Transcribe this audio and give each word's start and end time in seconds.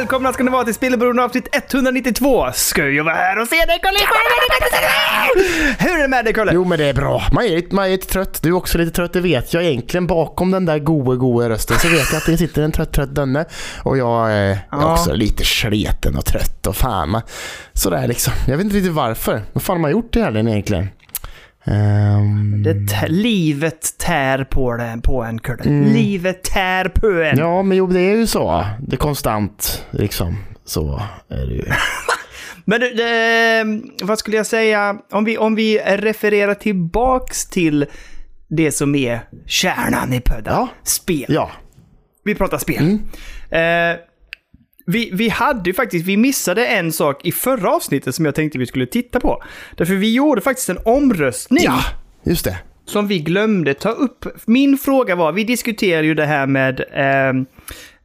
Välkomna 0.00 0.32
ska 0.32 0.44
ni 0.44 0.50
vara 0.50 0.64
till 0.64 0.74
Spelberoende 0.74 1.22
avsnitt 1.24 1.48
192. 1.52 2.52
Ska 2.52 2.88
jag 2.88 3.04
vara 3.04 3.14
här 3.14 3.38
och 3.38 3.48
se 3.48 3.56
dig 3.56 3.78
Kalle? 3.82 3.98
Hur 5.78 5.98
är 5.98 6.02
det 6.02 6.08
med 6.08 6.24
dig 6.24 6.34
Kalle? 6.34 6.52
Jo 6.54 6.64
men 6.64 6.78
det 6.78 6.84
är 6.84 6.94
bra. 6.94 7.22
Man 7.32 7.44
är, 7.44 7.74
man 7.74 7.84
är 7.84 7.90
lite 7.90 8.06
trött. 8.06 8.42
Du 8.42 8.48
är 8.48 8.52
också 8.52 8.78
lite 8.78 8.90
trött, 8.90 9.12
det 9.12 9.20
vet 9.20 9.54
jag 9.54 9.64
egentligen. 9.64 10.06
Bakom 10.06 10.50
den 10.50 10.64
där 10.66 10.78
goe 10.78 11.16
goe 11.16 11.48
rösten 11.48 11.78
så 11.78 11.88
vet 11.88 12.12
jag 12.12 12.16
att 12.18 12.26
det 12.26 12.36
sitter 12.36 12.62
en 12.62 12.72
trött 12.72 12.92
trött 12.92 13.14
dönne. 13.14 13.44
Och 13.82 13.98
jag 13.98 14.32
är 14.32 14.58
Ja. 14.70 14.92
också 14.92 15.12
lite 15.12 15.44
sleten 15.44 16.16
och 16.16 16.24
trött 16.24 16.66
och 16.66 16.76
fan. 16.76 17.20
Sådär 17.72 18.08
liksom. 18.08 18.32
Jag 18.48 18.56
vet 18.56 18.64
inte 18.64 18.76
riktigt 18.76 18.92
varför. 18.92 19.42
Vad 19.52 19.62
fan 19.62 19.76
har 19.76 19.80
man 19.80 19.90
gjort 19.90 20.16
i 20.16 20.20
helgen 20.22 20.48
egentligen? 20.48 20.88
Ehm, 21.64 22.62
Det 22.62 23.08
livet 23.08 23.98
tär 23.98 24.44
på, 24.44 24.76
den, 24.76 25.02
på 25.02 25.22
en 25.22 25.38
Kalle. 25.38 25.70
Livet 25.92 26.44
tär 26.44 26.84
på 26.88 27.06
en. 27.06 27.38
ja 27.38 27.62
men 27.62 27.76
jo 27.78 27.86
det 27.86 28.00
är 28.00 28.16
ju 28.16 28.26
så. 28.26 28.64
Det 28.80 28.96
är 28.96 28.98
konstant 28.98 29.84
liksom. 29.90 30.36
Så 30.64 31.02
är 31.28 31.46
det 31.46 31.54
ju. 31.54 31.64
Men 32.64 32.80
det, 32.80 32.94
det, 32.94 33.80
vad 34.02 34.18
skulle 34.18 34.36
jag 34.36 34.46
säga? 34.46 34.96
Om 35.12 35.24
vi, 35.24 35.38
om 35.38 35.54
vi 35.54 35.78
refererar 35.78 36.54
tillbaks 36.54 37.46
till 37.46 37.86
det 38.48 38.72
som 38.72 38.94
är 38.94 39.20
kärnan 39.46 40.12
i 40.12 40.20
podden. 40.20 40.44
Ja. 40.54 40.68
Spel. 40.82 41.24
Ja. 41.28 41.50
Vi 42.24 42.34
pratar 42.34 42.58
spel. 42.58 42.98
Eh, 43.50 43.60
vi, 44.86 45.10
vi 45.12 45.28
hade 45.28 45.70
ju 45.70 45.74
faktiskt, 45.74 46.06
vi 46.06 46.16
missade 46.16 46.66
en 46.66 46.92
sak 46.92 47.26
i 47.26 47.32
förra 47.32 47.70
avsnittet 47.74 48.14
som 48.14 48.24
jag 48.24 48.34
tänkte 48.34 48.58
vi 48.58 48.66
skulle 48.66 48.86
titta 48.86 49.20
på. 49.20 49.42
Därför 49.76 49.94
vi 49.94 50.14
gjorde 50.14 50.40
faktiskt 50.40 50.68
en 50.68 50.78
omröstning 50.84 51.64
Ja, 51.64 51.80
just 52.24 52.44
det. 52.44 52.58
som 52.84 53.06
vi 53.08 53.18
glömde 53.18 53.74
ta 53.74 53.90
upp. 53.90 54.24
Min 54.46 54.78
fråga 54.78 55.14
var, 55.16 55.32
vi 55.32 55.44
diskuterade 55.44 56.06
ju 56.06 56.14
det 56.14 56.26
här 56.26 56.46
med, 56.46 56.80
eh, 56.80 57.42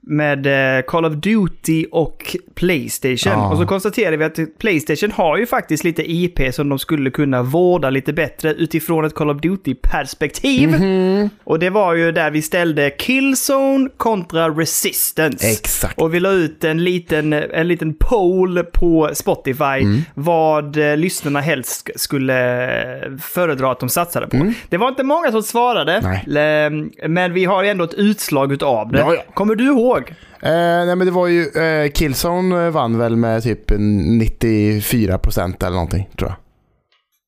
med 0.07 0.47
eh, 0.77 0.81
Call 0.81 1.05
of 1.05 1.13
Duty 1.13 1.85
och 1.91 2.35
Playstation. 2.55 3.33
Ja. 3.33 3.51
Och 3.51 3.57
så 3.57 3.65
konstaterade 3.65 4.17
vi 4.17 4.23
att 4.25 4.39
Playstation 4.59 5.11
har 5.11 5.37
ju 5.37 5.45
faktiskt 5.45 5.83
lite 5.83 6.11
IP 6.11 6.39
som 6.53 6.69
de 6.69 6.79
skulle 6.79 7.09
kunna 7.11 7.41
vårda 7.43 7.89
lite 7.89 8.13
bättre 8.13 8.53
utifrån 8.53 9.05
ett 9.05 9.13
Call 9.15 9.29
of 9.29 9.37
Duty-perspektiv. 9.41 10.69
Mhm. 10.69 11.29
Och 11.43 11.59
det 11.59 11.69
var 11.69 11.93
ju 11.93 12.11
där 12.11 12.31
vi 12.31 12.41
ställde 12.41 12.89
Killzone 12.89 13.89
kontra 13.97 14.49
Resistance. 14.49 15.47
Exakt. 15.51 16.01
Och 16.01 16.13
vi 16.13 16.19
la 16.19 16.31
ut 16.31 16.63
en 16.63 16.83
liten, 16.83 17.33
en 17.33 17.67
liten 17.67 17.93
poll 17.93 18.63
på 18.63 19.09
Spotify 19.13 19.55
Mm. 19.65 20.01
vad 20.13 20.77
eh, 20.77 20.97
lyssnarna 20.97 21.39
helst 21.41 21.85
sk- 21.87 21.91
skulle 21.95 22.63
eh, 23.05 23.17
föredra 23.21 23.71
att 23.71 23.79
de 23.79 23.89
satsade 23.89 24.27
på. 24.27 24.51
Det 24.69 24.77
var 24.77 24.89
inte 24.89 25.03
många 25.03 25.31
som 25.31 25.43
svarade, 25.43 25.93
Mm. 25.95 26.19
Nej. 26.27 27.09
Men 27.09 27.33
vi 27.33 27.45
har 27.45 27.63
ändå 27.63 27.83
ett 27.83 27.93
utslag 27.93 28.53
utav 28.53 28.91
det. 28.91 28.99
Ja, 28.99 29.13
ja. 29.13 29.21
Kommer 29.33 29.55
du 29.55 29.63
ihåg? 29.65 29.94
Eh, 30.41 30.85
nej 30.85 30.95
men 30.95 31.05
det 31.07 31.11
var 31.11 31.27
ju, 31.27 31.47
eh, 31.47 31.91
Killzone 31.91 32.69
vann 32.69 32.97
väl 32.97 33.15
med 33.15 33.43
typ 33.43 33.71
94% 33.71 35.63
eller 35.63 35.73
någonting 35.75 36.09
tror 36.17 36.29
jag. 36.29 36.37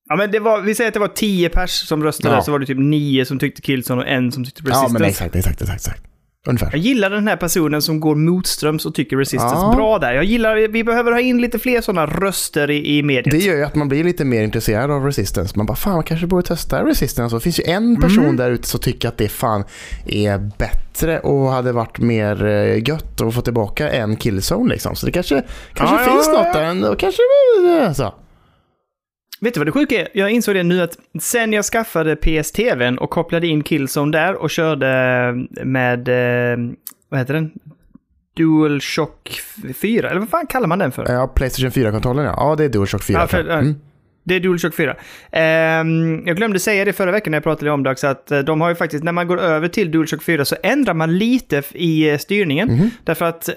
Ja, 0.08 0.16
men 0.16 0.30
det 0.30 0.38
var, 0.40 0.60
vi 0.60 0.74
säger 0.74 0.88
att 0.88 0.94
det 0.94 1.00
var 1.00 1.08
10 1.08 1.48
pers 1.48 1.70
som 1.70 2.04
röstade, 2.04 2.34
Ja. 2.34 2.42
så 2.42 2.52
var 2.52 2.58
det 2.58 2.66
typ 2.66 2.78
9 2.78 3.24
som 3.24 3.38
tyckte 3.38 3.62
Killzone 3.62 4.02
och 4.02 4.08
en 4.08 4.32
som 4.32 4.44
tyckte 4.44 4.62
Resistance. 4.62 4.86
Ja 4.94 4.98
men 4.98 5.08
exakt, 5.08 5.36
exakt, 5.36 5.60
exakt. 5.62 5.76
exakt. 5.86 6.02
Ungefär. 6.46 6.68
Jag 6.72 6.78
gillar 6.80 7.10
den 7.10 7.28
här 7.28 7.36
personen 7.36 7.82
som 7.82 8.00
går 8.00 8.14
motströms 8.14 8.86
och 8.86 8.94
tycker 8.94 9.16
Resistance. 9.16 9.56
Ja. 9.56 9.72
Bra 9.76 9.98
där. 9.98 10.12
Jag 10.14 10.24
gillar, 10.24 10.68
vi 10.68 10.84
behöver 10.84 11.12
ha 11.12 11.20
in 11.20 11.40
lite 11.40 11.58
fler 11.58 11.80
sådana 11.80 12.06
röster 12.06 12.70
i, 12.70 12.98
i 12.98 13.02
mediet. 13.02 13.30
Det 13.30 13.38
gör 13.38 13.56
ju 13.56 13.64
att 13.64 13.74
man 13.74 13.88
blir 13.88 14.04
lite 14.04 14.24
mer 14.24 14.42
intresserad 14.42 14.90
av 14.90 15.04
Resistance. 15.04 15.52
Man 15.56 15.66
bara, 15.66 15.76
fan 15.76 15.92
man 15.94 16.02
kanske 16.04 16.26
borde 16.26 16.42
testa 16.42 16.84
Resistance. 16.84 17.36
Och 17.36 17.40
det 17.40 17.44
finns 17.44 17.60
ju 17.60 17.64
en 17.64 18.00
person 18.00 18.24
Mm. 18.24 18.36
där 18.36 18.50
ute 18.50 18.68
som 18.68 18.80
tycker 18.80 19.08
att 19.08 19.18
det 19.18 19.28
fan 19.28 19.64
är 20.06 20.50
bättre 20.58 21.20
och 21.20 21.50
hade 21.50 21.72
varit 21.72 21.98
mer 21.98 22.44
eh, 22.46 22.88
gött 22.88 23.20
att 23.20 23.34
få 23.34 23.40
tillbaka 23.40 23.88
en 23.90 24.16
Killzone 24.16 24.68
liksom. 24.72 24.96
Så 24.96 25.06
det 25.06 25.12
kanske, 25.12 25.42
kanske 25.74 25.96
Ja, 25.96 26.02
ja, 26.06 26.12
finns 26.12 26.26
ja, 26.26 26.32
något 26.32 26.52
där 26.52 26.62
ändå. 26.64 26.94
Kanske, 26.98 27.22
eh, 27.82 27.92
så. 27.92 28.14
Vet 29.40 29.54
du 29.54 29.60
vad 29.60 29.66
det 29.66 29.72
sjuka 29.72 30.00
är? 30.00 30.08
Jag 30.14 30.30
insåg 30.30 30.54
det 30.54 30.62
nu 30.62 30.82
att 30.82 30.98
sen 31.20 31.52
jag 31.52 31.64
skaffade 31.64 32.16
PS-TVn 32.16 32.98
och 32.98 33.10
kopplade 33.10 33.46
in 33.46 33.62
Killzone 33.62 34.12
där 34.18 34.34
och 34.34 34.50
körde 34.50 34.86
med, 35.64 36.08
eh, 36.08 36.58
vad 37.08 37.20
heter 37.20 37.34
den? 37.34 37.50
DualShock 38.36 39.40
4, 39.80 40.10
eller 40.10 40.20
vad 40.20 40.28
fan 40.28 40.46
kallar 40.46 40.66
man 40.66 40.78
den 40.78 40.92
för? 40.92 41.12
Ja, 41.12 41.26
Playstation 41.26 41.70
4-kontrollen 41.70 42.24
ja. 42.24 42.34
Ja, 42.36 42.54
det 42.56 42.64
är 42.64 42.68
DualShock 42.68 43.02
4. 43.02 43.18
Ja, 43.20 43.26
för- 43.26 43.48
mm. 43.48 43.74
Det 44.24 44.34
är 44.34 44.40
DualShock 44.40 44.74
4. 44.74 44.96
Ehm, 45.32 46.22
jag 46.26 46.36
glömde 46.36 46.58
säga 46.58 46.84
det 46.84 46.92
förra 46.92 47.10
veckan 47.12 47.30
när 47.30 47.36
jag 47.36 47.42
pratade 47.42 47.70
om 47.70 47.82
det 47.82 47.90
också, 47.90 48.06
att 48.06 48.30
eh, 48.30 48.38
de 48.38 48.60
har 48.60 48.68
ju 48.68 48.74
faktiskt, 48.74 49.04
när 49.04 49.12
man 49.12 49.26
går 49.26 49.40
över 49.40 49.68
till 49.68 49.90
DualShock 49.90 50.22
4 50.22 50.44
så 50.44 50.56
ändrar 50.62 50.94
man 50.94 51.18
lite 51.18 51.62
i 51.72 52.10
eh, 52.10 52.18
styrningen. 52.18 52.68
Mhm. 52.68 52.90
Därför 53.04 53.24
att 53.24 53.48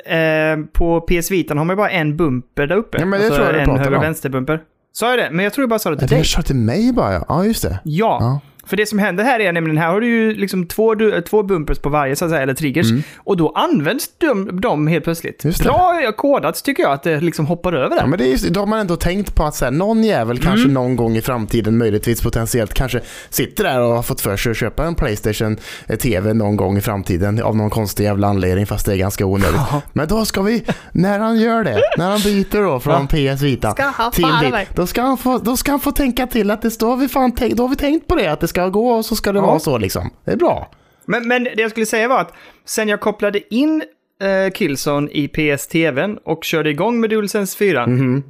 på 0.73 1.01
PS 1.01 1.31
Vitan 1.31 1.57
har 1.57 1.65
man 1.65 1.75
bara 1.77 1.89
en 1.89 2.17
bumper 2.17 2.67
där 2.67 2.75
uppe. 2.75 2.97
Ja, 2.99 3.05
men 3.05 3.21
det 3.21 3.29
tror 3.29 3.39
jag 3.47 3.61
en 3.61 3.69
höger 3.69 3.93
om. 3.95 4.01
vänster 4.01 4.29
bumper. 4.29 4.59
Sa 4.93 5.09
jag 5.09 5.19
det? 5.19 5.29
Men 5.31 5.43
jag 5.43 5.53
tror 5.53 5.63
jag 5.63 5.69
bara 5.69 5.79
sa 5.79 5.89
det 5.89 5.97
till 5.97 6.07
Det 6.07 6.15
dig. 6.15 6.19
är 6.19 6.23
kört 6.25 6.45
till 6.45 6.55
mig 6.55 6.93
bara 6.93 7.13
ja. 7.13 7.25
Ja, 7.27 7.45
just 7.45 7.61
det. 7.63 7.79
Ja. 7.83 8.17
Ja. 8.21 8.39
För 8.71 8.77
det 8.77 8.85
som 8.85 8.99
händer 8.99 9.23
här 9.23 9.39
är 9.39 9.51
nämligen, 9.51 9.77
här 9.77 9.87
har 9.87 10.01
du 10.01 10.07
ju 10.07 10.33
liksom 10.35 10.65
två, 10.67 10.95
två 11.29 11.43
bumpers 11.43 11.79
på 11.79 11.89
varje, 11.89 12.15
så 12.15 12.25
att 12.25 12.31
säga, 12.31 12.41
eller 12.41 12.53
triggers. 12.53 12.87
Och 13.17 13.37
då 13.37 13.49
används 13.49 14.09
de, 14.17 14.61
de 14.61 14.87
helt 14.87 15.03
plötsligt. 15.03 15.43
Mm. 15.43 15.49
Just 15.49 15.63
det. 15.63 15.69
Bra 15.69 16.11
kodat 16.17 16.63
tycker 16.63 16.83
jag, 16.83 16.91
att 16.91 17.03
det 17.03 17.19
liksom 17.21 17.45
hoppar 17.45 17.73
över 17.73 17.95
Ja, 17.95 18.01
där. 18.01 18.07
men 18.07 18.19
det 18.19 18.25
är 18.25 18.31
just, 18.31 18.47
då 18.49 18.59
har 18.59 18.67
man 18.67 18.79
ändå 18.79 18.95
tänkt 18.95 19.35
på 19.35 19.43
att 19.43 19.55
så 19.55 19.65
här, 19.65 19.71
någon 19.71 20.03
jävel 20.03 20.37
Mm. 20.37 20.49
kanske 20.49 20.69
någon 20.69 20.95
gång 20.95 21.17
i 21.17 21.21
framtiden, 21.21 21.77
möjligtvis 21.77 22.21
potentiellt, 22.21 22.73
kanske 22.73 23.01
sitter 23.29 23.63
där 23.63 23.79
och 23.81 23.95
har 23.95 24.03
fått 24.03 24.21
för 24.21 24.37
sig 24.37 24.49
att 24.51 24.57
köpa 24.57 24.85
en 24.85 24.95
Playstation 24.95 25.57
eh, 25.87 25.97
TV 25.97 26.33
någon 26.33 26.55
gång 26.55 26.77
i 26.77 26.81
framtiden 26.81 27.41
av 27.43 27.55
någon 27.55 27.69
konstig 27.69 28.03
jävla 28.03 28.27
anledning, 28.27 28.65
fast 28.65 28.85
det 28.85 28.93
är 28.93 28.97
ganska 28.97 29.25
onödigt. 29.25 29.55
Ja. 29.71 29.81
Men 29.93 30.07
då 30.07 30.25
ska 30.25 30.41
vi, 30.41 30.63
när 30.91 31.19
han 31.19 31.39
gör 31.39 31.63
det, 31.63 31.81
när 31.97 32.09
han 32.09 32.19
byter 32.21 32.63
då 32.63 32.79
från 32.79 33.07
PS 33.07 33.41
Vita 33.41 33.73
till 34.13 34.23
dit, 34.43 34.53
då 34.75 34.87
ska, 34.87 35.01
han 35.01 35.17
få, 35.17 35.37
då 35.37 35.57
ska 35.57 35.71
han 35.71 35.79
få 35.79 35.91
tänka 35.91 36.27
till 36.27 36.51
att 36.51 36.61
det 36.61 36.71
står 36.71 36.97
vi 36.97 37.07
fan 37.07 37.31
tänkt, 37.31 37.57
då 37.57 37.63
har 37.63 37.69
vi 37.69 37.75
tänkt 37.75 38.07
på 38.07 38.15
det, 38.15 38.27
att 38.27 38.39
det 38.39 38.47
ska 38.47 38.60
gå 38.69 38.89
och 38.91 39.05
så 39.05 39.15
ska 39.15 39.31
det 39.31 39.39
Ja. 39.39 39.45
vara 39.45 39.59
så 39.59 39.77
liksom. 39.77 40.09
Det 40.25 40.31
är 40.31 40.37
bra. 40.37 40.71
Men, 41.05 41.27
men 41.27 41.43
det 41.43 41.61
jag 41.61 41.71
skulle 41.71 41.85
säga 41.85 42.07
var 42.07 42.19
att 42.21 42.33
sen 42.65 42.87
jag 42.87 42.99
kopplade 43.01 43.53
in 43.55 43.83
eh, 44.23 44.51
Killzone 44.53 45.09
i 45.11 45.27
PS-TVn 45.27 46.17
och 46.25 46.43
körde 46.43 46.69
igång 46.69 46.99
med 46.99 47.09
DualSense 47.09 47.57
4 47.57 47.87
Mhm. 47.87 48.23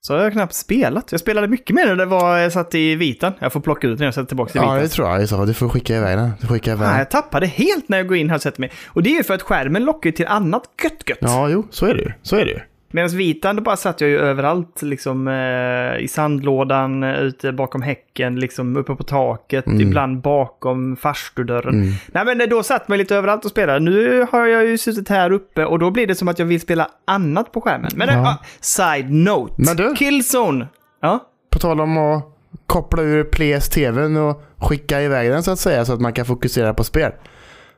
så 0.00 0.14
har 0.16 0.22
jag 0.22 0.32
knappt 0.32 0.54
spelat. 0.54 1.12
Jag 1.12 1.20
spelade 1.20 1.48
mycket 1.48 1.76
mer 1.76 1.86
när 1.86 1.96
det 1.96 2.04
var, 2.06 2.38
jag 2.38 2.52
satt 2.52 2.74
i 2.74 2.94
vitan. 2.94 3.32
Jag 3.38 3.52
får 3.52 3.60
plocka 3.60 3.86
ut 3.86 3.98
den 3.98 4.08
och 4.08 4.14
sätta 4.14 4.26
tillbaka 4.26 4.50
i 4.58 4.62
Ja, 4.62 4.62
vitan. 4.62 4.78
det 4.82 4.88
tror 4.88 5.08
jag 5.08 5.28
så. 5.28 5.44
Du 5.44 5.54
får 5.54 5.68
skicka 5.68 5.96
iväg 5.96 6.18
den. 6.18 6.30
Du 6.40 6.46
får 6.46 6.54
skicka 6.54 6.72
iväg 6.72 6.88
Nej, 6.88 6.98
jag 6.98 7.10
tappade 7.10 7.46
helt 7.46 7.88
när 7.88 7.98
jag 7.98 8.06
går 8.08 8.16
in 8.16 8.28
här 8.30 8.36
och 8.36 8.42
sätter 8.42 8.60
mig. 8.60 8.72
Och 8.86 9.02
det 9.02 9.10
är 9.10 9.16
ju 9.16 9.22
för 9.24 9.34
att 9.34 9.42
skärmen 9.42 9.84
lockar 9.84 10.10
till 10.10 10.26
annat 10.26 10.62
gött 10.82 11.08
gött. 11.08 11.18
Ja, 11.20 11.48
jo, 11.48 11.66
så 11.70 11.86
är 11.86 11.94
det 11.94 12.02
ju. 12.02 12.12
Så 12.22 12.36
är 12.36 12.44
det 12.44 12.50
ju. 12.50 12.60
Medan 12.92 13.10
vitan, 13.10 13.56
då 13.56 13.62
bara 13.62 13.76
satt 13.76 14.00
jag 14.00 14.10
ju 14.10 14.18
överallt, 14.18 14.82
liksom 14.82 15.28
eh, 15.28 16.04
i 16.04 16.08
sandlådan, 16.08 17.02
eh, 17.02 17.14
ute 17.20 17.52
bakom 17.52 17.82
häcken, 17.82 18.40
liksom 18.40 18.76
uppe 18.76 18.94
på 18.94 19.02
taket, 19.02 19.66
Mm. 19.66 19.80
ibland 19.80 20.20
bakom 20.20 20.96
farstudörren. 20.96 21.92
Nej 22.12 22.24
men 22.24 22.48
då 22.48 22.62
satt 22.62 22.88
man 22.88 22.98
lite 22.98 23.16
överallt 23.16 23.44
och 23.44 23.50
spelade. 23.50 23.78
Nu 23.80 24.26
har 24.32 24.46
jag 24.46 24.66
ju 24.66 24.78
suttit 24.78 25.08
här 25.08 25.32
uppe 25.32 25.64
och 25.64 25.78
då 25.78 25.90
blir 25.90 26.06
det 26.06 26.14
som 26.14 26.28
att 26.28 26.38
jag 26.38 26.46
vill 26.46 26.60
spela 26.60 26.88
annat 27.04 27.52
på 27.52 27.60
skärmen. 27.60 27.90
Men 27.96 28.08
Ja. 28.08 28.14
ja. 28.14 28.36
side 28.60 29.10
note. 29.12 29.54
Men 29.56 29.76
du- 29.76 29.94
Killzone. 29.96 30.66
Ja. 31.00 31.18
På 31.50 31.58
tal 31.58 31.80
om 31.80 31.98
att 31.98 32.24
koppla 32.66 33.02
ur 33.02 33.24
PS-TVn 33.24 34.16
och 34.16 34.42
skicka 34.56 35.00
iväg 35.02 35.30
den 35.30 35.42
så 35.42 35.50
att 35.50 35.58
säga 35.58 35.84
så 35.84 35.92
att 35.94 36.00
man 36.00 36.12
kan 36.12 36.24
fokusera 36.24 36.74
på 36.74 36.84
spel. 36.84 37.12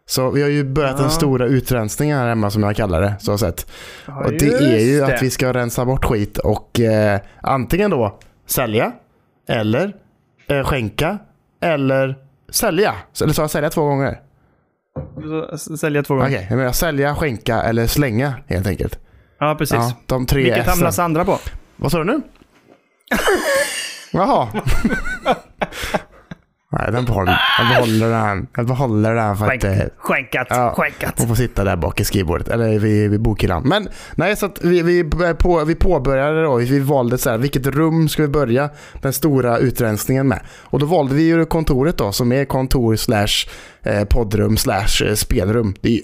Så 0.06 0.30
vi 0.30 0.42
har 0.42 0.48
ju 0.48 0.64
börjat 0.64 0.94
Ja. 0.96 1.02
den 1.02 1.10
stora 1.10 1.46
utrensningen 1.46 2.18
här 2.18 2.28
hemma 2.28 2.50
som 2.50 2.62
jag 2.62 2.76
kallar 2.76 3.00
det. 3.00 3.14
Så 3.20 3.38
sett. 3.38 3.70
Ja, 4.06 4.24
och 4.24 4.32
det 4.32 4.46
är 4.48 4.78
ju 4.78 5.00
det. 5.00 5.06
att 5.14 5.22
vi 5.22 5.30
ska 5.30 5.52
rensa 5.52 5.84
bort 5.84 6.04
skit 6.04 6.38
och 6.38 6.80
eh, 6.80 7.20
antingen 7.42 7.90
då 7.90 8.18
sälja 8.46 8.92
eller 9.48 9.92
eh, 10.48 10.64
skänka 10.64 11.18
eller 11.62 12.16
sälja. 12.50 12.94
Eller 13.22 13.32
sa 13.32 13.42
jag 13.42 13.50
sälja 13.50 13.70
två 13.70 13.84
gånger? 13.84 14.20
Sälja 15.78 16.02
två 16.02 16.14
gånger. 16.14 16.28
Okej, 16.28 16.46
jag 16.50 16.56
menar 16.56 16.72
sälja, 16.72 17.14
skänka 17.14 17.62
eller 17.62 17.86
slänga 17.86 18.34
helt 18.46 18.66
enkelt. 18.66 18.98
Ja, 19.38 19.54
precis. 19.58 19.74
Ja, 19.76 19.92
de 20.06 20.26
tre 20.26 20.42
Vilket 20.42 20.66
hamnar 20.66 20.90
Sandra 20.90 21.24
på? 21.24 21.38
Vad 21.76 21.92
sa 21.92 21.98
du 21.98 22.04
nu? 22.04 22.20
Jaha. 24.12 24.48
Nej, 26.78 26.92
den 26.92 27.04
behåller, 27.04 27.40
jag 27.58 27.68
behåller 27.68 28.10
den. 28.10 28.46
Jag 28.56 28.66
behåller 28.66 29.14
den 29.14 29.36
för 29.36 29.44
att 29.44 29.50
Skänk, 29.62 29.64
eh, 29.64 29.86
skänkat, 29.96 30.46
ja. 30.50 30.74
skänkat. 30.76 31.14
hon 31.18 31.28
får 31.28 31.34
sitta 31.34 31.64
där 31.64 31.76
bak 31.76 32.00
i 32.00 32.04
skrivbordet. 32.04 32.48
Eller 32.48 32.78
vid, 32.78 33.10
vid 33.10 33.20
bokhyllan. 33.20 33.62
Men 33.68 33.88
nej, 34.16 34.36
så 34.36 34.50
vi, 34.60 34.82
vi, 34.82 35.04
på, 35.38 35.64
vi 35.64 35.74
påbörjade 35.74 36.42
då. 36.42 36.56
Vi 36.56 36.78
valde 36.80 37.18
så 37.18 37.30
här, 37.30 37.38
vilket 37.38 37.66
rum 37.66 38.08
ska 38.08 38.22
vi 38.22 38.28
börja 38.28 38.70
den 39.02 39.12
stora 39.12 39.58
utrensningen 39.58 40.28
med? 40.28 40.40
Och 40.60 40.78
då 40.78 40.86
valde 40.86 41.14
vi 41.14 41.22
ju 41.22 41.44
kontoret 41.44 41.98
då, 41.98 42.12
som 42.12 42.32
är 42.32 42.44
kontor 42.44 42.96
slash 42.96 43.48
eh, 43.82 44.04
poddrum 44.04 44.56
slash 44.56 45.04
eh, 45.06 45.14
spelrum. 45.14 45.74
Det 45.80 45.88
är, 45.88 45.92
ju- 45.92 46.02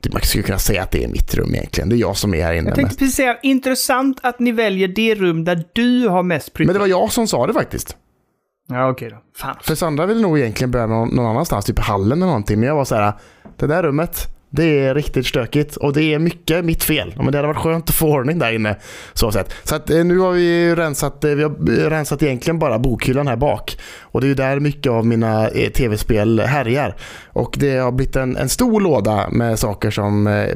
det- 0.00 0.12
man 0.12 0.22
skulle 0.22 0.44
kunna 0.44 0.58
säga 0.58 0.82
att 0.82 0.90
det 0.90 1.04
är 1.04 1.08
mitt 1.08 1.34
rum 1.34 1.54
egentligen. 1.54 1.88
Det 1.88 1.96
är 1.96 1.98
jag 1.98 2.16
som 2.16 2.34
är 2.34 2.42
här 2.44 2.52
inne. 2.52 2.68
Jag 2.68 2.76
tänkte 2.76 2.96
precis 2.96 3.16
säga, 3.16 3.36
intressant 3.42 4.18
att 4.22 4.40
ni 4.40 4.52
väljer 4.52 4.88
det 4.88 5.14
rum 5.14 5.44
där 5.44 5.64
du 5.72 6.08
har 6.08 6.22
mest 6.22 6.52
pryttlar. 6.52 6.66
Men 6.66 6.74
det 6.74 6.80
var 6.80 7.00
jag 7.02 7.12
som 7.12 7.26
sa 7.28 7.46
det 7.46 7.52
faktiskt. 7.52 7.96
Ja, 8.72 8.90
okej 8.90 9.10
då. 9.10 9.16
Fan. 9.36 9.56
För 9.62 9.74
Sandra 9.74 10.06
ville 10.06 10.20
nog 10.20 10.38
egentligen 10.38 10.70
börja 10.70 10.86
någon, 10.86 11.08
någon 11.08 11.26
annanstans, 11.26 11.64
typ 11.64 11.78
i 11.78 11.82
hallen 11.82 12.12
eller 12.18 12.26
någonting. 12.26 12.60
Men 12.60 12.68
jag 12.68 12.76
var 12.76 12.84
så 12.84 12.94
här, 12.94 13.12
det 13.56 13.66
där 13.66 13.82
rummet, 13.82 14.28
Det 14.50 14.64
är 14.86 14.94
riktigt 14.94 15.26
stökigt 15.26 15.76
och 15.76 15.92
det 15.92 16.14
är 16.14 16.18
mycket 16.18 16.64
mitt 16.64 16.82
fel. 16.84 17.14
Men 17.16 17.32
det 17.32 17.38
hade 17.38 17.48
varit 17.48 17.56
skönt 17.62 17.88
att 17.88 17.94
få 17.94 18.12
ordning 18.12 18.38
där 18.38 18.52
inne. 18.52 18.76
Så, 19.12 19.32
sett. 19.32 19.54
så 19.64 19.74
att, 19.74 19.90
eh, 19.90 20.04
nu 20.04 20.18
har 20.18 20.32
vi 20.32 20.74
rensat, 20.74 21.24
eh, 21.24 21.30
vi 21.30 21.42
har 21.42 21.90
rensat 21.90 22.22
egentligen 22.22 22.58
bara 22.58 22.78
bokhyllan 22.78 23.26
här 23.26 23.36
bak. 23.36 23.78
Och 24.00 24.20
det 24.20 24.26
är 24.26 24.28
ju 24.28 24.34
där 24.34 24.60
mycket 24.60 24.92
av 24.92 25.06
mina 25.06 25.48
eh, 25.48 25.70
tv-spel 25.70 26.40
härjar. 26.40 26.96
Och 27.26 27.56
det 27.58 27.76
har 27.76 27.92
blivit 27.92 28.16
en, 28.16 28.36
en 28.36 28.48
stor 28.48 28.80
låda 28.80 29.28
med 29.30 29.58
saker 29.58 29.90
som 29.90 30.26
eh, 30.26 30.48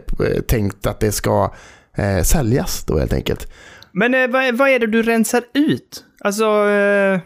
tänkt 0.48 0.86
att 0.86 1.00
det 1.00 1.12
ska 1.12 1.52
eh, 1.96 2.22
säljas 2.22 2.84
då 2.84 2.98
helt 2.98 3.12
enkelt. 3.12 3.52
Men 3.92 4.14
eh, 4.14 4.28
vad, 4.28 4.54
vad 4.54 4.68
är 4.68 4.78
det 4.78 4.86
du 4.86 5.02
rensar 5.02 5.42
ut? 5.54 6.04
Alltså... 6.20 6.68
Eh... 6.68 7.20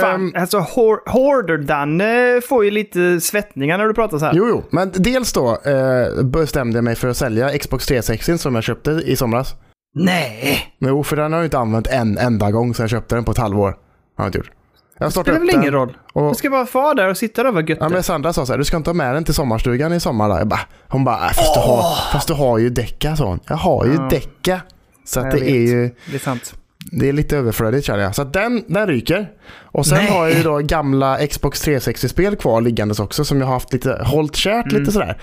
Fan, 0.00 0.14
Ehm, 0.20 0.32
alltså 0.36 0.58
Hor- 0.58 1.02
Hoarder-Danne 1.10 2.40
får 2.48 2.64
ju 2.64 2.70
lite 2.70 3.20
svettningar 3.20 3.78
när 3.78 3.84
du 3.86 3.94
pratar 3.94 4.18
så 4.18 4.24
här. 4.24 4.32
Jo, 4.34 4.46
jo, 4.48 4.62
men 4.70 4.92
dels 4.94 5.32
då 5.32 5.50
eh, 5.64 6.24
bestämde 6.24 6.76
jag 6.76 6.84
mig 6.84 6.94
för 6.96 7.08
att 7.08 7.16
sälja 7.16 7.58
Xbox 7.58 7.86
360 7.86 8.38
som 8.38 8.54
jag 8.54 8.64
köpte 8.64 8.90
i 8.90 9.16
somras. 9.16 9.54
Nej! 9.94 10.58
Jo, 10.80 11.02
för 11.04 11.16
den 11.16 11.32
har 11.32 11.38
jag 11.38 11.46
inte 11.46 11.58
använt 11.58 11.86
en 11.86 12.18
enda 12.18 12.50
gång 12.50 12.74
sedan 12.74 12.82
jag 12.82 12.90
köpte 12.90 13.14
den 13.14 13.24
på 13.24 13.32
ett 13.32 13.38
halvår. 13.38 13.68
Har 14.16 14.24
jag 14.24 14.26
inte 14.26 14.38
gjort. 14.38 14.50
Jag 14.98 15.08
Det 15.08 15.12
spelar 15.12 15.38
väl 15.38 15.50
ingen 15.50 15.72
roll? 15.72 15.96
Och, 16.12 16.28
Du 16.28 16.34
ska 16.34 16.50
bara 16.50 16.66
få 16.66 16.94
där 16.94 17.08
och 17.08 17.16
sitta 17.16 17.42
där 17.42 17.48
och 17.48 17.54
vara 17.54 17.64
gött. 17.64 17.78
ja, 17.80 17.88
men 17.88 18.02
Sandra 18.02 18.32
sa 18.32 18.46
så 18.46 18.52
här, 18.52 18.58
du 18.58 18.64
ska 18.64 18.76
inte 18.76 18.90
ha 18.90 18.94
med 18.94 19.14
den 19.14 19.24
till 19.24 19.34
sommarstugan 19.34 19.92
i 19.92 20.00
sommar. 20.00 20.28
Då. 20.28 20.34
Jag 20.38 20.46
bara, 20.48 20.60
hon 20.88 21.04
bara, 21.04 21.16
äh, 21.16 21.28
fast, 21.32 21.54
du 21.54 21.60
har, 21.60 21.82
fast 22.12 22.28
du 22.28 22.34
har 22.34 22.58
ju 22.58 22.70
däcka, 22.70 23.16
sa 23.16 23.24
hon. 23.24 23.40
Jag 23.48 23.56
har 23.56 23.86
ju 23.86 23.94
Ja. 23.94 24.08
däcka. 24.10 24.60
Så 25.04 25.20
att 25.20 25.30
det 25.30 25.36
vet. 25.40 25.48
är 25.48 25.54
ju 25.58 25.90
Det 26.10 26.14
är 26.14 26.18
sant. 26.18 26.54
Det 26.92 27.08
är 27.08 27.12
lite 27.12 27.36
överflödigt 27.36 27.84
känner 27.86 28.02
jag. 28.02 28.14
Så 28.14 28.24
den, 28.24 28.64
den 28.66 28.86
ryker. 28.86 29.28
Och 29.64 29.86
sen 29.86 29.98
Nej. 29.98 30.06
har 30.10 30.26
jag 30.28 30.36
ju 30.36 30.42
då 30.42 30.58
gamla 30.58 31.26
Xbox 31.26 31.66
360-spel 31.68 32.36
kvar 32.36 32.60
liggandes 32.60 33.00
också 33.00 33.24
som 33.24 33.40
jag 33.40 33.46
har 33.46 33.54
haft 33.54 33.72
lite, 33.72 34.02
hållit 34.04 34.36
kärt 34.36 34.66
Mm. 34.72 34.80
lite 34.80 34.92
sådär. 34.92 35.18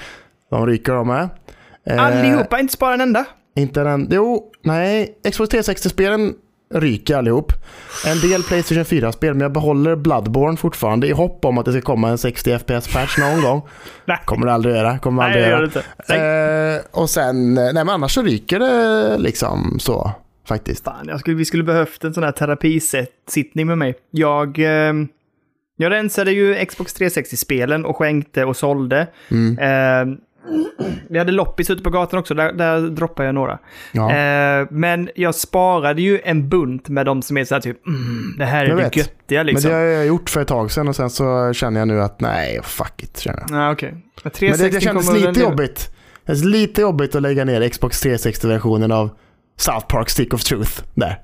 De 0.50 0.66
ryker 0.68 0.94
de 0.94 1.08
med. 1.08 1.30
Eh, 1.88 2.04
Allihopa, 2.06 2.60
inte 2.60 2.74
spara 2.74 2.94
en 2.94 3.02
enda. 3.02 3.26
Inte 3.56 3.84
den, 3.84 4.08
jo, 4.12 4.52
nej. 4.64 5.18
Xbox 5.32 5.54
360-spelen 5.54 6.34
ryker 6.74 7.16
allihop. 7.18 7.52
En 8.08 8.20
del 8.30 8.44
Playstation 8.44 8.84
4-spel, 8.84 9.34
men 9.34 9.42
jag 9.42 9.52
behåller 9.52 9.96
Bloodborne 9.96 10.58
fortfarande 10.58 11.08
i 11.08 11.12
hopp 11.12 11.46
om 11.46 11.58
att 11.58 11.66
det 11.66 11.72
ska 11.72 11.82
komma 11.82 12.10
en 12.10 12.18
60 12.18 12.58
FPS-patch 12.58 13.20
någon 13.20 13.42
gång. 13.42 13.62
Nej. 14.06 14.18
Kommer 14.26 14.46
det 14.48 14.54
aldrig 14.54 14.76
göra. 14.76 15.00
Kommer 15.00 15.24
Nej, 15.24 15.26
aldrig 15.28 15.44
det 15.46 15.50
gör 15.50 15.58
göra. 15.60 15.84
det 16.08 16.82
inte. 16.84 16.86
Eh, 16.96 17.02
och 17.02 17.10
sen, 17.10 17.54
nej 17.54 17.74
men 17.74 17.90
annars 17.90 18.14
så 18.14 18.22
ryker 18.22 18.60
det 18.60 19.18
liksom 19.18 19.78
så 19.80 20.12
faktiskt. 20.47 20.83
Fan, 20.83 21.06
jag 21.07 21.19
skulle, 21.19 21.38
vi 21.38 21.45
skulle 21.45 21.63
behövt 21.63 22.03
en 22.03 22.13
sån 22.13 22.24
här 22.24 22.31
terapisittning 22.31 23.68
med 23.68 23.77
mig. 23.77 23.95
Jag, 24.12 24.59
eh, 24.59 24.94
jag 25.77 25.92
rensade 25.92 26.31
ju 26.31 26.65
Xbox 26.65 26.95
360-spelen 26.95 27.86
och 27.86 27.97
skänkte 27.97 28.45
och 28.45 28.57
sålde. 28.57 29.07
Mm. 29.31 29.57
Eh, 29.59 30.18
vi 31.09 31.18
hade 31.19 31.31
loppis 31.31 31.69
ute 31.69 31.83
på 31.83 31.89
gatan 31.89 32.19
också, 32.19 32.33
där, 32.33 32.53
där 32.53 32.81
droppade 32.81 33.27
jag 33.27 33.36
några. 33.36 33.59
Ja. 33.92 34.12
Eh, 34.12 34.68
men 34.71 35.09
jag 35.15 35.36
sparade 35.36 36.01
ju 36.01 36.19
en 36.24 36.50
bunt 36.50 36.89
med 36.89 37.06
de 37.06 37.21
som 37.21 37.38
är 37.38 37.45
så 37.45 37.56
här 37.56 37.62
typ, 37.62 37.88
mm, 37.88 38.36
det 38.38 38.45
här 38.45 38.65
är 38.65 38.69
Jag 38.69 38.77
det 38.77 38.83
vet. 38.83 38.95
göttiga 38.95 39.39
Men 39.39 39.45
liksom. 39.45 39.71
det 39.71 39.77
har 39.77 39.83
jag 39.83 40.06
gjort 40.06 40.30
för 40.30 40.42
ett 40.42 40.47
tag 40.47 40.71
sedan 40.71 40.88
och 40.88 40.95
sen 40.95 41.09
så 41.09 41.53
känner 41.53 41.80
jag 41.80 41.88
nu 41.88 42.01
att 42.01 42.21
nej, 42.21 42.59
fuck 42.63 43.03
it. 43.03 43.19
Känner 43.19 43.44
jag. 43.50 43.59
Ja, 43.59 43.71
okej. 43.71 43.92
Men 43.92 44.01
Men 44.24 44.31
360 44.31 44.63
det, 44.63 44.77
det 44.77 44.81
kändes 44.81 45.13
lite 45.13 45.39
jobbigt. 45.39 45.92
Det 46.25 46.31
kändes 46.31 46.45
lite 46.45 46.81
jobbigt 46.81 47.15
att 47.15 47.21
lägga 47.21 47.45
ner 47.45 47.69
Xbox 47.69 48.06
360-versionen 48.06 48.92
av 48.92 49.09
South 49.57 49.88
Park 49.88 50.10
Stick 50.10 50.34
of 50.34 50.44
Truth 50.44 50.81
där. 50.94 51.19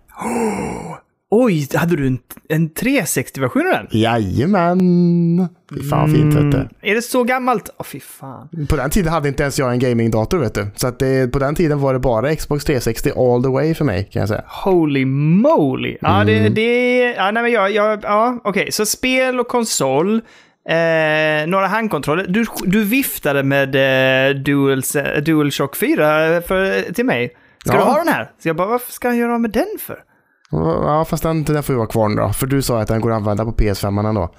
Oj, 1.34 1.68
hade 1.74 1.96
du 1.96 2.08
en, 2.08 2.20
en 2.50 2.70
360-version 2.70 3.68
av 3.68 3.74
den? 3.74 3.88
Jajamän. 3.92 5.48
Fy 5.74 5.84
fan 5.84 6.00
vad 6.00 6.12
fint 6.12 6.36
vet 6.36 6.52
du. 6.52 6.58
Mm, 6.58 6.68
Är 6.82 6.96
det 6.96 7.02
så 7.02 7.24
gammalt? 7.24 7.70
Åh, 7.78 7.86
fy 7.86 8.00
fan. 8.00 8.50
På 8.70 8.76
den 8.76 8.90
tiden 8.90 9.14
hade 9.14 9.28
inte 9.28 9.44
ens 9.44 9.60
jag 9.60 9.72
en 9.72 9.80
gamingdator 9.80 10.38
vet 10.38 10.54
du. 10.54 10.68
Så 10.76 10.88
att 10.88 11.00
det, 11.00 11.32
på 11.32 11.40
den 11.40 11.56
tiden 11.56 11.80
var 11.80 11.94
det 11.94 12.00
bara 12.00 12.36
Xbox 12.36 12.66
360 12.66 13.10
all 13.10 13.44
the 13.44 13.50
way 13.50 13.74
för 13.74 13.86
mig 13.86 14.10
kan 14.12 14.20
jag 14.20 14.30
säga. 14.30 14.44
Holy 14.48 15.06
moly! 15.06 15.98
Ja, 16.02 16.24
det... 16.24 16.38
Mm. 16.38 16.54
det 16.54 17.00
ja, 17.18 17.32
nej, 17.32 17.44
men 17.44 17.52
jag... 17.52 17.72
jag 17.72 18.00
ja, 18.04 18.42
okej. 18.44 18.72
Så 18.72 18.86
spel 18.86 19.40
och 19.40 19.48
konsol. 19.48 20.22
Eh, 20.70 21.48
några 21.48 21.68
handkontroller. 21.68 22.26
Du, 22.28 22.46
du 22.66 22.84
viftade 22.84 23.44
med 23.44 23.76
eh, 23.76 24.36
Dual, 24.36 24.82
DualShock 25.26 25.76
4 25.76 26.42
för, 26.42 26.94
till 26.94 27.06
mig. 27.06 27.36
Ska 27.66 27.74
Ja. 27.74 27.78
du 27.80 27.84
ha 27.92 27.98
den 27.98 28.08
här? 28.08 28.32
Så 28.40 28.48
jag 28.50 28.56
bara, 28.56 28.68
varför 28.68 28.92
ska 28.92 29.08
jag 29.08 29.18
göra 29.18 29.34
av 29.34 29.42
med 29.42 29.52
den 29.52 29.68
för? 29.80 30.04
Ja 30.52 31.06
fast 31.10 31.24
den, 31.24 31.44
den 31.44 31.64
får 31.64 31.74
ju 31.74 31.78
vara 31.78 31.88
kvar 31.88 32.10
nu 32.10 32.16
då. 32.16 32.30
För 32.30 32.48
du 32.48 32.62
sa 32.62 32.82
att 32.82 32.88
den 32.88 33.02
går 33.02 33.12
att 33.12 33.16
använda 33.16 33.46
på 33.46 33.52
PS5 33.52 34.08
ändå. 34.10 34.34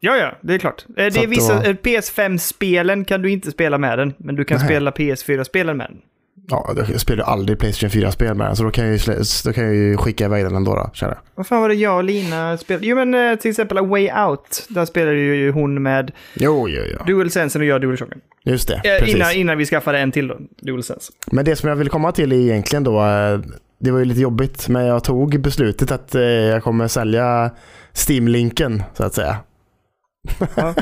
Ja, 0.00 0.16
ja, 0.16 0.32
det 0.42 0.54
är 0.54 0.58
klart. 0.58 0.84
Eh, 0.88 0.94
det 0.94 1.16
är 1.22 1.26
vissa, 1.26 1.54
då- 1.54 1.60
eh, 1.62 1.74
PS5-spelen 1.74 3.04
kan 3.04 3.22
du 3.22 3.30
inte 3.30 3.50
spela 3.50 3.78
med 3.78 3.98
den, 3.98 4.14
men 4.18 4.34
du 4.36 4.44
kan 4.44 4.58
Nej. 4.58 4.66
spela 4.66 4.90
PS4-spelen 4.90 5.76
med 5.76 5.86
den. 5.90 5.98
Ja, 6.50 6.74
jag 6.90 7.00
spelar 7.00 7.24
ju 7.24 7.30
aldrig 7.30 7.58
Playstation 7.58 7.90
4-spel 8.02 8.34
med 8.34 8.46
den. 8.46 8.56
Så 8.56 8.62
då 8.62 8.70
kan 8.70 8.84
jag 8.86 8.96
ju, 8.96 9.14
då 9.44 9.52
kan 9.52 9.64
jag 9.64 9.74
ju 9.74 9.96
skicka 9.96 10.24
iväg 10.24 10.44
den 10.44 10.54
ändå 10.56 10.74
då, 10.74 10.90
känner 10.92 11.14
jag. 11.14 11.20
Vad 11.34 11.46
fan 11.46 11.60
var 11.60 11.68
det 11.68 11.74
jag 11.74 11.96
och 11.96 12.04
Lina 12.04 12.58
spelade? 12.58 12.86
Jo, 12.86 12.96
men 12.96 13.14
eh, 13.14 13.36
till 13.38 13.50
exempel 13.50 13.78
A 13.78 13.82
Way 13.82 14.10
Out. 14.12 14.66
Där 14.68 14.84
spelade 14.84 15.16
ju 15.18 15.50
hon 15.52 15.82
med 15.82 16.12
Jo, 16.34 16.68
jo, 16.68 16.82
jo. 16.92 17.04
DualSensen 17.06 17.60
och 17.62 17.66
jag 17.66 17.80
DualShocken. 17.80 18.20
Just 18.44 18.68
det, 18.68 18.74
Eh, 18.74 18.98
precis. 18.98 19.14
innan, 19.16 19.32
innan 19.32 19.58
vi 19.58 19.66
skaffade 19.66 19.98
en 19.98 20.12
till 20.12 20.28
då, 20.28 20.36
DualSense. 20.62 21.12
Men 21.32 21.44
det 21.44 21.56
som 21.56 21.68
jag 21.68 21.76
vill 21.76 21.88
komma 21.88 22.12
till 22.12 22.32
är 22.32 22.36
egentligen 22.36 22.84
då, 22.84 23.00
eh, 23.04 23.40
det 23.80 23.90
var 23.90 23.98
ju 23.98 24.04
lite 24.04 24.20
jobbigt, 24.20 24.68
men 24.68 24.86
jag 24.86 25.04
tog 25.04 25.40
beslutet 25.40 25.90
att 25.92 26.14
eh, 26.14 26.22
jag 26.22 26.62
kommer 26.62 26.88
sälja 26.88 27.50
Steam-linken, 28.08 28.82
så 28.94 29.04
att 29.04 29.14
säga. 29.14 29.36
Ja. 30.54 30.74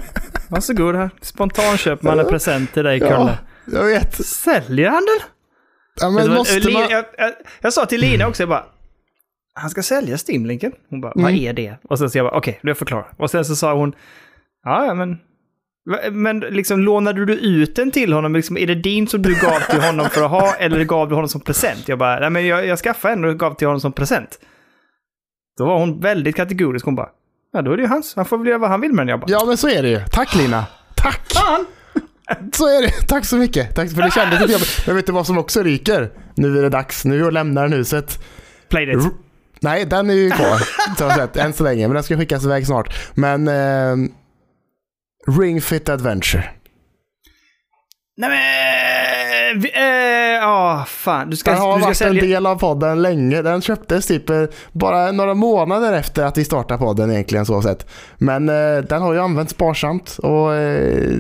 Varsågod 0.49 0.97
här. 0.97 1.11
Spontanköp 1.23 2.03
man 2.03 2.19
en 2.21 2.27
present 2.27 2.75
till 2.75 2.85
dig, 2.85 3.01
Kalle. 3.01 3.39
jag 3.73 3.85
vet. 3.85 4.15
Säljer 4.27 4.91
han 4.91 5.03
den? 5.07 5.29
Ja, 6.01 6.11
men 6.11 6.29
vad, 6.29 6.37
måste 6.39 6.59
Lina, 6.61 6.81
man... 6.81 6.91
jag, 6.91 7.05
jag, 7.19 7.33
jag 7.61 7.73
sa 7.73 7.87
till 7.87 8.01
Lina 8.01 8.27
också, 8.29 8.43
jag 8.43 8.49
bara... 8.49 8.65
Han 9.55 9.71
ska 9.71 9.83
sälja 9.83 10.17
Steam-linken. 10.29 10.73
Hon 10.91 11.01
bara, 11.01 11.13
vad 11.15 11.25
Mm. 11.31 11.45
är 11.45 11.53
det? 11.53 11.75
Och 11.89 11.99
sen 11.99 12.11
så 12.11 12.19
jag 12.19 12.27
bara, 12.27 12.37
okej, 12.39 12.51
okay, 12.61 12.69
jag 12.71 12.79
förklarar. 12.79 13.13
Och 13.17 13.31
sen 13.31 13.45
så 13.45 13.57
sa 13.57 13.75
hon, 13.75 13.93
ja, 14.65 14.95
men... 14.95 15.19
Men 16.13 16.41
liksom 16.41 16.81
lånade 16.81 17.25
du 17.25 17.33
ut 17.35 17.77
den 17.77 17.91
till 17.91 18.13
honom? 18.13 18.35
Liksom, 18.35 18.57
är 18.59 18.67
det 18.67 18.75
din 18.75 19.07
som 19.09 19.23
du 19.23 19.35
gav 19.41 19.61
till 19.71 19.81
honom 19.81 20.07
för 20.11 20.25
att 20.25 20.31
ha 20.31 20.55
eller 20.55 20.85
gav 20.85 21.09
du 21.09 21.15
honom 21.15 21.29
som 21.29 21.41
present? 21.41 21.89
Jag 21.89 21.99
bara, 21.99 22.21
nej 22.21 22.31
men 22.31 22.47
jag, 22.47 22.67
jag 22.67 22.79
skaffade 22.79 23.15
en 23.15 23.25
och 23.25 23.39
gav 23.39 23.55
till 23.55 23.67
honom 23.67 23.81
som 23.81 23.93
present. 23.93 24.39
Då 25.59 25.67
var 25.67 25.79
hon 25.79 26.01
väldigt 26.01 26.37
kategorisk. 26.37 26.85
Hon 26.85 26.95
bara, 26.95 27.09
ja 27.53 27.63
då 27.63 27.73
är 27.73 27.77
det 27.77 27.83
ju 27.83 27.89
hans. 27.89 28.17
Han 28.17 28.25
får 28.25 28.39
väl 28.39 28.47
göra 28.47 28.59
vad 28.59 28.71
han 28.71 28.81
vill 28.81 28.93
med 28.93 29.07
den. 29.07 29.09
Jag 29.09 29.21
bara, 29.21 29.31
Ja, 29.31 29.45
men 29.47 29.57
så 29.57 29.69
är 29.69 29.83
det 29.83 29.89
ju. 29.89 30.01
Tack 30.13 30.35
Lina. 30.35 30.67
Tack! 30.97 31.33
fan! 31.35 31.67
Så 32.53 32.67
är 32.67 32.83
det. 32.83 32.91
Tack 33.09 33.25
så 33.25 33.37
mycket. 33.37 33.75
Tack 33.75 33.91
för 33.91 34.03
det 34.03 34.11
kändes 34.11 34.41
lite 34.41 34.53
jobbigt. 34.53 34.83
Men 34.87 34.97
vet 34.97 35.07
du 35.07 35.13
vad 35.13 35.27
som 35.27 35.39
också 35.39 35.63
ryker? 35.63 36.11
Nu 36.35 36.59
är 36.59 36.63
det 36.63 36.69
dags. 36.69 37.05
Nu 37.05 37.31
lämnar 37.31 37.63
den 37.63 37.73
huset. 37.73 38.19
Played 38.69 38.89
it. 38.89 39.05
R- 39.05 39.11
Nej, 39.61 39.85
den 39.87 40.11
är 40.11 40.15
ju 40.15 40.31
kvar. 40.31 40.59
Sett, 41.17 41.37
än 41.37 41.53
så 41.53 41.65
länge. 41.65 41.89
Men 41.89 41.95
den 41.95 42.03
ska 42.03 42.17
skickas 42.17 42.45
iväg 42.45 42.67
snart. 42.67 42.97
Men... 43.15 43.49
Eh, 43.49 43.97
Ring 45.41 45.61
Fit 45.61 45.89
Adventure. 45.89 46.45
Nej 48.17 48.31
men... 48.31 49.61
vi- 49.61 49.73
eh, 49.75 50.19
Ja, 50.41 50.85
fan. 50.89 51.31
Du 51.31 51.37
ska, 51.37 51.51
Den 51.51 51.61
har 51.61 51.75
du 51.75 51.81
ska 51.81 51.87
varit 51.89 51.97
sälja... 51.97 52.23
en 52.23 52.29
del 52.29 52.47
av 52.47 52.57
podden 52.57 53.03
länge. 53.03 53.43
Den 53.43 53.61
köptes 53.63 54.07
typ 54.07 54.31
eh, 54.31 54.43
bara 54.73 55.13
några 55.13 55.35
månader 55.35 55.93
efter 55.93 56.25
att 56.25 56.39
vi 56.39 56.45
startade 56.45 56.79
podden 56.79 57.11
egentligen 57.11 57.47
så 57.47 57.63
sett. 57.63 57.87
Men 58.19 58.49
eh, 58.49 58.79
den 58.89 59.03
har 59.03 59.13
ju 59.13 59.21
använts 59.21 59.53
sparsamt 59.53 60.19
och 60.23 60.55
eh, 60.55 61.13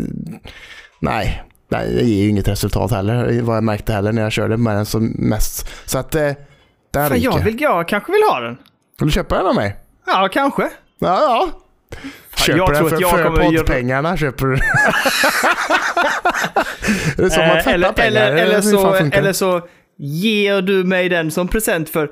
nej, 1.00 1.42
nej, 1.68 1.94
det 1.94 2.02
ger 2.02 2.22
ju 2.22 2.28
inget 2.28 2.48
resultat 2.48 2.90
heller 2.90 3.42
vad 3.42 3.56
jag 3.56 3.64
märkte 3.64 3.92
heller 3.92 4.12
när 4.12 4.22
jag 4.22 4.32
körde 4.32 4.56
med 4.56 4.76
den 4.76 4.86
som 4.86 5.06
mest. 5.18 5.68
Så 5.84 5.98
att 5.98 6.14
eh, 6.14 6.22
den 6.90 7.08
Fan, 7.08 7.20
jag, 7.20 7.38
vill, 7.44 7.60
jag 7.60 7.88
kanske 7.88 8.12
vill 8.12 8.22
ha 8.30 8.40
den. 8.40 8.56
Vill 9.00 9.08
du 9.08 9.12
köpa 9.12 9.36
den 9.36 9.46
av 9.46 9.54
mig? 9.54 9.76
Ja, 10.06 10.28
kanske. 10.32 10.62
Ja, 10.62 10.68
ja. 10.98 11.48
Köper 12.36 12.58
jag 12.58 12.68
den 12.68 12.76
tror 12.76 12.88
för, 12.88 12.96
att 12.96 13.00
jag 13.02 13.10
för 13.10 13.24
kommer 13.24 13.38
att 13.46 13.52
göra- 13.52 13.64
poddpengarna. 13.64 14.16
Köper 14.16 14.46
du. 14.46 14.54
är 17.18 17.22
det 17.22 17.30
som 17.30 17.42
att 17.42 17.56
Eh, 17.56 17.62
tvätta 17.62 17.70
eller, 17.72 17.92
pengar? 17.92 18.20
eller, 18.22 18.36
eller, 18.36 18.60
så, 18.60 18.94
eller 18.94 19.32
så 19.32 19.68
ger 19.98 20.62
du 20.62 20.84
mig 20.84 21.08
den 21.08 21.30
som 21.30 21.48
present 21.48 21.90
för 21.90 22.10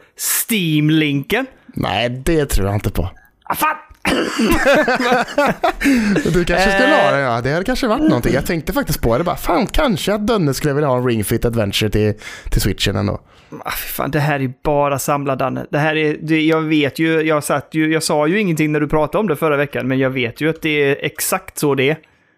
Steam-linken. 0.49 1.47
Nej, 1.67 2.09
det 2.11 2.47
tror 2.47 2.67
jag 2.67 2.77
inte 2.77 2.91
på. 2.91 3.11
Ah, 3.45 3.55
fan! 3.55 3.77
Du 6.33 6.45
kanske 6.45 6.71
skulle 6.71 6.95
ha 6.95 7.11
den 7.11 7.21
ja. 7.21 7.41
Det 7.41 7.53
hade 7.53 7.65
kanske 7.65 7.87
varit 7.87 8.03
någonting. 8.03 8.35
Jag 8.35 8.47
tänkte 8.47 8.73
faktiskt 8.73 9.03
på 9.03 9.19
det 9.19 9.25
bara. 9.25 9.37
Fan, 9.37 9.67
kanske 9.67 10.15
att 10.15 10.27
Dönne 10.27 10.55
skulle 10.55 10.75
vilja 10.75 10.89
ha 10.89 10.97
en 10.97 11.07
Ring 11.07 11.25
Fit 11.25 11.45
Adventure 11.45 11.91
till, 11.91 12.15
till 12.51 12.61
switchen 12.61 12.97
ändå. 12.97 13.21
Ah, 13.65 13.71
fan, 13.71 14.11
det 14.11 14.21
här 14.21 14.41
är 14.41 14.53
bara 14.63 14.99
samla 14.99 15.37
Danne. 15.37 15.67
Det 15.71 15.79
här 15.79 15.97
är, 15.97 16.17
det, 16.23 16.43
jag 16.43 16.61
vet 16.61 16.99
ju 16.99 17.21
jag, 17.21 17.45
satt 17.45 17.69
ju, 17.73 17.93
jag 17.93 18.03
sa 18.03 18.27
ju 18.27 18.41
ingenting 18.41 18.73
när 18.73 18.81
du 18.81 18.89
pratade 18.89 19.19
om 19.19 19.29
det 19.29 19.37
förra 19.37 19.57
veckan, 19.57 19.89
men 19.89 19.99
jag 19.99 20.11
vet 20.11 20.41
ju 20.41 20.51
att 20.51 20.63
det 20.63 20.83
är 20.83 20.97
exakt 21.01 21.59
så 21.59 21.75
det 21.75 21.91
är. 21.91 21.97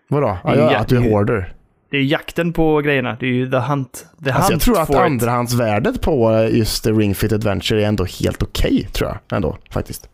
Vadå? 0.09 0.39
Ja, 0.45 0.57
ja, 0.57 0.77
att 0.77 0.89
du 0.89 0.97
är 0.97 1.01
hoarder. 1.01 1.53
Det 1.91 1.97
är 1.97 2.03
jakten 2.03 2.53
på 2.53 2.81
grejerna. 2.81 3.17
Det 3.21 3.27
är 3.27 3.31
ju 3.31 3.51
the 3.51 3.57
hunt. 3.57 4.07
The 4.25 4.31
Alltså 4.31 4.53
jag 4.53 4.55
hunt 4.55 4.63
tror 4.63 4.81
att 4.81 4.95
andrahandsvärdet 4.95 6.01
på 6.01 6.49
just 6.53 6.87
Ring 6.87 7.15
Fit 7.15 7.33
Adventure 7.33 7.83
är 7.83 7.87
ändå 7.87 8.05
helt 8.05 8.43
okej, 8.43 8.89
tror 8.93 9.11
jag. 9.11 9.37
Ändå, 9.37 9.57
faktiskt. 9.71 10.09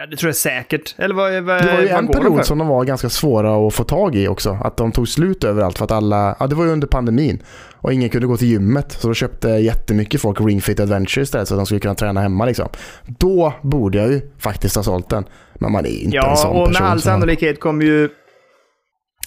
Ja, 0.00 0.06
det 0.06 0.16
tror 0.16 0.28
jag 0.28 0.36
säkert. 0.36 0.94
Eller 0.98 1.14
vad, 1.14 1.32
vad, 1.42 1.62
Det 1.62 1.72
var 1.72 1.80
ju 1.80 1.88
en 1.88 2.06
de 2.06 2.12
period 2.12 2.44
som 2.46 2.58
de 2.58 2.68
var 2.68 2.84
ganska 2.84 3.08
svåra 3.08 3.66
att 3.66 3.74
få 3.74 3.84
tag 3.84 4.16
i 4.16 4.28
också. 4.28 4.58
Att 4.64 4.76
de 4.76 4.92
tog 4.92 5.08
slut 5.08 5.44
överallt 5.44 5.78
för 5.78 5.84
att 5.84 5.90
alla, 5.90 6.36
ja 6.40 6.46
det 6.46 6.54
var 6.54 6.64
ju 6.64 6.70
under 6.70 6.86
pandemin. 6.86 7.42
Och 7.74 7.92
ingen 7.92 8.08
kunde 8.08 8.26
gå 8.26 8.36
till 8.36 8.48
gymmet. 8.48 8.92
Så 8.92 9.08
då 9.08 9.14
köpte 9.14 9.48
jättemycket 9.48 10.20
folk 10.20 10.40
Ring 10.40 10.60
Fit 10.62 10.80
Adventure 10.80 11.22
istället 11.22 11.48
så 11.48 11.54
att 11.54 11.58
de 11.60 11.66
skulle 11.66 11.80
kunna 11.80 11.94
träna 11.94 12.20
hemma 12.20 12.44
liksom. 12.44 12.68
Då 13.06 13.52
borde 13.62 13.98
jag 13.98 14.08
ju 14.12 14.20
faktiskt 14.38 14.76
ha 14.76 14.82
sålt 14.82 15.08
den. 15.10 15.24
Men 15.54 15.72
man 15.72 15.86
är 15.86 15.88
inte 15.90 16.04
en 16.16 16.22
Ja, 16.24 16.36
sån 16.36 16.50
och 16.50 16.56
med 16.58 16.68
person. 16.68 16.86
all 16.86 17.00
sannolikhet 17.00 17.60
kommer 17.60 17.84
ju... 17.84 18.08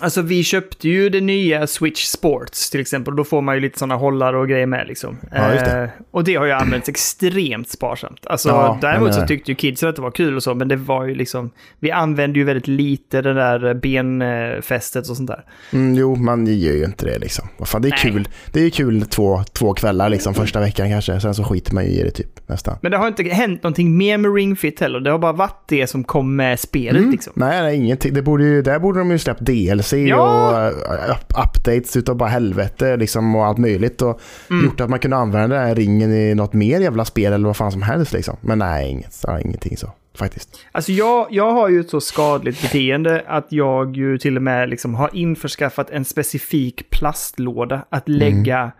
Alltså 0.02 0.22
vi 0.22 0.44
köpte 0.44 0.90
ju 0.90 1.10
det 1.10 1.22
nya 1.22 1.68
Switch 1.68 2.04
Sports 2.06 2.70
till 2.70 2.80
exempel. 2.82 3.16
Då 3.16 3.24
får 3.24 3.42
man 3.42 3.56
ju 3.56 3.62
lite 3.62 3.80
sådana 3.80 3.96
hållare 3.96 4.38
och 4.38 4.48
grejer 4.50 4.66
med 4.66 4.88
liksom. 4.88 5.18
Ja, 5.32 5.54
just 5.54 5.66
det. 5.66 5.82
Eh, 5.84 5.90
och 6.12 6.24
det 6.24 6.36
har 6.36 6.46
ju 6.46 6.52
använts 6.52 6.90
extremt 6.90 7.70
sparsamt. 7.70 8.26
Alltså 8.28 8.50
Ja, 8.50 8.78
däremot 8.82 9.14
så 9.14 9.22
det. 9.22 9.28
tyckte 9.28 9.52
ju 9.52 9.56
kidsen 9.56 9.90
att 9.90 9.96
det 9.96 10.02
var 10.02 10.12
kul 10.12 10.36
och 10.36 10.44
så, 10.44 10.54
men 10.56 10.68
det 10.68 10.76
var 10.76 11.06
ju 11.06 11.16
liksom... 11.16 11.52
Vi 11.80 11.92
använde 11.92 12.40
ju 12.40 12.46
väldigt 12.46 12.68
lite 12.68 13.22
det 13.22 13.34
där 13.34 13.74
benfästet 13.74 15.10
och 15.10 15.18
sånt 15.18 15.28
där. 15.28 15.44
Mm, 15.74 15.96
jo, 15.96 16.16
man 16.16 16.48
gör 16.48 16.74
ju 16.74 16.84
inte 16.86 17.06
det 17.06 17.20
liksom. 17.20 17.48
Vad 17.58 17.68
fan, 17.68 17.82
det 17.82 17.88
är 17.88 17.90
Nej. 17.90 18.00
kul. 18.00 18.28
Det 18.52 18.60
är 18.66 18.70
kul 18.70 19.02
två, 19.02 19.44
två 19.54 19.74
kvällar 19.74 20.10
liksom 20.10 20.34
första 20.34 20.60
veckan 20.60 20.90
kanske. 20.90 21.20
Sen 21.20 21.34
så 21.36 21.44
skiter 21.44 21.74
man 21.74 21.84
ju 21.86 21.90
i 21.92 22.04
det 22.04 22.12
typ 22.12 22.48
nästan. 22.50 22.78
Men 22.82 22.92
det 22.92 22.98
har 22.98 23.08
inte 23.08 23.24
hänt 23.24 23.64
någonting 23.64 23.98
mer 23.98 24.18
med 24.18 24.36
Ring 24.36 24.56
Fit 24.56 24.80
heller. 24.80 25.00
Det 25.00 25.12
har 25.12 25.20
bara 25.20 25.32
varit 25.34 25.64
det 25.68 25.88
som 25.88 26.04
kom 26.04 26.36
med 26.36 26.60
spelet 26.60 27.00
Mm. 27.02 27.12
liksom. 27.12 27.34
Nej, 27.36 27.62
nej, 27.62 27.76
ingenting. 27.78 28.14
Det 28.14 28.22
borde 28.22 28.44
ju, 28.44 28.62
där 28.62 28.80
borde 28.80 29.00
de 29.00 29.12
ju 29.12 29.18
släppt 29.18 29.40
DLC 29.42 29.91
Ja. 29.98 30.68
och 30.70 30.74
up- 31.12 31.48
updates 31.48 31.96
utav 31.98 32.16
bara 32.16 32.30
helvete 32.30 32.98
liksom 32.98 33.36
och 33.36 33.46
allt 33.46 33.58
möjligt. 33.58 34.02
Och 34.02 34.22
Mm. 34.50 34.66
gjort 34.66 34.82
att 34.82 34.90
man 34.90 35.00
kunde 35.00 35.18
använda 35.18 35.56
den 35.58 35.68
här 35.68 35.76
ringen 35.76 36.12
i 36.14 36.36
något 36.36 36.54
mer 36.54 36.80
jävla 36.80 37.06
spel 37.06 37.34
eller 37.34 37.46
vad 37.48 37.58
fan 37.58 37.72
som 37.72 37.82
helst 37.82 38.14
liksom. 38.14 38.38
Men 38.42 38.60
nej, 38.60 38.90
inget, 38.90 39.24
ingenting 39.46 39.78
så 39.78 39.92
faktiskt. 40.18 40.60
Alltså 40.72 40.92
jag, 40.92 41.28
jag 41.30 41.52
har 41.52 41.70
ju 41.70 41.80
ett 41.80 41.90
så 41.90 42.02
skadligt 42.02 42.62
beteende 42.62 43.24
att 43.28 43.48
jag 43.50 43.98
ju 43.98 44.18
till 44.18 44.36
och 44.38 44.44
med 44.44 44.70
liksom 44.70 44.96
har 44.96 45.10
införskaffat 45.16 45.90
en 45.90 46.06
specifik 46.06 46.90
plastlåda 46.90 47.86
att 47.90 48.10
lägga 48.10 48.72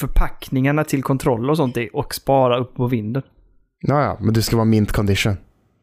förpackningarna 0.00 0.84
till 0.84 1.02
kontroller 1.02 1.50
och 1.50 1.56
sånt 1.56 1.76
i 1.76 1.90
och 1.92 2.14
spara 2.14 2.58
upp 2.58 2.74
på 2.74 2.86
vinden. 2.86 3.22
Ja, 3.80 4.02
ja, 4.02 4.18
men 4.20 4.34
det 4.34 4.42
ska 4.42 4.56
vara 4.56 4.64
mint 4.64 4.92
condition. 4.92 5.36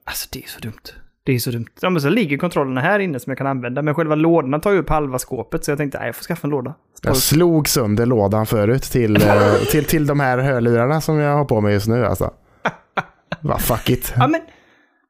Alltså 0.06 0.28
det 0.32 0.44
är 0.44 0.48
så 0.48 0.60
dumt. 0.60 0.82
Det 1.24 1.32
är 1.32 1.40
så 1.40 1.52
dumt. 1.52 1.68
Ja, 1.82 1.90
men 1.90 2.02
så 2.02 2.10
ligger 2.10 2.38
kontrollerna 2.38 2.82
här 2.82 3.00
inne 3.00 3.20
som 3.20 3.32
jag 3.32 3.38
kan 3.38 3.48
använda, 3.48 3.82
men 3.82 3.96
själva 3.96 4.16
lådorna 4.16 4.60
tar 4.60 4.72
ju 4.72 4.78
upp 4.78 4.90
halva 4.90 5.20
skåpet 5.20 5.66
så 5.66 5.72
jag 5.72 5.78
tänkte 5.78 5.98
nej, 5.98 6.08
jag 6.08 6.16
får 6.16 6.24
skaffa 6.24 6.48
en 6.48 6.52
låda. 6.52 6.74
Jag 7.02 7.18
slog 7.18 7.68
sönder 7.68 8.06
lådan 8.06 8.46
förut 8.46 8.84
till, 8.84 9.16
eh, 9.16 9.54
till, 9.72 9.86
till 9.86 10.08
de 10.08 10.20
här 10.20 10.38
hörlurarna 10.38 11.02
som 11.02 11.18
jag 11.18 11.36
har 11.36 11.46
på 11.46 11.62
mig 11.62 11.74
just 11.74 11.88
nu 11.88 12.06
alltså. 12.06 12.34
Va, 13.42 13.58
fuck 13.58 13.90
it. 13.90 14.14
Ja, 14.16 14.28
men, 14.28 14.42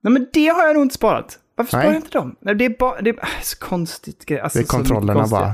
nej, 0.01 0.13
men 0.13 0.27
det 0.33 0.47
har 0.47 0.67
jag 0.67 0.73
nog 0.73 0.83
inte 0.83 0.95
sparat. 0.95 1.39
Varför 1.55 1.69
sparar 1.69 1.83
jag 1.85 1.95
inte 1.95 2.17
dem? 2.17 2.35
Nej, 2.41 2.55
det 2.55 2.65
är 2.65 2.75
bara... 2.79 3.01
Det 3.01 3.09
är 3.09 3.15
så 3.41 3.57
konstigt. 3.57 4.25
grej. 4.25 4.39
Alltså, 4.39 4.59
Det 4.59 4.65
är 4.65 4.67
kontrollerna 4.67 5.27
bara. 5.27 5.53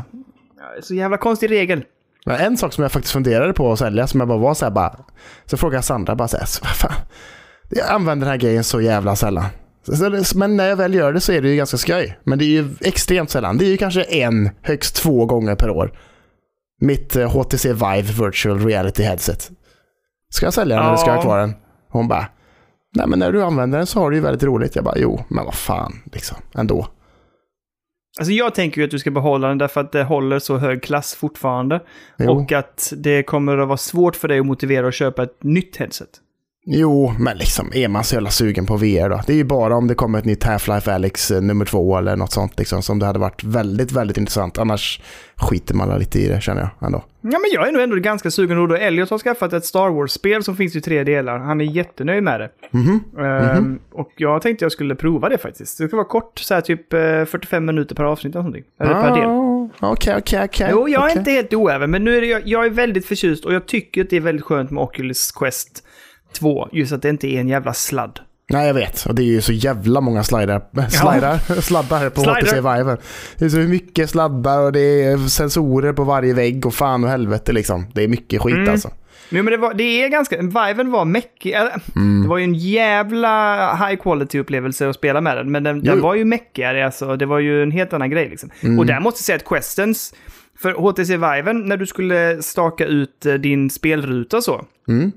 Så 0.82 0.94
jävla 0.94 1.18
konstig 1.18 1.52
regel. 1.52 1.84
Men 2.26 2.36
en 2.36 2.58
sak 2.58 2.74
som 2.74 2.82
jag 2.82 2.92
faktiskt 2.92 3.14
funderade 3.14 3.54
på 3.54 3.72
att 3.72 3.80
sälja 3.80 4.08
som 4.08 4.20
jag 4.20 4.28
bara 4.28 4.38
var 4.38 4.54
så 4.54 4.66
här 4.66 4.72
bara. 4.72 4.96
Så 5.46 5.58
frågade 5.58 5.78
jag 5.78 5.84
Sandra 5.84 6.16
bara 6.16 6.28
så 6.28 6.38
här, 6.38 6.46
så 6.46 6.64
vad 6.64 6.76
fan. 6.76 6.92
Jag 7.70 7.90
använder 7.90 8.26
den 8.26 8.32
här 8.32 8.38
grejen 8.40 8.64
så 8.64 8.82
jävla 8.82 9.16
sällan. 9.16 9.46
Men 10.36 10.58
när 10.58 10.70
jag 10.70 10.76
väl 10.76 10.94
gör 10.94 11.14
det 11.14 11.20
så 11.20 11.32
är 11.32 11.42
det 11.42 11.50
ju 11.50 11.56
ganska 11.56 11.78
skoj. 11.78 12.20
Men 12.24 12.40
det 12.40 12.46
är 12.46 12.48
ju 12.48 12.70
extremt 12.82 13.30
sällan. 13.30 13.58
Det 13.58 13.66
är 13.66 13.70
ju 13.70 13.78
kanske 13.78 14.04
en, 14.04 14.50
högst 14.62 14.96
två 14.96 15.26
gånger 15.26 15.56
per 15.56 15.70
år. 15.70 15.98
Mitt 16.82 17.16
eh, 17.16 17.32
HTC 17.32 17.74
Vive 17.74 18.26
Virtual 18.26 18.60
Reality 18.66 19.04
Headset. 19.04 19.52
Ska 20.30 20.46
jag 20.46 20.54
sälja 20.54 20.76
den 20.78 20.86
eller 20.86 20.98
ska 20.98 21.08
jag 21.10 21.16
ha 21.16 21.22
Ja. 21.22 21.26
kvar 21.26 21.40
den? 21.40 21.54
Hon 21.90 22.08
bara, 22.08 22.28
nej 22.96 23.08
men 23.08 23.20
när 23.20 23.32
du 23.32 23.44
använder 23.44 23.78
den 23.78 23.88
så 23.88 24.00
har 24.00 24.10
du 24.12 24.18
ju 24.18 24.24
väldigt 24.24 24.44
roligt. 24.44 24.76
Jag 24.76 24.84
bara, 24.86 24.98
jo, 24.98 25.24
men 25.30 25.46
vad 25.46 25.54
fan, 25.56 25.94
liksom, 26.14 26.38
ändå. 26.56 26.88
Alltså 28.20 28.32
jag 28.34 28.56
tänker 28.56 28.82
ju 28.82 28.86
att 28.86 28.92
du 28.92 29.00
ska 29.00 29.12
behålla 29.12 29.48
den 29.48 29.58
därför 29.58 29.82
att 29.82 29.92
det 29.92 30.04
håller 30.04 30.40
så 30.40 30.58
hög 30.58 30.84
klass 30.84 31.16
fortfarande. 31.16 31.82
Jo. 32.18 32.32
Och 32.32 32.52
att 32.52 32.94
det 32.98 33.24
kommer 33.24 33.58
att 33.58 33.68
vara 33.68 33.78
svårt 33.78 34.16
för 34.16 34.28
dig 34.28 34.40
att 34.40 34.46
motivera 34.46 34.88
att 34.88 34.94
köpa 34.94 35.24
ett 35.24 35.44
nytt 35.44 35.78
headset. 35.78 36.10
Jo, 36.70 37.14
men 37.20 37.38
liksom 37.38 37.72
är 37.74 37.88
man 37.88 38.04
så 38.04 38.16
jävla 38.16 38.30
sugen 38.30 38.66
på 38.66 38.78
VR 38.78 39.10
då? 39.10 39.22
Det 39.28 39.34
är 39.34 39.38
ju 39.38 39.44
bara 39.44 39.76
om 39.76 39.88
det 39.88 39.96
kommer 39.96 40.20
ett 40.20 40.26
nytt 40.26 40.46
Half-Life 40.46 40.94
Alyx 40.96 41.32
eh, 41.32 41.42
nummer 41.42 41.66
två 41.66 41.98
eller 41.98 42.16
något 42.16 42.32
sånt 42.32 42.60
liksom 42.60 42.82
som 42.82 43.00
det 43.00 43.06
hade 43.06 43.20
varit 43.20 43.44
väldigt, 43.44 43.92
väldigt 43.92 44.18
intressant. 44.18 44.58
Annars 44.58 45.02
skiter 45.36 45.76
man 45.76 46.00
lite 46.00 46.20
i 46.20 46.28
det 46.28 46.42
känner 46.42 46.62
jag 46.62 46.88
ändå. 46.88 47.04
Ja, 47.22 47.40
men 47.40 47.52
jag 47.54 47.68
är 47.68 47.72
nog 47.72 47.82
ändå 47.82 47.96
ganska 47.96 48.32
sugen. 48.32 48.68
Då 48.70 48.76
Elliot 48.76 49.10
har 49.10 49.18
skaffat 49.18 49.54
ett 49.54 49.66
Star 49.66 49.90
Wars-spel 49.90 50.44
som 50.44 50.56
finns 50.56 50.76
i 50.76 50.82
tre 50.82 51.04
delar. 51.04 51.40
Han 51.40 51.62
är 51.62 51.66
jättenöjd 51.66 52.24
med 52.24 52.40
det. 52.40 52.50
Mhm. 52.72 53.04
Ehm, 53.20 53.80
och 53.92 54.12
jag 54.18 54.42
tänkte 54.42 54.66
jag 54.66 54.72
skulle 54.72 54.96
prova 54.96 55.30
det 55.30 55.38
faktiskt. 55.38 55.78
Det 55.78 55.88
ska 55.88 55.96
vara 55.96 56.08
kort, 56.08 56.40
så 56.40 56.54
här 56.54 56.62
typ 56.62 56.94
eh, 56.94 57.00
45 57.00 57.66
minuter 57.66 57.96
per 57.96 58.04
avsnitt 58.04 58.36
eller 58.36 58.44
någonting. 58.44 58.64
Eller 58.80 58.94
per 58.94 59.16
del. 59.16 59.26
Ah, 59.26 59.92
Okej, 59.92 60.16
okej, 60.18 60.44
okej. 60.44 60.68
Jo, 60.72 60.90
jag 60.90 61.04
är 61.04 61.08
okej. 61.08 61.18
inte 61.20 61.32
helt 61.32 61.54
oäven, 61.54 61.92
men 61.92 62.04
nu 62.04 62.18
är 62.18 62.22
det, 62.22 62.28
jag, 62.28 62.42
jag 62.48 62.66
är 62.66 62.70
väldigt 62.70 63.06
förtjust 63.06 63.46
och 63.46 63.54
jag 63.54 63.66
tycker 63.66 64.02
att 64.02 64.10
det 64.10 64.16
är 64.18 64.22
väldigt 64.22 64.46
skönt 64.46 64.72
med 64.72 64.84
Oculus 64.84 65.32
Quest 65.32 65.84
2. 66.34 66.70
Just 66.72 66.92
att 66.94 67.02
det 67.02 67.10
inte 67.10 67.28
är 67.28 67.40
en 67.40 67.48
jävla 67.48 67.74
sladd. 67.74 68.20
Nej, 68.50 68.68
jag 68.68 68.74
vet. 68.74 69.06
Och 69.06 69.16
det 69.16 69.22
är 69.22 69.26
ju 69.26 69.42
så 69.42 69.54
jävla 69.54 70.02
många 70.02 70.24
slidar, 70.24 70.62
slidar, 70.90 71.62
sladdar 71.62 72.10
på 72.10 72.22
Slider. 72.22 72.42
HTC 72.42 72.56
Vive. 72.56 72.98
Det 73.38 73.46
är 73.46 73.50
så 73.50 73.58
mycket 73.58 74.10
sladdar 74.10 74.60
och 74.62 74.72
det 74.72 75.04
är 75.04 75.18
sensorer 75.18 75.94
på 75.94 76.04
varje 76.04 76.34
vägg 76.34 76.66
och 76.66 76.74
fan 76.74 77.04
och 77.04 77.10
helvete 77.10 77.52
liksom. 77.54 77.86
Det 77.94 78.04
är 78.04 78.08
mycket 78.08 78.42
skit 78.42 78.56
Mm. 78.56 78.70
alltså. 78.70 78.92
Men, 79.30 79.46
men 79.46 79.52
det, 79.52 79.58
var, 79.58 79.74
det 79.74 79.84
är 79.84 80.10
ganska... 80.10 80.38
Viven 80.42 80.92
var 80.92 81.06
mäckig. 81.06 81.54
Mm. 81.96 82.22
Det 82.24 82.28
var 82.30 82.38
ju 82.38 82.44
en 82.44 82.54
jävla 82.54 83.76
high 83.76 84.02
quality 84.02 84.40
upplevelse 84.40 84.90
att 84.90 84.96
spela 84.96 85.22
med 85.22 85.38
den. 85.38 85.52
Men 85.52 85.64
den, 85.64 85.84
den 85.84 85.96
Jo. 85.98 86.04
var 86.04 86.16
ju 86.16 86.26
mäckigare. 86.26 86.86
Alltså, 86.86 87.16
det 87.16 87.26
var 87.26 87.40
ju 87.40 87.64
en 87.64 87.72
helt 87.72 87.94
annan 87.94 88.10
grej 88.10 88.30
liksom. 88.30 88.50
Mm. 88.62 88.80
Och 88.80 88.86
där 88.86 89.00
måste 89.00 89.18
jag 89.18 89.26
säga 89.26 89.36
att 89.36 89.46
Questens... 89.46 90.14
För 90.62 90.72
HTC 90.74 91.18
Viven, 91.18 91.66
när 91.66 91.78
du 91.78 91.86
skulle 91.86 92.42
staka 92.42 92.86
ut 92.86 93.26
eh, 93.26 93.34
din 93.34 93.70
spelruta 93.70 94.42
så. 94.42 94.66
Mm. 94.88 95.12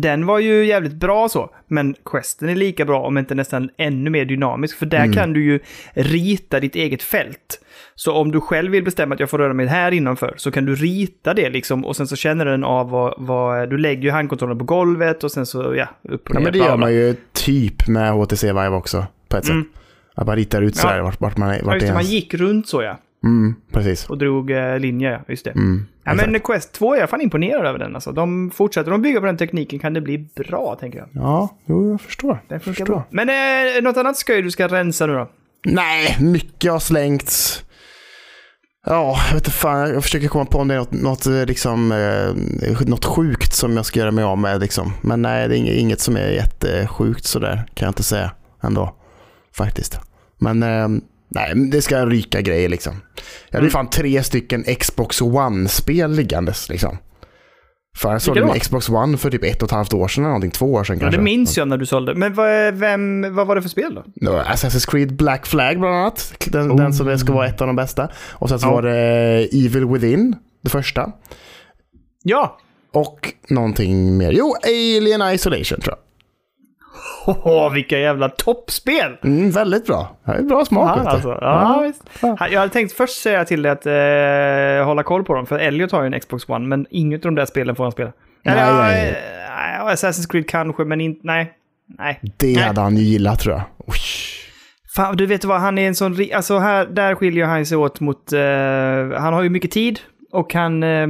Den 0.00 0.26
var 0.26 0.38
ju 0.38 0.64
jävligt 0.66 0.92
bra 0.94 1.28
så, 1.28 1.50
men 1.66 1.94
Questen 2.04 2.48
är 2.48 2.54
lika 2.54 2.84
bra 2.84 3.00
om 3.02 3.18
inte 3.18 3.34
nästan 3.34 3.70
ännu 3.78 4.10
mer 4.10 4.24
dynamisk. 4.24 4.78
För 4.78 4.86
Mm. 4.86 5.08
där 5.10 5.20
kan 5.20 5.32
du 5.32 5.44
ju 5.44 5.60
rita 5.94 6.60
ditt 6.60 6.74
eget 6.76 7.02
fält. 7.02 7.60
Så 7.94 8.12
om 8.14 8.32
du 8.32 8.40
själv 8.40 8.72
vill 8.72 8.84
bestämma 8.84 9.14
att 9.14 9.20
jag 9.20 9.30
får 9.30 9.38
röra 9.38 9.54
mig 9.54 9.66
här 9.66 9.92
innanför 9.92 10.34
så 10.36 10.50
kan 10.50 10.64
du 10.64 10.74
rita 10.74 11.34
det 11.34 11.50
liksom 11.50 11.84
och 11.84 11.96
sen 11.96 12.06
så 12.06 12.16
känner 12.16 12.44
den 12.44 12.64
av 12.64 12.90
vad, 12.90 13.14
vad 13.18 13.70
du 13.70 13.78
lägger 13.78 14.02
ju 14.02 14.10
handkontrollen 14.10 14.58
på 14.58 14.64
golvet 14.64 15.24
och 15.24 15.32
sen 15.32 15.46
så 15.46 15.74
ja, 15.76 15.88
upp 16.08 16.28
och 16.30 16.34
Ja, 16.34 16.38
ner. 16.38 16.44
men 16.44 16.52
det 16.52 16.58
gör 16.58 16.76
man 16.76 16.94
ju 16.94 17.16
typ 17.32 17.88
med 17.88 18.12
HTC 18.12 18.46
Vive 18.46 18.68
också 18.68 19.06
på 19.28 19.36
ett 19.36 19.44
sätt. 19.44 19.52
Mm. 19.54 19.68
Att 20.14 20.26
man 20.26 20.36
ritar 20.36 20.62
ut 20.62 20.74
Ja. 20.76 20.82
sådär 20.82 21.00
vart, 21.00 21.20
vart 21.20 21.36
man 21.36 21.50
är. 21.50 21.58
Ja, 21.58 21.64
Vart 21.64 21.74
just 21.74 21.86
det, 21.86 21.94
man 21.94 22.04
gick 22.04 22.34
runt 22.34 22.68
så 22.68 22.82
ja. 22.82 22.98
Mm, 23.24 23.54
precis. 23.72 24.10
Och 24.10 24.18
drog 24.18 24.50
eh, 24.50 24.78
linjer, 24.78 25.12
ja. 25.12 25.20
Just 25.28 25.44
det. 25.44 25.50
Mm, 25.50 25.86
Ja, 26.04 26.14
men. 26.14 26.40
Quest 26.40 26.72
2 26.72 26.94
är 26.94 27.00
jag 27.00 27.10
fan 27.10 27.20
imponerad 27.20 27.66
över 27.66 27.78
den 27.78 27.94
alltså. 27.94 28.12
De 28.12 28.50
fortsätter 28.50 28.90
de 28.90 29.02
bygga 29.02 29.20
på 29.20 29.26
den 29.26 29.36
tekniken 29.36 29.78
kan 29.78 29.92
det 29.94 30.00
bli 30.00 30.18
bra, 30.36 30.76
tänker 30.80 30.98
jag. 30.98 31.08
ja, 31.12 31.58
jo, 31.66 31.90
jag 31.90 32.00
förstår. 32.00 32.42
Den 32.48 32.60
funkar 32.60 32.78
förstår. 32.84 32.94
bra. 32.94 33.04
Men 33.10 33.28
eh, 33.28 33.82
något 33.82 33.96
annat 33.96 34.16
skoj 34.16 34.42
du 34.42 34.50
ska 34.50 34.68
rensa 34.68 35.06
nu 35.06 35.12
då? 35.12 35.30
Nej, 35.66 36.16
mycket 36.20 36.72
har 36.72 36.78
slängts. 36.78 37.64
Ja, 38.86 39.16
jag 39.28 39.34
vet 39.34 39.40
inte 39.46 39.50
fan. 39.50 39.90
Jag 39.90 40.02
försöker 40.02 40.28
komma 40.28 40.44
på 40.44 40.58
om 40.58 40.68
det 40.68 40.74
är 40.74 40.78
något, 40.78 40.92
något, 40.92 41.26
eh, 41.26 41.46
liksom, 41.46 41.92
eh, 41.92 42.80
något 42.88 43.04
sjukt 43.04 43.54
som 43.54 43.76
jag 43.76 43.86
ska 43.86 44.00
göra 44.00 44.10
mig 44.10 44.24
av 44.24 44.38
med. 44.38 44.60
Liksom. 44.60 44.92
Men 45.02 45.22
nej, 45.22 45.48
det 45.48 45.58
är 45.58 45.78
inget, 45.78 46.00
som 46.00 46.16
är 46.16 46.28
jättesjukt 46.30 47.24
sådär, 47.24 47.56
kan 47.74 47.86
jag 47.86 47.90
inte 47.90 48.02
säga 48.02 48.30
ändå. 48.62 48.94
Faktiskt. 49.56 50.00
Men 50.38 50.62
eh, 50.62 50.88
nej, 51.28 51.52
det 51.54 51.82
ska 51.82 52.06
ryka 52.06 52.40
grejer 52.40 52.68
liksom. 52.68 52.92
Jag 53.50 53.56
hade 53.58 53.62
Mm. 53.64 53.70
fan 53.70 53.90
tre 53.90 54.22
stycken 54.22 54.64
Xbox 54.64 55.20
One-spel 55.22 56.10
liggandes 56.10 56.68
liksom. 56.68 56.98
För 57.98 58.12
jag 58.12 58.22
sålde 58.22 58.44
min 58.44 58.60
Xbox 58.60 58.88
One 58.88 59.16
för 59.18 59.30
typ 59.30 59.44
ett 59.44 59.62
och 59.62 59.68
ett 59.68 59.72
halvt 59.72 59.94
år 59.94 60.08
sedan 60.08 60.24
eller 60.24 60.28
någonting, 60.28 60.50
två 60.50 60.72
år 60.72 60.84
sedan 60.84 60.96
Ja, 60.96 61.00
kanske. 61.00 61.18
det 61.20 61.24
minns 61.24 61.56
jag 61.56 61.68
när 61.68 61.76
du 61.76 61.86
sålde. 61.86 62.14
Men 62.14 62.34
vad, 62.34 62.74
vem, 62.74 63.34
vad 63.34 63.46
var 63.46 63.56
det 63.56 63.62
för 63.62 63.68
spel 63.68 63.94
då? 63.94 64.30
Var 64.30 64.44
Assassin's 64.44 64.90
Creed 64.90 65.16
Black 65.16 65.46
Flag 65.46 65.78
bland 65.80 65.94
annat. 65.94 66.34
Den, 66.46 66.70
Oh. 66.72 66.76
den 66.76 66.92
som 66.92 67.18
ska 67.18 67.32
vara 67.32 67.46
ett 67.46 67.60
av 67.60 67.66
de 67.66 67.76
bästa. 67.76 68.08
Och 68.30 68.48
sen 68.48 68.58
så 68.60 68.66
Ja. 68.66 68.72
var 68.72 68.82
det 68.82 69.48
Evil 69.52 69.84
Within, 69.86 70.36
det 70.62 70.70
första. 70.70 71.12
Ja! 72.22 72.58
Och 72.92 73.32
någonting 73.48 74.16
mer. 74.16 74.32
Jo, 74.32 74.54
Alien 74.66 75.34
Isolation 75.34 75.80
tror 75.80 75.96
jag. 75.96 75.98
Åh, 77.28 77.72
vilka 77.72 77.98
jävla 77.98 78.28
toppspel! 78.28 79.16
Mm, 79.24 79.50
väldigt 79.50 79.86
bra. 79.86 80.16
Det 80.24 80.32
är 80.32 80.42
bra 80.42 80.64
smak. 80.64 80.98
Du. 80.98 81.08
alltså. 81.08 81.38
Ja, 81.40 81.82
visst. 81.86 82.02
Ja. 82.22 82.48
Jag 82.50 82.60
hade 82.60 82.72
tänkt 82.72 82.92
först 82.92 83.22
säga 83.22 83.44
till 83.44 83.62
dig 83.62 83.72
att 83.72 83.86
eh, 83.86 84.86
hålla 84.86 85.02
koll 85.02 85.24
på 85.24 85.34
dem, 85.34 85.46
för 85.46 85.58
Elliot 85.58 85.92
har 85.92 86.02
ju 86.02 86.06
en 86.14 86.20
Xbox 86.20 86.48
One, 86.48 86.66
men 86.66 86.86
inget 86.90 87.18
av 87.24 87.32
de 87.32 87.34
där 87.34 87.46
spelen 87.46 87.76
får 87.76 87.84
han 87.84 87.92
spela. 87.92 88.12
Nej, 88.42 88.54
Eller, 88.54 88.66
ja, 88.66 88.82
nej, 88.82 89.08
eh, 89.08 89.78
ja, 89.78 89.92
Assassin's 89.92 90.30
Creed 90.30 90.48
kanske, 90.48 90.84
men 90.84 91.00
inte... 91.00 91.20
Nej. 91.22 91.52
Nej. 91.98 92.20
Det 92.36 92.54
Nej. 92.54 92.62
hade 92.62 92.80
han 92.80 92.96
ju 92.96 93.02
gillat 93.02 93.40
tror 93.40 93.54
jag. 93.54 93.62
Oj. 93.86 93.98
Fan, 94.96 95.16
du 95.16 95.26
vet 95.26 95.44
vad, 95.44 95.60
han 95.60 95.78
är 95.78 95.88
en 95.88 95.94
sån... 95.94 96.16
Alltså, 96.34 96.58
här, 96.58 96.86
där 96.86 97.14
skiljer 97.14 97.46
han 97.46 97.66
sig 97.66 97.76
åt 97.76 98.00
mot... 98.00 98.32
eh, 98.32 98.40
han 99.20 99.32
har 99.34 99.42
ju 99.42 99.50
mycket 99.50 99.70
tid 99.70 100.00
och 100.32 100.54
han... 100.54 100.82
eh, 100.82 101.06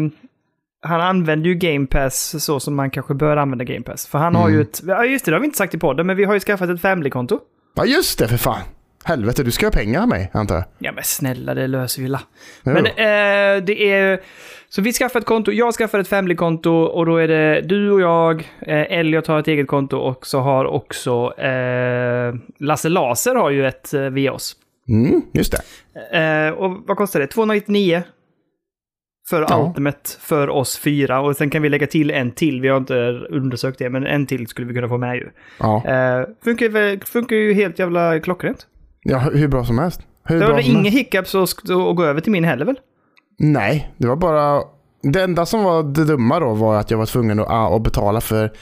han 0.82 1.00
använder 1.00 1.48
ju 1.48 1.54
Game 1.54 1.86
Pass 1.86 2.44
så 2.44 2.60
som 2.60 2.74
man 2.74 2.90
kanske 2.90 3.14
bör 3.14 3.36
använda 3.36 3.64
Game 3.64 3.82
Pass. 3.82 4.06
För 4.06 4.18
han 4.18 4.34
har 4.34 4.48
ju 4.48 4.60
ett, 4.60 4.82
ja 4.86 5.04
just 5.04 5.24
det, 5.24 5.30
det 5.30 5.34
har 5.34 5.40
vi 5.40 5.46
inte 5.46 5.58
sagt 5.58 5.74
i 5.74 5.78
podden, 5.78 6.06
men 6.06 6.16
vi 6.16 6.24
har 6.24 6.34
ju 6.34 6.40
skaffat 6.40 6.70
ett 6.70 6.80
Family-konto. 6.80 7.40
Ja, 7.74 7.84
just 7.84 8.18
det 8.18 8.28
för 8.28 8.36
fan. 8.36 8.60
Helvete, 9.04 9.42
du 9.42 9.50
ska 9.50 9.66
ha 9.66 9.70
pengar 9.70 10.02
av 10.02 10.08
mig, 10.08 10.30
antar 10.34 10.54
jag. 10.54 10.64
Ja 10.78 10.92
men 10.92 11.04
snälla, 11.04 11.54
det 11.54 11.66
löser 11.66 12.02
vi 12.02 12.08
la. 12.08 12.20
Men 12.62 12.86
eh, 12.86 13.64
det 13.64 13.92
är... 13.92 14.20
Så 14.68 14.82
vi 14.82 14.92
skaffar 14.92 15.20
ett 15.20 15.26
konto, 15.26 15.52
jag 15.52 15.74
skaffar 15.74 15.98
ett 15.98 16.08
Family-konto 16.08 16.70
och 16.72 17.06
då 17.06 17.16
är 17.16 17.28
det 17.28 17.60
du 17.60 17.90
och 17.90 18.00
jag, 18.00 18.40
eh, 18.60 18.98
Elliot 18.98 19.26
har 19.26 19.38
ett 19.38 19.48
eget 19.48 19.68
konto 19.68 19.96
och 19.96 20.26
så 20.26 20.40
har 20.40 20.64
också 20.64 21.40
eh, 21.40 22.34
Lasse 22.58 22.88
Laser 22.88 23.34
har 23.34 23.50
ju 23.50 23.66
ett 23.66 23.94
eh, 23.94 24.00
via 24.00 24.32
oss. 24.32 24.56
Mm, 24.88 25.22
just 25.32 25.52
det. 25.52 26.18
Eh, 26.18 26.50
och 26.50 26.82
vad 26.86 26.96
kostar 26.96 27.20
det? 27.20 27.26
299 27.26 28.02
för 29.30 29.46
Ja. 29.48 29.66
Ultimate 29.68 29.98
för 30.20 30.48
oss 30.50 30.78
fyra. 30.78 31.20
Och 31.20 31.36
sen 31.36 31.50
kan 31.50 31.62
vi 31.62 31.68
lägga 31.68 31.86
till 31.86 32.10
en 32.10 32.30
till. 32.30 32.60
Vi 32.60 32.68
har 32.68 32.76
inte 32.76 32.94
undersökt 33.30 33.78
det, 33.78 33.90
men 33.90 34.06
en 34.06 34.26
till 34.26 34.46
skulle 34.46 34.66
vi 34.66 34.74
kunna 34.74 34.88
få 34.88 34.98
med 34.98 35.16
ju. 35.16 35.28
Ja. 35.58 35.76
Eh, 35.86 36.26
funkar, 36.44 37.04
funkar 37.06 37.36
ju 37.36 37.52
helt 37.54 37.78
jävla 37.78 38.20
klockrent. 38.20 38.66
ja, 39.02 39.18
hur 39.18 39.48
bra 39.48 39.64
som 39.64 39.78
helst. 39.78 40.00
Hur 40.24 40.40
Det 40.40 40.46
var 40.46 40.54
väl 40.54 40.66
inga 40.70 40.90
hiccups 40.90 41.34
att, 41.34 41.70
att 41.70 41.96
gå 41.96 42.04
över 42.04 42.20
till 42.20 42.32
min 42.32 42.44
heller 42.44 42.64
väl? 42.64 42.78
Nej, 43.38 43.92
det 43.96 44.08
var 44.08 44.16
bara... 44.16 44.62
Det 45.02 45.22
enda 45.22 45.46
som 45.46 45.64
var 45.64 45.82
det 45.82 46.04
dumma 46.04 46.40
då 46.40 46.54
var 46.54 46.76
att 46.76 46.90
jag 46.90 46.98
var 46.98 47.06
tvungen 47.06 47.40
att, 47.40 47.50
att 47.50 47.82
betala 47.82 48.20
för 48.20 48.52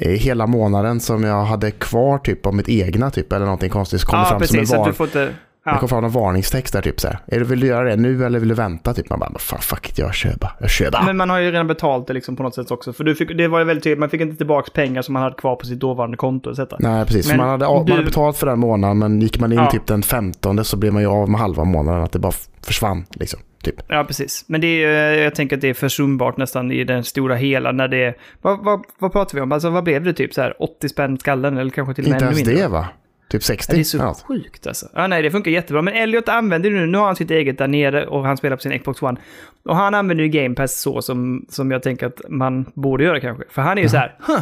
eh, 0.00 0.10
hela 0.10 0.46
månaden 0.46 1.00
som 1.00 1.24
jag 1.24 1.44
hade 1.44 1.70
kvar 1.70 2.18
typ 2.18 2.46
av 2.46 2.54
mitt 2.54 2.68
egna 2.68 3.10
typ 3.10 3.32
eller 3.32 3.44
någonting 3.44 3.70
konstigt. 3.70 4.00
Så 4.00 4.06
kom 4.06 4.18
Ja, 4.18 4.24
fram 4.24 4.40
precis. 4.40 4.68
som 4.68 4.74
en 4.76 4.80
Att 4.80 4.86
var... 4.86 4.86
du 4.86 4.92
får 4.92 5.06
inte... 5.06 5.34
Det 5.64 5.70
Ja. 5.70 5.78
kom 5.78 5.88
fram 5.88 6.04
en 6.04 6.10
varningstext 6.10 6.72
där 6.72 6.82
typ 6.82 7.00
så 7.00 7.08
här. 7.08 7.18
Är 7.26 7.38
du, 7.38 7.44
vill 7.44 7.60
du 7.60 7.66
göra 7.66 7.88
det 7.88 7.96
nu 7.96 8.24
eller 8.24 8.38
vill 8.38 8.48
du 8.48 8.54
vänta? 8.54 8.94
Typ 8.94 9.10
man 9.10 9.18
bara, 9.18 9.38
fan 9.38 9.58
fuck 9.60 9.88
it, 9.88 9.98
jag 9.98 10.14
kör 10.14 10.34
bara. 10.40 10.52
Jag 10.60 10.70
kör 10.70 10.90
bara. 10.90 11.02
Men 11.04 11.16
man 11.16 11.30
har 11.30 11.38
ju 11.38 11.50
redan 11.50 11.66
betalt 11.66 12.06
det 12.06 12.12
liksom 12.14 12.36
på 12.36 12.42
något 12.42 12.54
sätt 12.54 12.70
också. 12.70 12.92
För 12.92 13.04
du 13.04 13.14
fick, 13.14 13.38
det 13.38 13.48
var 13.48 13.58
ju 13.58 13.64
väldigt 13.64 13.84
tydligt, 13.84 13.98
man 13.98 14.08
fick 14.10 14.20
inte 14.20 14.36
tillbaka 14.36 14.70
pengar 14.74 15.02
som 15.02 15.12
man 15.12 15.22
hade 15.22 15.36
kvar 15.36 15.56
på 15.56 15.66
sitt 15.66 15.80
dåvarande 15.80 16.16
konto. 16.16 16.50
etc. 16.50 16.60
Nej, 16.78 17.04
precis. 17.06 17.28
Men 17.28 17.36
man, 17.36 17.48
hade, 17.48 17.64
man 17.66 17.86
du- 17.86 17.92
hade 17.92 18.04
betalt 18.04 18.36
för 18.36 18.46
den 18.46 18.58
månaden 18.58 18.98
men 18.98 19.20
gick 19.20 19.40
man 19.40 19.52
in 19.52 19.58
Ja. 19.58 19.70
typ 19.70 19.86
den 19.86 20.02
15 20.02 20.64
så 20.64 20.76
blev 20.76 20.92
man 20.92 21.02
ju 21.02 21.08
av 21.08 21.28
med 21.30 21.40
halva 21.40 21.64
månaden. 21.64 22.02
Att 22.02 22.12
det 22.12 22.18
bara 22.18 22.32
försvann 22.62 23.04
liksom. 23.10 23.40
Typ. 23.62 23.74
Ja, 23.88 24.04
precis. 24.04 24.44
Men 24.46 24.60
det 24.60 24.84
är, 24.84 25.12
jag 25.22 25.34
tänker 25.34 25.56
att 25.56 25.62
det 25.62 25.68
är 25.68 25.74
försumbart 25.74 26.36
nästan 26.36 26.72
i 26.72 26.84
den 26.84 27.04
stora 27.04 27.34
hela 27.34 27.72
när 27.72 27.88
det 27.88 28.04
är... 28.04 28.14
Vad, 28.42 28.64
vad, 28.64 28.84
vad 28.98 29.12
pratar 29.12 29.34
vi 29.34 29.40
om? 29.40 29.52
Alltså 29.52 29.70
vad 29.70 29.84
blev 29.84 30.04
det 30.04 30.12
typ 30.12 30.34
så 30.34 30.40
här 30.42 30.62
80 30.62 30.88
spänn 30.88 31.18
skallen 31.18 31.58
eller 31.58 31.70
kanske 31.70 31.94
till 31.94 32.04
och 32.04 32.10
med 32.10 32.16
Inte 32.16 32.24
ens 32.24 32.46
mindre? 32.46 32.62
det 32.62 32.68
va? 32.68 32.86
Typ 33.34 33.42
60? 33.42 33.72
Ja, 33.72 33.74
det 33.76 33.80
är 33.80 33.84
så 33.84 33.98
något. 33.98 34.22
sjukt 34.22 34.66
alltså. 34.66 34.86
Ja, 34.94 35.06
nej, 35.06 35.22
det 35.22 35.30
funkar 35.30 35.50
jättebra. 35.50 35.82
Men 35.82 35.94
Elliot 35.94 36.28
använder 36.28 36.70
det 36.70 36.76
nu. 36.76 36.86
Nu 36.86 36.98
har 36.98 37.06
han 37.06 37.16
sitt 37.16 37.30
eget 37.30 37.58
där 37.58 37.68
nere 37.68 38.06
och 38.06 38.24
han 38.26 38.36
spelar 38.36 38.56
på 38.56 38.62
sin 38.62 38.78
Xbox 38.78 39.02
One. 39.02 39.20
Och 39.64 39.76
han 39.76 39.94
använder 39.94 40.24
ju 40.24 40.30
Game 40.30 40.54
Pass 40.54 40.80
så 40.80 41.02
som, 41.02 41.46
som 41.48 41.70
jag 41.70 41.82
tänker 41.82 42.06
att 42.06 42.20
man 42.28 42.64
borde 42.74 43.04
göra 43.04 43.20
kanske. 43.20 43.44
För 43.50 43.62
han 43.62 43.78
är 43.78 43.82
ju 43.82 43.88
så 43.88 43.96
här, 43.96 44.16
huh. 44.26 44.40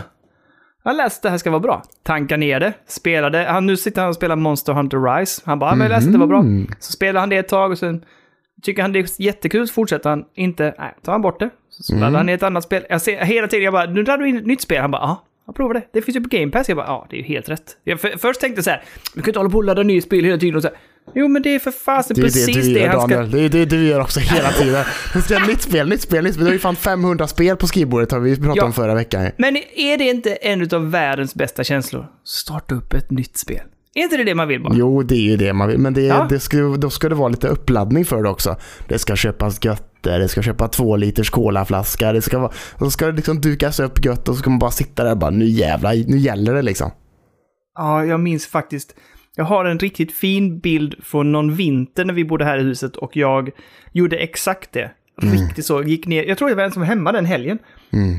Jag 0.85 0.93
har 0.93 0.97
läst 0.97 1.17
att 1.19 1.23
det 1.23 1.31
här 1.31 1.39
ska 1.39 1.51
vara 1.51 1.61
bra. 1.61 1.83
Tankar 2.03 2.37
ner 2.37 2.61
det, 2.61 2.73
spelade. 2.87 3.39
Han, 3.49 3.67
nu 3.67 3.77
sitter 3.77 4.01
han 4.01 4.09
och 4.09 4.15
spelar 4.15 4.37
Monster 4.37 4.73
Hunter 4.73 5.19
Rise. 5.19 5.43
Han 5.45 5.59
bara, 5.59 5.71
ja, 5.71 5.75
men 5.75 5.85
jag 5.85 5.91
läste 5.91 6.09
att 6.09 6.13
det 6.13 6.19
var 6.19 6.27
bra. 6.27 6.41
Mm. 6.41 6.67
Så 6.79 6.93
spelar 6.93 7.21
han 7.21 7.29
det 7.29 7.37
ett 7.37 7.49
tag 7.49 7.71
och 7.71 7.79
sen 7.79 8.05
tycker 8.63 8.83
han 8.83 8.93
det 8.93 8.99
är 8.99 9.23
jättekul 9.23 9.69
så 9.69 9.75
fortsätter 9.75 10.11
han 10.11 10.25
inte. 10.35 10.75
Nej, 10.79 10.95
tar 11.05 11.13
han 11.13 11.23
bort 11.23 11.41
det. 11.41 11.51
Så 11.71 11.83
spelar 11.83 12.03
Mm. 12.09 12.15
han 12.15 12.29
i 12.29 12.33
ett 12.33 12.43
annat 12.43 12.65
spel. 12.65 12.85
Jag 12.89 13.03
ser 13.03 13.25
hela 13.25 13.47
tiden, 13.49 13.65
jag 13.65 13.73
bara, 13.73 13.85
nu 13.85 14.03
drar 14.03 14.19
du 14.19 14.29
in 14.29 14.37
ett 14.37 14.47
nytt 14.47 14.61
spel. 14.61 14.81
Han 14.81 14.91
bara, 14.91 15.03
ja. 15.03 15.25
Jag 15.47 15.55
provar 15.57 15.75
det. 15.75 15.83
Det 15.93 16.03
finns 16.03 16.17
ju 16.17 16.21
på 16.21 16.29
Game 16.29 16.53
Pass. 16.53 16.69
Jag 16.69 16.77
bara, 16.77 16.87
ja, 16.87 17.07
det 17.11 17.17
är 17.17 17.19
ju 17.19 17.25
helt 17.25 17.49
rätt. 17.49 17.77
Jag 17.85 18.01
för, 18.01 18.09
först 18.19 18.41
tänkte 18.41 18.59
jag 18.59 18.65
så 18.65 18.71
här, 18.71 18.83
vi 19.15 19.21
kan 19.23 19.29
inte 19.29 19.39
hålla 19.39 19.51
på 19.51 19.57
och 19.59 19.65
ladda 19.65 19.83
nya 19.83 20.01
spel 20.03 20.25
hela 20.25 20.39
tiden 20.39 20.57
och 20.57 20.63
så 20.63 20.69
här. 20.69 20.77
Jo, 21.15 21.29
men 21.29 21.43
det 21.43 21.55
är 21.55 21.59
för 21.59 21.71
fasen 21.71 22.15
Det 22.15 22.21
är 22.21 22.23
precis 22.23 22.47
det 22.47 22.63
det, 22.63 22.69
du 22.75 22.81
gör 22.81 22.89
han 22.89 23.09
ska... 23.09 23.17
Daniel. 23.17 23.31
Det 23.31 23.41
är 23.41 23.49
det 23.49 23.65
du 23.77 23.87
gör 23.87 24.01
också 24.01 24.21
hela 24.21 24.53
tiden. 24.53 24.85
Det 25.15 25.21
ska 25.23 25.39
nytt 25.39 25.63
spel, 25.63 25.89
nytt 25.89 26.01
spel, 26.01 26.25
nytt 26.25 26.35
spel. 26.35 26.45
Det 26.45 26.51
är 26.51 26.53
ju 26.53 26.59
fan 26.59 26.77
500 26.77 27.27
spel 27.27 27.57
på 27.57 27.67
skrivbordet 27.67 28.13
har 28.13 28.21
vi 28.21 28.37
pratat 28.37 28.57
Ja. 28.57 28.65
om 28.65 28.73
förra 28.73 28.95
veckan. 28.95 29.31
Men 29.39 29.57
är 29.77 29.99
det 29.99 30.05
inte 30.05 30.35
en 30.35 30.69
av 30.75 30.91
världens 30.91 31.35
bästa 31.35 31.65
känslor? 31.65 32.07
Starta 32.25 32.75
upp 32.75 32.93
ett 32.95 33.11
nytt 33.11 33.37
spel. 33.37 33.61
Är 33.95 34.03
inte 34.03 34.17
det 34.17 34.25
det 34.25 34.35
man 34.35 34.49
vill 34.49 34.63
bara? 34.63 34.75
Jo, 34.77 35.03
det 35.03 35.15
är 35.15 35.31
ju 35.31 35.37
det 35.37 35.53
man 35.53 35.69
vill. 35.69 35.79
Men 35.79 35.95
det, 35.95 36.01
Ja. 36.03 36.27
det 36.31 36.41
ska, 36.41 36.57
då 36.59 36.91
ska 36.91 37.09
det 37.09 37.15
vara 37.15 37.29
lite 37.29 37.49
uppladdning 37.49 38.05
för 38.05 38.23
det 38.23 38.29
också. 38.29 38.57
Det 38.89 38.99
ska 38.99 39.17
köpas 39.17 39.59
götter, 40.03 40.19
det 40.19 40.29
ska 40.29 40.43
köpa 40.43 40.69
två 40.69 40.97
liters 40.97 41.31
colaflaska, 41.31 42.13
det 42.13 42.23
ska 42.23 42.39
vara, 42.39 42.53
och 42.75 42.87
så 42.87 42.91
ska 42.91 43.07
det 43.07 43.13
liksom 43.13 43.41
dukas 43.41 43.81
upp 43.81 44.05
gött 44.05 44.29
och 44.29 44.35
så 44.35 44.41
ska 44.41 44.51
man 44.51 44.59
bara 44.59 44.71
sitta 44.71 45.05
där 45.05 45.11
och 45.11 45.19
bara 45.19 45.31
nu 45.31 45.45
jävlar, 45.45 45.95
nu 46.07 46.17
gäller 46.19 46.55
det 46.55 46.63
liksom. 46.63 46.91
Ja, 47.75 48.05
jag 48.05 48.21
minns 48.21 48.47
faktiskt. 48.47 48.95
Jag 49.37 49.45
har 49.45 49.65
en 49.65 49.79
riktigt 49.79 50.13
fin 50.13 50.59
bild 50.59 50.95
från 51.03 51.33
någon 51.33 51.55
vinter 51.55 52.05
när 52.05 52.15
vi 52.15 52.25
bodde 52.25 52.45
här 52.45 52.59
i 52.59 52.63
huset 52.63 52.97
och 52.97 53.17
jag 53.17 53.51
gjorde 53.93 54.17
exakt 54.17 54.73
det. 54.73 54.91
Riktigt 55.23 55.67
så. 55.67 55.83
Gick 55.83 56.07
ner. 56.07 56.25
Jag 56.25 56.39
tror 56.39 56.51
jag 56.51 56.57
var 56.57 56.65
ensam 56.65 56.83
hemma 56.83 57.13
den 57.13 57.25
helgen. 57.25 57.59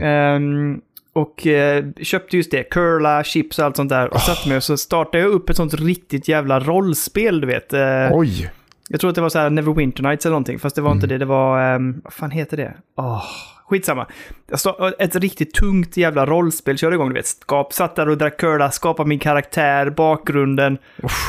Ehm, 0.02 0.82
och 1.14 1.48
eh, 1.48 1.86
köpte 2.02 2.38
just 2.38 2.52
det. 2.52 2.64
Curla, 2.64 3.24
chips 3.24 3.60
och 3.60 3.66
allt 3.66 3.76
sånt 3.76 3.90
där. 3.90 4.14
Och 4.14 4.22
satte 4.22 4.48
mig 4.50 4.58
och 4.58 4.64
så 4.64 4.78
startade 4.78 5.24
jag 5.24 5.32
upp 5.32 5.50
ett 5.50 5.58
sånt 5.58 5.74
riktigt 5.74 6.28
jävla 6.28 6.60
rollspel, 6.60 7.42
du 7.42 7.48
vet. 7.48 7.74
Eh, 7.74 8.10
Oj! 8.12 8.52
Jag 8.90 9.00
tror 9.00 9.10
att 9.10 9.16
det 9.16 9.22
var 9.22 9.30
så 9.30 9.40
här 9.40 9.50
Neverwinter 9.50 10.04
Nights 10.04 10.26
eller 10.26 10.32
någonting. 10.34 10.60
Fast 10.60 10.76
det 10.76 10.82
var 10.82 10.92
inte 10.92 11.08
det. 11.08 11.18
Det 11.18 11.26
var... 11.26 11.76
Um, 11.76 12.02
vad 12.04 12.14
fan 12.14 12.32
heter 12.32 12.58
det? 12.58 12.74
Åh, 12.98 13.24
skitsamma. 13.70 14.08
Stod, 14.54 14.76
ett 15.00 15.16
riktigt 15.16 15.54
tungt 15.54 15.98
jävla 15.98 16.26
rollspel 16.26 16.78
körde 16.78 16.96
igång, 16.96 17.10
du 17.10 17.14
vet. 17.16 17.26
Skap, 17.28 17.74
satt 17.74 17.96
där 17.96 18.10
och 18.10 18.18
drack 18.18 18.38
curla, 18.38 18.72
skapade 18.72 19.10
min 19.10 19.20
karaktär, 19.20 19.90
bakgrunden. 19.90 20.78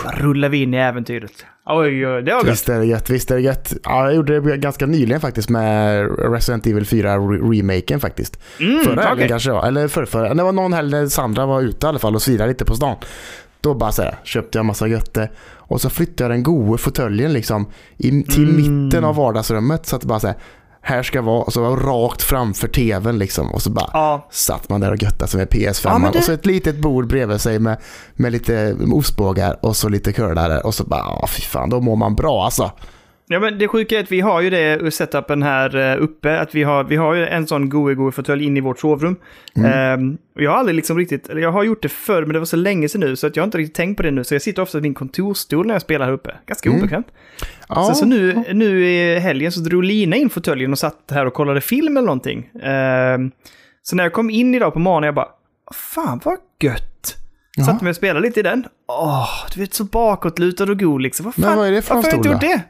Bara 0.05 0.17
rullade 0.17 0.49
vi 0.51 0.63
in 0.63 0.75
i 0.75 0.77
äventyret. 0.77 1.47
Oj, 1.67 2.07
oj, 2.09 2.23
det 2.23 2.35
var 2.35 2.41
gött. 2.41 2.53
Visst 2.53 2.69
är 2.69 2.79
det 2.79 2.85
gött, 2.87 3.11
visst 3.11 3.31
är 3.31 3.35
det 3.35 3.41
gött. 3.41 3.73
Ja, 3.85 4.05
jag 4.05 4.15
gjorde 4.15 4.41
det 4.41 4.57
ganska 4.57 4.87
nyligen 4.87 5.21
faktiskt 5.21 5.49
med 5.51 6.09
Resident 6.33 6.67
Evil 6.67 6.87
4 6.87 7.17
re- 7.17 7.53
remaken 7.59 8.01
faktiskt. 8.01 8.43
Mm, 8.61 8.85
Förra 8.85 8.95
helgen 9.01 9.13
okej. 9.13 9.29
kanske 9.29 9.51
det 9.51 9.55
var, 9.55 9.67
eller 9.67 9.89
förra, 9.89 10.07
förra. 10.07 10.35
Det 10.35 10.43
var 10.43 10.53
någon 10.53 10.73
helg 10.73 10.91
när 10.91 11.07
Sandra 11.07 11.47
var 11.47 11.63
ute 11.63 11.87
i 11.87 11.89
alla 11.89 11.99
fall 11.99 12.15
och 12.15 12.23
svirade 12.23 12.49
lite 12.49 12.65
på 12.65 12.75
stan. 12.75 12.97
Då 13.61 13.75
bara 13.75 13.93
så 13.93 14.03
här, 14.03 14.15
köpte 14.25 14.59
jag 14.59 14.65
massa 14.65 14.87
götte 14.87 15.29
och 15.69 15.81
så 15.81 15.91
flyttade 15.91 16.23
jag 16.25 16.31
den 16.31 16.43
goe 16.43 16.79
fåtöljen 16.79 17.33
liksom 17.33 17.67
i, 17.97 18.23
till 18.23 18.49
Mm. 18.49 18.57
mitten 18.85 19.05
av 19.05 19.15
vardagsrummet. 19.17 19.87
Så 19.87 19.97
att 19.97 20.03
det 20.03 20.09
bara 20.09 20.21
så 20.21 20.27
här, 20.27 20.37
här 20.81 21.03
ska 21.03 21.23
vara. 21.23 21.43
Och 21.43 21.53
så 21.53 21.63
var 21.63 21.77
rakt 21.77 22.23
framför 22.23 22.69
tvn 22.69 23.19
liksom. 23.19 23.51
Och 23.51 23.63
så 23.63 23.71
bara 23.71 23.91
Ja, 23.93 24.29
satt 24.31 24.69
man 24.69 24.81
där 24.81 24.91
och 24.93 25.03
göttade 25.03 25.31
sig 25.31 25.39
med 25.39 25.49
PS5 25.49 26.03
Ja, 26.03 26.11
det- 26.13 26.19
och 26.19 26.25
så 26.25 26.33
ett 26.33 26.47
litet 26.47 26.79
bord 26.79 27.07
bredvid 27.07 27.41
sig 27.41 27.59
med, 27.59 27.77
med 28.15 28.33
lite 28.33 28.77
ostbågar 28.93 29.59
och 29.65 29.77
så 29.77 29.89
lite 29.89 30.13
curlare 30.13 30.61
och 30.61 30.75
så 30.75 30.85
bara, 30.85 31.01
ja 31.01 31.27
fy 31.27 31.43
fan, 31.43 31.71
då 31.71 31.81
mår 31.81 31.97
man 31.97 32.15
bra 32.15 32.45
alltså. 32.45 32.71
Ja, 33.27 33.41
men 33.41 33.59
det 33.59 33.69
sjuka 33.69 33.99
är 33.99 34.03
att 34.03 34.13
vi 34.13 34.21
har 34.21 34.41
ju 34.41 34.51
det 34.51 34.95
setupen 34.95 35.43
här 35.43 35.77
eh, 35.77 36.03
uppe. 36.03 36.41
Att 36.41 36.55
vi 36.55 36.63
har, 36.63 36.85
vi 36.85 36.97
har 36.97 37.15
ju 37.15 37.27
en 37.27 37.47
sån 37.47 37.69
goe 37.69 37.95
goe 37.95 38.13
fåtölj 38.13 38.45
in 38.45 38.57
i 38.57 38.61
vårt 38.61 38.79
sovrum. 38.79 39.17
Ehm, 39.57 40.19
och 40.35 40.43
jag 40.43 40.51
har 40.51 40.59
aldrig 40.59 40.75
liksom 40.77 40.99
riktigt, 40.99 41.29
eller 41.29 41.41
jag 41.41 41.53
har 41.53 41.63
gjort 41.65 41.83
det 41.83 41.89
förr, 41.89 42.23
men 42.23 42.33
det 42.33 42.39
var 42.39 42.47
så 42.47 42.57
länge 42.57 42.89
sedan 42.89 43.01
nu 43.01 43.17
så 43.17 43.27
att 43.27 43.37
jag 43.37 43.45
inte 43.45 43.59
riktigt 43.59 43.75
tänkt 43.75 43.97
på 43.97 44.03
det 44.03 44.11
nu. 44.11 44.25
Så 44.25 44.35
jag 44.35 44.43
sitter 44.43 44.63
ofta 44.63 44.79
vid 44.79 44.83
min 44.83 44.95
kontorsstol 44.95 45.67
när 45.67 45.75
jag 45.75 45.83
spelar 45.83 46.07
här 46.07 46.13
uppe. 46.13 46.35
Ganska 46.47 46.71
obekvämt. 46.71 47.07
Ja, 47.69 47.85
Så, 47.85 47.95
så 47.95 48.07
nu, 48.07 48.45
nu 48.53 48.87
i 48.87 49.19
helgen 49.19 49.53
så 49.53 49.61
drog 49.61 49.85
Lina 49.85 50.17
in 50.17 50.31
fåtöljen 50.31 50.73
och 50.73 50.79
satt 50.79 51.11
här 51.11 51.27
och 51.27 51.35
kollade 51.35 51.61
film 51.61 51.97
eller 51.97 52.07
någonting. 52.07 52.51
Ehm, 52.63 53.31
så 53.83 53.97
när 53.97 54.05
jag 54.05 54.13
kom 54.13 54.31
in 54.31 54.55
idag 54.55 54.73
på 54.73 54.79
morgonen, 54.79 55.07
jag 55.07 55.15
bara, 55.15 55.29
fan 55.75 56.21
vad 56.25 56.39
gött. 56.63 57.17
Satte 57.67 57.85
mig 57.85 57.91
och 57.91 57.97
spelade 57.97 58.27
lite 58.27 58.41
i 58.41 58.43
den. 58.43 58.67
Åh, 58.89 59.29
du 59.55 59.61
vet 59.61 59.75
så 59.75 59.85
bakåtlutad 59.85 60.65
och 60.65 60.79
god 60.79 61.03
liksom. 61.03 61.25
Vad 61.25 61.35
fan, 61.35 61.45
Men 61.45 61.57
vad 61.59 61.69
är 61.69 61.73
det 61.73 61.83
för 61.83 61.95
varför 61.95 62.11
har 62.11 62.13
jag 62.13 62.19
inte 62.19 62.29
gjort 62.29 62.41
det? 62.41 62.63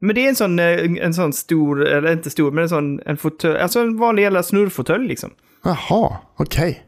Men 0.00 0.14
det 0.14 0.24
är 0.24 0.28
en 0.28 0.36
sån, 0.36 0.58
eh, 0.58 1.04
en 1.04 1.14
sån 1.14 1.32
stor, 1.32 1.86
eller 1.88 2.12
inte 2.12 2.30
stor, 2.30 2.50
men 2.50 2.62
en 2.62 2.68
sån 2.68 3.00
en 3.06 3.16
fåtölj, 3.16 3.58
alltså 3.58 3.80
en 3.80 3.96
vanlig 3.98 4.22
jävla 4.22 4.42
snurrfåtölj 4.42 5.08
liksom. 5.08 5.30
Jaha, 5.64 6.16
okej. 6.36 6.82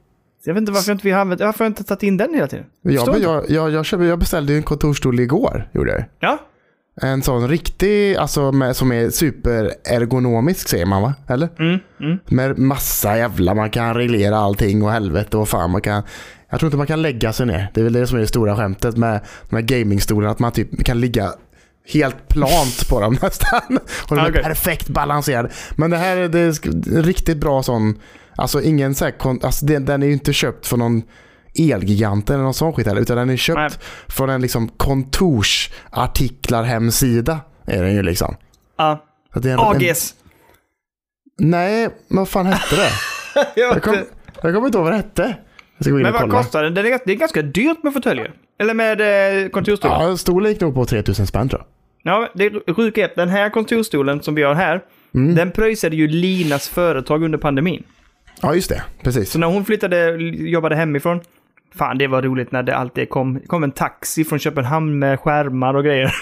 Så 0.45 0.51
jag 0.51 0.55
vet 0.55 0.61
inte 0.61 0.73
varför 0.73 0.93
inte 0.93 1.05
vi 1.05 1.11
har 1.11 1.21
använt, 1.21 1.41
varför 1.41 1.59
har 1.65 1.67
inte 1.67 1.85
tagit 1.85 2.03
in 2.03 2.17
den 2.17 2.35
hela 2.35 2.47
tiden? 2.47 2.65
Jag, 2.83 2.95
Förstår 2.95 3.17
inte. 3.17 3.27
jag, 3.29 3.51
jag, 3.51 3.71
jag, 3.71 3.85
köpte- 3.87 4.07
jag 4.07 4.19
beställde 4.19 4.53
ju 4.53 4.57
en 4.57 4.63
kontorsstol 4.63 5.21
igår, 5.21 5.69
gjorde 5.75 5.93
jag. 5.93 6.05
Ja, 6.21 6.39
En 7.09 7.23
sån 7.23 7.49
riktig, 7.49 8.17
alltså 8.17 8.53
med, 8.53 8.77
som 8.77 8.93
är 8.93 9.11
superergonomisk 9.11 10.69
säger 10.69 10.87
man 10.87 11.03
va? 11.03 11.15
Eller? 11.29 11.49
mm, 11.59 11.79
mm. 12.01 12.19
Med 12.27 12.59
massa 12.59 13.17
jävla, 13.19 13.55
man 13.55 13.71
kan 13.71 13.95
reglera 13.95 14.37
allting 14.37 14.83
och 14.83 14.91
helvete 14.91 15.37
och 15.37 15.49
fan 15.49 15.71
man 15.71 15.81
kan 15.81 16.03
Jag 16.51 16.61
tror 16.61 16.67
inte 16.69 16.77
man 16.77 16.87
kan 16.87 17.03
lägga 17.03 17.33
sig 17.33 17.47
ner. 17.47 17.71
Det 17.75 17.81
är 17.81 17.85
väl 17.85 17.93
det 17.93 18.07
som 18.07 18.17
är 18.17 18.21
det 18.21 18.27
stora 18.27 18.57
skämtet 18.57 18.97
med 18.97 19.21
de 19.51 19.57
här 19.57 19.63
gamingstolarna. 19.63 20.31
Att 20.33 20.39
man 20.39 20.53
typ 20.53 20.85
kan 20.85 21.01
ligga 21.01 21.33
helt 21.87 22.29
plant 22.29 22.89
på 22.89 23.01
dem 23.01 23.19
nästan. 23.23 23.79
Och 24.09 24.17
de 24.17 24.19
är 24.19 24.31
Okej. 24.31 24.43
perfekt 24.43 24.89
balanserade. 24.89 25.51
Men 25.77 25.91
det 25.91 25.97
här 25.97 26.17
är, 26.17 26.29
det 26.29 26.39
är 26.41 27.03
riktigt 27.03 27.37
bra 27.39 27.63
sån, 27.63 28.01
alltså 28.37 28.63
ingen 28.63 28.95
så 28.95 29.05
här, 29.05 29.15
alltså 29.45 29.67
den, 29.67 29.85
den 29.85 30.03
är 30.03 30.07
ju 30.07 30.13
inte 30.13 30.33
köpt 30.33 30.67
från 30.67 30.79
någon 30.79 31.03
Elgigant 31.59 32.31
eller 32.31 32.43
någon 32.43 32.55
sån 32.55 32.73
skit 32.73 32.87
heller. 32.87 33.01
Utan 33.01 33.17
den 33.17 33.31
är 33.31 33.37
köpt 33.37 33.57
Nej. 33.57 33.71
från 34.09 34.31
en 34.31 34.41
liksom 34.43 34.69
kontorsartiklar 34.69 36.63
hemsida. 36.63 37.41
Är 37.67 37.83
den 37.83 37.95
ju 37.95 38.03
liksom. 38.03 38.37
ja. 38.79 39.05
Är 39.35 39.47
en, 39.47 39.53
en, 39.53 39.59
AGS. 39.61 40.15
nej, 41.39 41.89
men 42.09 42.19
vad 42.19 42.29
fan 42.29 42.47
hette 42.47 42.77
det? 42.77 42.91
Jag 43.61 43.77
Jag, 43.77 43.83
kom, 43.83 43.95
jag 44.43 44.55
kommer 44.55 44.67
inte 44.67 44.79
ihåg 44.79 44.85
vad 44.85 44.93
det 44.93 44.97
hette. 44.97 45.37
Men 45.79 46.13
vad 46.13 46.31
kostar 46.31 46.63
den? 46.63 46.75
Den 46.75 46.87
är, 46.87 46.91
ganska- 46.91 47.05
det 47.07 47.13
är 47.13 47.17
ganska 47.17 47.43
dyrt 47.43 47.83
med 47.83 47.93
fåtöljer. 47.93 48.33
Eller 48.63 48.75
med 48.75 49.01
eh, 49.45 49.49
kontorsstolar. 49.49 50.01
Ja. 50.01 50.11
Gick 50.49 50.61
nog 50.61 50.75
på 50.75 50.85
3000 50.85 51.27
spänn 51.27 51.49
tror 51.49 51.61
jag. 51.61 51.69
Ja, 52.15 52.29
det 52.35 52.47
är 52.47 52.51
att 53.05 53.15
den 53.17 53.29
här 53.29 53.51
kontorsstolen 53.51 54.23
som 54.23 54.35
vi 54.35 54.43
har 54.43 54.55
här, 54.55 54.81
Mm. 55.15 55.35
den 55.35 55.51
pröjsade 55.51 55.97
ju 55.97 56.09
Linas 56.09 56.69
företag 56.69 57.23
under 57.25 57.39
pandemin. 57.39 57.83
Ja, 58.43 58.55
just 58.55 58.69
det. 58.69 58.83
Precis. 59.03 59.31
Så 59.31 59.39
när 59.39 59.47
hon 59.47 59.65
flyttade, 59.65 60.17
jobbade 60.33 60.77
hemifrån, 60.77 61.21
fan 61.75 61.99
det 61.99 62.07
var 62.07 62.23
roligt 62.23 62.53
när 62.53 62.63
det 62.63 62.77
alltid 62.77 63.09
kom, 63.09 63.41
kom 63.47 63.65
en 63.65 63.71
taxi 63.73 64.25
från 64.25 64.39
Köpenhamn 64.39 64.99
med 64.99 65.21
skärmar 65.21 65.75
och 65.75 65.85
grejer. 65.85 66.13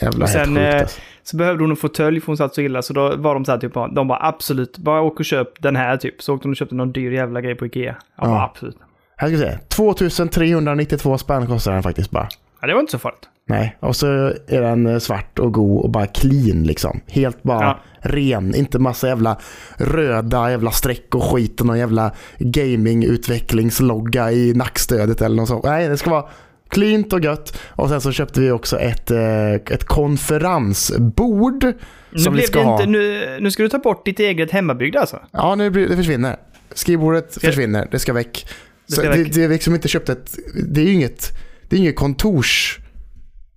Jävla 0.00 0.24
Och 0.24 0.30
helt 0.30 0.46
sen, 0.46 0.56
sjukt 0.56 0.74
eh, 0.74 0.80
alltså. 0.80 1.00
Så 1.22 1.36
behövde 1.36 1.62
hon 1.62 1.70
en 1.70 1.76
fåtölj 1.76 2.20
för 2.20 2.26
hon 2.26 2.36
satt 2.36 2.54
så 2.54 2.60
illa, 2.60 2.82
så 2.82 2.92
då 2.92 3.16
var 3.16 3.34
de 3.34 3.44
så 3.44 3.52
här 3.52 3.58
typ, 3.58 3.74
de 3.74 4.08
bara 4.08 4.18
absolut, 4.28 4.78
bara 4.78 5.00
åk 5.00 5.18
och 5.20 5.24
köp 5.24 5.62
den 5.62 5.76
här 5.76 5.96
typ. 5.96 6.22
Så 6.22 6.34
åkte 6.34 6.44
de 6.48 6.50
och 6.50 6.56
köpte 6.56 6.74
någon 6.74 6.92
dyr 6.92 7.10
jävla 7.12 7.40
grej 7.40 7.54
på 7.54 7.66
Ikea. 7.66 7.96
Jag 8.16 8.26
bara 8.28 8.36
Ja. 8.38 8.44
absolut. 8.44 8.76
Här 9.16 9.28
ska 9.28 9.36
vi 9.36 9.42
se. 9.42 9.58
2392 9.68 11.18
spänn 11.18 11.46
kostar 11.46 11.72
den 11.72 11.82
faktiskt 11.82 12.10
bara. 12.10 12.28
Ja, 12.60 12.66
det 12.66 12.74
var 12.74 12.80
inte 12.80 12.92
så 12.92 12.98
farligt. 12.98 13.28
Nej, 13.48 13.76
och 13.80 13.96
så 13.96 14.06
är 14.46 14.60
den 14.60 14.86
eh, 14.86 14.98
svart 14.98 15.38
och 15.38 15.52
god 15.52 15.84
och 15.84 15.90
bara 15.90 16.06
clean 16.06 16.62
liksom. 16.62 17.00
Helt 17.06 17.42
bara 17.42 17.62
Ja. 17.64 17.78
ren. 18.00 18.54
Inte 18.54 18.78
massa 18.78 19.08
jävla 19.08 19.38
röda 19.76 20.50
jävla 20.50 20.70
streck 20.70 21.14
och 21.14 21.22
skit 21.24 21.60
och 21.60 21.66
någon 21.66 21.78
jävla 21.78 22.12
gaming-utvecklingslogga 22.38 24.32
i 24.32 24.52
nackstödet 24.54 25.22
eller 25.22 25.36
något 25.36 25.48
sånt. 25.48 25.64
Nej, 25.64 25.88
det 25.88 25.96
ska 25.96 26.10
vara 26.10 26.24
cleant 26.68 27.12
och 27.12 27.20
gött. 27.24 27.58
Och 27.68 27.88
sen 27.88 28.00
så 28.00 28.12
köpte 28.12 28.40
vi 28.40 28.50
också 28.50 28.78
ett, 28.78 29.10
eh, 29.10 29.52
ett 29.54 29.84
konferensbord. 29.84 31.64
Nu, 32.10 32.18
Som 32.18 32.34
vi 32.34 32.42
ska 32.42 32.62
ha. 32.62 32.72
inte, 32.76 32.86
nu, 32.86 33.36
nu 33.40 33.50
ska 33.50 33.62
du 33.62 33.68
ta 33.68 33.78
bort 33.78 34.04
ditt 34.04 34.20
eget 34.20 34.50
hemmabyggda 34.50 35.00
alltså? 35.00 35.20
Ja, 35.30 35.54
nu 35.54 35.70
det 35.70 35.96
försvinner. 35.96 36.36
Skrivbordet 36.74 37.34
försvinner. 37.40 37.88
Det 37.90 37.98
ska 37.98 38.12
väck. 38.12 38.46
Det 38.86 38.94
Så 38.94 39.02
det, 39.02 39.08
väck. 39.08 39.34
det 39.34 39.44
är 39.44 39.48
liksom 39.48 39.74
inte 39.74 39.88
köpt 39.88 40.08
ett... 40.08 40.38
Det 40.68 40.80
är 40.80 40.84
ju 40.84 40.92
inget, 40.92 41.32
det 41.68 41.76
är 41.76 41.80
inget 41.80 41.96
kontors... 41.96 42.78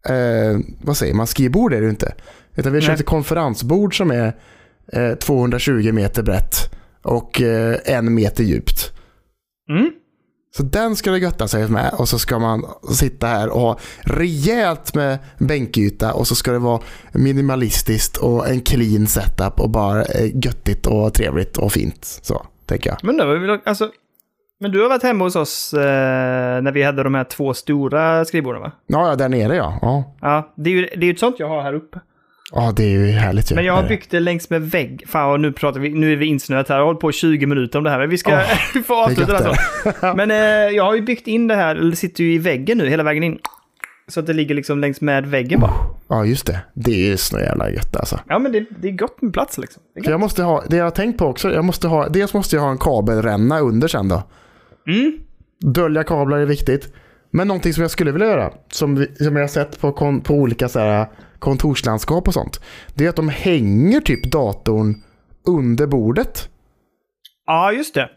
Eh, 0.09 0.59
vad 0.81 0.97
säger 0.97 1.13
man? 1.13 1.27
Skrivbord 1.27 1.73
är 1.73 1.77
det 1.77 1.83
ju 1.83 1.89
inte. 1.89 2.13
Utan 2.55 2.71
vi 2.71 2.77
har 2.77 2.81
Nej. 2.81 2.87
köpt 2.87 2.99
ett 2.99 3.05
konferensbord 3.05 3.97
som 3.97 4.11
är 4.11 4.35
eh, 4.93 5.15
220 5.15 5.91
meter 5.91 6.23
brett 6.23 6.55
och 7.01 7.41
eh, 7.41 7.77
en 7.85 8.13
meter 8.13 8.43
djupt. 8.43 8.91
Mm. 9.69 9.91
Så 10.57 10.63
den 10.63 10.95
ska 10.95 11.11
det 11.11 11.17
götta 11.17 11.47
sig 11.47 11.67
med 11.67 11.93
och 11.93 12.09
så 12.09 12.19
ska 12.19 12.39
man 12.39 12.65
sitta 12.91 13.27
här 13.27 13.49
och 13.49 13.61
ha 13.61 13.79
rejält 13.99 14.95
med 14.95 15.17
bänkyta 15.37 16.13
och 16.13 16.27
så 16.27 16.35
ska 16.35 16.51
det 16.51 16.59
vara 16.59 16.81
minimalistiskt 17.11 18.17
och 18.17 18.49
en 18.49 18.61
clean 18.61 19.07
setup 19.07 19.59
och 19.59 19.69
bara 19.69 20.03
eh, 20.03 20.35
göttigt 20.45 20.85
och 20.85 21.13
trevligt 21.13 21.57
och 21.57 21.73
fint. 21.73 22.05
Så 22.21 22.45
tänker 22.65 22.89
jag. 22.89 22.97
Men, 23.03 23.17
då, 23.17 23.61
alltså, 23.65 23.91
men 24.59 24.71
du 24.71 24.81
har 24.81 24.89
varit 24.89 25.03
hemma 25.03 25.23
hos 25.23 25.35
oss 25.35 25.73
eh, 25.73 25.79
när 26.61 26.71
vi 26.71 26.83
hade 26.83 27.03
de 27.03 27.15
här 27.15 27.23
två 27.23 27.53
stora 27.53 28.25
skrivborden 28.25 28.61
va? 28.61 28.71
Ja, 28.87 29.15
där 29.15 29.29
nere 29.29 29.55
ja. 29.55 29.79
Ja, 29.81 30.15
Ja, 30.21 30.53
det 30.55 30.69
är 30.69 30.73
ju 30.73 30.81
det 30.81 30.95
är 30.97 31.03
ju 31.03 31.11
ett 31.11 31.19
sånt 31.19 31.35
jag 31.39 31.49
har 31.49 31.61
här 31.61 31.73
uppe. 31.73 31.99
ja 32.51 32.73
det 32.75 32.83
är 32.83 32.89
ju 32.89 33.05
härligt 33.11 33.51
ju. 33.51 33.55
Men 33.55 33.65
jag 33.65 33.73
har 33.73 33.83
är 33.83 33.87
byggt 33.87 34.11
det 34.11 34.19
längs 34.19 34.49
med 34.49 34.61
vägg. 34.61 35.03
Fan, 35.07 35.31
och 35.31 35.39
nu 35.39 35.51
pratar 35.51 35.79
vi, 35.79 35.89
nu 35.89 36.13
är 36.13 36.15
vi 36.17 36.25
insnöat 36.25 36.69
här. 36.69 36.75
Jag 36.75 36.81
har 36.81 36.85
hållit 36.85 37.01
på 37.01 37.09
i 37.09 37.13
20 37.13 37.45
minuter 37.45 37.77
om 37.77 37.83
det 37.83 37.89
här, 37.89 37.99
men 37.99 38.09
vi 38.09 38.17
ska, 38.17 38.31
det 38.73 38.89
är 38.89 39.03
avsluta 39.03 39.31
det 39.31 39.37
alltså. 39.37 40.15
Men 40.15 40.31
eh, 40.31 40.75
jag 40.75 40.83
har 40.83 40.95
ju 40.95 41.01
byggt 41.01 41.27
in 41.27 41.47
det 41.47 41.55
här, 41.55 41.75
eller 41.75 41.95
sitter 41.95 42.23
ju 42.23 42.33
i 42.33 42.37
väggen 42.37 42.77
nu, 42.77 42.89
hela 42.89 43.03
vägen 43.03 43.23
in. 43.23 43.39
Så 44.09 44.19
att 44.19 44.25
det 44.25 44.33
ligger 44.33 44.55
liksom 44.55 44.79
längs 44.79 45.01
med 45.01 45.27
väggen 45.27 45.59
bara. 45.59 45.73
Ja, 46.07 46.25
just 46.25 46.47
det. 46.47 46.59
Det 46.73 46.91
är 46.91 47.09
ju 47.09 47.17
så 47.17 47.39
jävla 47.39 47.69
gött 47.69 47.95
alltså. 47.95 48.19
Ja, 48.27 48.39
men 48.39 48.51
det, 48.51 48.65
det 48.81 48.87
är 48.87 48.91
gott 48.91 49.21
med 49.21 49.33
plats 49.33 49.57
liksom. 49.57 49.81
Jag 49.93 50.19
måste 50.19 50.43
ha, 50.43 50.63
det 50.67 50.77
jag 50.77 50.83
har 50.83 50.91
tänkt 50.91 51.17
på 51.19 51.25
också, 51.25 51.53
jag 51.53 51.65
måste 51.65 51.87
ha, 51.87 52.09
dels 52.09 52.33
måste 52.33 52.55
jag 52.55 52.63
ha 52.63 52.71
en 52.71 52.77
kabelränna 52.77 53.59
under 53.59 53.87
sen 53.87 54.07
då. 54.07 54.23
Mm. 54.87 55.19
Dölja 55.73 56.03
kablar 56.03 56.37
är 56.37 56.45
viktigt. 56.45 56.93
Men 57.31 57.47
någonting 57.47 57.73
som 57.73 57.81
jag 57.81 57.91
skulle 57.91 58.11
vilja 58.11 58.27
göra, 58.27 58.53
som, 58.71 58.95
vi, 58.95 59.15
som 59.15 59.35
jag 59.35 59.43
har 59.43 59.47
sett 59.47 59.79
på, 59.79 59.91
kon, 59.91 60.21
på 60.21 60.33
olika 60.33 60.69
så 60.69 60.79
här, 60.79 61.07
kontorslandskap 61.39 62.27
och 62.27 62.33
sånt. 62.33 62.61
Det 62.95 63.05
är 63.05 63.09
att 63.09 63.15
de 63.15 63.29
hänger 63.29 64.01
typ 64.01 64.31
datorn 64.31 64.95
under 65.45 65.87
bordet. 65.87 66.49
Ja, 67.45 67.71
just 67.71 67.93
det. 67.93 68.09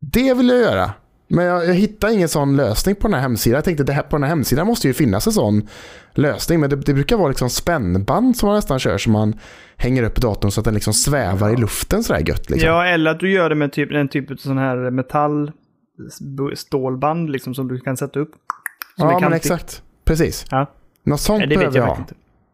Det 0.00 0.34
vill 0.34 0.48
jag 0.48 0.60
göra. 0.60 0.90
Men 1.28 1.44
jag, 1.44 1.66
jag 1.66 1.74
hittar 1.74 2.10
ingen 2.10 2.28
sån 2.28 2.56
lösning 2.56 2.94
på 2.94 3.08
den 3.08 3.14
här 3.14 3.20
hemsidan. 3.20 3.54
Jag 3.54 3.64
tänkte 3.64 3.84
det 3.84 3.92
här, 3.92 4.02
på 4.02 4.16
den 4.16 4.22
här 4.22 4.30
hemsidan 4.30 4.66
måste 4.66 4.88
ju 4.88 4.94
finnas 4.94 5.26
en 5.26 5.32
sån 5.32 5.68
lösning. 6.14 6.60
Men 6.60 6.70
det, 6.70 6.76
det 6.76 6.94
brukar 6.94 7.16
vara 7.16 7.28
liksom 7.28 7.50
spännband 7.50 8.36
som 8.36 8.46
man 8.46 8.56
nästan 8.56 8.78
kör. 8.78 8.98
Som 8.98 9.12
man 9.12 9.38
hänger 9.76 10.02
upp 10.02 10.16
datorn 10.16 10.50
så 10.50 10.60
att 10.60 10.64
den 10.64 10.74
liksom 10.74 10.92
svävar 10.92 11.50
i 11.50 11.56
luften 11.56 12.04
sådär 12.04 12.20
gött. 12.28 12.50
Liksom. 12.50 12.68
Ja, 12.68 12.86
eller 12.86 13.10
att 13.10 13.20
du 13.20 13.30
gör 13.30 13.48
det 13.48 13.54
med 13.54 13.72
typ, 13.72 13.92
en 13.92 14.08
typ 14.08 14.30
av 14.30 14.36
sån 14.36 14.58
här 14.58 14.90
metall 14.90 15.52
stålband 16.54 17.30
liksom 17.30 17.54
som 17.54 17.68
du 17.68 17.78
kan 17.80 17.96
sätta 17.96 18.20
upp. 18.20 18.30
Ja 18.96 19.18
men 19.20 19.32
exakt. 19.32 19.82
Precis. 20.04 20.44
Ja. 20.50 20.66
Något 21.04 21.20
sånt 21.20 21.38
Nej, 21.38 21.48
det 21.48 21.56
behöver 21.56 21.78
jag 21.78 21.88
jag 21.88 21.94
ha. 21.94 22.04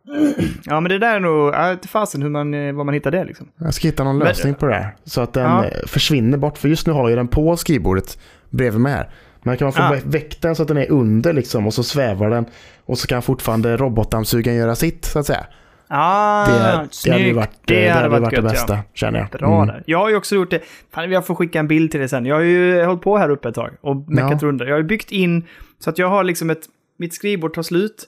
Ja, 0.65 0.81
men 0.81 0.91
det 0.91 0.99
där 0.99 1.17
är 1.17 1.21
nog, 1.21 1.55
jag 1.55 1.69
vet 1.77 1.87
fasen 1.87 2.23
hur 2.23 2.31
man, 2.31 2.55
eh, 2.55 2.73
var 2.75 2.85
man 2.85 2.95
hittar 2.95 3.11
det 3.11 3.25
liksom. 3.25 3.49
Jag 3.57 3.75
ska 3.75 3.89
hitta 3.89 4.05
någon 4.05 4.19
Men- 4.19 4.27
lösning 4.29 4.55
på 4.55 4.67
det 4.67 4.75
här. 4.75 4.97
Så 5.05 5.21
att 5.21 5.33
den 5.33 5.45
Ja. 5.45 5.65
eh, 5.65 5.87
försvinner 5.87 6.39
bort. 6.39 6.59
För 6.59 6.69
just 6.69 6.87
nu 6.87 6.93
har 6.93 7.09
jag 7.09 7.19
den 7.19 7.29
på 7.29 7.57
skrivbordet 7.57 8.19
bredvid 8.51 8.81
mig 8.81 8.93
här. 8.93 9.11
Men 9.43 9.57
kan 9.57 9.67
man 9.67 9.73
få 9.73 9.83
Ah. 9.83 9.93
vä- 9.95 10.03
väck 10.05 10.41
den 10.43 10.57
så 10.57 10.63
att 10.63 10.69
den 10.69 10.77
är 10.77 10.91
under 10.91 11.33
liksom 11.33 11.67
och 11.67 11.75
så 11.75 11.83
svävar 11.83 12.31
den. 12.31 12.47
Och 12.85 12.99
så 12.99 13.07
kan 13.07 13.23
fortfarande 13.23 13.77
robotdammsugaren 13.77 14.59
göra 14.59 14.75
sitt 14.75 15.05
så 15.05 15.19
att 15.19 15.27
säga. 15.27 15.47
Ah, 15.89 16.47
Det, 16.47 16.89
det 17.05 17.13
hade 17.13 17.33
varit 17.33 17.51
det, 17.65 17.75
det, 17.85 17.89
hade 17.91 18.09
varit, 18.09 18.23
varit 18.23 18.35
det 18.37 18.43
bästa 18.43 18.73
Ja. 18.75 18.83
känner 18.95 19.19
jag. 19.19 19.29
Bra 19.41 19.55
Mm. 19.63 19.67
där. 19.67 19.83
Jag 19.87 19.99
har 19.99 20.09
ju 20.09 20.17
också 20.17 20.35
gjort 20.35 20.51
det. 20.51 20.61
Fan, 20.95 21.11
jag 21.11 21.27
får 21.27 21.35
skicka 21.35 21.59
en 21.59 21.69
bild 21.69 21.91
till 21.91 22.01
dig 22.01 22.09
sen. 22.09 22.27
Jag 22.27 22.35
har 22.37 22.43
ju 22.43 22.85
hållit 22.85 23.03
på 23.03 23.19
här 23.19 23.31
uppe 23.31 23.49
ett 23.49 23.55
tag 23.55 23.71
och 23.81 23.97
meckat 24.11 24.43
runt 24.43 24.59
det. 24.59 24.69
Jag 24.69 24.77
har 24.77 24.83
byggt 24.83 25.13
in 25.13 25.45
så 25.79 25.91
att 25.91 25.99
jag 25.99 26.09
har 26.09 26.25
liksom 26.25 26.51
ett... 26.51 26.63
Mitt 26.99 27.15
skrivbord 27.15 27.55
tar 27.55 27.63
slut. 27.63 28.05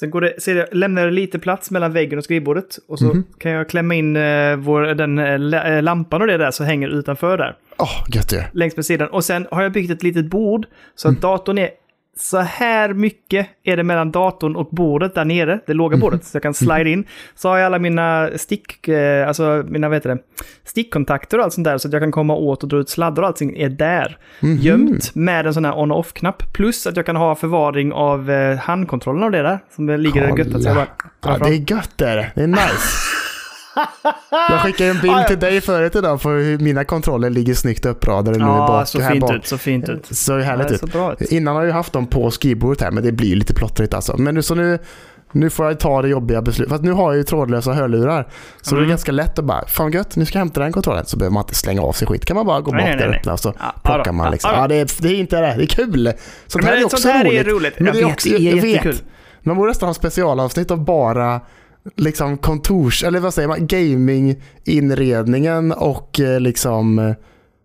Sen 0.00 0.10
går 0.10 0.20
det, 0.20 0.34
så 0.42 0.50
det, 0.50 0.68
lämnar 0.72 1.04
det 1.04 1.10
lite 1.10 1.38
plats 1.38 1.70
mellan 1.70 1.92
väggen 1.92 2.18
och 2.18 2.24
skrivbordet. 2.24 2.78
Och 2.88 2.98
så 2.98 3.04
Mhm. 3.04 3.24
kan 3.38 3.52
jag 3.52 3.68
klämma 3.68 3.94
in 3.94 4.16
eh, 4.16 4.56
vår, 4.56 4.80
den 4.82 5.18
eh, 5.18 5.74
eh, 5.76 5.82
lampan 5.82 6.20
och 6.20 6.26
det 6.26 6.36
där 6.38 6.50
som 6.50 6.66
hänger 6.66 6.88
utanför 6.88 7.38
där. 7.38 7.56
Åh, 7.78 8.04
gött 8.14 8.32
ju. 8.32 8.42
längs 8.52 8.76
med 8.76 8.84
sidan. 8.84 9.08
Och 9.08 9.24
sen 9.24 9.46
har 9.50 9.62
jag 9.62 9.72
byggt 9.72 9.90
ett 9.90 10.02
litet 10.02 10.26
bord 10.26 10.66
så 10.94 11.08
att 11.08 11.20
datorn 11.20 11.58
är 11.58 11.70
så 12.16 12.38
här 12.38 12.94
mycket 12.94 13.46
är 13.64 13.76
det 13.76 13.82
mellan 13.82 14.10
datorn 14.10 14.56
och 14.56 14.68
bordet 14.70 15.14
där 15.14 15.24
nere, 15.24 15.60
det 15.66 15.74
låga 15.74 15.96
bordet, 15.96 16.24
så 16.24 16.36
jag 16.36 16.42
kan 16.42 16.54
slide 16.54 16.90
in. 16.90 17.04
Så 17.34 17.48
har 17.48 17.58
jag 17.58 17.66
alla 17.66 17.78
mina 17.78 18.30
stick, 18.36 18.88
eh, 18.88 19.28
alltså 19.28 19.64
mina, 19.68 19.88
vad 19.88 19.96
heter 19.96 20.08
det, 20.08 20.18
stickkontakter 20.64 21.38
och 21.38 21.44
allt 21.44 21.52
sånt 21.52 21.64
där 21.64 21.78
så 21.78 21.88
att 21.88 21.92
jag 21.92 22.02
kan 22.02 22.12
komma 22.12 22.34
åt 22.34 22.62
och 22.62 22.68
dra 22.68 22.76
ut 22.76 22.88
sladdar 22.88 23.22
och 23.22 23.28
allting 23.28 23.56
är 23.56 23.68
där. 23.68 24.18
Gömt 24.40 25.14
med 25.14 25.46
en 25.46 25.54
sån 25.54 25.64
här 25.64 25.78
on 25.78 25.90
och 25.90 25.98
off-knapp. 25.98 26.52
Plus 26.52 26.86
att 26.86 26.96
jag 26.96 27.06
kan 27.06 27.16
ha 27.16 27.34
förvaring 27.34 27.92
av 27.92 28.30
eh, 28.30 28.58
handkontrollen 28.58 29.22
och 29.22 29.30
det 29.30 29.42
där. 29.42 29.58
Som 29.74 29.86
det 29.86 29.96
ligger 29.96 30.20
där 30.20 30.38
gött 30.38 30.54
att 30.54 30.64
jag 30.64 30.74
bara 30.74 30.86
Ja, 31.22 31.38
det 31.38 31.50
är 31.50 31.72
gött 31.72 31.92
det 31.96 32.08
är 32.08 32.16
det. 32.16 32.32
Det 32.34 32.42
är 32.42 32.46
nice. 32.46 32.60
Jag 34.30 34.60
skickade 34.60 34.90
en 34.90 34.96
Ja, 34.96 35.02
bild 35.02 35.14
ja. 35.14 35.24
till 35.24 35.38
dig 35.38 35.60
förut 35.60 35.96
idag 35.96 36.20
på 36.22 36.28
hur 36.30 36.58
mina 36.58 36.84
kontroller 36.84 37.30
ligger 37.30 37.54
snyggt 37.54 37.86
uppradade 37.86 38.38
nu 38.38 38.44
Ja, 38.44 38.66
bak. 38.66 38.88
så 38.88 39.00
här 39.00 39.10
fint 39.10 39.20
bak. 39.20 39.34
ut, 39.36 39.46
så 39.46 39.58
fint 39.58 39.88
ut. 39.88 40.06
Så 40.16 40.32
Ja, 40.32 40.38
härligt 40.44 40.68
det 40.68 40.72
är 40.72 40.74
ut. 40.74 40.80
så 40.80 40.86
bra 40.86 41.12
ut. 41.12 41.20
Innan 41.32 41.56
har 41.56 41.64
jag 41.64 41.72
haft 41.74 41.92
dem 41.92 42.06
på 42.06 42.30
skrivbordet 42.30 42.80
här, 42.82 42.90
men 42.90 43.02
det 43.04 43.12
blir 43.12 43.36
lite 43.36 43.54
plottrigt 43.54 43.94
alltså. 43.94 44.16
Men 44.16 44.34
nu, 44.34 44.42
så 44.42 44.54
nu, 44.54 44.78
nu 45.32 45.50
får 45.50 45.66
jag 45.66 45.80
ta 45.80 46.02
det 46.02 46.08
jobbiga 46.08 46.42
beslutet. 46.42 46.70
Fast 46.70 46.84
nu 46.84 46.92
har 46.92 47.10
jag 47.12 47.16
ju 47.16 47.22
trådlösa 47.24 47.72
hörlurar. 47.72 48.28
Så 48.62 48.70
det 48.74 48.78
Mm. 48.78 48.84
är 48.84 48.88
ganska 48.88 49.12
lätt 49.12 49.38
att 49.38 49.44
bara, 49.44 49.66
fan 49.66 49.92
gött, 49.92 50.16
nu 50.16 50.26
ska 50.26 50.38
jag 50.38 50.44
hämta 50.44 50.60
den 50.60 50.72
kontrollen. 50.72 51.06
Så 51.06 51.16
behöver 51.16 51.34
man 51.34 51.42
inte 51.42 51.54
slänga 51.54 51.82
av 51.82 51.92
sig 51.92 52.08
skit. 52.08 52.24
kan 52.24 52.36
man 52.36 52.46
bara 52.46 52.60
gå 52.60 52.70
Nej, 52.72 52.80
bak 52.80 52.88
nej, 52.88 52.98
där 52.98 53.08
nej, 53.08 53.18
öppna 53.18 53.32
och 53.32 53.40
så 53.40 53.54
Ja, 53.58 53.74
plockar 53.84 54.02
ja, 54.06 54.12
man 54.12 54.26
ja, 54.26 54.32
liksom. 54.32 54.50
ja. 54.54 54.60
Ja, 54.60 54.68
det, 54.68 54.74
är, 54.74 55.02
det 55.02 55.08
är 55.08 55.14
inte 55.14 55.40
det. 55.40 55.54
Det 55.56 55.62
är 55.62 55.66
kul. 55.66 56.12
Sånt 56.46 56.64
här 56.64 56.72
är 56.76 56.80
sånt 56.80 56.92
också 56.92 57.08
här 57.08 57.24
roligt. 57.24 57.40
är 57.46 57.50
roligt. 57.50 57.74
Men 57.78 57.86
Jag 57.86 57.94
det 57.94 58.00
är 58.00 58.04
vet, 58.04 58.12
också, 58.14 58.28
det 58.28 58.34
är 58.34 58.40
jag 58.56 58.56
jättekul. 58.68 58.92
vet. 58.92 59.04
Man 59.42 59.56
borde 59.56 59.68
nästan 59.68 59.86
ha 59.88 59.94
specialavsnitt 59.94 60.70
av 60.70 60.84
bara 60.84 61.40
liksom 61.96 62.38
kontors, 62.38 63.04
eller 63.04 63.20
vad 63.20 63.34
säger 63.34 63.48
man, 63.48 63.66
gaminginredningen 63.66 65.72
och 65.72 66.20
eh, 66.20 66.40
liksom 66.40 66.98
eh, 66.98 67.12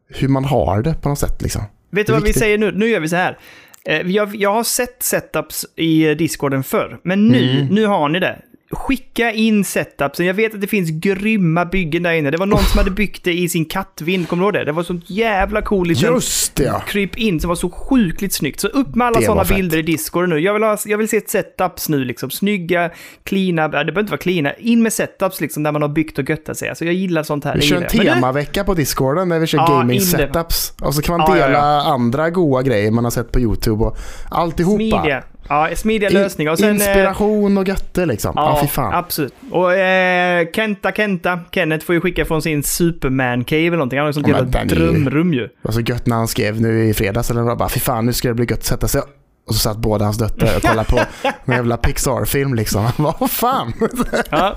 hur 0.07 0.27
man 0.27 0.45
har 0.45 0.81
det 0.81 0.93
på 1.01 1.09
något 1.09 1.19
sätt 1.19 1.41
liksom. 1.41 1.61
Vet 1.91 2.07
du 2.07 2.13
vad 2.13 2.21
vi 2.21 2.27
viktigt. 2.27 2.43
säger 2.43 2.57
nu? 2.57 2.71
Nu 2.71 2.87
gör 2.89 2.99
vi 2.99 3.09
så 3.09 3.15
här. 3.15 3.37
Eh, 3.85 4.01
Jag, 4.01 4.35
jag 4.35 4.53
har 4.53 4.63
sett 4.63 5.03
setups 5.03 5.65
i 5.75 6.15
discorden 6.15 6.63
förr, 6.63 6.99
men 7.03 7.27
nu, 7.27 7.51
Mm. 7.61 7.75
nu 7.75 7.85
har 7.85 8.09
ni 8.09 8.19
det. 8.19 8.41
Skicka 8.71 9.31
in 9.31 9.63
setupsen. 9.63 10.25
Jag 10.25 10.33
vet 10.33 10.53
att 10.55 10.61
det 10.61 10.67
finns 10.67 10.89
grymma 10.89 11.65
byggen 11.65 12.03
där 12.03 12.13
inne. 12.13 12.31
Det 12.31 12.37
var 12.37 12.45
någon 12.45 12.59
som 12.63 12.77
hade 12.77 12.91
byggt 12.91 13.23
det 13.23 13.33
i 13.33 13.49
sin 13.49 13.65
kattvind, 13.65 14.27
kommer 14.29 14.43
du 14.43 14.45
ihåg 14.45 14.53
det? 14.53 14.65
Det 14.65 14.71
var 14.71 14.83
sånt 14.83 15.09
jävla 15.09 15.61
cool 15.61 15.87
liten 15.87 16.13
Just 16.13 16.55
det 16.55 16.63
ja. 16.63 16.79
kryp 16.87 17.17
in 17.17 17.39
som 17.39 17.47
var 17.47 17.55
så 17.55 17.69
sjukligt 17.69 18.33
snyggt. 18.33 18.59
Så 18.59 18.67
upp 18.67 18.95
med 18.95 19.07
alla 19.07 19.21
sådana 19.21 19.43
bilder 19.43 19.77
i 19.77 19.81
discorden 19.81 20.29
nu. 20.29 20.39
Jag 20.39 20.53
vill, 20.53 20.63
ha, 20.63 20.77
jag 20.85 20.97
vill 20.97 21.09
se 21.09 21.17
ett 21.17 21.29
setups 21.29 21.89
nu 21.89 22.05
liksom. 22.05 22.29
Snygga, 22.29 22.89
cleana, 23.23 23.67
det 23.67 23.69
behöver 23.69 23.99
inte 23.99 24.11
vara 24.11 24.21
cleana. 24.21 24.53
In 24.53 24.83
med 24.83 24.93
setups 24.93 25.41
liksom 25.41 25.63
där 25.63 25.71
man 25.71 25.81
har 25.81 25.89
byggt 25.89 26.19
och 26.19 26.29
göttat 26.29 26.57
sig. 26.57 26.69
Alltså 26.69 26.85
jag 26.85 26.93
gillar 26.93 27.23
sånt 27.23 27.45
här. 27.45 27.55
Vi 27.55 27.61
kör 27.61 27.81
en 27.81 27.87
temavecka 27.87 28.63
på 28.63 28.73
discorden 28.73 29.29
där 29.29 29.39
vi 29.39 29.47
kör 29.47 29.57
Ja, 29.57 29.67
gaming 29.67 29.95
in 29.95 30.01
det. 30.01 30.07
setups. 30.17 30.73
Och 30.81 30.95
så 30.95 31.01
kan 31.01 31.17
man 31.17 31.25
Ja, 31.29 31.37
ja, 31.37 31.47
dela 31.47 31.59
ja. 31.59 31.83
andra 31.93 32.29
goa 32.29 32.61
grejer 32.61 32.91
man 32.91 33.03
har 33.03 33.11
sett 33.11 33.31
på 33.31 33.39
YouTube 33.39 33.83
och 33.83 33.97
alltihopa. 34.31 34.75
Smidiga. 34.75 35.23
Ja, 35.49 35.69
smidiga 35.75 36.09
In- 36.09 36.15
lösningar. 36.15 36.51
Och 36.51 36.59
sen, 36.59 36.67
eh, 36.69 36.73
Inspiration 36.75 37.57
och 37.57 37.67
götte 37.67 38.05
liksom. 38.05 38.33
Ja, 38.35 38.59
fy 38.61 38.67
fan. 38.67 38.93
absolut. 38.93 39.33
Och 39.51 39.73
eh, 39.73 40.47
Kenta 40.53 40.91
Kenta, 40.91 41.39
Kenneth 41.51 41.85
får 41.85 41.95
ju 41.95 42.01
skicka 42.01 42.25
från 42.25 42.41
sin 42.41 42.61
Superman-cave 42.63 43.67
eller 43.67 43.71
någonting. 43.77 43.99
Han 43.99 44.03
har 44.05 44.09
ju 44.09 44.13
sånt 44.13 44.27
jävla 44.27 44.63
drömrum 44.65 45.33
ju. 45.33 45.41
Det 45.41 45.49
var 45.61 45.71
så 45.71 45.81
gött 45.81 46.05
när 46.05 46.15
han 46.15 46.27
skrev 46.27 46.61
nu 46.61 46.85
i 46.89 46.93
fredags 46.93 47.31
eller 47.31 47.41
vad, 47.41 47.57
bara 47.57 47.69
fy 47.69 47.79
fan 47.79 48.05
nu 48.05 48.13
ska 48.13 48.27
det 48.27 48.33
bli 48.33 48.45
gött 48.45 48.59
att 48.59 48.65
sätta 48.65 48.87
sig 48.87 49.01
Och 49.47 49.53
så 49.53 49.59
satt 49.59 49.77
båda 49.77 50.05
hans 50.05 50.17
döttrar 50.17 50.55
och 50.55 50.61
kollade 50.61 50.89
på 50.89 50.99
en 51.45 51.53
jävla 51.55 51.77
Pixar-film 51.77 52.53
liksom. 52.53 52.89
Vad 53.19 53.31
fan? 53.31 53.73
Ja, 54.29 54.55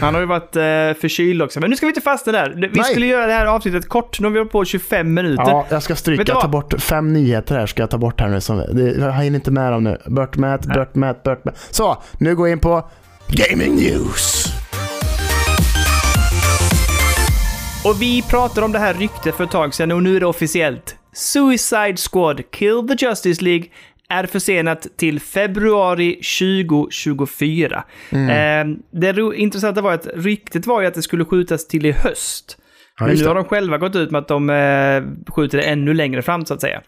han 0.00 0.14
har 0.14 0.20
ju 0.20 0.26
varit 0.26 0.56
eh, 0.56 1.00
förkyld 1.00 1.42
också. 1.42 1.60
Men 1.60 1.70
nu 1.70 1.76
ska 1.76 1.86
vi 1.86 1.90
inte 1.90 2.00
fastna 2.00 2.32
där. 2.32 2.54
Vi 2.56 2.68
Nej. 2.72 2.84
skulle 2.84 3.06
göra 3.06 3.26
det 3.26 3.32
här 3.32 3.46
avsnittet 3.46 3.88
kort. 3.88 4.20
Nu 4.20 4.26
har 4.26 4.32
vi 4.32 4.38
hållit 4.38 4.52
på 4.52 4.64
25 4.64 5.14
minuter. 5.14 5.44
Ja, 5.46 5.66
jag 5.68 5.82
ska 5.82 5.96
stryka, 5.96 6.34
ta 6.34 6.48
bort 6.48 6.74
fem 6.82 7.12
nyheter 7.12 7.54
här 7.58 7.66
ska 7.66 7.82
jag 7.82 7.90
ta 7.90 7.98
bort 7.98 8.20
här 8.20 8.28
nu. 8.28 8.40
Som, 8.40 8.56
det, 8.56 8.96
jag 8.98 9.12
hinner 9.12 9.38
inte 9.38 9.50
med 9.50 9.72
dem 9.72 9.84
nu. 9.84 9.98
Burtmät, 10.06 10.66
Burtmät, 10.66 11.22
Burtmät. 11.22 11.68
Så, 11.70 12.02
nu 12.18 12.36
går 12.36 12.48
jag 12.48 12.52
in 12.52 12.60
på 12.60 12.88
Gaming 13.28 13.74
News. 13.74 14.46
Och 17.84 18.02
vi 18.02 18.22
pratade 18.22 18.64
om 18.64 18.72
det 18.72 18.78
här 18.78 18.94
ryktet 18.94 19.34
för 19.34 19.44
ett 19.44 19.50
tag 19.50 19.74
sedan 19.74 19.92
och 19.92 20.02
nu 20.02 20.16
är 20.16 20.20
det 20.20 20.26
officiellt. 20.26 20.96
Suicide 21.12 21.96
Squad 21.96 22.50
Kill 22.50 22.88
the 22.88 23.06
Justice 23.06 23.44
League 23.44 23.64
är 24.10 24.26
försenat 24.26 24.86
till 24.96 25.20
februari 25.20 26.14
2024. 26.14 27.84
Mm. 28.10 28.28
Eh, 28.30 28.76
det 29.00 29.36
intressanta 29.36 29.80
var 29.80 29.92
att 29.92 30.06
ryktet 30.14 30.66
var 30.66 30.80
ju 30.80 30.86
att 30.86 30.94
det 30.94 31.02
skulle 31.02 31.24
skjutas 31.24 31.68
till 31.68 31.86
i 31.86 31.92
höst. 31.92 32.58
Ja, 32.98 33.06
Men 33.06 33.16
nu 33.16 33.26
har 33.26 33.34
de 33.34 33.44
själva 33.44 33.78
gått 33.78 33.96
ut 33.96 34.10
med 34.10 34.18
att 34.18 34.28
de 34.28 34.50
eh, 34.50 35.32
skjuter 35.34 35.58
det 35.58 35.64
ännu 35.64 35.94
längre 35.94 36.22
fram 36.22 36.44
så 36.44 36.54
att 36.54 36.60
säga. 36.60 36.82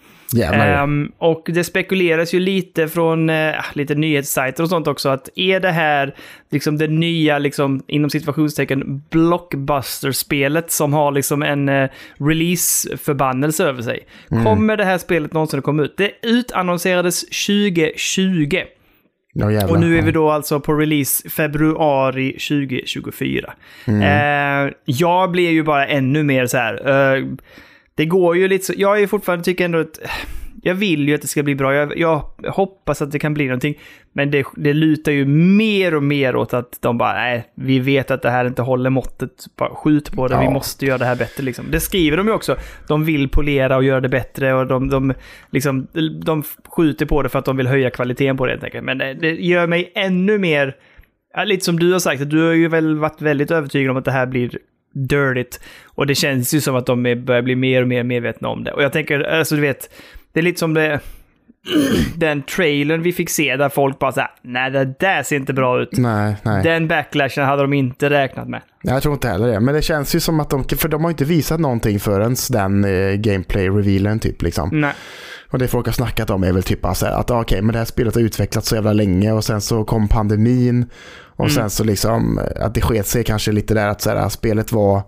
Ehm, 0.82 1.12
och 1.18 1.42
det 1.46 1.64
spekuleras 1.64 2.34
ju 2.34 2.40
lite 2.40 2.88
från 2.88 3.30
eh, 3.30 3.54
lite 3.72 3.94
nyhetssajter 3.94 4.62
och 4.62 4.68
sånt 4.68 4.86
också 4.86 5.08
att 5.08 5.28
är 5.34 5.60
det 5.60 5.70
här 5.70 6.14
liksom 6.50 6.78
det 6.78 6.88
nya, 6.88 7.38
liksom, 7.38 7.82
inom 7.86 8.10
situationstecken, 8.10 9.02
blockbuster-spelet 9.10 10.70
som 10.70 10.92
har 10.92 11.12
liksom 11.12 11.42
en 11.42 11.68
eh, 11.68 11.90
release-förbannelse 12.18 13.64
över 13.64 13.82
sig. 13.82 14.06
Kommer 14.28 14.76
det 14.76 14.84
här 14.84 14.98
spelet 14.98 15.32
någonsin 15.32 15.58
att 15.58 15.64
komma 15.64 15.82
ut? 15.82 15.96
Det 15.96 16.10
utannonserades 16.22 17.20
2020. 17.20 18.60
ja, 19.32 19.52
jävlar. 19.52 19.70
Och 19.70 19.80
nu 19.80 19.98
är 19.98 20.02
vi 20.02 20.12
då 20.12 20.30
alltså 20.30 20.60
på 20.60 20.74
release 20.74 21.30
februari 21.30 22.32
2024. 22.32 23.54
Eh, 23.86 24.72
jag 24.84 25.30
blir 25.30 25.50
ju 25.50 25.62
bara 25.62 25.86
ännu 25.86 26.22
mer 26.22 26.46
så 26.46 26.56
här. 26.56 26.88
Det 27.94 28.04
går 28.04 28.36
ju 28.36 28.48
lite 28.48 28.64
så. 28.64 28.72
Jag 28.76 29.02
är 29.02 29.06
fortfarande 29.06 29.44
tycker 29.44 29.64
ändå 29.64 29.78
att 29.78 29.98
jag 30.64 30.74
vill 30.74 31.08
ju 31.08 31.14
att 31.14 31.22
det 31.22 31.28
ska 31.28 31.42
bli 31.42 31.54
bra. 31.54 31.74
Jag, 31.74 31.98
jag 31.98 32.24
hoppas 32.48 33.02
att 33.02 33.10
det 33.12 33.18
kan 33.18 33.34
bli 33.34 33.44
någonting. 33.46 33.78
Men 34.12 34.30
det, 34.30 34.46
det 34.56 34.74
lutar 34.74 35.12
ju 35.12 35.24
mer 35.26 35.94
och 35.94 36.02
mer 36.02 36.36
åt 36.36 36.54
att 36.54 36.78
de 36.80 36.98
bara, 36.98 37.12
nej, 37.12 37.44
vi 37.54 37.78
vet 37.78 38.10
att 38.10 38.22
det 38.22 38.30
här 38.30 38.44
inte 38.44 38.62
håller 38.62 38.90
måttet. 38.90 39.30
Bara 39.58 39.74
skjut 39.74 40.12
på 40.12 40.28
det, 40.28 40.38
vi 40.38 40.44
Ja. 40.44 40.50
måste 40.50 40.86
göra 40.86 40.98
det 40.98 41.04
här 41.04 41.16
bättre. 41.16 41.44
Liksom. 41.44 41.64
Det 41.70 41.80
skriver 41.80 42.16
de 42.16 42.26
ju 42.26 42.32
också. 42.32 42.56
De 42.88 43.04
vill 43.04 43.28
polera 43.28 43.76
och 43.76 43.84
göra 43.84 44.00
det 44.00 44.08
bättre 44.08 44.54
och 44.54 44.66
de, 44.66 44.88
de, 44.88 45.14
liksom, 45.50 45.86
de 46.24 46.42
skjuter 46.76 47.06
på 47.06 47.22
det 47.22 47.28
för 47.28 47.38
att 47.38 47.44
de 47.44 47.56
vill 47.56 47.66
höja 47.66 47.90
kvaliteten 47.90 48.36
på 48.36 48.46
det 48.46 48.52
helt 48.52 48.64
enkelt. 48.64 48.84
Men 48.84 48.98
det, 48.98 49.14
det 49.14 49.30
gör 49.30 49.66
mig 49.66 49.92
ännu 49.94 50.38
mer, 50.38 50.76
lite 51.44 51.64
som 51.64 51.78
du 51.78 51.92
har 51.92 51.98
sagt, 51.98 52.30
du 52.30 52.46
har 52.46 52.52
ju 52.52 52.68
väl 52.68 52.98
varit 52.98 53.20
väldigt 53.22 53.50
övertygad 53.50 53.90
om 53.90 53.96
att 53.96 54.04
det 54.04 54.12
här 54.12 54.26
blir 54.26 54.58
dirtigt. 54.92 55.60
Och 55.84 56.06
det 56.06 56.14
känns 56.14 56.54
ju 56.54 56.60
som 56.60 56.76
att 56.76 56.86
de 56.86 57.02
börjar 57.24 57.42
bli 57.42 57.56
mer 57.56 57.82
och 57.82 57.88
mer 57.88 58.02
medvetna 58.02 58.48
om 58.48 58.64
det. 58.64 58.72
Och 58.72 58.82
jag 58.82 58.92
tänker, 58.92 59.20
alltså 59.20 59.54
du 59.54 59.60
vet, 59.60 59.90
det 60.32 60.40
är 60.40 60.44
lite 60.44 60.58
som 60.58 60.74
det, 60.74 61.00
den 62.16 62.42
trailern 62.42 63.02
vi 63.02 63.12
fick 63.12 63.30
se 63.30 63.56
där 63.56 63.68
folk 63.68 63.98
bara 63.98 64.12
såhär, 64.12 64.30
nej 64.42 64.70
det 64.70 64.84
där 64.84 65.22
ser 65.22 65.36
inte 65.36 65.52
bra 65.52 65.82
ut. 65.82 65.88
Nej, 65.92 66.36
nej. 66.42 66.62
Den 66.62 66.88
backlashen 66.88 67.44
hade 67.44 67.62
de 67.62 67.72
inte 67.72 68.10
räknat 68.10 68.48
med. 68.48 68.60
Jag 68.82 69.02
tror 69.02 69.14
inte 69.14 69.28
heller 69.28 69.48
det. 69.48 69.60
Men 69.60 69.74
det 69.74 69.82
känns 69.82 70.14
ju 70.14 70.20
som 70.20 70.40
att 70.40 70.50
de, 70.50 70.64
för 70.64 70.88
de 70.88 71.04
har 71.04 71.10
inte 71.10 71.24
visat 71.24 71.60
någonting 71.60 72.00
förrän 72.00 72.36
den 72.50 72.84
eh, 72.84 73.14
gameplay-revealen 73.14 74.18
typ 74.18 74.42
liksom. 74.42 74.68
Nej. 74.72 74.92
Och 75.52 75.58
det 75.58 75.68
folk 75.68 75.86
har 75.86 75.92
snackat 75.92 76.30
om 76.30 76.42
är 76.44 76.52
väl 76.52 76.62
typ 76.62 76.80
bara 76.80 76.94
så 76.94 77.06
här 77.06 77.12
att 77.12 77.30
ah, 77.30 77.40
okej, 77.40 77.62
men 77.62 77.72
det 77.72 77.78
här 77.78 77.84
spelet 77.86 78.14
har 78.14 78.22
utvecklats 78.22 78.68
så 78.68 78.74
jävla 78.74 78.92
länge 78.92 79.32
och 79.32 79.44
sen 79.44 79.60
så 79.60 79.84
kom 79.84 80.08
pandemin 80.08 80.86
och 81.26 81.44
Mm. 81.44 81.54
sen 81.54 81.70
så 81.70 81.84
liksom 81.84 82.38
eh, 82.38 82.64
att 82.66 82.74
det 82.74 82.80
sket 82.80 83.06
sig 83.06 83.24
kanske 83.24 83.52
lite 83.52 83.74
där 83.74 83.88
att 83.88 84.00
så 84.00 84.10
här, 84.10 84.28
spelet 84.28 84.72
var 84.72 85.02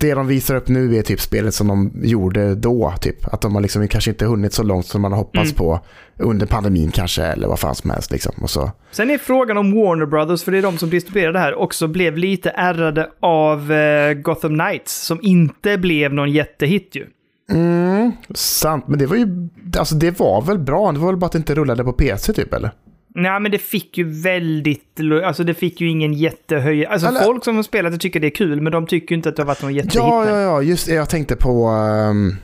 det 0.00 0.14
de 0.14 0.26
visar 0.26 0.54
upp 0.56 0.68
nu 0.68 0.96
är 0.96 1.02
typ 1.02 1.20
spelet 1.20 1.54
som 1.54 1.68
de 1.68 1.92
gjorde 2.02 2.54
då. 2.54 2.94
Typ. 3.00 3.28
Att 3.34 3.40
de 3.40 3.54
har 3.54 3.62
liksom 3.62 3.88
kanske 3.88 4.10
inte 4.10 4.26
hunnit 4.26 4.52
så 4.52 4.62
långt 4.62 4.86
som 4.86 5.02
man 5.02 5.12
har 5.12 5.18
hoppats 5.18 5.44
Mm. 5.50 5.54
på 5.56 5.80
under 6.18 6.46
pandemin 6.46 6.90
kanske 6.90 7.22
eller 7.22 7.48
vad 7.48 7.58
fan 7.58 7.74
som 7.74 7.90
helst. 7.90 8.10
Liksom. 8.10 8.32
Och 8.42 8.50
så. 8.50 8.70
Sen 8.90 9.10
är 9.10 9.18
frågan 9.18 9.58
om 9.58 9.72
Warner 9.74 10.06
Brothers, 10.06 10.42
för 10.44 10.52
det 10.52 10.58
är 10.58 10.62
de 10.62 10.78
som 10.78 10.90
distribuerar 10.90 11.32
det 11.32 11.38
här, 11.38 11.54
också 11.54 11.86
blev 11.88 12.16
lite 12.18 12.50
ärrade 12.50 13.10
av 13.20 13.72
eh, 13.72 14.12
Gotham 14.14 14.58
Knights, 14.58 15.06
som 15.06 15.18
inte 15.22 15.78
blev 15.78 16.12
någon 16.14 16.30
jättehit 16.32 16.90
ju. 16.96 17.06
Mm, 17.52 18.12
sant, 18.34 18.88
men 18.88 18.98
det 18.98 19.06
var 19.06 19.16
ju 19.16 19.48
alltså 19.78 19.94
det 19.94 20.18
var 20.18 20.42
väl 20.42 20.58
bra. 20.58 20.92
Det 20.92 20.98
var 20.98 21.06
väl 21.06 21.16
bara 21.16 21.26
att 21.26 21.32
det 21.32 21.38
inte 21.38 21.54
rullade 21.54 21.84
på 21.84 21.92
PC 21.92 22.32
typ 22.32 22.54
eller? 22.54 22.70
Nej, 23.18 23.40
men 23.40 23.52
det 23.52 23.58
fick 23.58 23.98
ju 23.98 24.22
väldigt... 24.22 25.00
Alltså 25.24 25.44
det 25.44 25.54
fick 25.54 25.80
ju 25.80 25.88
ingen 25.88 26.12
jättehöj... 26.12 26.86
Alltså 26.86 27.08
Eller- 27.08 27.20
folk 27.20 27.44
som 27.44 27.56
har 27.56 27.62
spelat 27.62 27.92
det 27.92 27.98
tycker 27.98 28.20
det 28.20 28.26
är 28.26 28.30
kul, 28.30 28.60
men 28.60 28.72
de 28.72 28.86
tycker 28.86 29.12
ju 29.12 29.16
inte 29.16 29.28
att 29.28 29.36
det 29.36 29.42
har 29.42 29.46
varit 29.46 29.62
någon 29.62 29.74
jättehit. 29.74 29.94
Ja, 29.94 30.28
ja, 30.28 30.40
ja, 30.40 30.62
just 30.62 30.86
det. 30.86 30.94
Jag 30.94 31.08
tänkte 31.08 31.36
på... 31.36 31.66
ehm, 31.66 32.34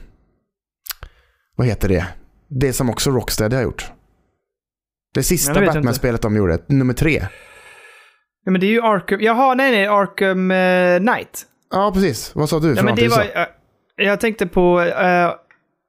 vad 1.57 1.67
heter 1.67 1.89
det? 1.89 2.07
Det 2.49 2.73
som 2.73 2.91
också 2.91 3.11
Rocksteady 3.11 3.57
har 3.57 3.63
gjort. 3.63 3.93
Det 5.15 5.23
sista 5.23 5.65
Ja, 5.65 5.73
Batman-spelet 5.73 6.23
de 6.23 6.37
gjorde, 6.37 6.59
nummer 6.67 6.95
tre. 6.95 7.27
Ja, 8.45 8.51
men 8.51 8.61
det 8.61 8.67
är 8.67 8.71
ju 8.71 8.83
Arkham... 8.83 9.21
Jaha, 9.21 9.55
nej, 9.55 9.71
nej, 9.71 9.87
Arkham 9.87 10.51
eh, 10.51 10.99
Knight. 10.99 11.47
Ja, 11.71 11.91
precis. 11.95 12.35
Vad 12.35 12.49
sa 12.49 12.61
du? 12.61 12.69
Ja, 12.69 12.77
för 12.77 12.83
men 12.85 12.97
det 12.97 13.09
var... 13.09 13.27
jag 13.97 14.21
tänkte 14.21 14.47
på 14.47 14.81
eh, 14.81 15.31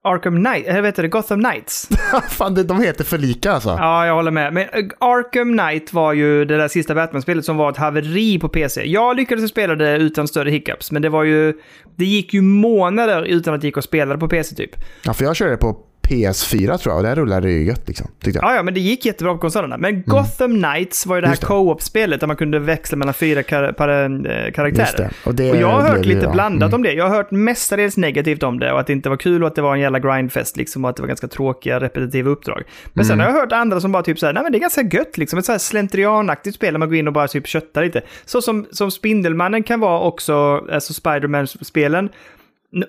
Arkham 0.05 0.45
Knight, 0.45 0.67
eller 0.67 0.81
vet 0.81 0.95
du? 0.95 1.07
Gotham 1.07 1.43
Knights. 1.43 1.89
Fan, 2.29 2.67
de 2.67 2.81
heter 2.81 3.03
för 3.03 3.17
lika 3.17 3.51
alltså. 3.51 3.69
Ja, 3.69 4.05
jag 4.05 4.13
håller 4.13 4.31
med. 4.31 4.53
Men 4.53 4.63
eh, 4.63 4.85
Arkham 4.99 5.57
Knight 5.57 5.93
var 5.93 6.13
ju 6.13 6.45
det 6.45 6.57
där 6.57 6.67
sista 6.67 6.95
Batman-spelet 6.95 7.45
som 7.45 7.57
var 7.57 7.69
ett 7.69 7.77
haveri 7.77 8.39
på 8.39 8.49
PC. 8.49 8.85
Jag 8.85 9.15
lyckades 9.15 9.49
spela 9.49 9.75
det 9.75 9.97
utan 9.97 10.27
större 10.27 10.49
hiccups, 10.49 10.91
men 10.91 11.01
det 11.01 11.09
var 11.09 11.23
ju... 11.23 11.53
Det 11.95 12.05
gick 12.05 12.33
ju 12.33 12.41
månader 12.41 13.23
utan 13.23 13.53
att 13.53 13.61
det 13.61 13.67
gick 13.67 13.77
att 13.77 13.83
spela 13.83 14.13
det 14.13 14.19
på 14.19 14.27
PC 14.27 14.55
typ. 14.55 14.71
Ja, 15.03 15.13
för 15.13 15.25
jag 15.25 15.35
körde 15.35 15.57
på 15.57 15.77
PS4 16.09 16.77
tror 16.77 16.93
jag 16.93 16.97
och 16.97 17.03
där 17.03 17.15
rullade 17.15 17.47
det 17.47 17.53
ju 17.53 17.63
gött 17.63 17.87
liksom. 17.87 18.07
Tyckte 18.23 18.39
jag. 18.41 18.51
Ja, 18.51 18.55
ja, 18.55 18.63
men 18.63 18.73
det 18.73 18.79
gick 18.79 19.05
jättebra 19.05 19.33
på 19.33 19.39
konsolerna. 19.39 19.77
Men 19.77 20.03
Gotham 20.05 20.63
Knights 20.63 21.05
var 21.05 21.15
ju 21.15 21.21
det 21.21 21.27
här 21.27 21.35
co-op-spelet 21.35 22.19
där 22.19 22.27
man 22.27 22.35
kunde 22.35 22.59
växla 22.59 22.97
mellan 22.97 23.13
fyra 23.13 23.41
kar- 23.43 23.67
eh, 23.67 24.51
karaktärer. 24.51 24.97
Det. 24.97 25.09
Och, 25.25 25.35
det 25.35 25.51
Och 25.51 25.57
jag 25.57 25.67
har 25.67 25.81
hört 25.81 26.05
lite 26.05 26.27
blandat 26.27 26.67
mm. 26.67 26.75
om 26.75 26.83
det. 26.83 26.93
Jag 26.93 27.07
har 27.09 27.15
hört 27.15 27.31
mestadels 27.31 27.97
negativt 27.97 28.43
om 28.43 28.59
det 28.59 28.71
och 28.73 28.79
att 28.79 28.87
det 28.87 28.93
inte 28.93 29.09
var 29.09 29.17
kul 29.17 29.43
och 29.43 29.47
att 29.47 29.55
det 29.55 29.61
var 29.61 29.73
en 29.73 29.79
jävla 29.81 29.99
grindfest 29.99 30.57
liksom 30.57 30.83
och 30.83 30.89
att 30.89 30.95
det 30.95 31.01
var 31.01 31.07
ganska 31.07 31.27
tråkiga 31.27 31.79
repetitiva 31.79 32.29
uppdrag. 32.29 32.63
Men 32.93 33.05
sen 33.05 33.13
Mm. 33.13 33.25
har 33.25 33.33
jag 33.33 33.41
hört 33.41 33.51
andra 33.51 33.81
som 33.81 33.91
bara 33.91 34.03
typ 34.03 34.19
såhär, 34.19 34.33
nej 34.33 34.43
men 34.43 34.51
det 34.51 34.57
är 34.57 34.59
ganska 34.59 34.81
gött 34.81 35.17
liksom. 35.17 35.39
Ett 35.39 35.45
så 35.45 35.51
här 35.51 35.59
slentrianaktigt 35.59 36.55
spel 36.55 36.73
där 36.73 36.79
man 36.79 36.87
går 36.89 36.97
in 36.97 37.07
och 37.07 37.13
bara 37.13 37.27
typ 37.27 37.47
köttar 37.47 37.83
lite. 37.83 38.01
Så 38.25 38.41
som, 38.41 38.65
som 38.71 38.91
Spindelmannen 38.91 39.63
kan 39.63 39.79
vara 39.79 39.99
också, 39.99 40.65
alltså 40.71 40.93
Spiderman-spelen. 40.93 42.09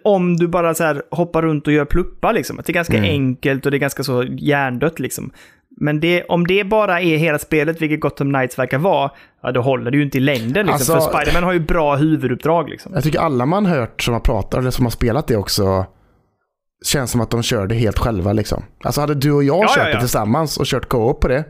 Om 0.05 0.37
du 0.37 0.49
bara 0.49 0.75
så 0.75 0.85
här 0.85 1.03
hoppar 1.11 1.43
runt 1.43 1.67
och 1.67 1.73
gör 1.73 1.85
pluppar 1.85 2.33
liksom. 2.33 2.59
Att 2.59 2.67
det 2.67 2.71
är 2.71 2.75
ganska 2.75 2.97
Mm. 2.99 3.11
enkelt 3.11 3.65
och 3.67 3.71
det 3.71 3.77
är 3.77 3.79
ganska 3.79 4.03
så 4.03 4.23
hjärndött 4.23 4.99
liksom. 4.99 5.31
Men 5.81 6.01
det, 6.01 6.25
om 6.25 6.47
det 6.47 6.65
bara 6.65 7.01
är 7.01 7.17
hela 7.17 7.39
spelet, 7.39 7.83
vilket 7.83 8.01
Gotham 8.01 8.33
Knights 8.33 8.59
verkar 8.59 8.79
vara, 8.79 9.11
ja 9.43 9.53
då 9.53 9.61
håller 9.61 9.91
det 9.91 9.97
ju 9.97 10.03
inte 10.03 10.19
i 10.19 10.21
längden 10.21 10.67
liksom. 10.67 10.95
Alltså- 10.95 11.11
För 11.11 11.19
Spiderman 11.25 11.43
har 11.45 11.53
ju 11.53 11.61
bra 11.61 11.97
huvuduppdrag 11.97 12.69
liksom. 12.71 12.93
Jag 12.95 13.03
tycker 13.03 13.19
alla 13.19 13.47
man 13.47 13.67
hört 13.67 14.03
som 14.03 14.15
har 14.15 14.21
pratat 14.21 14.61
eller 14.61 14.71
som 14.71 14.85
har 14.87 14.91
spelat 14.91 15.27
det 15.27 15.37
också 15.37 15.87
känns 16.87 17.11
som 17.11 17.21
att 17.21 17.31
de 17.31 17.43
körde 17.43 17.75
helt 17.75 17.99
själva 17.99 18.33
liksom. 18.33 18.65
Alltså 18.85 19.01
hade 19.01 19.15
du 19.15 19.33
och 19.33 19.45
jag 19.45 19.57
Ja, 19.65 19.69
kört 19.69 19.77
ja, 19.77 19.89
ja. 19.89 19.95
det 19.95 20.01
tillsammans 20.01 20.57
och 20.57 20.67
kört 20.67 20.89
co-op 20.89 21.21
på 21.21 21.29
det. 21.29 21.45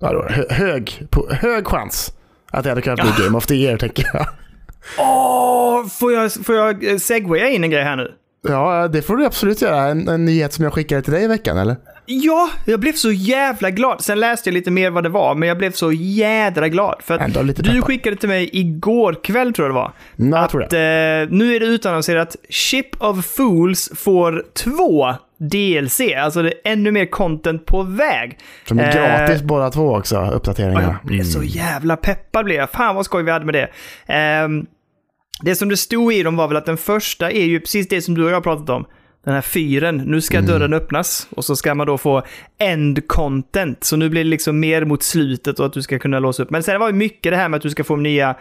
Då, 0.00 0.26
hö- 0.30 0.46
hög, 0.50 1.06
på, 1.10 1.28
hög 1.30 1.66
chans 1.66 2.12
att 2.52 2.62
det 2.64 2.68
hade 2.70 2.82
kunnat 2.82 3.00
bli 3.16 3.24
Game 3.24 3.36
of 3.38 3.46
the 3.46 3.54
Year 3.54 3.76
tänker 3.76 4.04
jag. 4.12 4.26
Åh, 4.98 5.86
får 5.86 6.12
jag, 6.12 6.32
får 6.32 6.54
jag 6.54 6.84
eh, 6.90 6.96
segwaya 6.96 7.48
in 7.48 7.64
en 7.64 7.70
grej 7.70 7.82
här 7.82 7.96
nu? 7.96 8.12
Ja, 8.48 8.88
det 8.88 9.02
får 9.02 9.16
du 9.16 9.26
absolut 9.26 9.62
göra. 9.62 9.80
En, 9.88 10.08
en 10.08 10.24
nyhet 10.24 10.52
som 10.52 10.64
jag 10.64 10.72
skickade 10.72 11.02
till 11.02 11.12
dig 11.12 11.24
i 11.24 11.26
veckan 11.26 11.58
eller? 11.58 11.76
Ja, 12.06 12.50
jag 12.64 12.80
blev 12.80 12.92
så 12.92 13.12
jävla 13.12 13.70
glad. 13.70 14.00
Sen 14.04 14.20
läste 14.20 14.48
jag 14.50 14.54
lite 14.54 14.70
mer 14.70 14.90
vad 14.90 15.02
det 15.02 15.08
var, 15.08 15.34
men 15.34 15.48
jag 15.48 15.58
blev 15.58 15.72
så 15.72 15.92
jädra 15.92 16.68
glad. 16.68 16.96
För 17.00 17.14
att 17.14 17.54
du 17.56 17.82
skickade 17.82 18.16
till 18.16 18.28
mig 18.28 18.50
igår 18.52 19.16
kväll, 19.24 19.52
tror 19.52 19.68
jag 19.68 19.70
det 19.70 19.80
var. 19.80 19.92
Nej, 20.16 20.30
jag 20.30 20.44
att 20.44 20.50
tror 20.50 20.66
det. 20.70 21.22
eh, 21.22 21.28
nu 21.36 21.56
är 21.56 21.60
det 21.60 21.66
utannonserat 21.66 22.36
Ship 22.50 22.86
of 23.02 23.26
Fools 23.26 23.90
får 23.96 24.44
två 24.54 25.14
DLC. 25.38 26.00
Alltså 26.18 26.42
det 26.42 26.48
är 26.48 26.72
ännu 26.72 26.90
mer 26.90 27.06
content 27.06 27.66
på 27.66 27.82
väg. 27.82 28.38
Som 28.68 28.78
är 28.78 28.88
eh, 28.88 28.94
gratis 28.94 29.42
båda 29.42 29.70
två 29.70 29.94
också, 29.94 30.14
Ja, 30.14 30.30
uppdateringarna. 30.30 30.82
jag 30.82 30.96
blev 31.10 31.24
så 31.24 31.42
jävla 31.42 31.96
peppad 31.96 32.44
blev 32.44 32.56
jag. 32.56 32.70
Fan 32.70 32.94
vad 32.94 33.04
skoj 33.04 33.22
vi 33.22 33.30
hade 33.30 33.44
med 33.44 33.54
det. 33.54 33.68
Ehm, 34.06 34.66
det 35.42 35.54
som 35.54 35.68
det 35.68 35.76
stod 35.76 36.12
i 36.12 36.22
dem 36.22 36.36
var 36.36 36.48
väl 36.48 36.56
att 36.56 36.66
den 36.66 36.76
första 36.76 37.30
är 37.30 37.44
ju 37.44 37.60
precis 37.60 37.88
det 37.88 38.02
som 38.02 38.14
du 38.14 38.24
och 38.24 38.30
jag 38.30 38.36
har 38.36 38.40
pratat 38.40 38.70
om. 38.70 38.84
Den 39.24 39.34
här 39.34 39.40
fyren. 39.40 39.96
Nu 40.06 40.20
ska 40.20 40.38
Mm. 40.38 40.48
dörren 40.50 40.72
öppnas 40.74 41.28
och 41.30 41.44
så 41.44 41.56
ska 41.56 41.74
man 41.74 41.86
då 41.86 41.98
få 41.98 42.22
end 42.58 43.08
content. 43.08 43.84
Så 43.84 43.96
nu 43.96 44.08
blir 44.08 44.24
det 44.24 44.30
liksom 44.30 44.60
mer 44.60 44.84
mot 44.84 45.02
slutet 45.02 45.58
och 45.60 45.66
att 45.66 45.72
du 45.72 45.82
ska 45.82 45.98
kunna 45.98 46.18
låsa 46.18 46.42
upp. 46.42 46.50
Men 46.50 46.62
sen 46.62 46.80
var 46.80 46.86
ju 46.88 46.92
mycket 46.94 47.32
det 47.32 47.36
här 47.36 47.48
med 47.48 47.56
att 47.56 47.62
du 47.62 47.70
ska 47.70 47.84
få 47.84 47.96
nya, 47.96 48.34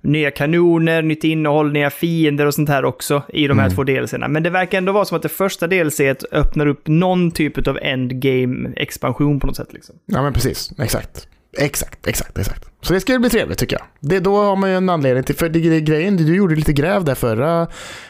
nya 0.00 0.30
kanoner, 0.30 1.02
nytt 1.02 1.24
innehåll, 1.24 1.72
nya 1.72 1.90
fiender 1.90 2.46
och 2.46 2.54
sånt 2.54 2.68
här 2.68 2.84
också 2.84 3.22
i 3.28 3.46
de 3.46 3.58
här 3.58 3.66
Mm. 3.66 3.76
två 3.76 3.84
DLCerna. 3.84 4.28
Men 4.28 4.42
det 4.42 4.50
verkar 4.50 4.78
ändå 4.78 4.92
vara 4.92 5.04
som 5.04 5.16
att 5.16 5.22
det 5.22 5.28
första 5.28 5.66
DLCet 5.66 6.24
öppnar 6.32 6.66
upp 6.66 6.82
någon 6.88 7.30
typ 7.30 7.68
av 7.68 7.78
endgame-expansion 7.82 9.40
på 9.40 9.46
något 9.46 9.56
sätt. 9.56 9.72
Liksom. 9.72 9.94
Ja 10.06 10.22
men 10.22 10.32
precis, 10.32 10.70
exakt. 10.78 11.28
Exakt, 11.58 12.06
exakt, 12.06 12.38
exakt. 12.38 12.64
Så 12.82 12.92
det 12.92 13.00
ska 13.00 13.12
ju 13.12 13.18
bli 13.18 13.30
trevligt 13.30 13.58
tycker 13.58 13.76
jag. 13.76 13.86
Det, 14.00 14.20
då 14.20 14.36
har 14.36 14.56
man 14.56 14.70
ju 14.70 14.76
en 14.76 14.88
anledning 14.88 15.24
till, 15.24 15.34
för 15.34 15.48
det, 15.48 15.60
det, 15.60 15.80
grejen, 15.80 16.16
du 16.16 16.36
gjorde 16.36 16.54
lite 16.54 16.72
gräv 16.72 17.04
där 17.04 17.14
förra 17.14 17.66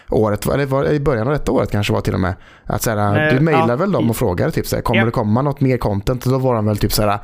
året, 0.08 0.46
eller 0.46 0.66
var, 0.66 0.84
i 0.88 1.00
början 1.00 1.26
av 1.26 1.32
detta 1.32 1.52
året 1.52 1.70
kanske 1.70 1.92
var 1.92 2.00
till 2.00 2.14
och 2.14 2.20
med. 2.20 2.34
Att 2.64 2.82
såhär, 2.82 3.28
Eh, 3.28 3.34
du 3.34 3.40
mejlade 3.40 3.72
ja. 3.72 3.76
väl 3.76 3.92
dem 3.92 4.10
och 4.10 4.16
frågade 4.16 4.50
typ 4.52 4.66
såhär, 4.66 4.82
kommer 4.82 5.00
Ja. 5.00 5.04
det 5.04 5.10
komma 5.10 5.42
något 5.42 5.60
mer 5.60 5.76
content? 5.78 6.26
Och 6.26 6.32
då 6.32 6.38
var 6.38 6.54
de 6.54 6.66
väl 6.66 6.76
typ 6.76 6.92
såhär, 6.92 7.18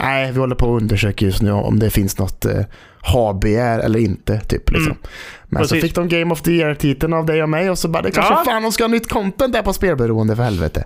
nej 0.00 0.32
vi 0.32 0.38
håller 0.38 0.54
på 0.54 0.76
att 0.76 0.82
undersöka 0.82 1.24
just 1.24 1.42
nu 1.42 1.52
om 1.52 1.78
det 1.78 1.90
finns 1.90 2.18
något 2.18 2.44
eh, 2.44 2.60
HBR 3.02 3.78
eller 3.78 3.98
inte. 3.98 4.40
Typ, 4.40 4.70
liksom. 4.70 4.96
Men 5.48 5.64
så 5.64 5.74
Precis. 5.74 5.82
fick 5.82 5.94
de 5.94 6.08
Game 6.08 6.32
of 6.32 6.42
the 6.42 6.50
Year-titeln 6.50 7.12
av 7.12 7.26
dig 7.26 7.42
och 7.42 7.48
mig 7.48 7.70
och 7.70 7.78
så 7.78 7.88
bara, 7.88 8.02
det 8.02 8.08
är 8.08 8.12
klart 8.12 8.26
Ja. 8.30 8.42
fan 8.44 8.62
de 8.62 8.72
ska 8.72 8.84
ha 8.84 8.88
nytt 8.88 9.08
content 9.12 9.52
där 9.52 9.62
på 9.62 9.72
spelberoende 9.72 10.36
för 10.36 10.42
helvete. 10.42 10.84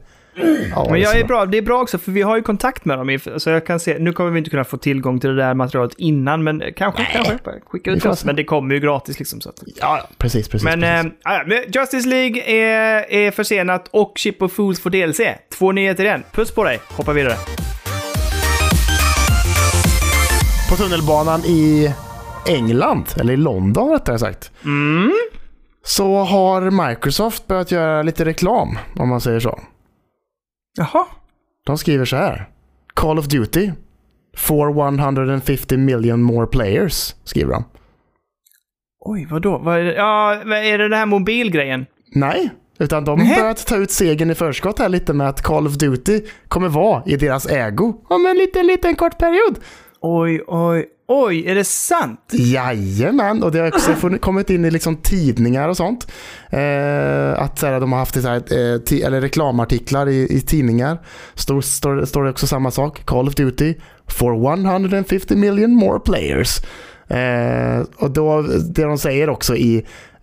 Ja, 0.70 0.86
Men 0.90 1.00
jag 1.00 1.18
är 1.18 1.24
bra, 1.24 1.46
det 1.46 1.58
är 1.58 1.62
bra 1.62 1.82
också, 1.82 1.98
för 1.98 2.12
vi 2.12 2.22
har 2.22 2.36
ju 2.36 2.42
kontakt 2.42 2.84
med 2.84 2.98
dem. 2.98 3.18
Så 3.36 3.50
jag 3.50 3.66
kan 3.66 3.80
se, 3.80 3.96
nu 3.98 4.12
kommer 4.12 4.30
vi 4.30 4.38
inte 4.38 4.50
kunna 4.50 4.64
få 4.64 4.76
tillgång 4.76 5.20
till 5.20 5.30
det 5.30 5.36
där 5.36 5.54
materialet 5.54 5.94
innan, 5.98 6.42
men 6.44 6.62
kanske, 6.76 7.02
Nej. 7.02 7.10
kanske. 7.12 7.38
Skicka 7.66 7.90
ut 7.90 8.06
oss. 8.06 8.24
Men 8.24 8.36
det 8.36 8.44
kommer 8.44 8.74
ju 8.74 8.80
gratis 8.80 9.18
liksom. 9.18 9.40
Så 9.40 9.48
att. 9.48 9.62
Ja, 9.80 10.08
precis, 10.18 10.48
precis. 10.48 10.64
Men, 10.64 10.80
precis. 10.80 11.12
ja, 11.24 11.42
men 11.46 11.58
Justice 11.72 12.08
League 12.08 12.42
är, 12.42 13.12
är 13.12 13.30
försenat 13.30 13.88
och 13.90 14.12
Chip 14.16 14.42
of 14.42 14.52
Fools 14.52 14.80
får 14.80 14.90
DLC. 14.90 15.20
Två 15.58 15.72
nyheter 15.72 16.04
igen. 16.04 16.22
Puss 16.32 16.50
på 16.54 16.64
dig. 16.64 16.80
Hoppa 16.90 17.12
vidare. 17.12 17.34
på 20.70 20.76
tunnelbanan 20.76 21.40
i 21.44 21.94
England, 22.48 23.04
eller 23.20 23.32
i 23.32 23.36
London 23.36 23.90
rättare 23.92 24.18
sagt, 24.18 24.50
Mm. 24.64 25.12
så 25.84 26.18
har 26.18 26.88
Microsoft 26.88 27.46
börjat 27.46 27.70
göra 27.70 28.02
lite 28.02 28.24
reklam, 28.24 28.78
om 28.96 29.08
man 29.08 29.20
säger 29.20 29.40
så. 29.40 29.60
Jaha. 30.78 31.06
De 31.66 31.78
skriver 31.78 32.04
så 32.04 32.16
här. 32.16 32.48
Call 32.94 33.18
of 33.18 33.26
Duty. 33.26 33.70
For 34.36 34.70
150 34.98 35.76
million 35.76 36.22
more 36.22 36.46
players, 36.46 37.14
skriver 37.24 37.52
de. 37.52 37.64
Oj, 39.00 39.26
vadå? 39.30 39.58
Vad 39.58 39.78
är 39.78 39.84
det? 39.84 39.94
Ja, 39.94 40.34
är 40.34 40.78
det 40.78 40.84
den 40.88 40.98
här 40.98 41.06
mobilgrejen? 41.06 41.86
Nej, 42.14 42.50
utan 42.78 43.04
de 43.04 43.18
Nähä. 43.18 43.40
börjat 43.40 43.66
ta 43.66 43.76
ut 43.76 43.90
segern 43.90 44.30
i 44.30 44.34
förskott 44.34 44.78
här 44.78 44.88
lite 44.88 45.12
med 45.12 45.28
att 45.28 45.42
Call 45.42 45.66
of 45.66 45.72
Duty 45.74 46.20
kommer 46.48 46.68
vara 46.68 47.02
i 47.06 47.16
deras 47.16 47.46
ägo 47.46 47.94
om 48.08 48.26
en 48.26 48.36
liten, 48.36 48.66
liten 48.66 48.94
kort 48.96 49.18
period. 49.18 49.58
Oj, 50.06 50.40
oj, 50.46 50.84
oj, 51.08 51.46
är 51.46 51.54
det 51.54 51.64
sant? 51.64 52.20
Jajamän, 52.32 53.42
och 53.42 53.52
det 53.52 53.58
har 53.58 53.66
också 53.68 53.90
funnit- 53.92 54.20
kommit 54.20 54.50
in 54.50 54.64
i 54.64 54.70
liksom 54.70 54.96
tidningar 54.96 55.68
och 55.68 55.76
sånt. 55.76 56.06
Eh, 56.50 57.42
att 57.42 57.58
så 57.58 57.66
här, 57.66 57.80
de 57.80 57.92
har 57.92 57.98
haft 57.98 58.22
så 58.22 58.28
här, 58.28 58.36
eh, 58.36 58.78
ti- 58.80 59.06
eller 59.06 59.20
reklamartiklar 59.20 60.08
i, 60.08 60.36
i 60.36 60.40
tidningar. 60.40 60.98
Står, 61.34 61.60
står, 61.60 62.04
står 62.04 62.24
det 62.24 62.30
också 62.30 62.46
samma 62.46 62.70
sak. 62.70 63.04
Call 63.04 63.28
of 63.28 63.34
Duty 63.34 63.74
for 64.08 64.32
150 64.34 65.36
million 65.36 65.70
more 65.74 65.98
players. 66.00 66.58
Eh, 67.08 67.80
och 67.96 68.10
då, 68.10 68.42
det 68.74 68.82
de 68.84 68.98
säger 68.98 69.28
också 69.30 69.56
i 69.56 69.76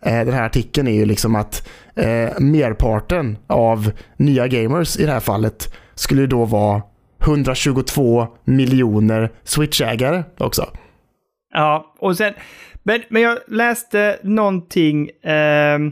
eh, 0.06 0.26
den 0.26 0.34
här 0.34 0.46
artikeln 0.46 0.88
är 0.88 0.91
ju 0.94 1.06
liksom 1.06 1.36
att 1.36 1.67
eh, 1.96 2.39
merparten 2.39 3.38
av 3.48 3.91
nya 4.17 4.48
gamers 4.48 4.98
i 4.98 5.06
det 5.06 5.12
här 5.12 5.20
fallet 5.20 5.74
skulle 5.96 6.28
då 6.28 6.46
vara 6.46 6.82
122 7.21 8.27
miljoner 8.43 9.29
Switch-ägare 9.43 10.23
också. 10.38 10.65
Ja, 11.53 11.93
och 11.99 12.17
sen... 12.17 12.34
Men, 12.84 13.01
men 13.10 13.21
jag 13.21 13.38
läste 13.47 14.17
någonting... 14.23 15.10
ehm, 15.23 15.91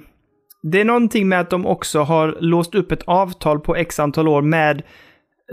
det 0.63 0.81
är 0.81 0.85
någonting 0.85 1.29
med 1.29 1.39
att 1.39 1.49
de 1.49 1.65
också 1.65 1.99
har 2.01 2.37
låst 2.39 2.75
upp 2.75 2.91
ett 2.91 3.03
avtal 3.05 3.59
på 3.59 3.75
x 3.75 3.99
antal 3.99 4.27
år 4.27 4.41
med 4.41 4.81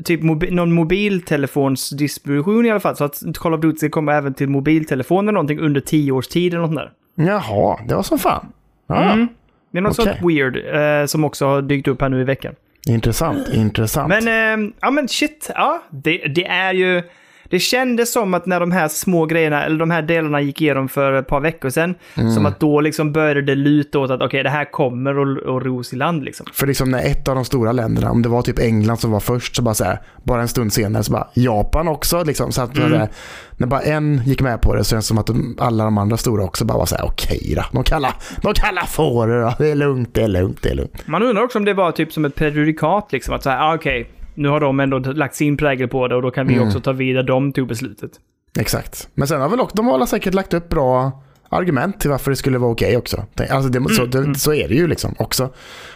typ 0.04 0.22
mobi 0.22 0.50
någon 0.50 0.72
mobiltelefonsdistribution 0.72 2.66
i 2.66 2.70
alla 2.70 2.80
fall. 2.80 2.96
Så 2.96 3.04
att 3.04 3.22
Call 3.38 3.54
of 3.54 3.60
Duty 3.60 3.88
kommer 3.88 4.12
även 4.12 4.34
till 4.34 4.48
mobiltelefoner 4.48 5.32
någonting 5.32 5.58
under 5.60 5.80
tio 5.80 6.12
års 6.12 6.28
tid 6.28 6.54
eller 6.54 6.66
något 6.66 6.74
där. 6.74 6.92
Jaha, 7.14 7.78
det 7.88 7.94
var 7.94 8.02
som 8.02 8.18
fan. 8.18 8.52
Ja, 8.88 9.12
Mm. 9.12 9.28
Det 9.72 9.78
är 9.78 9.82
något 9.82 9.98
Okej. 9.98 10.12
sånt 10.14 10.30
weird 10.30 10.56
eh, 10.56 11.06
som 11.06 11.24
också 11.24 11.46
har 11.46 11.62
dykt 11.62 11.88
upp 11.88 12.00
här 12.00 12.08
nu 12.08 12.20
i 12.20 12.24
veckan. 12.24 12.54
Intressant, 12.88 13.48
intressant. 13.48 14.08
Men, 14.08 14.28
ehm, 14.28 14.72
ja 14.80 14.90
men 14.90 15.08
shit, 15.08 15.50
ja, 15.54 15.82
det, 15.90 16.18
det 16.34 16.46
är 16.46 16.74
ju... 16.74 17.02
Det 17.50 17.58
kändes 17.58 18.12
som 18.12 18.34
att 18.34 18.46
när 18.46 18.60
de 18.60 18.72
här 18.72 18.88
små 18.88 19.26
grejerna, 19.26 19.64
eller 19.64 19.78
de 19.78 19.90
här 19.90 20.02
delarna 20.02 20.40
gick 20.40 20.60
igenom 20.62 20.88
för 20.88 21.12
ett 21.12 21.26
par 21.26 21.40
veckor 21.40 21.70
sedan, 21.70 21.94
Mm. 22.16 22.32
som 22.34 22.46
att 22.46 22.60
då 22.60 22.80
liksom 22.80 23.12
började 23.12 23.42
det 23.42 23.54
luta 23.54 23.98
åt 23.98 24.10
att 24.10 24.22
okej, 24.22 24.42
det 24.42 24.50
här 24.50 24.64
kommer 24.72 25.18
och, 25.18 25.36
och 25.54 25.62
ros 25.64 25.92
i 25.92 25.96
land 25.96 26.24
liksom. 26.24 26.46
För 26.52 26.66
liksom 26.66 26.90
när 26.90 26.98
ett 27.04 27.28
av 27.28 27.34
de 27.34 27.44
stora 27.44 27.72
länderna, 27.72 28.10
om 28.10 28.22
det 28.22 28.28
var 28.28 28.42
typ 28.42 28.58
England 28.58 28.96
som 28.96 29.10
var 29.10 29.20
först, 29.20 29.56
så 29.56 29.62
bara 29.62 29.74
så 29.74 29.84
här, 29.84 29.98
bara 30.22 30.40
en 30.42 30.48
stund 30.48 30.72
senare 30.72 31.02
så 31.02 31.12
bara 31.12 31.28
Japan 31.34 31.88
också. 31.88 32.24
Liksom, 32.24 32.52
så 32.52 32.62
att 32.62 32.76
Mm. 32.78 32.92
här, 32.92 33.08
när 33.56 33.66
bara 33.66 33.80
en 33.80 34.22
gick 34.26 34.40
med 34.40 34.60
på 34.60 34.74
det 34.74 34.84
så 34.84 34.90
känns 34.90 35.04
det 35.04 35.08
som 35.08 35.18
att 35.18 35.26
de, 35.26 35.56
alla 35.60 35.84
de 35.84 35.98
andra 35.98 36.16
stora 36.16 36.44
också 36.44 36.64
bara 36.64 36.78
var 36.78 36.86
så 36.86 36.96
här, 36.96 37.04
okej 37.06 37.52
då. 37.56 37.62
De 37.72 37.84
kallar, 37.84 38.14
de 38.42 38.54
kallar 38.54 38.82
fåror 38.86 39.42
då. 39.42 39.52
Det 39.58 39.70
är 39.70 39.74
lugnt, 39.74 40.14
det 40.14 40.22
är 40.22 40.28
lugnt, 40.28 40.58
det 40.62 40.68
är 40.70 40.74
lugnt. 40.74 41.06
Man 41.06 41.22
undrar 41.22 41.42
också 41.42 41.58
om 41.58 41.64
det 41.64 41.74
var 41.74 41.92
typ 41.92 42.12
som 42.12 42.24
ett 42.24 42.34
prejudikat 42.34 43.08
liksom, 43.12 43.34
att 43.34 43.42
så 43.42 43.50
här, 43.50 43.70
ah, 43.70 43.74
okej, 43.74 44.10
nu 44.36 44.48
har 44.48 44.60
de 44.60 44.80
ändå 44.80 44.98
lagt 44.98 45.34
sin 45.34 45.56
prägel 45.56 45.88
på 45.88 46.08
det 46.08 46.14
och 46.16 46.22
då 46.22 46.30
kan 46.30 46.46
vi 46.46 46.54
Mm. 46.54 46.66
också 46.66 46.80
ta 46.80 46.92
vidare 46.92 47.22
de 47.22 47.52
tog 47.52 47.68
beslutet. 47.68 48.10
Exakt. 48.58 49.08
Men 49.14 49.28
sen 49.28 49.40
har 49.40 49.48
väl 49.48 49.60
också, 49.60 49.76
de 49.76 49.86
har 49.86 50.06
säkert 50.06 50.34
lagt 50.34 50.54
upp 50.54 50.68
bra 50.68 51.22
argument 51.48 52.00
till 52.00 52.10
varför 52.10 52.30
det 52.30 52.36
skulle 52.36 52.58
vara 52.58 52.70
okej 52.72 52.96
också. 52.96 53.24
Tänk- 53.34 53.50
Alltså 53.50 53.70
det, 53.70 53.94
så, 53.94 54.02
Mm, 54.04 54.32
det, 54.32 54.38
så 54.38 54.54
är 54.54 54.68
det 54.68 54.74
ju 54.74 54.86
liksom 54.86 55.14
också. 55.18 55.50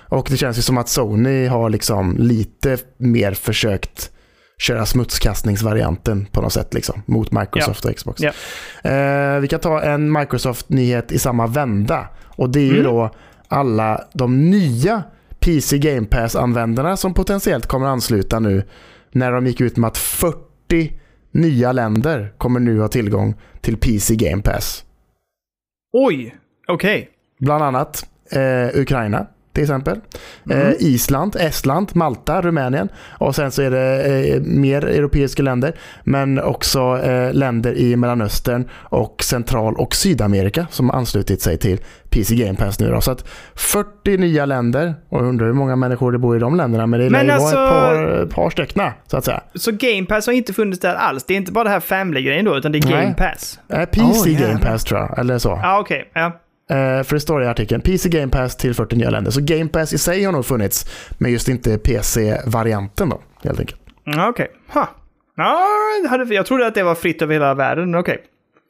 Och 0.08 0.26
det 0.30 0.36
känns 0.36 0.58
ju 0.58 0.62
som 0.62 0.78
att 0.78 0.88
Sony 0.88 1.46
har 1.46 1.70
liksom 1.70 2.16
lite 2.18 2.76
mer 2.98 3.32
försökt 3.32 4.10
köra 4.58 4.86
smutskastningsvarianten 4.86 6.26
på 6.32 6.40
något 6.42 6.52
sätt 6.52 6.74
liksom, 6.74 7.02
mot 7.06 7.32
Microsoft 7.32 7.84
och 7.84 7.96
Xbox. 7.96 8.22
Ja. 8.22 8.30
Eh, 8.90 9.40
vi 9.40 9.48
kan 9.48 9.60
ta 9.60 9.82
en 9.82 10.12
Microsoft-nyhet 10.12 11.12
i 11.12 11.18
samma 11.18 11.46
vända. 11.46 12.08
Och 12.26 12.50
det 12.50 12.60
är 12.60 12.64
ju 12.64 12.80
Mm. 12.80 12.84
då 12.84 13.10
alla 13.48 14.00
de 14.12 14.50
nya 14.50 15.02
PC 15.40 15.78
Game 15.78 16.06
Pass-användarna 16.06 16.96
som 16.96 17.14
potentiellt 17.14 17.66
kommer 17.66 17.86
ansluta 17.86 18.40
nu 18.40 18.62
när 19.12 19.32
de 19.32 19.46
gick 19.46 19.60
ut 19.60 19.76
med 19.76 19.88
att 19.88 19.98
40 19.98 21.00
nya 21.30 21.72
länder 21.72 22.32
kommer 22.38 22.60
nu 22.60 22.80
ha 22.80 22.88
tillgång 22.88 23.34
till 23.60 23.76
PC 23.76 24.16
Game 24.16 24.42
Pass. 24.42 24.84
Oj, 25.92 26.34
okej. 26.68 27.08
Bland 27.38 27.64
annat 27.64 28.06
eh, 28.30 28.80
Ukraina 28.80 29.26
till 29.52 29.62
exempel. 29.62 30.00
Mm. 30.50 30.66
Eh, 30.66 30.72
Island, 30.78 31.36
Estland, 31.40 31.90
Malta, 31.94 32.40
Rumänien. 32.40 32.88
Och 33.18 33.34
sen 33.34 33.50
så 33.50 33.62
är 33.62 33.70
det 33.70 34.02
eh, 34.34 34.40
mer 34.40 34.84
europeiska 34.84 35.42
länder. 35.42 35.72
Men 36.04 36.38
också 36.40 36.98
eh, 37.02 37.32
länder 37.32 37.78
i 37.78 37.96
Mellanöstern 37.96 38.68
och 38.72 39.22
Central 39.22 39.74
och 39.76 39.94
Sydamerika 39.94 40.66
som 40.70 40.90
har 40.90 40.96
anslutit 40.98 41.42
sig 41.42 41.58
till 41.58 41.80
PC 42.10 42.34
Game 42.34 42.54
Pass 42.54 42.80
nu. 42.80 42.90
Då. 42.90 43.00
Så 43.00 43.10
att 43.10 43.28
40 43.54 44.16
nya 44.16 44.46
länder. 44.46 44.94
Och 45.08 45.18
jag 45.20 45.28
undrar 45.28 45.46
hur 45.46 45.52
många 45.52 45.76
människor 45.76 46.12
det 46.12 46.18
bor 46.18 46.36
i 46.36 46.40
de 46.40 46.56
länderna. 46.56 46.86
Men 46.86 47.00
det 47.00 47.10
lär 47.10 47.28
alltså- 47.28 47.56
vara 47.56 48.22
ett 48.22 48.34
par, 48.34 48.42
par 48.42 48.50
stycken 48.50 48.90
så 49.06 49.16
att 49.16 49.24
säga. 49.24 49.40
Så 49.54 49.70
Game 49.72 50.06
Pass 50.06 50.26
har 50.26 50.34
inte 50.34 50.52
funnits 50.52 50.80
där 50.80 50.94
alls? 50.94 51.24
Det 51.24 51.34
är 51.34 51.36
inte 51.36 51.52
bara 51.52 51.64
det 51.64 51.70
här 51.70 51.80
Family-grejen 51.80 52.44
då, 52.44 52.56
utan 52.56 52.72
det 52.72 52.78
är 52.78 52.84
Nej. 52.90 52.92
Game 53.02 53.14
Pass? 53.14 53.58
Eh, 53.68 53.84
PC 53.84 54.00
Oh, 54.02 54.24
Game 54.26 54.38
jävlar. 54.40 54.70
Pass 54.72 54.84
tror 54.84 55.00
jag. 55.00 55.18
Eller 55.18 55.38
så. 55.38 55.58
Ja, 55.62 55.78
okej. 55.80 56.10
Ja. 56.14 56.26
Eh, 56.26 56.32
för 57.04 57.14
det 57.14 57.20
står 57.20 57.42
i 57.42 57.46
artikeln, 57.46 57.80
PC 57.80 58.08
Game 58.08 58.28
Pass 58.32 58.56
till 58.56 58.74
40 58.74 58.96
nya 58.96 59.10
länder. 59.10 59.30
Så 59.30 59.40
Game 59.44 59.68
Pass 59.68 59.92
i 59.92 59.98
sig 59.98 60.24
har 60.24 60.32
nog 60.32 60.44
funnits, 60.46 60.86
men 61.18 61.32
just 61.32 61.48
inte 61.48 61.78
PC-varianten 61.78 63.08
då, 63.08 63.20
helt 63.44 63.60
enkelt. 63.60 63.80
Okej. 64.28 64.50
Ja, 64.74 64.88
det 66.02 66.08
hade- 66.08 66.34
jag 66.34 66.46
trodde 66.46 66.66
att 66.66 66.74
det 66.74 66.82
var 66.82 66.94
fritt 66.94 67.22
över 67.22 67.32
hela 67.34 67.54
världen, 67.54 67.90
men 67.90 68.00
okej. 68.00 68.18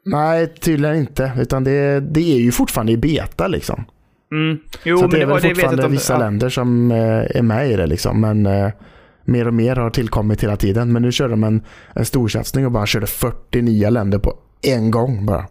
Nej, 0.04 0.46
tydligen 0.60 0.96
inte. 0.96 1.32
Utan 1.38 1.64
det, 1.64 2.00
det 2.00 2.20
är 2.32 2.38
ju 2.40 2.52
fortfarande 2.52 2.92
i 2.92 2.96
beta 2.96 3.46
liksom. 3.46 3.84
Mm. 4.32 4.58
Jo, 4.84 4.96
så 4.96 5.02
men 5.02 5.10
det 5.10 5.16
är 5.16 5.20
det 5.20 5.26
väl 5.26 5.42
det 5.42 5.48
fortfarande 5.48 5.84
om- 5.86 5.92
vissa 5.92 6.12
ja. 6.12 6.18
länder 6.18 6.48
som 6.48 6.90
eh, 6.90 7.36
är 7.36 7.42
med 7.42 7.70
i 7.70 7.76
det 7.76 7.86
liksom. 7.86 8.20
Men 8.20 8.46
eh, 8.46 8.68
mer 9.24 9.46
och 9.46 9.55
mer 9.55 9.76
har 9.76 9.90
tillkommit 9.90 10.42
hela 10.42 10.57
tiden. 10.57 10.92
Men 10.92 11.03
nu 11.03 11.12
kör 11.12 11.28
de 11.28 11.44
en, 11.44 11.62
en 11.94 12.05
storsatsning 12.05 12.66
och 12.66 12.72
bara 12.72 12.86
körde 12.86 13.07
40 13.07 13.62
nya 13.62 13.90
länder 13.90 14.18
på 14.18 14.34
en 14.62 14.90
gång 14.90 15.26
bara. 15.26 15.46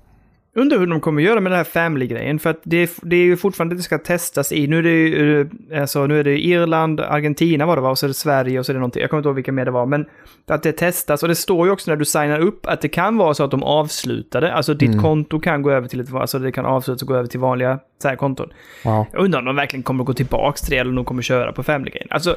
Undrar 0.60 0.80
hur 0.80 0.88
de 0.88 1.02
kommer 1.02 1.22
göra 1.22 1.40
med 1.40 1.52
den 1.52 1.58
här 1.58 1.64
family-grejen. 1.64 2.40
För 2.40 2.50
att 2.50 2.62
det 2.64 2.78
är, 2.78 2.90
det 3.02 3.16
är 3.16 3.24
ju 3.24 3.38
fortfarande 3.38 3.76
det 3.76 3.82
ska 3.82 3.98
testas 3.98 4.52
i. 4.52 4.68
Nu 4.68 4.78
är 4.78 4.84
det 4.84 4.90
ju 4.90 5.42
eh, 5.72 5.82
alltså, 5.82 6.08
nu 6.08 6.20
är 6.20 6.24
det 6.24 6.46
Irland, 6.46 7.00
Argentina 7.00 7.66
var 7.66 7.76
det 7.76 7.82
va? 7.82 7.90
Och 7.90 7.98
så 7.98 8.06
är 8.06 8.08
det 8.08 8.14
Sverige 8.14 8.60
och 8.60 8.66
så 8.66 8.72
är 8.72 8.74
det 8.74 8.80
någonting. 8.80 9.02
Jag 9.02 9.10
kommer 9.10 9.20
inte 9.20 9.30
ihåg 9.30 9.36
vilka 9.36 9.52
mer 9.52 9.66
det 9.66 9.72
var. 9.72 9.86
Men 9.86 10.06
att 10.48 10.64
det 10.64 10.72
testas. 10.72 11.24
Och 11.24 11.30
det 11.30 11.36
står 11.36 11.68
ju 11.68 11.72
också 11.72 11.92
när 11.92 11.96
du 11.96 12.06
signar 12.06 12.40
upp 12.40 12.66
att 12.66 12.82
det 12.82 12.90
kan 12.90 13.18
vara 13.18 13.34
så 13.34 13.44
att 13.44 13.52
de 13.52 13.64
avslutar 13.64 14.42
det. 14.42 14.54
Alltså 14.54 14.74
ditt 14.74 14.90
Mm. 14.90 15.02
konto 15.02 15.40
kan 15.40 15.62
gå 15.62 15.72
över 15.72 15.88
till 15.88 16.00
ett... 16.00 16.14
Alltså 16.14 16.40
det 16.40 16.52
kan 16.52 16.66
avslutas 16.66 17.02
och 17.02 17.08
gå 17.08 17.16
över 17.16 17.28
till 17.28 17.40
vanliga 17.40 17.80
så 18.02 18.08
här, 18.08 18.16
konton. 18.16 18.50
Wow. 18.84 19.06
Jag 19.12 19.24
undrar 19.24 19.40
om 19.40 19.46
de 19.46 19.56
verkligen 19.56 19.84
kommer 19.84 20.04
att 20.04 20.08
gå 20.08 20.14
tillbaka 20.14 20.58
till 20.58 20.70
det 20.72 20.78
eller 20.78 20.90
om 20.90 20.96
de 20.96 21.06
kommer 21.06 21.22
köra 21.22 21.52
på 21.52 21.64
family-grejen. 21.64 22.08
Alltså, 22.12 22.36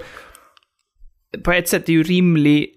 på 1.45 1.53
ett 1.53 1.69
sätt 1.69 1.89
är 1.89 1.93
ju 1.93 2.03
rimlig... 2.03 2.69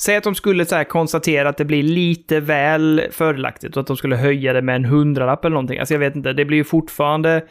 Säg 0.00 0.16
att 0.16 0.24
de 0.24 0.34
skulle 0.34 0.64
så 0.64 0.84
konstatera 0.84 1.48
att 1.48 1.56
det 1.56 1.64
blir 1.64 1.82
lite 1.82 2.40
väl 2.40 3.02
fördelaktigt 3.10 3.76
och 3.76 3.80
att 3.80 3.86
de 3.86 3.96
skulle 3.96 4.16
höja 4.16 4.52
det 4.52 4.62
med 4.62 4.76
en 4.76 4.84
hundralapp 4.84 5.44
eller 5.44 5.54
någonting. 5.54 5.78
Alltså 5.78 5.94
jag 5.94 5.98
vet 5.98 6.16
inte, 6.16 6.32
det 6.32 6.44
blir 6.44 6.58
ju 6.58 6.64
fortfarande 6.64 7.42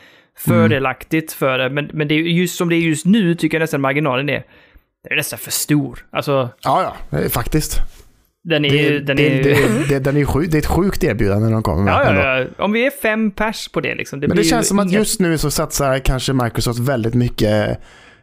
fördelaktigt 0.45 1.32
för 1.34 1.58
det. 1.58 1.70
Men, 1.70 1.89
men 1.93 2.08
det 2.08 2.14
är 2.14 2.18
ju 2.20 2.30
just 2.41 2.58
som 2.58 2.70
det 2.70 2.76
är 2.76 2.80
just 2.80 3.06
nu 3.06 3.36
tycker 3.36 3.58
jag 3.58 3.62
nästan 3.62 3.82
marginalen 3.82 4.30
är, 4.30 4.43
det 5.04 5.14
är 5.14 5.16
nästan 5.16 5.39
för 5.39 5.52
stor. 5.52 6.06
Alltså, 6.12 6.50
Ja, 6.64 6.95
ja, 7.12 7.30
faktiskt. 7.30 7.78
den 8.43 8.66
är 8.66 8.70
Det, 8.70 9.00
Den 9.00 9.18
det, 9.18 9.39
är, 9.39 9.43
det, 9.43 9.89
det, 9.89 10.00
den 10.00 10.18
är 10.18 10.26
sjuk, 10.26 10.52
det 10.52 10.58
är 10.58 10.60
ett 10.60 10.66
sjukt 10.66 11.04
erbjudande 11.04 11.50
de 11.50 11.64
kommer 11.64 11.84
med. 11.84 11.93
ja, 11.93 12.14
ja, 12.16 12.39
ja. 12.39 12.64
Om 12.66 12.72
vi 12.72 12.86
är 12.86 12.91
fem 12.91 13.32
pers 13.32 13.68
på 13.68 13.82
det 13.82 13.95
liksom. 13.95 14.20
Det 14.20 14.28
Men 14.28 14.38
det 14.38 14.43
känns 14.43 14.68
som 14.68 14.80
att 14.80 14.88
inga- 14.88 14.98
just 14.98 15.20
nu 15.20 15.38
så 15.38 15.52
satsar 15.52 16.00
kanske 16.00 16.34
Microsoft 16.34 16.80
väldigt 16.80 17.14
mycket 17.14 17.80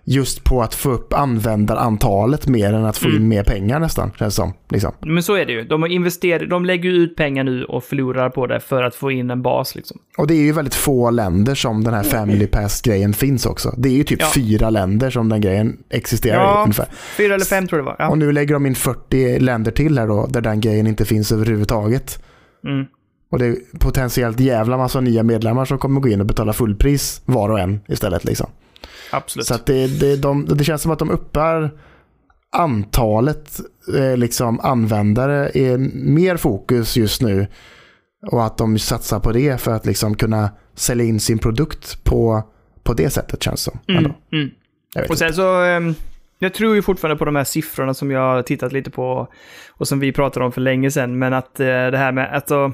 just 0.07 0.45
på 0.45 0.63
att 0.63 0.75
få 0.75 0.91
upp 0.91 1.13
användarantalet 1.13 2.47
mer 2.49 2.73
än 2.73 2.85
att 2.85 2.99
få 2.99 3.09
Mm. 3.09 3.23
in 3.23 3.29
mer 3.29 3.45
pengar 3.45 3.79
nästan. 3.81 4.11
Känns 4.19 4.35
som. 4.35 4.53
Liksom. 4.69 4.93
Men 5.01 5.23
så 5.23 5.35
är 5.35 5.47
det 5.47 5.53
ju. 5.53 5.65
De, 5.65 5.83
har 5.83 5.89
investerat, 5.89 6.51
de 6.51 6.65
lägger 6.65 6.91
ut 6.91 7.17
pengar 7.17 7.45
nu 7.45 7.65
och 7.65 7.85
förlorar 7.85 8.31
på 8.31 8.47
det 8.47 8.61
för 8.61 8.83
att 8.83 8.95
få 8.95 9.11
in 9.11 9.31
en 9.31 9.43
bas 9.43 9.75
liksom. 9.75 9.99
Och 10.19 10.27
det 10.27 10.35
är 10.35 10.43
ju 10.43 10.53
väldigt 10.53 10.75
få 10.75 11.11
länder 11.11 11.55
som 11.55 11.85
den 11.85 11.95
här 11.95 12.03
Family 12.03 12.47
Pass-grejen 12.47 13.13
finns 13.15 13.47
också. 13.47 13.75
Det 13.79 13.89
är 13.89 13.93
ju 13.93 14.05
typ 14.05 14.21
Ja. 14.21 14.27
fyra 14.35 14.71
länder 14.71 15.11
som 15.11 15.29
den 15.29 15.41
grejen 15.41 15.77
existerar 15.91 16.35
i 16.37 16.39
Ja, 16.45 16.63
ungefär. 16.63 16.87
fyra 17.17 17.35
eller 17.35 17.45
fem 17.45 17.67
tror 17.69 17.79
jag 17.79 17.87
det 17.87 17.91
var. 17.91 17.97
Ja. 17.99 18.09
Och 18.11 18.19
nu 18.19 18.33
lägger 18.33 18.55
de 18.55 18.67
in 18.67 18.75
40 18.75 19.39
länder 19.39 19.71
till 19.71 19.99
här 19.99 20.07
då, 20.07 20.27
där 20.31 20.41
den 20.41 20.61
grejen 20.61 20.87
inte 20.87 21.05
finns 21.05 21.33
överhuvudtaget. 21.33 22.23
Mm. 22.67 22.85
Och 23.31 23.39
det 23.39 23.47
är 23.47 23.57
potentiellt 23.81 24.41
jävla 24.41 24.77
massa 24.77 25.01
nya 25.01 25.23
medlemmar 25.23 25.65
som 25.65 25.79
kommer 25.79 26.01
gå 26.01 26.09
in 26.09 26.21
och 26.21 26.27
betala 26.27 26.53
fullpris 26.53 27.23
var 27.25 27.49
och 27.51 27.61
en 27.61 27.81
istället. 27.89 28.25
Liksom. 28.25 28.51
Absolut. 29.17 29.47
Så 29.47 29.55
det, 29.67 30.01
det, 30.01 30.17
de, 30.17 30.47
det 30.47 30.65
känns 30.65 30.83
som 30.83 30.91
att 30.91 30.99
de 30.99 31.11
uppar 31.11 31.71
antalet 32.53 33.61
eh, 33.97 34.17
liksom 34.17 34.61
användare 34.61 35.51
är 35.55 35.79
mer 35.95 36.37
fokus 36.37 36.97
just 36.97 37.23
nu. 37.23 37.47
Och 38.27 38.45
att 38.45 38.59
de 38.59 38.79
satsar 38.79 39.21
på 39.21 39.33
det 39.33 39.61
för 39.61 39.73
att 39.73 39.87
liksom 39.87 40.15
kunna 40.15 40.51
sälja 40.75 41.05
in 41.05 41.21
sin 41.21 41.39
produkt 41.39 42.05
på, 42.05 42.43
på 42.83 42.95
det 42.95 43.11
sättet 43.11 43.43
känns 43.43 43.61
som. 43.61 43.79
Mm, 43.89 44.05
mm. 44.33 44.51
Och 44.95 45.01
inte. 45.01 45.17
sen 45.17 45.35
så, 45.35 45.61
ehm, 45.63 45.95
jag 46.39 46.55
tror 46.55 46.75
ju 46.75 46.83
fortfarande 46.83 47.19
på 47.19 47.25
de 47.25 47.37
här 47.37 47.45
siffrorna 47.45 47.95
som 47.95 48.11
jag 48.11 48.21
har 48.21 48.43
tittat 48.43 48.73
lite 48.73 48.91
på 48.91 49.29
och 49.69 49.89
som 49.89 50.01
vi 50.01 50.13
pratade 50.13 50.47
om 50.47 50.53
för 50.53 50.61
länge 50.61 50.91
sedan, 50.91 51.19
men 51.19 51.33
att 51.33 51.61
eh, 51.61 51.67
det 51.67 51.99
här 51.99 52.13
med, 52.13 52.35
alltså, 52.35 52.73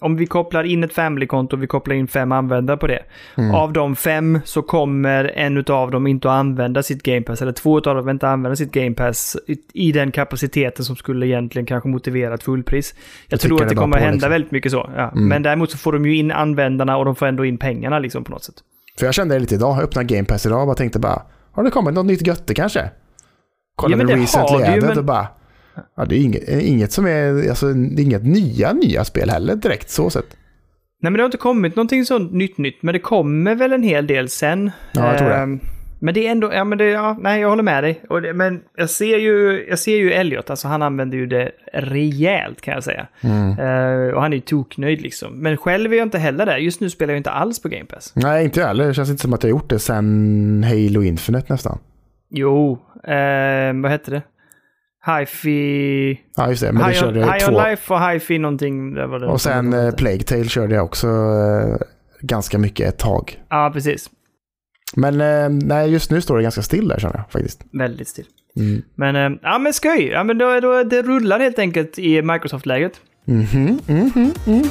om 0.00 0.16
vi 0.16 0.26
kopplar 0.26 0.64
in 0.64 0.84
ett 0.84 0.92
family-konto 0.92 1.56
och 1.56 1.62
vi 1.62 1.66
kopplar 1.66 1.94
in 1.94 2.08
fem 2.08 2.32
användare 2.32 2.76
på 2.76 2.86
det. 2.86 3.02
Mm. 3.36 3.54
Av 3.54 3.72
de 3.72 3.96
fem 3.96 4.40
så 4.44 4.62
kommer 4.62 5.24
en 5.24 5.64
av 5.68 5.90
dem 5.90 6.06
inte 6.06 6.28
att 6.28 6.34
använda 6.34 6.82
sitt 6.82 7.02
Game 7.02 7.22
Pass, 7.22 7.42
eller 7.42 7.52
två 7.52 7.76
av 7.76 7.82
dem 7.82 8.08
inte 8.08 8.28
använda 8.28 8.56
sitt 8.56 8.72
Game 8.72 8.94
Pass 8.94 9.36
i, 9.46 9.56
i 9.72 9.92
den 9.92 10.12
kapaciteten 10.12 10.84
som 10.84 10.96
skulle 10.96 11.26
egentligen 11.26 11.66
kanske 11.66 11.88
motivera 11.88 12.34
ett 12.34 12.42
fullpris. 12.42 12.94
Jag, 12.96 13.32
Jag 13.32 13.40
tror 13.40 13.62
att 13.62 13.68
det 13.68 13.74
kommer 13.74 13.96
på, 13.96 14.02
hända 14.02 14.14
liksom. 14.14 14.30
väldigt 14.30 14.50
mycket 14.50 14.72
så. 14.72 14.90
Ja. 14.96 15.10
Mm. 15.10 15.28
Men 15.28 15.42
däremot 15.42 15.70
så 15.70 15.78
får 15.78 15.92
de 15.92 16.06
ju 16.06 16.16
in 16.16 16.32
användarna 16.32 16.96
och 16.96 17.04
de 17.04 17.14
får 17.16 17.26
ändå 17.26 17.44
in 17.44 17.58
pengarna 17.58 17.98
liksom 17.98 18.24
på 18.24 18.32
något 18.32 18.44
sätt. 18.44 18.54
För 18.98 19.06
jag 19.06 19.14
kände 19.14 19.34
det 19.34 19.38
lite 19.40 19.54
idag, 19.54 19.76
jag 19.76 19.82
öppnade 19.82 20.14
Game 20.14 20.24
Pass 20.26 20.46
idag 20.46 20.60
och 20.60 20.66
bara 20.66 20.76
tänkte 20.76 20.98
bara, 20.98 21.22
har 21.52 21.64
det 21.64 21.70
kommit 21.70 21.94
något 21.94 22.06
nytt 22.06 22.26
götte 22.26 22.54
kanske? 22.54 22.90
Kollade 23.76 24.04
men 24.04 24.16
det 24.16 24.22
Recently 24.22 24.62
Added 24.64 24.82
men- 24.82 24.98
och 24.98 25.04
bara, 25.04 25.28
ja, 25.96 26.04
det 26.04 26.16
är 26.16 26.20
inget, 26.20 26.48
inget 26.48 26.92
som 26.92 27.06
är, 27.06 27.48
alltså 27.48 27.72
det 27.72 28.02
är 28.02 28.04
inget 28.04 28.24
nya 28.26 28.72
nya 28.72 29.04
spel 29.04 29.30
heller 29.30 29.56
direkt 29.56 29.90
så 29.90 30.10
sett. 30.10 30.36
Nej 31.00 31.10
men 31.10 31.12
det 31.12 31.20
har 31.20 31.26
inte 31.26 31.36
kommit 31.36 31.76
någonting 31.76 32.04
sånt 32.04 32.32
nytt 32.32 32.58
nytt, 32.58 32.82
men 32.82 32.92
det 32.92 32.98
kommer 32.98 33.54
väl 33.54 33.72
en 33.72 33.82
hel 33.82 34.06
del 34.06 34.28
sen. 34.28 34.70
Ja, 34.92 35.06
jag 35.06 35.18
tror 35.18 35.28
det. 35.28 35.36
Ehm, 35.36 35.60
Men 36.00 36.14
det 36.14 36.26
är 36.26 36.30
ändå, 36.30 36.52
ja 36.52 36.64
men 36.64 36.78
det, 36.78 36.84
ja, 36.84 37.16
nej 37.20 37.40
jag 37.40 37.48
håller 37.48 37.62
med 37.62 37.84
dig. 37.84 38.00
Det, 38.22 38.32
men 38.32 38.60
jag 38.76 38.90
ser 38.90 39.18
ju, 39.18 39.66
jag 39.68 39.78
ser 39.78 39.96
ju 39.96 40.12
Elliot, 40.12 40.50
alltså 40.50 40.68
han 40.68 40.82
använder 40.82 41.18
ju 41.18 41.26
det 41.26 41.50
rejält 41.72 42.60
kan 42.60 42.74
jag 42.74 42.84
säga. 42.84 43.06
Mm. 43.20 43.50
Eh, 43.58 44.14
och 44.14 44.22
han 44.22 44.32
är 44.32 44.36
ju 44.36 44.40
toknöjd 44.40 45.00
liksom. 45.02 45.32
Men 45.38 45.56
själv 45.56 45.92
är 45.92 45.96
jag 45.96 46.06
inte 46.06 46.18
heller 46.18 46.46
där. 46.46 46.58
Just 46.58 46.80
nu 46.80 46.90
spelar 46.90 47.12
jag 47.14 47.18
inte 47.18 47.30
alls 47.30 47.62
på 47.62 47.68
Game 47.68 47.84
Pass. 47.84 48.12
Nej, 48.16 48.44
inte 48.44 48.60
jag 48.60 48.66
heller. 48.66 48.86
Det 48.86 48.94
känns 48.94 49.10
inte 49.10 49.22
som 49.22 49.32
att 49.32 49.42
jag 49.42 49.50
gjort 49.50 49.70
det 49.70 49.78
sen 49.78 50.64
Halo 50.68 51.02
Infinite 51.02 51.52
nästan. 51.52 51.78
Jo, 52.30 52.78
eh, 53.04 53.72
vad 53.82 53.90
hette 53.90 54.10
det? 54.10 54.22
Hi-Fi... 55.08 56.20
Ja, 56.36 56.48
just 56.48 56.62
det. 56.62 56.72
Men 56.72 56.82
det 56.82 56.88
High, 56.88 56.96
on, 56.96 57.00
körde 57.00 57.20
jag 57.20 57.32
High 57.32 57.46
två. 57.46 57.56
on 57.56 57.62
Life 57.62 57.94
och 57.94 58.00
Hi-Fi 58.00 58.38
någonting. 58.38 58.94
Det 58.94 59.06
var 59.06 59.18
det 59.18 59.26
Och 59.26 59.40
sen 59.40 59.72
eh, 59.72 59.94
Plague 59.94 60.22
Tale 60.22 60.44
körde 60.44 60.74
jag 60.74 60.84
också 60.84 61.06
eh, 61.06 61.76
ganska 62.20 62.58
mycket 62.58 62.88
ett 62.88 62.98
tag. 62.98 63.42
Ja, 63.48 63.70
precis. 63.74 64.10
Men 64.96 65.20
eh, 65.20 65.48
nej, 65.68 65.90
just 65.90 66.10
nu 66.10 66.20
står 66.20 66.36
det 66.36 66.42
ganska 66.42 66.62
still 66.62 66.88
där 66.88 66.98
känner 66.98 67.16
jag 67.16 67.30
faktiskt. 67.30 67.60
Väldigt 67.72 68.08
still. 68.08 68.24
Mm. 68.56 68.82
Men, 68.94 69.16
eh, 69.16 69.38
ja 69.42 69.58
men 69.58 69.72
skoj. 69.72 70.06
Ja 70.06 70.24
men 70.24 70.38
då, 70.38 70.60
då, 70.60 70.82
det 70.82 71.02
rullar 71.02 71.40
helt 71.40 71.58
enkelt 71.58 71.98
i 71.98 72.22
Microsoft-läget. 72.22 72.92
Mhm, 73.24 73.78
mhm, 73.86 74.32
mhm. 74.46 74.62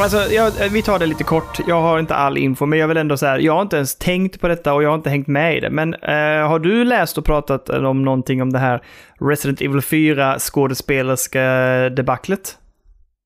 Alltså, 0.00 0.32
jag, 0.32 0.52
vi 0.70 0.82
tar 0.82 0.98
det 0.98 1.06
lite 1.06 1.24
kort. 1.24 1.58
Jag 1.66 1.82
har 1.82 1.98
inte 1.98 2.14
all 2.14 2.38
info, 2.38 2.66
men 2.66 2.78
jag 2.78 2.88
vill 2.88 2.96
ändå 2.96 3.16
säga, 3.16 3.40
jag 3.40 3.54
har 3.54 3.62
inte 3.62 3.76
ens 3.76 3.96
tänkt 3.96 4.40
på 4.40 4.48
detta 4.48 4.74
och 4.74 4.82
jag 4.82 4.88
har 4.88 4.94
inte 4.94 5.10
hängt 5.10 5.26
med 5.26 5.56
i 5.56 5.60
det. 5.60 5.70
Men 5.70 5.94
eh, 5.94 6.48
har 6.48 6.58
du 6.58 6.84
läst 6.84 7.18
och 7.18 7.24
pratat 7.24 7.68
om 7.68 8.02
någonting 8.02 8.42
om 8.42 8.52
det 8.52 8.58
här 8.58 8.82
Resident 9.20 9.60
Evil 9.60 9.82
4 9.82 10.38
skådespelerska 10.38 11.42
debaclet? 11.90 12.58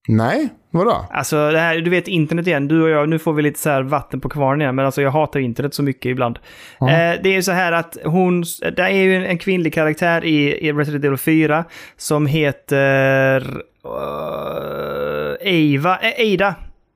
Nej, 0.09 0.49
vadå? 0.71 1.07
Alltså, 1.11 1.51
det 1.51 1.59
här, 1.59 1.77
du 1.77 1.91
vet 1.91 2.09
internet 2.09 2.47
igen. 2.47 2.69
Du 2.69 2.83
och 2.83 2.89
jag, 2.89 3.09
nu 3.09 3.19
får 3.19 3.33
vi 3.33 3.43
lite 3.43 3.61
så 3.61 3.71
här 3.71 3.83
vatten 3.83 4.21
på 4.21 4.29
kvarnen 4.29 4.61
igen, 4.61 4.75
men 4.75 4.87
alltså 4.87 5.03
jag 5.03 5.11
hatar 5.11 5.41
internet 5.41 5.75
så 5.75 5.83
mycket 5.83 6.07
ibland. 6.07 6.39
Ja. 6.81 6.91
Eh, 6.91 7.21
det 7.23 7.29
är 7.29 7.35
ju 7.35 7.43
så 7.43 7.53
här 7.53 7.73
att 7.73 7.97
hon, 8.05 8.45
det 8.77 8.83
är 8.83 8.91
ju 8.91 9.17
en, 9.17 9.25
en 9.25 9.39
kvinnlig 9.39 9.75
karaktär 9.75 10.25
i, 10.25 10.67
i 10.69 10.73
Resident 10.73 11.05
Evil 11.05 11.19
4 11.19 11.65
som 11.97 12.27
heter 12.27 13.41
uh, 13.87 15.22
Ava, 15.41 15.99
eh, 15.99 16.35
Ada. 16.35 16.55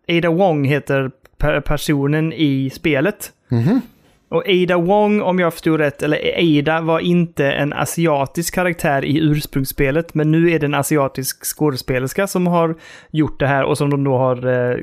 Ada 0.08 0.30
Wong 0.30 0.64
heter 0.64 1.10
per, 1.38 1.60
personen 1.60 2.32
i 2.32 2.70
spelet. 2.70 3.32
Mhm. 3.48 3.80
Och 4.28 4.42
Ada 4.48 4.76
Wong, 4.76 5.22
om 5.22 5.38
jag 5.38 5.52
förstod 5.52 5.80
rätt, 5.80 6.02
eller 6.02 6.18
Ada 6.38 6.80
var 6.80 7.00
inte 7.00 7.52
en 7.52 7.72
asiatisk 7.72 8.54
karaktär 8.54 9.04
i 9.04 9.18
ursprungsspelet, 9.18 10.14
men 10.14 10.30
nu 10.30 10.50
är 10.50 10.58
det 10.58 10.66
en 10.66 10.74
asiatisk 10.74 11.44
skådespelerska 11.44 12.26
som 12.26 12.46
har 12.46 12.74
gjort 13.10 13.40
det 13.40 13.46
här 13.46 13.64
och 13.64 13.78
som 13.78 13.90
de 13.90 14.04
då 14.04 14.16
har 14.16 14.46
eh, 14.46 14.76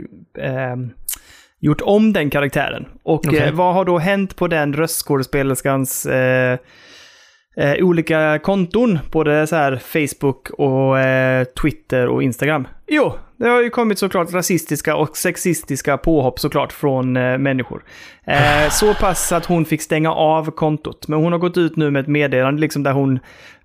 eh, 0.46 0.76
gjort 1.60 1.82
om 1.82 2.14
den 2.14 2.30
karaktären. 2.30 2.86
Och 3.04 3.28
Okej. 3.28 3.40
eh, 3.40 3.54
vad 3.54 3.74
har 3.74 3.86
då 3.86 3.98
hänt 3.98 4.36
på 4.36 4.48
den 4.48 4.74
röstskådespelerskans 4.74 6.06
eh, 6.06 6.58
eh, 7.58 7.74
olika 7.84 8.40
konton, 8.40 9.00
både 9.12 9.48
så 9.48 9.56
här 9.56 9.76
Facebook 9.76 10.50
och 10.50 10.96
Twitter 11.62 12.08
och 12.08 12.24
Instagram? 12.24 12.68
Jo, 12.88 13.14
det 13.44 13.50
har 13.50 13.62
ju 13.62 13.70
kommit 13.70 14.00
såklart 14.00 14.34
rasistiska 14.34 14.96
och 14.96 15.18
sexistiska 15.18 15.98
påhopp 15.98 16.40
såklart 16.40 16.74
från 16.74 17.18
eh, 17.18 17.38
människor. 17.38 17.84
Eh, 18.26 18.70
så 18.70 18.94
pass 18.94 19.32
att 19.32 19.46
hon 19.46 19.66
fick 19.66 19.82
stänga 19.82 20.14
av 20.14 20.52
kontot. 20.52 21.08
Men 21.08 21.20
hon 21.20 21.32
har 21.32 21.40
gått 21.40 21.58
ut 21.58 21.76
nu 21.76 21.92
med 21.92 22.00
ett 22.00 22.08
meddelande 22.08 22.62
liksom 22.62 22.84
där 22.84 22.92
hon 22.92 23.20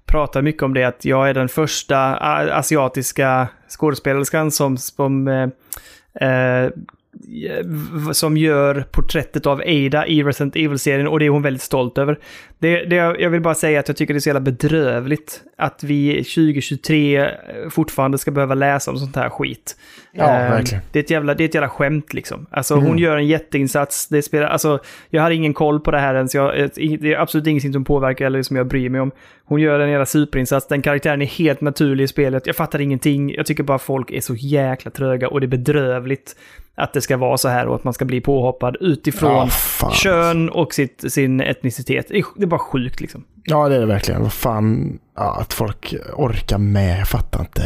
pratar 0.07 0.43
mycket 0.43 0.63
om 0.63 0.75
det 0.75 0.85
att 0.85 1.05
jag 1.05 1.29
är 1.29 1.35
den 1.35 1.49
första 1.49 1.99
asiatiska 2.55 3.49
skådespelerskan 3.69 4.51
som, 4.51 4.77
som 4.77 5.29
eh, 5.29 5.49
eh, 6.29 6.71
som 8.13 8.37
gör 8.37 8.85
porträttet 8.91 9.47
av 9.47 9.61
Ada 9.61 10.07
i 10.07 10.23
Resident 10.23 10.57
Evil-serien 10.57 11.09
och 11.09 11.19
det 11.19 11.27
är 11.27 11.31
hon 11.31 11.43
väldigt 11.43 11.63
stolt 11.63 11.99
över. 11.99 12.19
Det, 12.59 12.85
det, 12.85 12.97
jag 12.97 13.31
vill 13.31 13.41
bara 13.41 13.55
säga 13.55 13.81
att 13.81 13.89
jag 13.89 13.97
tycker 13.97 14.15
det 14.15 14.19
är 14.19 14.21
så 14.21 14.29
jävla 14.29 14.41
bedrövligt 14.41 15.43
att 15.57 15.83
vi 15.85 16.15
2023 16.15 17.29
fortfarande 17.71 18.19
ska 18.19 18.31
behöva 18.31 18.55
läsa 18.55 18.91
om 18.91 18.97
sånt 18.97 19.17
här 19.17 19.29
skit. 19.31 19.77
Ja, 20.13 20.25
Eh, 20.39 20.51
verkligen. 20.51 20.83
Det 20.93 20.99
är, 20.99 21.03
ett 21.03 21.11
jävla, 21.11 21.35
det 21.35 21.45
är 21.45 21.49
ett 21.49 21.55
jävla 21.55 21.69
skämt 21.69 22.15
liksom. 22.15 22.47
Alltså 22.51 22.75
Mm. 22.75 22.87
hon 22.87 22.99
gör 22.99 23.17
en 23.17 23.27
jätteinsats. 23.27 24.09
Det 24.09 24.23
spelar, 24.23 24.47
alltså, 24.47 24.79
jag 25.11 25.23
har 25.23 25.31
ingen 25.31 25.55
koll 25.55 25.81
på 25.81 25.91
det 25.91 25.99
här 25.99 26.15
ens. 26.15 26.35
Jag, 26.35 26.71
det 26.75 27.15
är 27.15 27.19
absolut 27.19 27.47
ingenting 27.47 27.73
som 27.73 27.85
påverkar 27.85 28.27
eller 28.27 28.43
som 28.43 28.57
jag 28.57 28.67
bryr 28.67 28.89
mig 28.89 29.01
om. 29.01 29.11
Hon 29.45 29.61
gör 29.61 29.81
en 29.81 29.91
jävla 29.91 30.07
superinsats. 30.07 30.69
Den 30.69 30.83
karaktären 30.83 31.23
är 31.23 31.27
helt 31.27 31.61
naturlig 31.61 32.05
i 32.05 32.09
spelet. 32.09 32.47
Jag 32.47 32.57
fattar 32.57 32.81
ingenting. 32.81 33.35
Jag 33.35 33.47
tycker 33.47 33.63
bara 33.63 33.79
folk 33.79 34.11
är 34.11 34.21
så 34.21 34.35
jäkla 34.35 34.91
tröga 34.91 35.29
och 35.29 35.41
det 35.41 35.47
är 35.47 35.49
bedrövligt 35.49 36.37
att 36.79 36.93
det 36.93 37.01
ska 37.01 37.17
vara 37.17 37.39
så 37.39 37.49
här 37.49 37.67
och 37.67 37.75
att 37.75 37.85
man 37.85 37.95
ska 37.95 38.05
bli 38.05 38.21
påhoppad 38.21 38.77
utifrån 38.81 39.49
Ja, 39.81 39.91
kön 39.91 40.49
och 40.49 40.75
sitt, 40.75 41.13
sin 41.13 41.41
etnicitet. 41.41 42.09
Det 42.09 42.43
är, 42.43 42.47
bara 42.47 42.61
sjukt 42.61 43.01
liksom. 43.01 43.25
Ja, 43.45 43.69
det 43.69 43.77
är 43.77 43.81
det 43.81 43.87
verkligen. 43.87 44.23
Vad 44.23 44.33
fan, 44.33 44.99
ja, 45.17 45.41
att 45.41 45.53
folk 45.53 45.95
orkar 46.15 46.59
med, 46.59 47.01
jag 47.01 47.09
fattar 47.09 47.41
inte. 47.41 47.63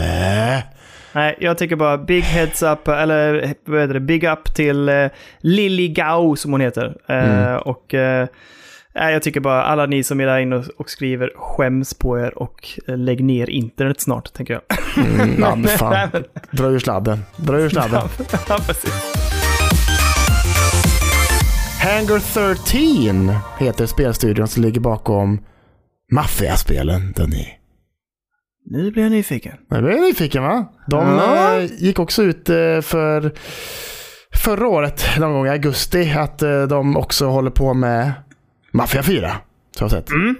Nej, 1.12 1.36
jag 1.40 1.58
tycker 1.58 1.76
bara 1.76 1.98
big 1.98 2.22
heads 2.22 2.62
up, 2.62 2.88
eller 2.88 3.54
vad 3.64 3.80
heter 3.80 3.94
det, 3.94 4.00
big 4.00 4.24
up 4.24 4.54
till 4.54 4.88
uh, 4.88 5.08
Lily 5.40 5.88
Gao 5.88 6.36
som 6.36 6.52
hon 6.52 6.60
heter. 6.60 6.86
Uh, 7.10 7.16
Mm. 7.16 7.58
Och 7.58 7.94
uh, 8.98 9.10
jag 9.10 9.22
tycker 9.22 9.40
bara 9.40 9.62
alla 9.62 9.86
ni 9.86 10.02
som 10.04 10.20
är 10.20 10.26
där 10.26 10.38
inne 10.38 10.56
och, 10.78 10.90
skriver 10.90 11.30
skäms 11.36 11.94
på 11.94 12.18
er 12.18 12.38
och 12.38 12.68
uh, 12.88 12.96
lägg 12.96 13.24
ner 13.24 13.50
internet 13.50 14.00
snart, 14.00 14.32
tänker 14.32 14.54
jag. 14.54 14.62
Mm, 15.06 15.40
ja, 15.40 15.54
men 15.56 15.68
fan. 15.78 16.08
Dra 16.50 16.66
ur 16.66 16.78
sladden. 16.78 17.18
Dra 17.36 17.58
ur 17.60 17.68
sladden. 17.68 18.08
ja, 18.48 18.58
precis. 18.66 18.92
Hangar 21.82 22.18
13 22.18 23.32
heter 23.58 23.86
spelstudion 23.86 24.48
som 24.48 24.62
ligger 24.62 24.80
bakom 24.80 25.40
Mafia-spelen, 26.12 27.12
Denny. 27.16 27.46
Nu 28.70 28.90
blir 28.90 29.02
jag 29.02 29.12
nyfiken. 29.12 29.52
Jag 29.68 29.82
blir 29.84 30.00
nyfiken 30.00 30.42
va? 30.42 30.66
De 30.86 31.06
Ja. 31.08 31.56
eh, 31.58 31.64
gick 31.78 31.98
också 31.98 32.22
ut 32.22 32.48
eh, 32.48 32.80
för 32.80 33.32
förra 34.34 34.68
året, 34.68 35.04
någon 35.18 35.32
gång 35.32 35.46
i 35.46 35.50
augusti, 35.50 36.12
att 36.18 36.42
eh, 36.42 36.62
de 36.62 36.96
också 36.96 37.26
håller 37.26 37.50
på 37.50 37.74
med 37.74 38.12
Mafia 38.72 39.02
4. 39.02 39.36
Så 39.78 39.84
jag 39.84 39.90
sett. 39.90 40.10
Mm. 40.10 40.34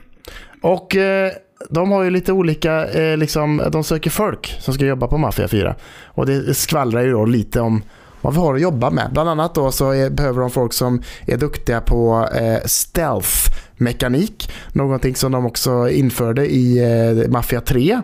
Och 0.63 0.97
eh, 0.97 1.33
de 1.71 1.91
har 1.91 2.03
ju 2.03 2.11
lite 2.11 2.33
olika, 2.33 2.89
eh, 2.89 3.17
liksom, 3.17 3.63
de 3.73 3.85
söker 3.85 4.11
folk 4.11 4.57
som 4.61 4.75
ska 4.75 4.85
jobba 4.85 5.07
på 5.07 5.19
Mafia 5.19 5.49
4. 5.49 5.75
Och 6.07 6.27
det 6.27 6.55
skvallrar 6.55 7.03
ju 7.03 7.13
då 7.13 7.25
lite 7.25 7.61
om 7.61 7.83
vad 8.21 8.35
vi 8.35 8.41
har 8.41 8.55
att 8.55 8.61
jobba 8.61 8.91
med. 8.91 9.11
Bland 9.13 9.29
annat 9.29 9.55
då 9.55 9.73
så 9.73 9.91
är, 9.91 10.11
behöver 10.11 10.41
de 10.41 10.51
folk 10.51 10.73
som 10.73 11.03
är 11.27 11.37
duktiga 11.37 11.81
på 11.81 12.29
eh, 12.35 12.67
stealth-mekanik. 12.67 14.53
Någonting 14.73 15.15
som 15.15 15.33
de 15.33 15.47
också 15.47 15.89
införde 15.89 16.47
i 16.47 16.79
eh, 16.79 17.31
Mafia 17.31 17.61
3. 17.61 18.01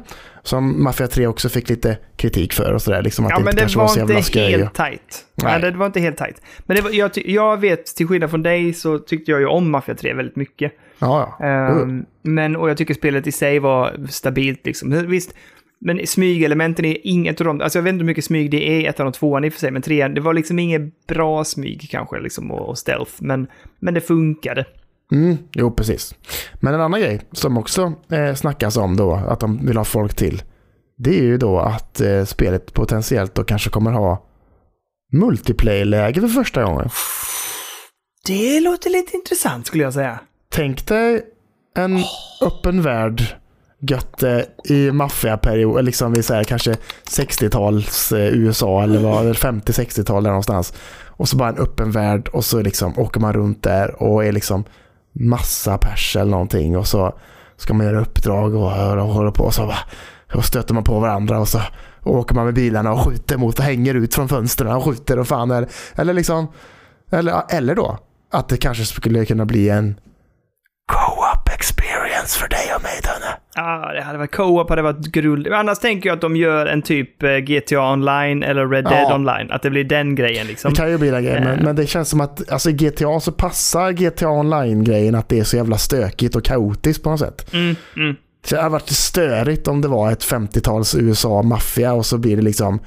Som 0.48 0.82
Mafia 0.82 1.06
3 1.06 1.26
också 1.26 1.48
fick 1.48 1.68
lite 1.68 1.98
kritik 2.16 2.52
för 2.52 2.72
och 2.72 2.82
sådär. 2.82 3.02
Liksom 3.02 3.24
att 3.24 3.30
Ja, 3.30 3.38
men 3.38 3.54
det 3.54 3.60
kanske 3.60 3.78
var 3.78 3.96
jävla 3.96 4.14
inte 4.14 4.26
skoj. 4.26 4.42
helt 4.50 4.74
tajt. 4.74 5.24
Nej. 5.42 5.60
Det 5.60 5.70
var 5.70 5.86
inte 5.86 6.00
helt 6.00 6.16
tajt. 6.16 6.42
Men 6.58 6.76
det 6.76 6.82
var, 6.82 6.90
jag, 6.90 7.10
jag 7.14 7.60
vet, 7.60 7.86
till 7.86 8.06
skillnad 8.06 8.30
från 8.30 8.42
dig, 8.42 8.74
så 8.74 8.98
tyckte 8.98 9.30
jag 9.30 9.40
ju 9.40 9.46
om 9.46 9.70
Mafia 9.70 9.94
3 9.94 10.14
väldigt 10.14 10.36
mycket. 10.36 10.72
Ja, 10.98 11.36
ja. 11.38 11.46
Ehm, 11.46 12.04
men, 12.22 12.56
och 12.56 12.70
jag 12.70 12.76
tycker 12.76 12.94
spelet 12.94 13.26
i 13.26 13.32
sig 13.32 13.58
var 13.58 14.06
stabilt 14.08 14.66
liksom. 14.66 15.06
Visst, 15.08 15.34
men 15.80 16.06
smygelementen 16.06 16.84
är 16.84 16.96
inget 17.02 17.40
av 17.40 17.46
dem. 17.46 17.60
Alltså 17.60 17.78
jag 17.78 17.84
vet 17.84 17.92
inte 17.92 18.02
hur 18.02 18.06
mycket 18.06 18.24
smyg 18.24 18.50
det 18.50 18.68
är 18.68 18.80
i 18.80 18.86
ettan 18.86 19.06
och 19.06 19.14
tvåan 19.14 19.44
i 19.44 19.48
och 19.48 19.52
för 19.52 19.60
sig, 19.60 19.70
men 19.70 19.82
trean, 19.82 20.14
det 20.14 20.20
var 20.20 20.34
liksom 20.34 20.58
inget 20.58 21.06
bra 21.06 21.44
smyg 21.44 21.88
kanske 21.90 22.20
liksom 22.20 22.50
och, 22.50 22.68
och 22.68 22.78
stealth. 22.78 23.12
Men, 23.18 23.46
men 23.78 23.94
det 23.94 24.00
funkade. 24.00 24.64
Mm, 25.12 25.38
jo, 25.52 25.70
precis. 25.70 26.14
Men 26.54 26.74
en 26.74 26.80
annan 26.80 27.00
grej 27.00 27.20
som 27.32 27.58
också 27.58 27.92
eh, 28.12 28.34
snackas 28.34 28.76
om 28.76 28.96
då, 28.96 29.14
att 29.14 29.40
de 29.40 29.66
vill 29.66 29.76
ha 29.76 29.84
folk 29.84 30.14
till, 30.14 30.42
det 30.98 31.18
är 31.18 31.22
ju 31.22 31.38
då 31.38 31.58
att 31.58 32.00
eh, 32.00 32.24
spelet 32.24 32.72
potentiellt 32.74 33.34
då 33.34 33.44
kanske 33.44 33.70
kommer 33.70 33.92
ha 33.92 34.24
multiplayer-läge 35.12 36.20
för 36.20 36.28
första 36.28 36.64
gången. 36.64 36.88
Det 38.26 38.60
låter 38.60 38.90
lite 38.90 39.16
intressant 39.16 39.66
skulle 39.66 39.84
jag 39.84 39.94
säga. 39.94 40.20
Tänk 40.50 40.86
dig 40.86 41.22
en 41.76 42.02
öppen 42.42 42.82
värld 42.82 43.22
gött 43.80 44.22
eh, 44.22 44.40
i 44.64 44.90
maffiaperiod, 44.92 45.84
liksom 45.84 46.14
i 46.16 46.22
så 46.22 46.34
här, 46.34 46.44
kanske 46.44 46.76
60-tals 47.04 48.12
eh, 48.12 48.34
USA 48.34 48.82
eller 48.82 48.98
vad, 48.98 49.20
eller 49.20 49.34
50-60-tal 49.34 50.22
där 50.22 50.30
någonstans. 50.30 50.74
Och 51.06 51.28
så 51.28 51.36
bara 51.36 51.48
en 51.48 51.58
öppen 51.58 51.90
värld 51.90 52.28
och 52.28 52.44
så 52.44 52.62
liksom 52.62 52.98
åker 52.98 53.20
man 53.20 53.32
runt 53.32 53.62
där 53.62 54.02
och 54.02 54.24
är 54.24 54.32
liksom 54.32 54.64
massa 55.18 55.78
pers 55.78 56.16
eller 56.16 56.30
någonting 56.30 56.76
och 56.76 56.86
så 56.86 57.18
ska 57.56 57.74
man 57.74 57.86
göra 57.86 58.00
uppdrag 58.00 58.54
och, 58.54 58.72
och, 58.72 58.98
och 58.98 59.14
hålla 59.14 59.30
på 59.30 59.44
och 59.44 59.54
så 59.54 59.66
bara, 59.66 59.78
och 60.34 60.44
stöter 60.44 60.74
man 60.74 60.84
på 60.84 61.00
varandra 61.00 61.38
och 61.38 61.48
så 61.48 61.60
åker 62.04 62.34
man 62.34 62.44
med 62.44 62.54
bilarna 62.54 62.92
och 62.92 63.00
skjuter 63.00 63.36
mot 63.36 63.58
och 63.58 63.64
hänger 63.64 63.94
ut 63.94 64.14
från 64.14 64.28
fönstren 64.28 64.72
och 64.72 64.84
skjuter 64.84 65.18
och 65.18 65.28
fan 65.28 65.50
eller, 65.50 65.68
eller 65.94 66.12
liksom 66.12 66.52
eller, 67.10 67.42
eller 67.48 67.74
då 67.74 67.98
att 68.32 68.48
det 68.48 68.56
kanske 68.56 68.84
skulle 68.84 69.24
kunna 69.24 69.46
bli 69.46 69.68
en 69.68 70.00
co-op 70.92 71.48
experience 71.54 72.38
för 72.38 72.48
dig 72.48 72.74
och 72.76 72.82
mig 72.82 73.00
Danne. 73.02 73.36
Ja, 73.58 73.92
det 73.94 74.02
hade 74.02 74.18
varit 74.18 74.34
co-op, 74.34 74.68
hade 74.70 74.82
varit 74.82 75.06
guld. 75.06 75.48
Annars 75.48 75.78
tänker 75.78 76.08
jag 76.08 76.14
att 76.16 76.20
de 76.20 76.36
gör 76.36 76.66
en 76.66 76.82
typ 76.82 77.22
eh, 77.22 77.30
GTA 77.36 77.92
online 77.92 78.42
eller 78.42 78.68
Red 78.68 78.84
Ja. 78.84 78.90
Dead 78.90 79.12
online. 79.12 79.50
Att 79.50 79.62
det 79.62 79.70
blir 79.70 79.84
den 79.84 80.14
grejen 80.14 80.46
liksom. 80.46 80.70
Det 80.72 80.76
kan 80.76 80.90
ju 80.90 80.98
bli 80.98 81.10
den 81.10 81.24
grejen, 81.24 81.44
men, 81.44 81.58
Eh. 81.58 81.64
men 81.64 81.76
det 81.76 81.86
känns 81.86 82.08
som 82.08 82.20
att 82.20 82.52
alltså, 82.52 82.70
GTA 82.70 83.20
så 83.20 83.32
passar 83.32 83.92
GTA 83.92 84.28
online-grejen 84.30 85.14
att 85.14 85.28
det 85.28 85.38
är 85.38 85.44
så 85.44 85.56
jävla 85.56 85.78
stökigt 85.78 86.36
och 86.36 86.44
kaotiskt 86.44 87.02
på 87.02 87.10
något 87.10 87.20
sätt. 87.20 87.52
Mm, 87.54 87.76
mm. 87.96 88.16
Så 88.46 88.54
det 88.54 88.60
hade 88.60 88.72
varit 88.72 88.88
störigt 88.90 89.68
om 89.68 89.80
det 89.80 89.88
var 89.88 90.12
ett 90.12 90.24
50-tals 90.24 90.94
USA-maffia 90.94 91.92
och 91.92 92.06
så 92.06 92.18
blir 92.18 92.36
det 92.36 92.42
liksom 92.42 92.80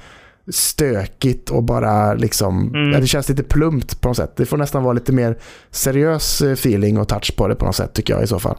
stökigt 0.56 1.50
och 1.50 1.62
bara 1.62 2.14
liksom, 2.14 2.68
Mm. 2.74 2.92
ja, 2.92 3.00
det 3.00 3.06
känns 3.06 3.28
lite 3.28 3.42
plumpt 3.42 4.00
på 4.00 4.08
något 4.08 4.16
sätt. 4.16 4.32
Det 4.36 4.46
får 4.46 4.56
nästan 4.56 4.82
vara 4.82 4.92
lite 4.92 5.12
mer 5.12 5.36
seriös 5.70 6.42
eh, 6.42 6.52
feeling 6.52 6.98
och 6.98 7.08
touch 7.08 7.36
på 7.36 7.48
det 7.48 7.54
på 7.54 7.64
något 7.64 7.76
sätt 7.76 7.94
tycker 7.94 8.14
jag 8.14 8.22
i 8.22 8.26
så 8.26 8.38
fall. 8.38 8.56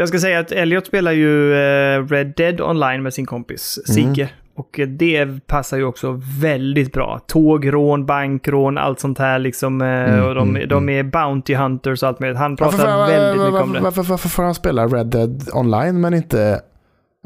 Jag 0.00 0.08
ska 0.08 0.18
säga 0.18 0.38
att 0.38 0.52
Elliot 0.52 0.86
spelar 0.86 1.12
ju 1.12 1.54
eh, 1.54 2.06
Red 2.06 2.32
Dead 2.36 2.60
online 2.60 3.02
med 3.02 3.14
sin 3.14 3.26
kompis 3.26 3.78
Mm. 3.88 3.94
Sigge. 4.14 4.30
Och 4.56 4.80
eh, 4.80 4.88
det 4.88 5.46
passar 5.46 5.76
ju 5.76 5.84
också 5.84 6.20
väldigt 6.40 6.92
bra. 6.92 7.20
Tågrån, 7.26 8.06
bankrån, 8.06 8.78
allt 8.78 9.00
sånt 9.00 9.18
här 9.18 9.38
liksom. 9.38 9.80
eh, 9.82 9.88
Mm, 9.88 10.24
och 10.24 10.34
de, 10.34 10.48
mm, 10.56 10.68
de 10.68 10.88
är 10.88 11.02
Bounty 11.02 11.54
Hunters 11.54 12.02
och 12.02 12.08
allt 12.08 12.20
möjligt. 12.20 12.38
Han 12.38 12.56
pratar 12.56 12.78
Varför, 12.78 13.12
väldigt 13.12 13.42
mycket 13.42 13.62
om 13.62 13.72
varför, 13.72 13.74
det. 13.74 13.80
varför, 13.80 14.02
varför 14.02 14.28
får 14.28 14.42
han 14.42 14.54
spela 14.54 14.86
Red 14.86 15.06
Dead 15.06 15.48
online 15.52 16.00
men 16.00 16.14
inte 16.14 16.60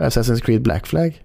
Assassin's 0.01 0.41
Creed 0.45 0.63
Black 0.63 0.87
Flag? 0.87 1.23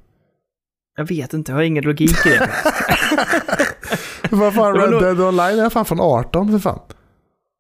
Jag 0.98 1.08
vet 1.08 1.34
inte, 1.34 1.52
jag 1.52 1.58
har 1.58 1.64
ingen 1.64 1.84
logik 1.84 2.26
i 2.26 2.30
det. 2.30 2.40
Varför 4.30 4.74
Det 4.74 4.80
var 4.80 4.92
Red 4.92 5.02
Dead 5.18 5.22
online 5.28 5.60
är 5.60 5.70
fan 5.70 5.86
från 5.86 6.00
18 6.02 6.52
för 6.52 6.60
fan. 6.60 6.80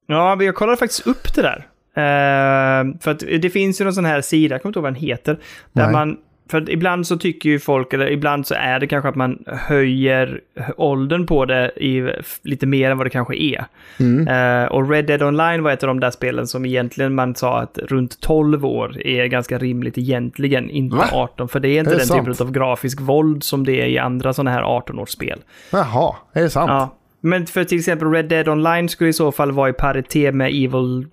Ja, 0.07 0.35
men 0.35 0.45
jag 0.45 0.55
kollade 0.55 0.77
faktiskt 0.77 1.07
upp 1.07 1.35
det 1.35 1.41
där. 1.41 1.67
Eh, 1.99 2.99
för 3.01 3.11
att 3.11 3.19
det 3.19 3.49
finns 3.49 3.81
ju 3.81 3.85
någon 3.85 3.93
sån 3.93 4.05
här 4.05 4.21
sida, 4.21 4.55
jag 4.55 4.61
kommer 4.61 4.69
inte 4.69 4.79
ihåg 4.79 4.83
vad 4.83 4.93
den 4.93 5.01
heter, 5.01 5.37
där 5.73 5.83
Nej. 5.83 5.91
man 5.91 6.17
för 6.51 6.69
ibland 6.69 7.07
så 7.07 7.17
tycker 7.17 7.49
ju 7.49 7.59
folk, 7.59 7.93
eller 7.93 8.11
ibland 8.11 8.47
så 8.47 8.55
är 8.57 8.79
det 8.79 8.87
kanske 8.87 9.09
att 9.09 9.15
man 9.15 9.43
höjer 9.47 10.41
åldern 10.77 11.25
på 11.25 11.45
det 11.45 11.71
i 11.75 12.11
lite 12.43 12.65
mer 12.65 12.91
än 12.91 12.97
vad 12.97 13.05
det 13.05 13.09
kanske 13.09 13.35
är. 13.35 13.65
Mm. 13.99 14.27
Eh, 14.27 14.71
och 14.71 14.89
Red 14.89 15.05
Dead 15.05 15.21
Online 15.23 15.63
var 15.63 15.71
ett 15.71 15.83
av 15.83 15.87
de 15.87 15.99
där 15.99 16.11
spelen 16.11 16.47
som 16.47 16.65
egentligen 16.65 17.15
man 17.15 17.35
sa 17.35 17.59
att 17.59 17.77
runt 17.77 18.21
12 18.21 18.65
år 18.65 19.07
är 19.07 19.25
ganska 19.25 19.57
rimligt 19.57 19.97
egentligen, 19.97 20.69
inte 20.69 20.95
Va? 20.95 21.05
18. 21.11 21.49
För 21.49 21.59
det 21.59 21.69
är 21.69 21.79
inte 21.79 21.91
Är 21.91 21.93
det 21.93 21.99
den 21.99 22.07
sant? 22.07 22.25
typen 22.25 22.47
av 22.47 22.51
grafisk 22.51 23.01
våld 23.01 23.43
som 23.43 23.65
det 23.65 23.81
är 23.81 23.85
i 23.85 23.97
andra 23.97 24.33
sådana 24.33 24.51
här 24.51 24.63
18-årsspel. 24.63 25.39
Jaha, 25.71 26.15
är 26.33 26.41
det 26.41 26.49
sant? 26.49 26.69
Ja. 26.69 26.95
Men 27.21 27.45
för 27.45 27.63
till 27.63 27.77
exempel 27.77 28.11
Red 28.11 28.25
Dead 28.25 28.47
Online 28.47 28.89
skulle 28.89 29.09
i 29.09 29.13
så 29.13 29.31
fall 29.31 29.51
vara 29.51 29.69
i 29.69 29.73
paritet 29.73 30.35
med 30.35 30.47
Evil, 30.47 31.05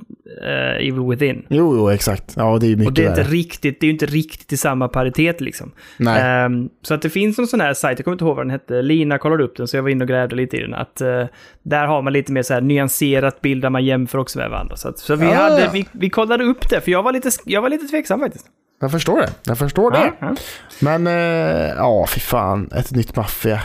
eh, 0.45 0.77
Evil 0.89 1.03
Within. 1.11 1.47
Jo, 1.49 1.77
jo, 1.77 1.91
exakt. 1.91 2.33
Ja, 2.37 2.59
det 2.59 2.67
är 2.67 2.69
ju 2.69 2.75
Och 2.75 2.79
mycket 2.79 2.95
det 2.97 3.05
är, 3.05 3.09
inte 3.09 3.23
riktigt, 3.23 3.81
det 3.81 3.85
är 3.85 3.89
ju 3.89 3.93
inte 3.93 4.07
riktigt 4.07 4.53
i 4.53 4.57
samma 4.57 4.89
paritet 4.89 5.41
liksom. 5.41 5.73
Nej. 5.97 6.23
Ehm, 6.23 6.69
så 6.83 6.95
att 6.95 7.03
det 7.03 7.11
finns 7.11 7.39
en 7.39 7.47
sån 7.47 7.61
här 7.61 7.75
sajt, 7.75 7.99
jag 7.99 8.05
kommer 8.05 8.15
inte 8.15 8.25
ihåg 8.25 8.37
vad 8.37 8.47
den 8.47 8.51
hette, 8.51 8.83
Lina 8.83 9.19
kollade 9.19 9.45
upp 9.45 9.57
den 9.57 9.69
så 9.69 9.77
jag 9.77 9.83
var 9.83 9.91
inne 9.91 10.05
och 10.05 10.09
grävde 10.09 10.37
lite 10.37 10.57
i 10.57 10.61
den. 10.61 10.75
Att 10.75 11.01
eh, 11.01 11.25
där 11.63 11.87
har 11.87 12.03
man 12.03 12.13
lite 12.13 12.33
mer 12.33 12.43
så 12.43 12.55
här 12.55 12.61
nyanserat 12.61 13.41
bild 13.41 13.63
där 13.63 13.71
man 13.71 13.85
jämför 13.85 14.19
också 14.19 14.39
med 14.39 14.51
varandra. 14.51 14.77
Så, 14.77 14.89
att, 14.89 14.99
så 14.99 15.17
vi, 15.17 15.27
Ah. 15.27 15.35
hade, 15.35 15.71
vi, 15.73 15.87
vi 15.93 16.11
kollade 16.11 16.45
upp 16.45 16.69
det, 16.71 16.81
för 16.81 16.91
jag 16.91 17.03
var 17.03 17.13
lite, 17.13 17.31
jag 17.45 17.63
var 17.63 17.71
lite 17.71 17.87
tveksam 17.87 18.21
faktiskt. 18.21 18.47
Jag 18.81 18.91
förstår 18.91 19.21
det. 19.21 19.29
Jag 19.47 19.59
förstår 19.59 19.91
det. 19.91 19.99
Ja, 19.99 20.13
ja. 20.21 20.35
Men 20.81 21.07
eh, 21.07 21.75
ja, 21.77 22.07
fy 22.09 22.21
fan. 22.21 22.71
Ett 22.77 22.91
nytt 22.93 23.17
maffia. 23.17 23.61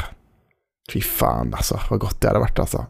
Fy 0.93 1.01
fan 1.01 1.53
alltså, 1.53 1.79
vad 1.89 1.99
gott 1.99 2.21
det 2.21 2.27
hade 2.27 2.39
varit 2.39 2.59
alltså. 2.59 2.85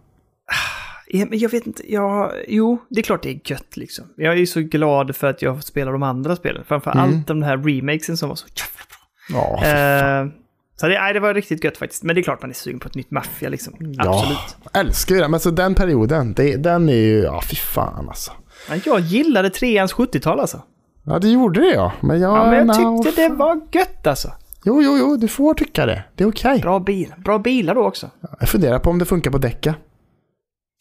Jag 1.32 1.50
vet 1.50 1.68
inte, 1.68 1.94
jag, 1.94 2.32
jo, 2.48 2.78
det 2.90 3.00
är 3.00 3.04
klart 3.04 3.24
det 3.24 3.30
är 3.30 3.40
gött 3.52 3.78
liksom. 3.78 4.06
Jag 4.18 4.34
är 4.34 4.38
ju 4.38 4.48
så 4.48 4.60
glad 4.62 5.16
för 5.16 5.28
att 5.28 5.42
jag 5.42 5.64
spelar 5.64 5.92
de 5.92 6.04
andra 6.04 6.36
spelen. 6.36 6.64
Framför 6.68 6.92
Mm. 6.92 7.04
allt 7.04 7.28
de 7.28 7.44
här 7.44 7.58
remakesen 7.58 8.18
som 8.18 8.30
var 8.30 8.36
så 8.36 8.48
jävla 8.56 8.86
bra. 9.30 9.62
Ja. 9.64 9.68
Eh, 9.68 10.28
så 10.76 10.88
det, 10.88 11.00
nej, 11.00 11.14
det 11.14 11.20
var 11.20 11.34
riktigt 11.34 11.64
gött 11.64 11.78
faktiskt. 11.78 12.04
Men 12.04 12.16
det 12.16 12.22
är 12.22 12.24
klart 12.24 12.42
man 12.42 12.50
är 12.50 12.54
sugen 12.56 12.80
på 12.80 12.88
ett 12.88 12.96
nytt 12.96 13.12
maffia 13.12 13.50
liksom. 13.50 13.74
Ja. 13.80 14.20
Absolut. 14.20 14.58
älskar 14.74 15.16
ju 15.16 15.22
det. 15.22 15.28
Men 15.28 15.40
så 15.40 15.52
den 15.52 15.76
perioden, 15.76 16.34
det, 16.34 16.56
den 16.58 16.90
är 16.90 16.94
ju, 16.94 17.20
ja 17.20 17.42
fy 17.50 17.56
fan 17.56 18.10
alltså. 18.10 18.32
Ja, 18.70 18.76
jag 18.86 19.00
gillade 19.00 19.50
treans 19.50 19.94
70-tal 19.94 20.40
alltså. 20.40 20.62
Ja, 21.06 21.20
du 21.20 21.30
gjorde 21.30 21.60
det 21.62 21.74
ja. 21.74 21.92
Men 22.02 22.20
jag, 22.22 22.38
Ja, 22.38 22.50
men 22.52 22.68
jag 22.68 23.04
tyckte 23.04 23.22
det 23.30 23.36
var 23.36 23.62
gött 23.72 24.08
alltså. 24.08 24.32
Jo, 24.66 24.82
jo, 24.82 24.98
jo, 24.98 25.18
du 25.18 25.28
får 25.28 25.54
tycka 25.54 25.86
det. 25.86 26.04
Det 26.16 26.24
är 26.24 26.28
okej. 26.28 26.60
Bra 26.60 26.80
bil. 26.80 27.14
Bra 27.18 27.40
bilar 27.40 27.76
då 27.76 27.88
också. 27.88 28.10
Jag 28.40 28.50
funderar 28.50 28.80
på 28.80 28.90
om 28.90 29.00
det 29.00 29.06
funkar 29.06 29.32
på 29.32 29.38
däcka. 29.38 29.76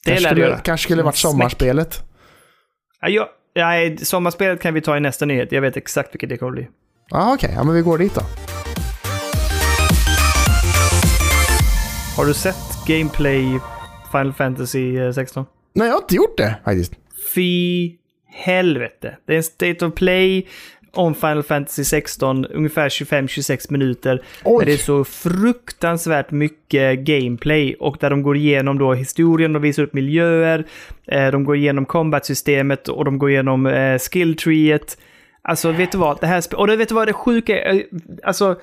Det 0.04 0.10
kanske 0.10 0.22
lär 0.22 0.30
det 0.30 0.34
skulle, 0.34 0.46
göra. 0.46 0.58
kanske 0.58 0.84
skulle 0.84 1.02
varit 1.02 1.16
sommarspelet. 1.16 2.02
Ja, 3.00 3.08
jag, 3.08 3.28
nej, 3.56 3.98
sommarspelet 3.98 4.60
kan 4.62 4.74
vi 4.74 4.80
ta 4.80 4.96
i 4.96 5.00
nästa 5.00 5.26
nyhet. 5.26 5.52
Jag 5.52 5.60
vet 5.62 5.76
exakt 5.76 6.14
vilket 6.14 6.28
det 6.28 6.36
kommer 6.36 6.52
bli. 6.52 6.68
Ja, 7.10 7.34
okej. 7.34 7.52
Ja, 7.56 7.64
men 7.64 7.74
vi 7.74 7.80
går 7.82 7.98
dit 7.98 8.14
då. 8.14 8.20
Har 12.16 12.24
du 12.26 12.34
sett 12.34 12.86
Gameplay 12.86 13.58
Final 14.12 14.32
Fantasy 14.32 14.96
eh, 14.98 15.12
16? 15.12 15.46
Nej, 15.74 15.86
jag 15.86 15.94
har 15.94 16.00
inte 16.00 16.14
gjort 16.14 16.36
det 16.36 16.56
faktiskt. 16.64 16.92
Fy 17.34 17.92
helvete. 18.32 19.16
Det 19.26 19.32
är 19.32 19.36
en 19.36 19.42
State 19.42 19.86
of 19.86 19.94
Play 19.94 20.46
om 20.92 21.14
Final 21.14 21.42
Fantasy 21.42 21.84
16, 21.84 22.46
ungefär 22.46 22.88
25-26 22.88 23.66
minuter. 23.72 24.22
Oj. 24.44 24.64
Det 24.64 24.72
är 24.72 24.76
så 24.76 25.04
fruktansvärt 25.04 26.30
mycket 26.30 26.98
gameplay 26.98 27.74
och 27.74 27.96
där 28.00 28.10
de 28.10 28.22
går 28.22 28.36
igenom 28.36 28.78
då 28.78 28.94
historien, 28.94 29.52
de 29.52 29.62
visar 29.62 29.82
upp 29.82 29.94
miljöer, 29.94 30.64
eh, 31.06 31.30
de 31.30 31.44
går 31.44 31.56
igenom 31.56 31.86
combat-systemet 31.86 32.88
och 32.88 33.04
de 33.04 33.18
går 33.18 33.30
igenom 33.30 33.66
eh, 33.66 33.98
skill-treet. 33.98 34.98
Alltså, 35.42 35.72
vet 35.72 35.92
du 35.92 35.98
vad? 35.98 36.20
Det 36.20 36.26
här 36.26 36.42
och 36.54 36.66
det, 36.66 36.76
vet 36.76 36.88
du 36.88 36.94
vad 36.94 37.08
det 37.08 37.12
sjuka 37.12 37.62
är? 37.62 37.74
Eh, 37.74 37.80
Alltså, 38.22 38.56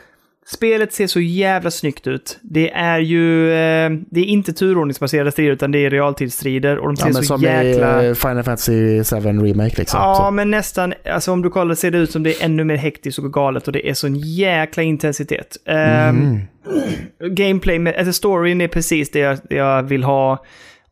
spelet 0.49 0.93
ser 0.93 1.07
så 1.07 1.19
jävla 1.19 1.71
snyggt 1.71 2.07
ut. 2.07 2.39
Det 2.41 2.71
är 2.71 2.99
ju... 2.99 3.51
Eh, 3.51 3.89
det 4.11 4.19
är 4.19 4.25
inte 4.25 4.53
turordningsbaserade 4.53 5.31
strider, 5.31 5.51
utan 5.51 5.71
det 5.71 5.79
är 5.85 5.89
realtidsstrider 5.89 6.77
och 6.77 6.87
de 6.87 6.97
ser 6.97 7.05
Ja, 7.05 7.13
men 7.13 7.23
så 7.23 7.23
som 7.23 7.41
jäkla... 7.41 8.03
i 8.03 8.07
eh, 8.07 8.13
Final 8.13 8.43
Fantasy 8.43 9.03
7 9.03 9.15
Remake 9.19 9.75
liksom. 9.77 9.99
Ja, 9.99 10.15
Så. 10.15 10.31
men 10.31 10.51
nästan. 10.51 10.93
Alltså 11.11 11.31
om 11.31 11.41
du 11.41 11.49
kollar 11.49 11.75
ser 11.75 11.91
det 11.91 11.97
ut 11.97 12.11
som 12.11 12.23
det 12.23 12.41
är 12.41 12.45
ännu 12.45 12.63
mer 12.63 12.75
hektiskt 12.75 13.19
och 13.19 13.33
galet 13.33 13.67
och 13.67 13.73
det 13.73 13.89
är 13.89 13.93
sån 13.93 14.15
jäkla 14.15 14.83
intensitet. 14.83 15.57
Ehm, 15.65 16.39
Mm. 16.69 17.35
gameplay, 17.35 17.79
med, 17.79 17.95
alltså 17.95 18.13
storyn 18.13 18.61
är 18.61 18.67
precis 18.67 19.11
det 19.11 19.19
jag, 19.19 19.37
det 19.49 19.55
jag 19.55 19.83
vill 19.83 20.03
ha. 20.03 20.45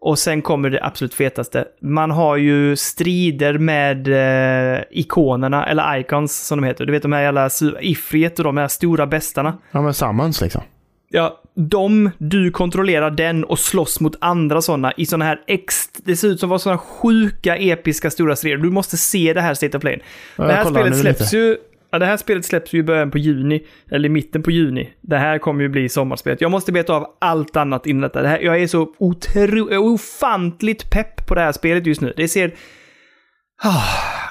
Och 0.06 0.20
sen 0.20 0.42
kommer 0.42 0.70
det 0.70 0.84
absolut 0.84 1.14
fetaste. 1.14 1.66
Man 1.82 2.12
har 2.12 2.38
ju 2.38 2.76
strider 2.76 3.58
med 3.58 4.08
eh, 4.08 4.84
ikonerna, 4.92 5.66
eller 5.66 5.98
icons 5.98 6.48
som 6.48 6.62
de 6.62 6.68
heter. 6.68 6.86
Du 6.86 6.92
vet 6.92 7.02
de 7.02 7.12
här 7.12 7.22
jävla 7.22 7.50
Ifrit 7.82 8.40
och 8.40 8.46
de 8.46 8.58
här 8.58 8.68
stora 8.68 9.08
bestarna. 9.08 9.58
Ja, 9.72 9.82
men 9.82 9.94
Summons 9.94 10.42
liksom. 10.42 10.62
Ja, 11.10 11.42
de, 11.56 12.12
du 12.18 12.52
kontrollerar 12.52 13.12
den 13.12 13.44
och 13.44 13.60
slåss 13.60 14.00
mot 14.00 14.16
andra 14.22 14.62
sådana 14.62 14.92
i 14.98 15.06
sådana 15.06 15.26
här 15.26 15.42
ex... 15.48 15.88
Det 15.94 16.16
ser 16.16 16.28
ut 16.28 16.40
som 16.40 16.50
var 16.50 16.58
sådana 16.58 16.78
sjuka, 16.78 17.58
episka, 17.58 18.12
stora 18.12 18.36
strider. 18.36 18.58
Du 18.58 18.70
måste 18.70 18.98
se 18.98 19.34
det 19.34 19.42
här 19.42 19.54
State 19.54 19.78
of 19.78 19.82
Play. 19.82 20.00
Ja, 20.36 20.44
det 20.44 20.54
här 20.54 20.66
spelet 20.66 21.00
släpps 21.00 21.22
lite. 21.22 21.38
ju... 21.38 21.58
Ja, 21.96 22.00
det 22.00 22.06
här 22.06 22.18
spelet 22.18 22.46
släpps 22.46 22.74
ju 22.74 22.80
i 22.80 22.84
början 22.84 23.12
på 23.12 23.18
juni, 23.18 23.66
eller 23.92 24.06
i 24.06 24.10
mitten 24.10 24.44
på 24.44 24.52
juni. 24.52 24.90
Det 25.02 25.18
här 25.18 25.38
kommer 25.38 25.62
ju 25.62 25.70
bli 25.70 25.90
sommarspelet. 25.90 26.42
Jag 26.42 26.52
måste 26.52 26.72
beta 26.72 26.94
av 26.94 27.08
allt 27.22 27.56
annat 27.56 27.86
innan 27.86 28.02
detta. 28.02 28.22
Det 28.22 28.28
här, 28.28 28.40
jag 28.40 28.62
är 28.62 28.68
så 28.68 28.94
otro, 28.98 29.78
ofantligt 29.78 30.90
pepp 30.90 31.28
på 31.28 31.36
det 31.36 31.42
här 31.42 31.52
spelet 31.52 31.86
just 31.86 32.02
nu. 32.02 32.14
Det 32.18 32.28
ser... 32.28 32.54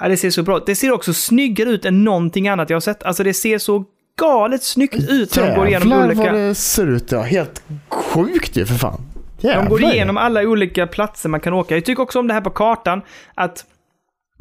Ja, 0.01 0.09
det 0.09 0.17
ser 0.17 0.31
så 0.31 0.43
bra 0.43 0.57
ut. 0.57 0.67
Det 0.67 0.75
ser 0.75 0.93
också 0.93 1.13
snyggare 1.13 1.71
ut 1.71 1.85
än 1.85 2.05
någonting 2.05 2.49
annat 2.49 2.71
jag 2.71 2.77
har 2.77 2.81
sett. 2.81 3.03
Alltså 3.03 3.23
det 3.23 3.35
ser 3.35 3.59
så 3.59 3.85
galet 4.21 4.63
snyggt 4.63 5.11
ut 5.11 5.37
när 5.37 5.47
de 5.49 5.57
går 5.57 5.69
igenom 5.69 5.93
olika... 5.93 6.23
vad 6.23 6.35
det 6.35 6.55
ser 6.55 6.87
ut. 6.87 7.13
Ja, 7.13 7.23
helt 7.23 7.63
sjukt 7.89 8.57
ju 8.57 8.67
för 8.67 8.75
fan. 8.75 9.01
Jävlar. 9.39 9.63
De 9.63 9.69
går 9.69 9.83
igenom 9.83 10.17
alla 10.17 10.41
olika 10.43 10.87
platser 10.87 11.29
man 11.29 11.41
kan 11.41 11.53
åka. 11.53 11.75
Jag 11.75 11.85
tycker 11.85 12.03
också 12.03 12.19
om 12.19 12.29
det 12.29 12.35
här 12.35 12.41
på 12.41 12.51
kartan, 12.51 13.03
att 13.35 13.65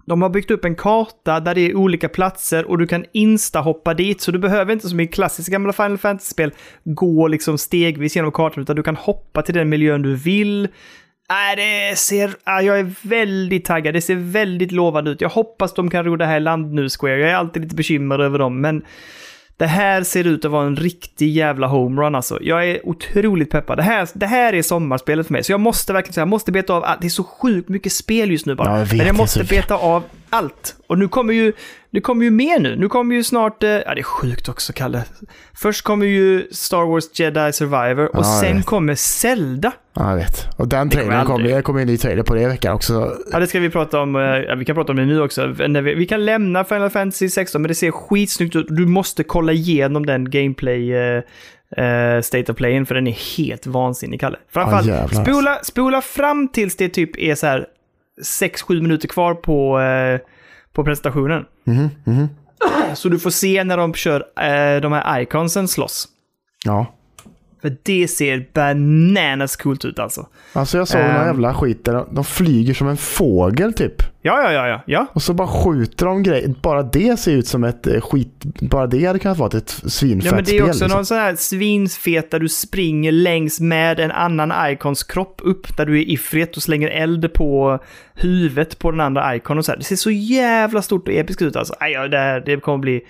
de 0.06 0.22
har 0.22 0.30
byggt 0.30 0.51
upp 0.51 0.66
en 0.66 0.76
karta 0.76 1.39
där 1.39 1.56
det 1.56 1.62
är 1.62 1.76
olika 1.76 2.10
platser 2.10 2.70
och 2.70 2.78
du 2.78 2.88
kan 2.88 3.06
insta-hoppa 3.12 3.93
dit. 3.93 4.22
Så 4.22 4.32
du 4.32 4.39
behöver 4.39 4.74
inte 4.74 4.89
som 4.89 4.99
i 4.99 5.08
klassiska 5.08 5.51
gamla 5.51 5.74
Final 5.74 5.97
Fantasy-spel 5.97 6.51
gå 6.84 7.28
liksom 7.28 7.58
stegvis 7.58 8.16
genom 8.16 8.32
kartan, 8.32 8.64
utan 8.64 8.76
du 8.76 8.84
kan 8.84 8.95
hoppa 8.95 9.41
till 9.41 9.56
den 9.56 9.70
miljön 9.70 10.01
du 10.01 10.16
vill. 10.16 10.64
Äh, 11.30 11.56
det 11.56 11.97
ser... 11.97 12.34
Jag 12.45 12.80
är 12.80 13.08
väldigt 13.08 13.66
taggad. 13.66 13.93
Det 13.93 14.01
ser 14.01 14.16
väldigt 14.16 14.72
lovande 14.72 15.12
ut. 15.12 15.22
Jag 15.22 15.30
hoppas 15.30 15.74
de 15.74 15.89
kan 15.89 16.06
ro 16.06 16.16
det 16.16 16.26
här 16.26 16.38
i 16.38 16.39
land 16.39 16.74
nu, 16.74 16.89
Square. 16.89 17.20
Jag 17.20 17.30
är 17.30 17.36
alltid 17.36 17.62
lite 17.62 17.76
bekymrad 17.76 18.22
över 18.22 18.39
dem, 18.39 18.62
men 18.62 18.84
det 19.58 19.66
här 19.66 20.04
ser 20.04 20.28
ut 20.28 20.45
att 20.45 20.51
vara 20.51 20.66
en 20.66 20.76
riktig 20.76 21.30
jävla 21.30 21.68
homerun 21.68 22.16
alltså. 22.16 22.39
Jag 22.41 22.70
är 22.70 22.88
otroligt 22.88 23.49
peppad. 23.49 23.78
Det 23.78 23.84
här, 23.84 24.10
det 24.14 24.26
här 24.26 24.54
är 24.54 24.62
sommarspelet 24.62 25.28
för 25.28 25.34
mig. 25.34 25.43
Så 25.43 25.51
jag 25.51 25.60
måste 25.60 25.93
verkligen 25.93 26.14
säga, 26.14 26.22
jag 26.22 26.28
måste 26.28 26.51
beta 26.51 26.74
av 26.74 26.84
allt. 26.84 27.01
Det 27.01 27.08
är 27.08 27.10
så 27.10 27.24
sjukt 27.24 27.70
mycket 27.70 27.93
spel 27.93 28.32
just 28.32 28.45
nu 28.45 28.56
bara. 28.56 28.70
Ja, 28.70 28.80
jag 28.80 28.86
vet, 28.86 28.97
Men 28.97 29.08
jag 29.08 29.18
måste 29.18 29.43
beta 29.43 29.76
av 29.76 30.04
allt. 30.30 30.76
Och 30.88 30.97
nu 30.97 31.08
kommer 31.08 31.34
ju, 31.34 31.54
det 31.94 32.02
kommer 32.02 32.26
ju 32.26 32.32
mer 32.32 32.60
nu. 32.60 32.76
Nu 32.76 32.89
kommer 32.89 33.16
ju 33.16 33.24
snart, 33.24 33.64
eh, 33.64 33.70
ja 33.70 33.94
det 33.96 34.02
är 34.02 34.04
sjukt 34.04 34.50
också 34.50 34.74
Kalle. 34.74 35.04
Först 35.54 35.82
kommer 35.82 36.06
ju 36.06 36.48
Star 36.52 36.86
Wars 36.86 37.20
Jedi 37.20 37.54
Survivor 37.54 38.06
och 38.06 38.26
Ja, 38.26 38.39
sen 38.41 38.64
kommer 38.64 38.96
Zelda. 38.96 39.72
Ja, 39.94 40.10
jag 40.10 40.16
vet. 40.18 40.48
Och 40.58 40.68
den 40.68 40.89
trailern 40.89 41.26
kommer, 41.26 41.34
aldrig. 41.39 41.56
det 41.56 41.62
kommer 41.62 41.82
en 41.82 41.88
ny 41.88 41.98
trailer 41.98 42.24
på 42.24 42.36
det 42.36 42.41
i 42.41 42.46
veckan 42.46 42.74
också. 42.76 43.18
Ja, 43.32 43.39
det 43.39 43.48
ska 43.48 43.60
vi 43.60 43.70
prata 43.70 44.00
om. 44.02 44.16
eh, 44.16 44.22
Ja, 44.22 44.56
vi 44.56 44.66
kan 44.66 44.76
prata 44.76 44.91
om 44.91 44.96
det 44.98 45.06
nu 45.06 45.22
också. 45.22 45.48
Vi, 45.48 45.94
vi 45.96 46.06
kan 46.06 46.26
lämna 46.26 46.64
Final 46.64 46.89
Fantasy 46.89 47.30
16, 47.30 47.62
men 47.62 47.70
det 47.70 47.76
ser 47.76 47.91
skitsnyggt 47.91 48.56
ut. 48.56 48.66
Du 48.70 48.86
måste 48.86 49.24
kolla 49.24 49.52
igenom 49.52 50.06
den 50.06 50.30
gameplay 50.30 50.94
eh, 50.94 51.24
eh, 51.78 52.22
State 52.22 52.52
of 52.52 52.58
Playen, 52.58 52.86
för 52.86 52.96
den 52.96 53.08
är 53.08 53.38
helt 53.38 53.68
vansinnig, 53.68 54.20
Kalle. 54.20 54.38
Framförallt, 54.54 54.88
jävlar. 54.88 55.24
spola, 55.24 55.60
spola 55.64 56.02
fram 56.02 56.48
tills 56.48 56.76
det 56.76 56.89
typ 56.89 57.18
är 57.18 57.36
så 57.36 57.48
här 57.48 57.66
6-7 58.41 58.82
minuter 58.82 59.08
kvar 59.08 59.34
på, 59.34 59.80
eh, 59.80 60.20
på 60.74 60.84
presentationen. 60.84 61.45
Mhm, 61.63 61.89
mhm. 62.03 62.28
Så 62.95 63.09
du 63.09 63.19
får 63.19 63.30
se 63.30 63.63
när 63.63 63.78
de 63.78 63.93
kör 63.93 64.26
eh, 64.39 64.82
de 64.82 64.91
här 64.91 65.19
iconsen 65.21 65.67
slåss. 65.67 66.07
Ja. 66.65 66.93
För 67.64 67.78
det 67.84 68.07
ser 68.07 68.45
bananas 68.53 69.55
coolt 69.55 69.86
ut 69.86 69.99
alltså. 69.99 70.28
Alltså 70.53 70.78
jag 70.78 70.88
såg 70.88 71.01
Ehm. 71.01 71.14
någon 71.14 71.26
jävla 71.26 71.53
skit 71.53 71.86
där 71.86 72.05
de- 72.11 72.24
flyger 72.26 72.74
som 72.74 72.88
en 72.88 72.97
fågel 72.97 73.74
typ. 73.74 73.93
Ja, 74.22 74.41
ja, 74.43 74.51
ja, 74.53 74.68
ja. 74.68 74.82
ja. 74.86 75.07
Och 75.14 75.22
så 75.22 75.34
bara 75.34 75.47
skjuter 75.47 76.05
de 76.05 76.24
grejer. 76.24 76.53
Bara 76.61 76.84
det 76.84 77.20
ser 77.20 77.32
ut 77.32 77.47
som 77.47 77.64
ett 77.64 77.88
eh, 77.88 78.01
skit... 78.01 78.30
Bara 78.61 78.88
det 78.88 79.05
hade 79.05 79.20
kunnat 79.20 79.38
vara 79.38 79.57
ett 79.57 79.70
svinfett 79.70 80.26
Ja, 80.32 80.36
men 80.36 80.43
det 80.43 80.51
är 80.51 80.53
spel. 80.57 80.70
också 80.70 80.84
liksom. 80.84 80.97
någon 80.97 81.05
sån 81.05 81.18
här 81.18 81.36
svinfet 81.36 82.32
där 82.32 82.39
du 82.39 82.49
springer 82.49 83.11
längs 83.11 83.59
med 83.59 83.99
en 83.99 84.11
annan 84.11 84.72
Icons 84.72 85.03
kropp 85.03 85.41
upp 85.43 85.78
där 85.78 85.86
du 85.86 85.97
är 86.01 86.09
ifrit 86.11 86.57
och 86.57 86.64
slänger 86.64 86.89
eld 86.89 87.34
på 87.34 87.80
huvudet 88.16 88.80
på 88.80 88.91
den 88.91 88.99
andra 88.99 89.36
Icon 89.36 89.57
och 89.57 89.66
så 89.66 89.72
här. 89.72 89.78
Det 89.80 89.84
ser 89.86 89.95
så 89.95 90.11
jävla 90.11 90.82
stort 90.82 91.07
och 91.07 91.14
episkt 91.14 91.41
ut 91.41 91.55
alltså. 91.55 91.76
Aj, 91.80 92.09
det, 92.09 92.18
här, 92.18 92.43
det 92.45 92.57
kommer 92.57 92.78
bli... 92.78 93.01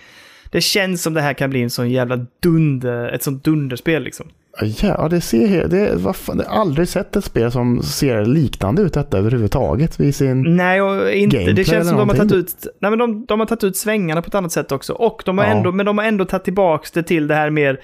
Det 0.51 0.61
känns 0.61 1.03
som 1.03 1.13
det 1.13 1.21
här 1.21 1.33
kan 1.33 1.49
bli 1.49 1.61
en 1.61 1.69
sån 1.69 1.89
jävla 1.89 2.19
dunder, 2.43 3.07
ett 3.09 3.23
sånt 3.23 3.43
dunderspel 3.43 4.03
liksom. 4.03 4.25
Ja, 4.61 4.67
ja, 4.97 5.07
det 5.09 5.21
ser. 5.21 5.67
Det, 5.67 5.95
vad 5.95 6.15
fan, 6.15 6.41
har 6.47 6.59
aldrig 6.61 6.87
sett 6.87 7.15
ett 7.15 7.23
spel 7.25 7.51
som 7.51 7.81
ser 7.83 8.25
liknande 8.25 8.81
ut 8.81 8.93
detta 8.93 9.17
överhuvudtaget. 9.17 9.99
I 9.99 10.13
sin... 10.13 10.55
Nej, 10.55 10.81
och 10.81 11.11
inte. 11.11 11.51
Det 11.51 11.63
känns 11.63 11.89
som 11.89 11.97
de 11.97 12.09
har 12.09 12.15
tagit 12.15 12.31
ut... 12.33 12.67
Nej, 12.81 12.89
men 12.91 12.99
de, 12.99 13.25
de 13.25 13.39
har 13.39 13.47
tagit 13.47 13.63
ut 13.63 13.77
svängarna 13.77 14.21
på 14.21 14.27
ett 14.27 14.35
annat 14.35 14.51
sätt 14.51 14.71
också. 14.71 14.93
Och 14.93 15.21
de 15.25 15.37
har 15.37 15.45
Ja. 15.45 15.51
ändå, 15.51 15.71
men 15.71 15.85
de 15.85 15.97
har 15.97 16.05
ändå 16.05 16.25
tagit 16.25 16.43
tillbaka 16.43 16.87
det 16.93 17.03
till 17.03 17.27
det 17.27 17.35
här 17.35 17.49
mer... 17.49 17.79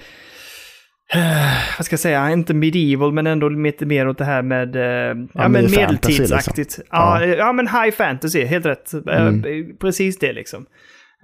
vad 1.78 1.84
ska 1.86 1.92
jag 1.92 2.00
säga? 2.00 2.30
Inte 2.30 2.54
medieval, 2.54 3.12
men 3.12 3.26
ändå 3.26 3.48
lite 3.48 3.86
mer 3.86 4.08
åt 4.08 4.18
det 4.18 4.24
här 4.24 4.42
med... 4.42 4.76
eh, 4.76 4.82
ja, 4.82 5.48
men 5.48 5.52
mer 5.52 5.60
fantasy, 5.68 5.76
medeltidsaktigt. 5.80 6.78
Ja, 6.90 7.24
Ja. 7.26 7.34
ja. 7.34 7.52
men 7.52 7.66
high 7.68 7.90
fantasy, 7.90 8.44
helt 8.44 8.66
rätt. 8.66 8.94
Eh, 8.94 9.26
Mm. 9.26 9.42
Precis 9.80 10.18
det 10.18 10.32
liksom. 10.32 10.66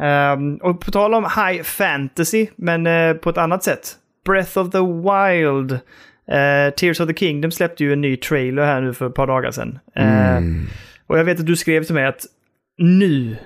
Ehm, 0.02 0.56
och 0.56 0.80
på 0.80 0.90
tal 0.90 1.14
om 1.14 1.24
high 1.24 1.62
fantasy, 1.62 2.46
men 2.56 2.86
eh, 2.86 3.12
på 3.14 3.30
ett 3.30 3.38
annat 3.38 3.64
sätt. 3.64 3.94
Breath 4.26 4.56
of 4.56 4.70
the 4.70 4.78
Wild. 4.80 5.72
eh, 6.28 6.74
Tears 6.76 7.00
of 7.00 7.08
the 7.08 7.14
Kingdom 7.14 7.50
släppte 7.50 7.84
ju 7.84 7.92
en 7.92 8.00
ny 8.00 8.16
trailer 8.16 8.64
här 8.64 8.80
nu 8.80 8.94
för 8.94 9.06
ett 9.06 9.14
par 9.14 9.26
dagar 9.26 9.50
sedan. 9.50 9.78
Eh, 9.96 10.36
Mm. 10.36 10.66
och 11.06 11.18
jag 11.18 11.24
vet 11.24 11.40
att 11.40 11.46
du 11.46 11.56
skrev 11.56 11.84
till 11.84 11.94
mig 11.94 12.06
att 12.06 12.20
nu, 12.78 13.36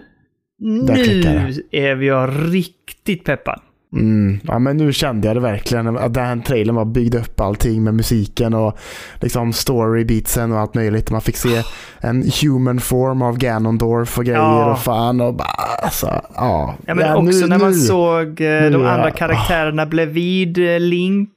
Där 0.87 0.95
nu 0.95 1.63
är 1.71 1.95
vi 1.95 2.07
jag 2.07 2.31
riktigt 2.55 3.25
peppad. 3.25 3.61
Mm. 3.93 4.41
Ja, 4.47 4.59
men 4.59 4.77
nu 4.77 4.93
kände 4.93 5.27
jag 5.27 5.37
det 5.37 5.41
verkligen. 5.41 5.97
Att 5.97 6.15
den 6.15 6.25
här 6.27 6.37
trailern 6.47 6.75
var 6.77 6.85
byggd 6.85 7.15
upp 7.15 7.41
allting 7.41 7.85
med 7.85 7.95
musiken 7.95 8.55
och 8.55 8.79
liksom 9.21 9.53
storybeatsen 9.53 10.53
och 10.53 10.59
allt 10.59 10.75
möjligt. 10.75 11.11
Man 11.11 11.21
fick 11.21 11.37
se 11.37 11.63
en 12.01 12.31
human 12.43 12.81
form 12.81 13.23
av 13.23 13.39
Ganondorf 13.39 14.19
och 14.19 14.25
grejer 14.25 14.39
Ja. 14.41 14.73
och 14.73 14.79
fan 14.79 15.21
och 15.21 15.35
bara 15.35 15.49
alltså, 15.83 16.07
ja. 16.35 16.75
Ja, 16.87 16.95
men 16.95 17.07
Ja, 17.07 17.17
också 17.17 17.41
nu- 17.41 17.47
när 17.47 17.59
man 17.59 17.71
nu. 17.71 17.77
såg 17.79 18.27
eh, 18.29 18.63
de 18.63 18.71
Nu, 18.71 18.89
andra 18.89 19.09
ja. 19.09 19.11
karaktärerna 19.17 19.87
bredvid 19.87 20.59
eh, 20.75 20.81
Link. 20.81 21.31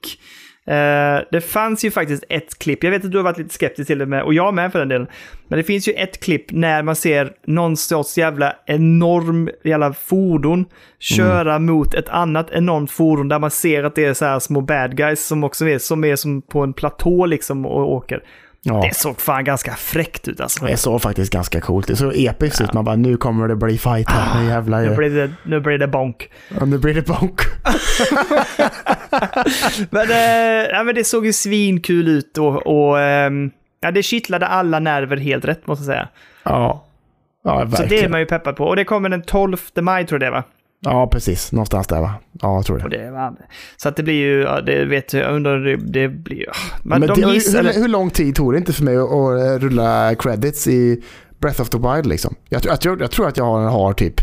Eh, 0.66 1.22
det 1.32 1.41
fanns 1.41 1.86
ju 1.86 1.91
faktiskt 1.91 2.24
ett 2.30 2.59
klipp, 2.59 2.84
jag 2.84 2.91
vet 2.91 3.05
att 3.05 3.11
du 3.11 3.18
har 3.18 3.24
varit 3.24 3.38
lite 3.38 3.53
skeptisk 3.53 3.88
till 3.88 3.97
det 3.97 4.05
med, 4.05 4.24
och 4.24 4.34
jag 4.34 4.53
med 4.53 4.72
för 4.72 4.80
den 4.80 4.89
delen. 4.89 5.07
Men 5.47 5.57
det 5.57 5.64
finns 5.64 5.88
ju 5.88 5.93
ett 5.93 6.20
klipp 6.24 6.51
när 6.51 6.84
man 6.84 6.95
ser 6.95 7.32
någon 7.45 7.78
sorts 7.78 8.18
jävla 8.18 8.55
enorm 8.66 9.49
jävla 9.64 9.93
fordon 9.93 10.66
köra 10.99 11.55
Mm. 11.55 11.66
mot 11.66 11.93
ett 11.93 12.09
annat 12.09 12.51
enormt 12.51 12.91
fordon 12.91 13.28
där 13.28 13.39
man 13.39 13.51
ser 13.51 13.84
att 13.84 13.95
det 13.95 14.05
är 14.05 14.14
så 14.14 14.26
här 14.26 14.39
små 14.39 14.61
bad 14.61 14.97
guys 14.97 15.28
som 15.28 15.43
också 15.43 15.68
är, 15.68 15.80
som 15.80 16.03
är 16.03 16.16
som 16.16 16.41
på 16.41 16.59
en 16.59 16.74
platå 16.74 17.26
liksom 17.26 17.66
och 17.66 17.93
åker. 17.93 18.24
Ja, 18.66 18.82
Det 18.89 18.95
såg 18.95 19.22
fan 19.22 19.43
ganska 19.43 19.72
fräckt 19.76 20.28
ut 20.28 20.41
alltså. 20.41 20.66
det 20.66 20.78
såg 20.78 21.01
faktiskt 21.01 21.34
ganska 21.34 21.61
coolt 21.61 21.88
Det 21.88 21.95
såg 21.95 22.14
episkt 22.16 22.61
ut. 22.61 22.74
Man 22.74 22.86
bara, 22.86 22.95
nu 22.95 23.18
kommer 23.18 23.47
det 23.47 23.55
bli 23.55 23.78
fight 23.78 24.09
här. 24.09 24.41
Nu 24.41 24.47
jävlar. 24.49 24.82
Nu 24.82 24.95
blir 24.95 25.09
det, 25.09 25.32
nu 25.43 25.59
blir 25.59 25.78
det 25.78 25.88
bonk. 25.88 26.30
Ja, 26.59 26.66
nu 26.66 26.78
blir 26.78 26.93
det 26.93 27.07
bonk. 27.07 27.39
Men, 29.89 30.09
eh, 30.11 30.70
ja, 30.72 30.84
men 30.84 30.95
det 30.95 31.03
såg 31.03 31.26
ju 31.26 31.34
svinkul 31.34 32.07
ut 32.07 32.38
och, 32.38 32.68
och 32.68 32.99
ehm, 32.99 33.51
ja, 33.82 33.91
det 33.91 34.03
kittlade 34.03 34.47
alla 34.47 34.80
nerver 34.80 35.18
helt 35.18 35.45
rätt 35.45 35.68
måste 35.68 35.82
jag 35.82 35.86
säga. 35.95 36.07
Ja. 36.43 36.86
Ja, 37.43 37.59
Så 37.59 37.66
det 37.66 37.76
är 37.76 37.80
verkligen. 37.89 38.11
man 38.11 38.20
ju 38.20 38.26
peppad 38.26 38.55
på. 38.55 38.66
Och 38.66 38.76
det 38.76 38.84
kommer 38.86 39.09
den 39.09 39.22
12 39.24 39.57
maj 39.82 40.05
tror 40.07 40.24
jag 40.24 40.32
det 40.32 40.36
va? 40.38 40.43
Ja, 40.84 41.07
precis. 41.07 41.51
Någonstans 41.51 41.88
där 41.88 42.01
va? 42.01 42.13
Ja, 42.41 42.55
jag 42.55 42.65
tror 42.65 42.77
det. 42.77 42.97
Det 42.97 43.34
så 43.77 43.89
att 43.89 43.95
det 43.95 44.03
blir 44.03 44.13
ju, 44.13 44.41
ja, 44.41 44.61
det 44.61 44.86
vet 44.86 45.13
jag, 45.13 45.23
jag 45.23 45.36
undrar, 45.36 45.59
det, 45.59 45.75
det 45.75 46.07
blir 46.07 46.38
ju... 46.38 46.45
Men, 46.84 46.99
Men 46.99 47.09
de 47.09 47.21
det, 47.21 47.34
gissar, 47.34 47.63
hur, 47.63 47.81
hur 47.81 47.88
lång 47.88 48.09
tid 48.09 48.36
tog 48.36 48.53
det 48.53 48.57
inte 48.57 48.73
för 48.73 48.84
mig 48.84 48.97
att, 48.97 49.11
att 49.11 49.61
rulla 49.61 50.15
credits 50.15 50.67
i 50.67 51.03
Breath 51.39 51.61
of 51.61 51.69
the 51.69 51.77
Wild 51.77 52.05
liksom? 52.05 52.36
Jag, 52.49 52.61
jag, 52.65 52.81
tror, 52.81 53.01
jag 53.01 53.11
tror 53.11 53.27
att 53.27 53.38
jag 53.38 53.45
har, 53.45 53.61
har 53.61 53.93
typ 53.93 54.21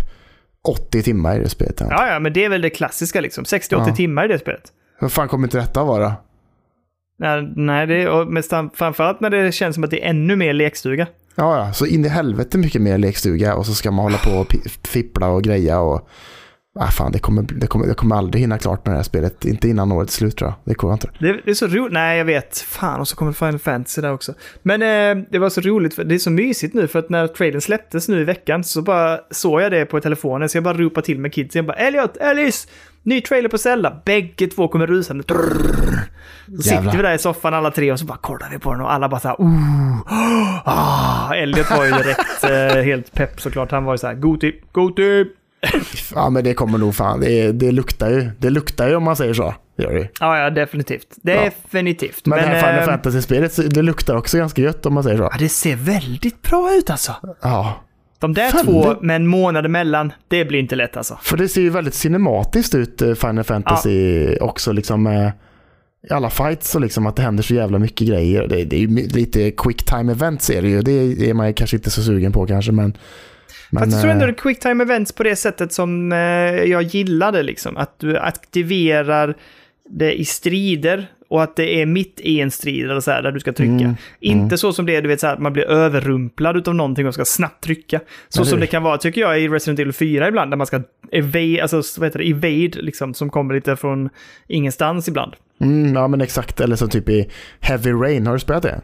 80 0.69 1.03
timmar 1.03 1.37
i 1.37 1.39
det 1.39 1.49
spelet. 1.49 1.83
Ja, 1.91 2.07
ja, 2.13 2.19
men 2.19 2.33
det 2.33 2.45
är 2.45 2.49
väl 2.49 2.63
det 2.63 2.71
klassiska 2.71 3.21
liksom. 3.21 3.45
60-80 3.45 3.61
Ja. 3.71 3.95
timmar 3.95 4.25
i 4.25 4.29
det 4.29 4.39
spelet. 4.39 4.63
Vad 5.01 5.13
fan 5.13 5.29
kommer 5.29 5.47
inte 5.47 5.59
detta 5.59 5.85
vara? 5.85 6.15
Nej, 7.19 7.53
nej 7.57 7.87
det 7.87 8.09
och 8.09 8.29
framförallt 8.75 9.21
när 9.21 9.31
det 9.31 9.53
känns 9.53 9.75
som 9.75 9.85
att 9.85 9.91
det 9.91 10.05
är 10.05 10.11
ännu 10.11 10.37
mer 10.37 10.53
lekstuga. 10.53 11.07
Ja, 11.35 11.59
ja, 11.67 11.73
så 11.73 11.87
in 11.87 12.05
i 12.05 12.09
helvete 12.09 12.59
mycket 12.59 12.83
mer 12.83 12.99
lekstuga 12.99 13.55
och 13.55 13.67
så 13.67 13.75
ska 13.75 13.91
man 13.91 14.05
hålla 14.05 14.19
på 14.19 14.31
och 14.31 14.57
fippla 14.85 15.29
och 15.29 15.43
greja 15.43 15.81
och... 15.81 16.09
Ah, 16.79 16.87
fan, 16.87 17.13
det 17.13 17.19
kommer, 17.19 17.43
det, 17.43 17.67
kommer, 17.67 17.87
det 17.87 17.95
kommer 17.95 18.17
aldrig 18.17 18.41
hinna 18.41 18.59
klart 18.59 18.87
med 18.87 18.93
det 18.93 18.99
här 18.99 19.03
spelet. 19.03 19.45
Inte 19.45 19.69
innan 19.69 19.93
årets 19.93 20.15
slut 20.15 20.37
tror 20.37 20.51
jag. 20.51 20.57
Det 20.65 20.75
kommer 20.75 20.95
inte. 20.95 21.11
Det, 21.19 21.41
det 21.45 21.51
är 21.51 21.55
så 21.55 21.67
roligt. 21.67 21.93
Nej, 21.93 22.19
jag 22.19 22.25
vet. 22.25 22.59
Fan, 22.59 23.01
och 23.01 23.09
så 23.09 23.17
kommer 23.17 23.33
Final 23.33 23.59
Fantasy 23.59 24.01
där 24.01 24.13
också. 24.13 24.35
Men 24.63 24.83
eh, 24.83 25.25
det 25.31 25.39
var 25.39 25.51
så 25.51 25.61
roligt, 25.61 25.95
för 25.95 26.05
det 26.05 26.15
är 26.15 26.19
så 26.19 26.31
mysigt 26.31 26.75
nu, 26.75 26.89
för 26.89 26.99
att 26.99 27.09
när 27.09 27.27
trailern 27.27 27.61
släpptes 27.61 28.09
nu 28.09 28.21
i 28.21 28.25
veckan 28.25 28.65
så 28.65 28.83
bara 28.83 29.21
såg 29.31 29.63
jag 29.63 29.73
det 29.73 29.85
på 29.85 30.01
telefonen, 30.01 30.49
så 30.49 30.57
jag 30.57 30.65
bara 30.65 30.75
ropade 30.75 31.07
till 31.07 31.19
med 31.19 31.33
kidsen. 31.33 31.59
Jag 31.59 31.67
bara 31.67 31.77
Elliot, 31.77 32.17
Alice! 32.21 32.69
Ny 33.03 33.21
trailer 33.21 33.49
på 33.49 33.59
Zelda. 33.59 34.03
Bägge 34.05 34.47
två 34.47 34.69
kommer 34.69 34.87
rusande. 34.87 35.25
Så 36.57 36.63
sitter 36.63 36.97
vi 36.97 37.03
där 37.03 37.15
i 37.15 37.19
soffan 37.19 37.55
alla 37.55 37.71
tre 37.71 37.93
och 37.93 37.99
så 37.99 38.05
bara 38.05 38.19
kollar 38.19 38.51
vi 38.51 38.59
på 38.59 38.73
den 38.73 38.81
och 38.81 38.93
alla 38.93 39.09
bara 39.09 39.21
så 39.21 39.29
här, 39.29 39.37
oh, 39.39 40.03
ah. 40.65 41.35
Elliot 41.35 41.71
var 41.71 41.85
ju 41.85 41.91
direkt 41.91 42.45
eh, 42.51 42.83
helt 42.83 43.13
pepp 43.13 43.41
såklart. 43.41 43.71
Han 43.71 43.85
var 43.85 43.95
ju 43.95 43.99
så 43.99 44.07
här, 44.07 44.15
Goti, 44.15 44.53
Goti. 44.73 45.25
Ja, 46.15 46.31
men 46.31 46.45
det 46.45 46.55
kommer 46.55 46.79
nog 46.79 46.95
fan. 46.95 47.21
Det, 47.21 47.53
det 47.53 47.73
luktar 47.73 48.11
ju. 48.11 48.31
Det 48.39 48.51
luktar 48.51 48.89
ju 48.89 48.95
om 48.97 49.03
man 49.03 49.17
säger 49.17 49.35
så. 49.35 49.55
Gör 49.79 49.95
det. 49.95 50.09
Ja, 50.21 50.39
ja, 50.39 50.51
definitivt. 50.51 51.07
Definitivt. 51.23 52.27
Men, 52.27 52.39
det 52.39 52.45
här 52.45 52.61
Final 52.61 52.79
eh, 52.79 52.85
Fantasy-spelet, 52.85 53.75
det 53.75 53.83
luktar 53.83 54.17
också 54.17 54.39
ganska 54.39 54.63
gött 54.63 54.87
om 54.87 54.95
man 54.95 55.03
säger 55.03 55.17
så. 55.17 55.23
ja, 55.23 55.33
det 55.39 55.49
ser 55.49 55.77
väldigt 55.77 56.43
bra 56.43 56.75
ut 56.79 56.91
alltså. 56.91 57.15
Ja. 57.43 57.81
De 58.19 58.35
där 58.35 58.51
Fan, 58.51 58.65
två 58.65 58.95
det- 58.95 59.07
med 59.07 59.17
en 59.17 59.27
månad 59.27 59.65
emellan, 59.67 60.13
det 60.29 60.45
blir 60.45 60.59
inte 60.59 60.77
lätt 60.77 60.97
alltså. 60.97 61.19
För 61.23 61.37
det 61.37 61.49
ser 61.49 61.61
ju 61.61 61.71
väldigt 61.71 61.95
cinematiskt 61.95 62.75
ut, 62.75 63.03
eh, 63.03 63.15
Final 63.15 63.45
Fantasy 63.45 64.37
också 64.37 64.73
liksom 64.73 65.03
med 65.03 65.33
i 66.11 66.13
alla 66.13 66.31
fights 66.31 66.75
och 66.75 66.81
liksom 66.81 67.07
att 67.07 67.17
det 67.17 67.23
händer 67.23 67.43
så 67.43 67.55
jävla 67.55 67.79
mycket 67.79 68.09
grejer. 68.09 68.49
Det, 68.49 68.65
det 68.65 68.77
är 68.77 68.81
ju 68.81 68.87
lite 69.09 69.51
quick 69.51 69.85
time 69.85 70.13
events 70.13 70.51
är 70.51 70.63
det 70.63 70.69
ju. 70.69 70.83
Det 70.83 71.31
är 71.31 71.35
man 71.35 71.55
kanske 71.55 71.77
inte 71.77 71.91
så 71.91 72.03
sugen 72.03 72.33
på 72.33 72.47
kanske 72.47 72.73
men... 72.73 72.97
men 73.71 73.83
Fast 73.83 73.93
jag 73.93 74.03
tror 74.03 74.13
ändå 74.13 74.25
eh, 74.25 74.27
det 74.27 74.33
är 74.33 74.43
quick 74.43 74.61
time 74.61 74.85
events 74.85 75.13
på 75.13 75.23
det 75.23 75.37
sättet 75.37 75.73
som 75.73 76.13
eh, 76.13 76.19
jag 76.65 76.83
gillade 76.83 77.43
liksom. 77.43 77.77
Att 77.77 77.99
du 77.99 78.19
aktiverar 78.19 79.37
det 79.91 80.21
i 80.21 80.25
strider 80.25 81.07
och 81.29 81.43
att 81.43 81.57
det 81.57 81.83
är 81.83 81.87
mitt 81.87 82.21
i 82.21 82.41
en 82.41 82.51
strid 82.51 82.91
eller 82.91 83.01
så 83.01 83.11
här, 83.11 83.23
där 83.23 83.33
du 83.33 83.41
ska 83.41 83.53
trycka. 83.53 83.73
Mm, 83.73 83.95
Inte 84.21 84.59
så 84.59 84.73
som 84.73 84.87
det 84.87 84.97
är, 84.97 85.03
du 85.03 85.09
vet, 85.09 85.21
så 85.21 85.27
här, 85.27 85.35
att 85.35 85.41
man 85.41 85.53
blir 85.53 85.65
överrumplad 85.65 86.57
utav 86.57 86.75
någonting 86.75 87.07
och 87.07 87.15
ska 87.15 87.25
snabbt 87.25 87.65
trycka. 87.65 88.01
Så 88.29 88.45
som 88.45 88.61
det 88.61 88.67
kan 88.67 88.83
vara, 88.83 88.99
tycker 88.99 89.21
jag, 89.21 89.41
i 89.41 89.49
Resident 89.49 89.79
Evil 89.81 89.93
4 89.93 90.29
ibland, 90.29 90.53
där 90.53 90.57
man 90.57 90.67
ska 90.67 90.83
evade, 91.13 91.63
alltså, 91.63 92.01
vad 92.01 92.07
heter 92.07 92.19
det, 92.19 92.31
evade, 92.31 92.83
liksom, 92.83 93.15
som 93.15 93.31
kommer 93.31 93.55
lite 93.55 93.77
från 93.77 94.09
ingenstans 94.49 95.09
ibland. 95.09 95.33
mm, 95.61 95.95
ja 95.95 96.09
men 96.09 96.21
exakt, 96.21 96.61
eller 96.61 96.77
som 96.77 96.89
typ 96.89 97.09
i 97.09 97.31
Heavy 97.61 97.93
Rain, 97.93 98.27
har 98.27 98.33
du 98.35 98.41
spelat 98.41 98.63
det? 98.63 98.81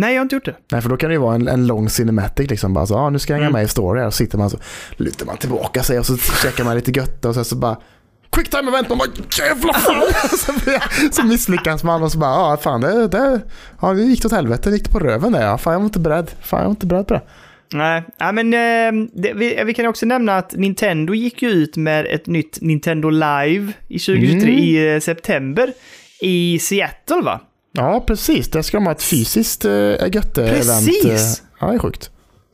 Nej, 0.00 0.14
jag 0.14 0.20
har 0.20 0.22
inte 0.22 0.34
gjort 0.36 0.44
det. 0.44 0.56
Nej, 0.72 0.80
för 0.82 0.88
då 0.88 0.96
kan 0.96 1.08
det 1.10 1.14
ju 1.14 1.20
vara 1.20 1.34
en, 1.34 1.48
en 1.48 1.66
lång 1.66 1.88
cinematic 1.88 2.50
liksom. 2.50 2.74
Bara 2.74 2.86
så, 2.86 2.94
ah, 2.96 3.10
nu 3.10 3.18
ska 3.18 3.32
jag 3.32 3.38
hänga 3.38 3.48
Mm. 3.48 3.58
med 3.58 3.64
i 3.64 3.68
story 3.68 4.00
här. 4.00 4.06
Och 4.06 4.12
så 4.14 4.16
sitter 4.16 4.38
man 4.38 4.50
så, 4.50 4.58
lutar 4.96 5.26
man 5.26 5.36
tillbaka 5.36 5.82
sig 5.82 5.98
och 5.98 6.06
så 6.06 6.16
checkar 6.16 6.64
man 6.64 6.74
lite 6.76 6.90
gött 6.90 7.24
och 7.24 7.34
sen 7.34 7.44
så 7.44 7.56
bara 7.56 7.76
Quick 8.32 8.50
time 8.50 8.68
event, 8.68 8.88
man 8.88 8.98
bara 8.98 9.08
jävla 9.38 9.72
fan! 9.72 10.02
så, 10.38 10.52
så 11.12 11.26
misslyckas 11.26 11.84
man 11.84 12.02
och 12.02 12.12
så 12.12 12.18
bara, 12.18 12.30
ja 12.30 12.52
ah, 12.52 12.56
fan 12.56 12.80
det, 12.80 13.08
det, 13.08 13.40
ja, 13.82 13.92
det 13.92 14.02
gick 14.02 14.24
åt 14.24 14.32
helvete, 14.32 14.70
det 14.70 14.76
gick 14.76 14.90
på 14.90 14.98
röven 14.98 15.32
där 15.32 15.46
ja. 15.46 15.58
Fan 15.58 15.72
jag 15.72 15.80
var 15.80 15.86
inte 15.86 15.98
beredd, 16.00 16.30
fan 16.42 16.58
jag 16.60 16.64
var 16.64 16.70
inte 16.70 16.86
beredd 16.86 17.06
på 17.06 17.14
det. 17.14 17.22
Nej, 17.72 18.02
ja, 18.18 18.32
men 18.32 18.54
eh, 18.54 19.06
det, 19.14 19.32
vi, 19.34 19.62
vi 19.66 19.74
kan 19.74 19.86
också 19.86 20.06
nämna 20.06 20.36
att 20.36 20.52
Nintendo 20.52 21.14
gick 21.14 21.42
ju 21.42 21.48
ut 21.48 21.76
med 21.76 22.06
ett 22.06 22.26
nytt 22.26 22.58
Nintendo 22.60 23.10
Live 23.10 23.72
i 23.88 23.98
2023 23.98 24.32
Mm. 24.42 24.48
i 24.48 24.94
eh, 24.94 25.00
september 25.00 25.72
i 26.20 26.58
Seattle 26.58 27.20
va? 27.22 27.40
Ja 27.78 28.04
precis, 28.06 28.48
där 28.50 28.62
ska 28.62 28.76
de 28.76 28.84
ha 28.86 28.92
ett 28.92 29.02
fysiskt 29.02 29.64
äh, 29.64 29.70
götte-event. 30.12 30.86
Precis! 30.86 31.40
eh, 31.40 31.46
Ja 31.60 31.66
det 31.66 31.74
är 31.74 31.78
sjukt. 31.78 32.10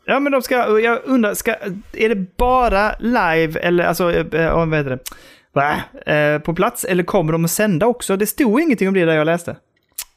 Ja, 0.07 0.20
men 0.20 0.33
de 0.33 0.43
ska, 0.43 0.81
jag 0.81 0.99
undrar, 1.05 1.35
ska, 1.35 1.55
är 1.93 2.09
det 2.09 2.37
bara 2.37 2.95
live 2.99 3.61
eller 3.61 3.85
alltså, 3.85 4.12
eh, 4.12 4.57
vad 4.66 4.75
heter 4.75 4.91
det? 4.91 6.12
Eh, 6.12 6.39
på 6.39 6.55
plats 6.55 6.85
eller 6.85 7.05
kommer 7.05 7.33
de 7.33 7.45
att 7.45 7.51
sända 7.51 7.87
också? 7.87 8.16
Det 8.16 8.27
stod 8.27 8.61
ingenting 8.61 8.89
om 8.89 8.95
det 8.95 9.05
där 9.05 9.14
jag 9.14 9.25
läste. 9.27 9.57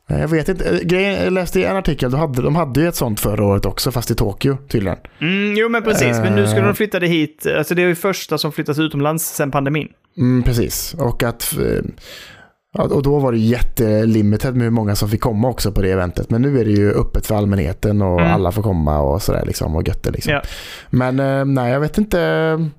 Jag 0.10 0.28
vet 0.28 0.50
inte, 0.50 0.70
Eh, 0.70 0.80
grejen, 0.80 1.24
jag 1.24 1.34
läste 1.34 1.60
i 1.60 1.64
en 1.64 1.76
artikel, 1.76 2.12
de 2.12 2.20
hade, 2.20 2.42
de 2.42 2.56
hade 2.56 2.82
ju 2.82 2.88
ett 2.88 2.96
sånt 2.96 3.20
förra 3.20 3.46
året 3.46 3.66
också, 3.66 3.92
fast 3.92 4.12
i 4.12 4.16
Tokyo 4.16 4.58
tydligen. 4.70 4.98
Mm, 5.22 5.56
jo, 5.58 5.70
men 5.70 5.84
precis. 5.84 6.18
Men 6.18 6.36
nu 6.36 6.48
ska 6.48 6.58
Eh. 6.58 6.66
de 6.66 6.76
flytta 6.76 7.00
det 7.00 7.08
hit. 7.08 7.48
Alltså 7.58 7.76
det 7.76 7.82
är 7.82 7.88
ju 7.88 7.96
första 7.96 8.38
som 8.38 8.52
flyttas 8.52 8.80
utomlands 8.80 9.26
sen 9.36 9.52
pandemin. 9.52 9.88
Mm, 10.18 10.44
precis, 10.44 10.94
och 10.94 11.24
att 11.24 11.54
eh, 11.58 11.82
och 12.78 13.04
då 13.04 13.20
var 13.20 13.32
det 13.32 13.38
jättelimited 13.38 14.54
med 14.56 14.64
hur 14.64 14.72
många 14.72 14.96
som 14.96 15.10
fick 15.10 15.22
komma 15.22 15.48
också 15.48 15.72
på 15.72 15.82
det 15.82 15.92
eventet. 15.92 16.30
Men 16.30 16.42
nu 16.42 16.60
är 16.60 16.66
det 16.66 16.72
ju 16.72 16.92
öppet 16.94 17.26
för 17.28 17.36
allmänheten 17.36 18.02
och 18.02 18.20
Mm. 18.22 18.34
alla 18.34 18.52
får 18.52 18.64
komma 18.64 19.00
och 19.00 19.22
sådär 19.22 19.44
liksom 19.46 19.76
och 19.76 19.88
götte 19.88 20.12
liksom. 20.12 20.34
Ja. 20.34 20.42
Men 20.90 21.20
eh, 21.20 21.46
nej, 21.46 21.72
jag 21.72 21.80
vet 21.80 21.98
inte. 21.98 22.70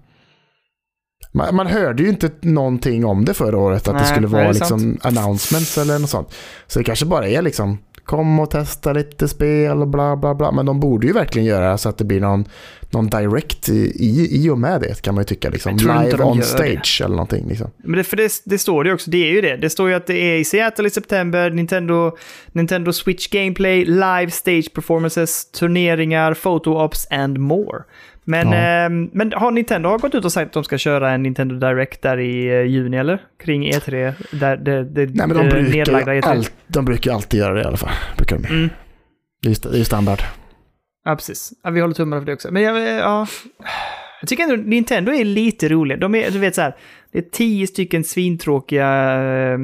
Man, 1.32 1.55
man 1.57 1.66
hörde 1.66 2.03
ju 2.03 2.09
inte 2.09 2.30
någonting 2.41 3.05
om 3.05 3.24
det 3.24 3.34
förra 3.34 3.59
året, 3.59 3.78
att 3.89 3.95
det 3.95 4.01
Nej, 4.01 4.05
skulle 4.07 4.26
nej, 4.26 4.30
vara 4.32 4.43
det 4.53 4.53
liksom 4.53 4.99
announcements 5.03 5.78
eller 5.78 5.99
något 5.99 6.11
sånt. 6.11 6.34
Så 6.66 6.78
det 6.78 6.84
kanske 6.84 7.07
bara 7.07 7.28
är 7.28 7.43
liksom, 7.43 7.78
kom 8.09 8.40
och 8.40 8.50
testa 8.50 8.92
lite 8.92 9.28
spel 9.28 9.82
och 9.82 9.88
bla 9.88 10.16
bla 10.16 10.34
bla. 10.34 10.52
Men 10.52 10.66
de 10.66 10.80
borde 10.80 11.06
ju 11.06 11.12
verkligen 11.12 11.48
göra 11.48 11.78
så 11.78 11.88
att 11.88 11.98
det 11.98 12.04
blir 12.04 12.20
någon, 12.20 12.44
någon 12.90 13.06
direct 13.06 13.68
i, 13.68 13.92
i, 13.94 14.44
i 14.44 14.50
och 14.50 14.59
med 14.59 14.80
det, 14.80 15.02
kan 15.02 15.14
man 15.14 15.22
ju 15.22 15.26
tycka. 15.26 15.50
Liksom. 15.50 15.76
Live 15.76 16.24
on 16.24 16.42
stage 16.42 17.00
eller 17.04 17.14
någonting. 17.14 17.48
Liksom. 17.48 17.70
Men 17.76 17.96
det, 17.96 18.04
för 18.04 18.16
det, 18.16 18.32
det 18.44 18.59
står 18.59 18.84
det 18.84 18.88
ju 18.88 18.94
också, 18.94 19.11
det 19.11 19.28
är 19.28 19.32
ju 19.32 19.40
det. 19.40 19.56
Det 19.56 19.70
står 19.70 19.88
ju 19.88 19.94
att 19.94 20.06
det 20.06 20.16
är 20.18 20.36
i 20.38 20.44
Seattle 20.44 20.86
i 20.86 20.90
september, 20.90 21.50
Nintendo, 21.50 22.16
Nintendo 22.52 22.92
Switch 22.92 23.28
Gameplay, 23.28 23.84
live 23.84 24.30
stage 24.30 24.72
performances, 24.74 25.50
turneringar, 25.50 26.34
photo 26.34 26.84
ops 26.84 27.06
and 27.11 27.38
more. 27.38 27.82
Men, 28.29 28.49
Ja. 28.53 28.55
ehm, 28.57 29.11
men 29.12 29.33
har 29.33 29.51
Nintendo 29.51 29.89
har 29.89 29.99
gått 29.99 30.14
ut 30.14 30.24
och 30.24 30.33
sagt 30.33 30.47
att 30.47 30.53
de 30.53 30.64
ska 30.64 30.79
köra 30.79 31.11
en 31.11 31.22
Nintendo 31.22 31.55
Direct 31.55 32.03
där 32.03 32.18
i 32.18 32.47
eh, 32.47 32.62
juni 32.62 32.97
eller? 32.97 33.22
Kring 33.45 33.64
E3, 33.72 34.12
där 34.31 34.57
det, 34.57 34.85
det, 34.85 35.07
Nej, 35.07 35.26
men 35.26 35.29
de 35.29 35.49
brukar, 35.49 36.14
ju 36.14 36.20
E3. 36.20 36.24
all, 36.24 36.45
de 36.66 36.85
brukar 36.85 37.12
alltid 37.12 37.41
göra 37.41 37.55
det 37.55 37.61
i 37.61 37.64
alla 37.64 37.76
fall. 37.76 37.91
Brukar 38.16 38.39
de. 38.39 38.47
Mm. 38.49 38.70
Det, 39.43 39.49
är, 39.66 39.72
det 39.72 39.79
är 39.79 39.85
standard. 39.85 40.22
Ja, 41.05 41.14
precis. 41.16 41.53
Ja, 41.62 41.70
vi 41.70 41.81
håller 41.81 41.95
tummarna 41.95 42.22
för 42.22 42.26
det 42.26 42.33
också. 42.33 42.49
Men 42.53 42.62
jag, 42.62 42.76
eh, 42.76 42.83
ja, 42.83 43.26
jag 44.20 44.29
tycker 44.29 44.43
ändå 44.43 44.57
Nintendo 44.57 45.12
är 45.12 45.24
lite 45.24 45.68
roliga. 45.68 45.99
De 45.99 46.14
är, 46.14 46.31
du 46.31 46.39
vet 46.39 46.55
så 46.55 46.62
här, 46.62 46.76
det 47.12 47.18
är 47.18 47.22
tio 47.33 47.66
stycken 47.66 48.05
svintråkiga 48.05 48.87
eh, 49.14 49.59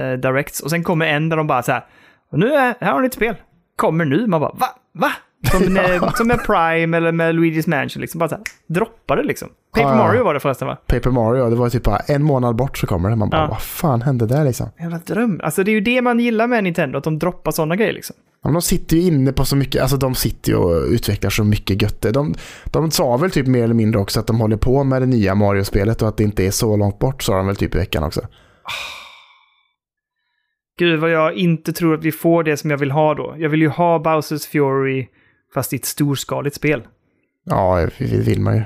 eh, 0.00 0.12
directs 0.12 0.60
och 0.60 0.70
sen 0.70 0.82
kommer 0.84 1.06
en 1.06 1.28
där 1.28 1.36
de 1.36 1.46
bara 1.46 1.62
så 1.62 1.72
här, 1.72 1.84
nu 2.32 2.54
är, 2.54 2.74
här 2.80 2.92
har 2.92 3.00
ni 3.00 3.06
ett 3.06 3.14
spel. 3.14 3.34
Kommer 3.76 4.04
nu. 4.04 4.26
Man 4.26 4.40
bara, 4.40 4.52
va? 4.52 4.66
Va? 4.92 5.12
Som, 5.50 5.62
med, 5.72 6.12
som 6.16 6.28
med 6.28 6.42
Prime 6.46 6.96
eller 6.96 7.12
med 7.12 7.34
Luigi's 7.34 7.68
Mansion, 7.68 8.00
liksom 8.00 8.18
bara 8.18 8.28
så 8.28 8.34
här, 8.34 8.44
droppar 8.66 9.16
det 9.16 9.22
liksom. 9.22 9.48
Paper 9.74 9.88
Ja. 9.88 9.96
Mario 9.96 10.24
var 10.24 10.34
det 10.34 10.40
förresten 10.40 10.68
va? 10.68 10.76
Paper 10.86 11.10
Mario, 11.10 11.50
det 11.50 11.56
var 11.56 11.68
typ 11.70 11.82
bara 11.82 11.98
en 11.98 12.22
månad 12.22 12.56
bort 12.56 12.78
så 12.78 12.86
kommer 12.86 13.10
det. 13.10 13.16
Man 13.16 13.30
bara, 13.30 13.40
Ja. 13.42 13.46
vad 13.48 13.62
fan 13.62 14.02
hände 14.02 14.26
där 14.26 14.44
liksom? 14.44 14.68
Jävla 14.80 14.98
dröm. 14.98 15.40
Alltså 15.44 15.64
det 15.64 15.70
är 15.70 15.72
ju 15.72 15.80
det 15.80 16.02
man 16.02 16.20
gillar 16.20 16.46
med 16.46 16.64
Nintendo, 16.64 16.98
att 16.98 17.04
de 17.04 17.18
droppar 17.18 17.50
sådana 17.52 17.76
grejer 17.76 17.92
liksom. 17.92 18.16
Ja, 18.42 18.48
men 18.48 18.52
de 18.52 18.62
sitter 18.62 18.96
ju 18.96 19.02
inne 19.02 19.32
på 19.32 19.44
så 19.44 19.56
mycket, 19.56 19.82
alltså 19.82 19.96
de 19.96 20.14
sitter 20.14 20.50
ju 20.52 20.56
och 20.58 20.86
utvecklar 20.88 21.30
så 21.30 21.44
mycket 21.44 21.82
götte. 21.82 22.10
De, 22.10 22.34
de 22.64 22.90
sa 22.90 23.16
väl 23.16 23.30
typ 23.30 23.46
mer 23.46 23.64
eller 23.64 23.74
mindre 23.74 24.00
också 24.00 24.20
att 24.20 24.26
de 24.26 24.40
håller 24.40 24.56
på 24.56 24.84
med 24.84 25.02
det 25.02 25.06
nya 25.06 25.34
Mario-spelet 25.34 26.02
och 26.02 26.08
att 26.08 26.16
det 26.16 26.24
inte 26.24 26.46
är 26.46 26.50
så 26.50 26.76
långt 26.76 26.98
bort, 26.98 27.22
sa 27.22 27.36
de 27.36 27.46
väl 27.46 27.56
typ 27.56 27.74
i 27.74 27.78
veckan 27.78 28.04
också. 28.04 28.20
Gud 30.78 31.00
vad 31.00 31.10
jag 31.10 31.34
inte 31.34 31.72
tror 31.72 31.94
att 31.94 32.04
vi 32.04 32.12
får 32.12 32.44
det 32.44 32.56
som 32.56 32.70
jag 32.70 32.78
vill 32.78 32.90
ha 32.90 33.14
då. 33.14 33.34
Jag 33.38 33.48
vill 33.48 33.62
ju 33.62 33.68
ha 33.68 33.98
Bowsers 33.98 34.46
Fury 34.46 35.08
fast 35.54 35.72
i 35.72 35.76
ett 35.76 35.84
storskaligt 35.84 36.56
spel. 36.56 36.82
Ja, 37.44 37.88
det 37.98 38.04
vill 38.26 38.40
man 38.40 38.56
ju. 38.56 38.62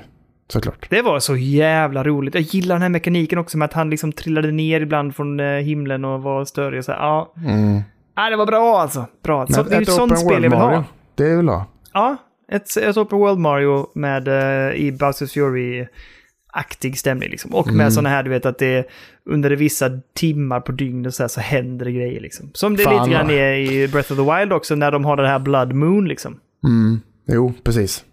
Såklart. 0.49 0.87
Det 0.91 1.03
var 1.03 1.19
så 1.21 1.37
jävla 1.37 2.05
roligt. 2.05 2.35
Jag 2.35 2.43
gillar 2.43 2.75
den 2.75 2.83
här 2.83 2.89
mekaniken 2.89 3.39
också 3.39 3.59
med 3.59 3.67
att 3.67 3.73
han 3.73 3.91
liksom 3.91 4.13
trillade 4.13 4.53
ner 4.53 4.81
ibland 4.81 5.17
från 5.17 5.41
eh, 5.41 5.47
himlen 5.47 6.05
och 6.05 6.23
var 6.23 6.45
större. 6.45 6.79
Och 6.79 6.85
så 6.85 6.93
här. 6.93 6.99
Ja, 6.99 7.33
Mm. 7.47 7.81
ja, 8.17 8.31
det 8.31 8.37
var 8.37 8.47
bra 8.47 8.81
alltså. 8.81 9.07
Bra. 9.25 9.47
Så, 9.47 9.53
Men 9.61 9.65
det 9.71 9.75
är 9.77 9.81
ju 9.81 9.83
ett 9.83 9.89
sånt 9.93 10.19
spel 10.19 10.33
jag 10.33 10.41
vill 10.41 10.51
Mario, 10.51 10.77
ha. 10.77 10.85
Det 11.15 11.37
vill 11.37 11.47
jag 11.47 11.53
ha. 11.55 11.67
Ja, 11.93 12.17
ett, 12.53 12.77
ett 12.77 12.97
Open 12.97 13.19
World 13.19 13.39
Mario 13.39 13.87
med 13.95 14.29
eh, 14.29 14.75
i 14.75 14.93
Bowsers 14.93 15.33
Fury-aktig 15.37 16.95
stämning 16.99 17.31
liksom. 17.31 17.55
Och 17.55 17.67
med 17.67 17.75
Mm. 17.75 17.91
sådana 17.91 18.09
här, 18.09 18.23
du 18.23 18.31
vet 18.31 18.47
att 18.47 18.59
det 18.59 18.67
är 18.67 18.85
under 19.25 19.51
vissa 19.51 19.91
timmar 20.15 20.61
på 20.61 20.73
dygnet 20.73 21.15
så, 21.15 21.23
här, 21.23 21.29
så 21.29 21.41
händer 21.41 21.85
det 21.85 21.93
grejer 21.93 22.21
liksom. 22.21 22.51
Som 22.55 22.77
det 22.77 22.83
Fan, 22.83 22.95
lite 23.09 23.11
grann 23.19 23.31
är 23.31 23.53
i 23.53 23.89
Breath 23.89 24.13
of 24.13 24.19
the 24.19 24.39
Wild 24.39 24.53
också 24.53 24.75
när 24.75 24.91
de 24.91 25.05
har 25.05 25.17
det 25.17 25.29
här 25.29 25.39
Blood 25.39 25.73
Moon 25.73 26.09
liksom. 26.09 26.41
Mm. 26.65 27.01
Jo, 27.27 27.53
precis. 27.65 28.05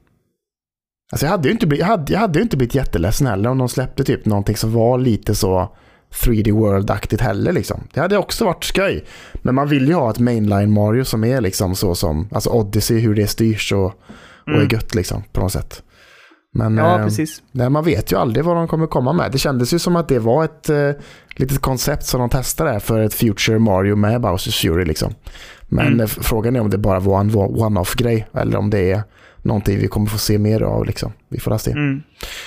Alltså 1.11 1.25
jag 1.25 1.31
hade 1.31 1.47
ju 1.47 1.51
inte 1.53 1.67
blivit, 1.67 1.81
jag 1.81 1.87
hade, 1.87 2.13
jag 2.13 2.19
hade 2.19 2.41
inte 2.41 2.57
blivit 2.57 2.75
jätteledsen 2.75 3.27
heller 3.27 3.49
om 3.49 3.57
de 3.57 3.69
släppte 3.69 4.03
typ 4.03 4.25
någonting 4.25 4.55
som 4.57 4.73
var 4.73 4.97
lite 4.97 5.35
så 5.35 5.75
3D 6.11 6.51
World-aktigt 6.51 7.21
heller 7.21 7.51
liksom. 7.53 7.83
Det 7.93 7.99
hade 7.99 8.17
också 8.17 8.45
varit 8.45 8.63
skoj. 8.63 9.05
Men 9.33 9.55
man 9.55 9.67
vill 9.67 9.87
ju 9.87 9.93
ha 9.93 10.09
ett 10.11 10.19
mainline 10.19 10.71
Mario 10.73 11.03
som 11.05 11.23
är 11.23 11.41
liksom 11.41 11.75
så 11.75 11.95
som, 11.95 12.29
alltså 12.31 12.49
Odyssey, 12.49 12.99
hur 12.99 13.15
det 13.15 13.27
styrs 13.27 13.71
och, 13.73 13.85
och 13.85 13.93
Mm. 14.47 14.61
är 14.61 14.73
gött 14.73 14.95
liksom 14.95 15.23
på 15.31 15.41
något 15.41 15.51
sätt. 15.51 15.83
Men 16.57 16.77
Ja, 16.77 16.97
eh, 16.99 17.03
precis. 17.05 17.41
nej, 17.51 17.69
man 17.69 17.83
vet 17.83 18.11
ju 18.11 18.15
aldrig 18.19 18.45
vad 18.45 18.55
de 18.55 18.67
kommer 18.67 18.87
komma 18.87 19.13
med. 19.13 19.31
Det 19.31 19.37
kändes 19.37 19.73
ju 19.73 19.79
som 19.79 19.95
att 19.95 20.07
det 20.07 20.19
var 20.19 20.43
ett 20.43 20.69
eh, 20.69 20.91
litet 21.35 21.59
koncept 21.61 22.05
som 22.05 22.19
de 22.19 22.29
testade 22.29 22.79
för 22.79 22.99
ett 22.99 23.13
Future 23.13 23.59
Mario 23.59 23.95
med 23.95 24.21
Bowsers 24.21 24.61
Fury. 24.61 24.85
Liksom. 24.85 25.13
Men 25.67 25.87
Mm. 25.87 25.99
eh, 25.99 26.07
frågan 26.07 26.55
är 26.55 26.59
om 26.59 26.69
det 26.69 26.77
bara 26.77 26.99
var 26.99 27.19
en 27.19 27.35
one-off-grej 27.35 28.27
eller 28.33 28.57
om 28.57 28.69
det 28.69 28.91
är 28.91 29.03
någonting 29.47 29.79
vi 29.79 29.87
kommer 29.87 30.07
få 30.07 30.17
se 30.17 30.37
mer 30.37 30.61
av. 30.61 30.85
Liksom. 30.85 31.13
Vi 31.29 31.39
får 31.39 31.57
se. 31.57 31.71
Mm. 31.71 32.03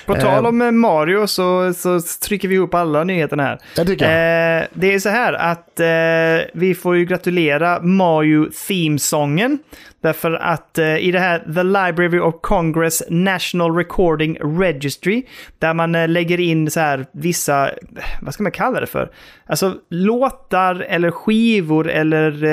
På 0.07 0.14
Eh. 0.14 0.20
tal 0.20 0.46
om 0.46 0.62
eh, 0.62 0.70
Mario 0.70 1.26
så, 1.26 1.74
så 1.74 2.01
trycker 2.01 2.48
vi 2.48 2.55
ihop 2.55 2.74
alla 2.74 3.05
nyheterna 3.05 3.42
här. 3.42 3.59
Jag 3.76 3.86
tycker 3.86 4.05
jag. 4.05 4.61
Eh, 4.62 4.66
det 4.74 4.94
är 4.94 4.98
så 4.98 5.09
här 5.09 5.32
att 5.32 5.80
eh, 5.80 6.51
vi 6.55 6.74
får 6.74 6.96
ju 6.96 7.05
gratulera 7.05 7.82
Mario 7.82 8.46
Theme-sången. 8.68 9.59
Därför 10.03 10.32
att 10.32 10.78
eh, 10.78 10.96
i 10.96 11.11
det 11.12 11.18
här 11.20 11.38
The 11.38 11.62
Library 11.62 12.18
of 12.18 12.34
Congress 12.40 13.03
National 13.11 13.76
Recording 13.76 14.38
Registry, 14.61 15.22
där 15.59 15.74
man 15.74 15.94
eh, 15.94 16.09
lägger 16.09 16.40
in 16.40 16.70
så 16.70 16.80
här 16.80 17.07
vissa, 17.12 17.70
vad 18.20 18.34
ska 18.34 18.42
man 18.42 18.53
kalla 18.53 18.80
det 18.80 18.86
för? 18.86 19.11
Alltså 19.46 19.74
låtar 19.90 20.86
eller 20.88 21.11
skivor 21.11 21.88
eller 21.90 22.44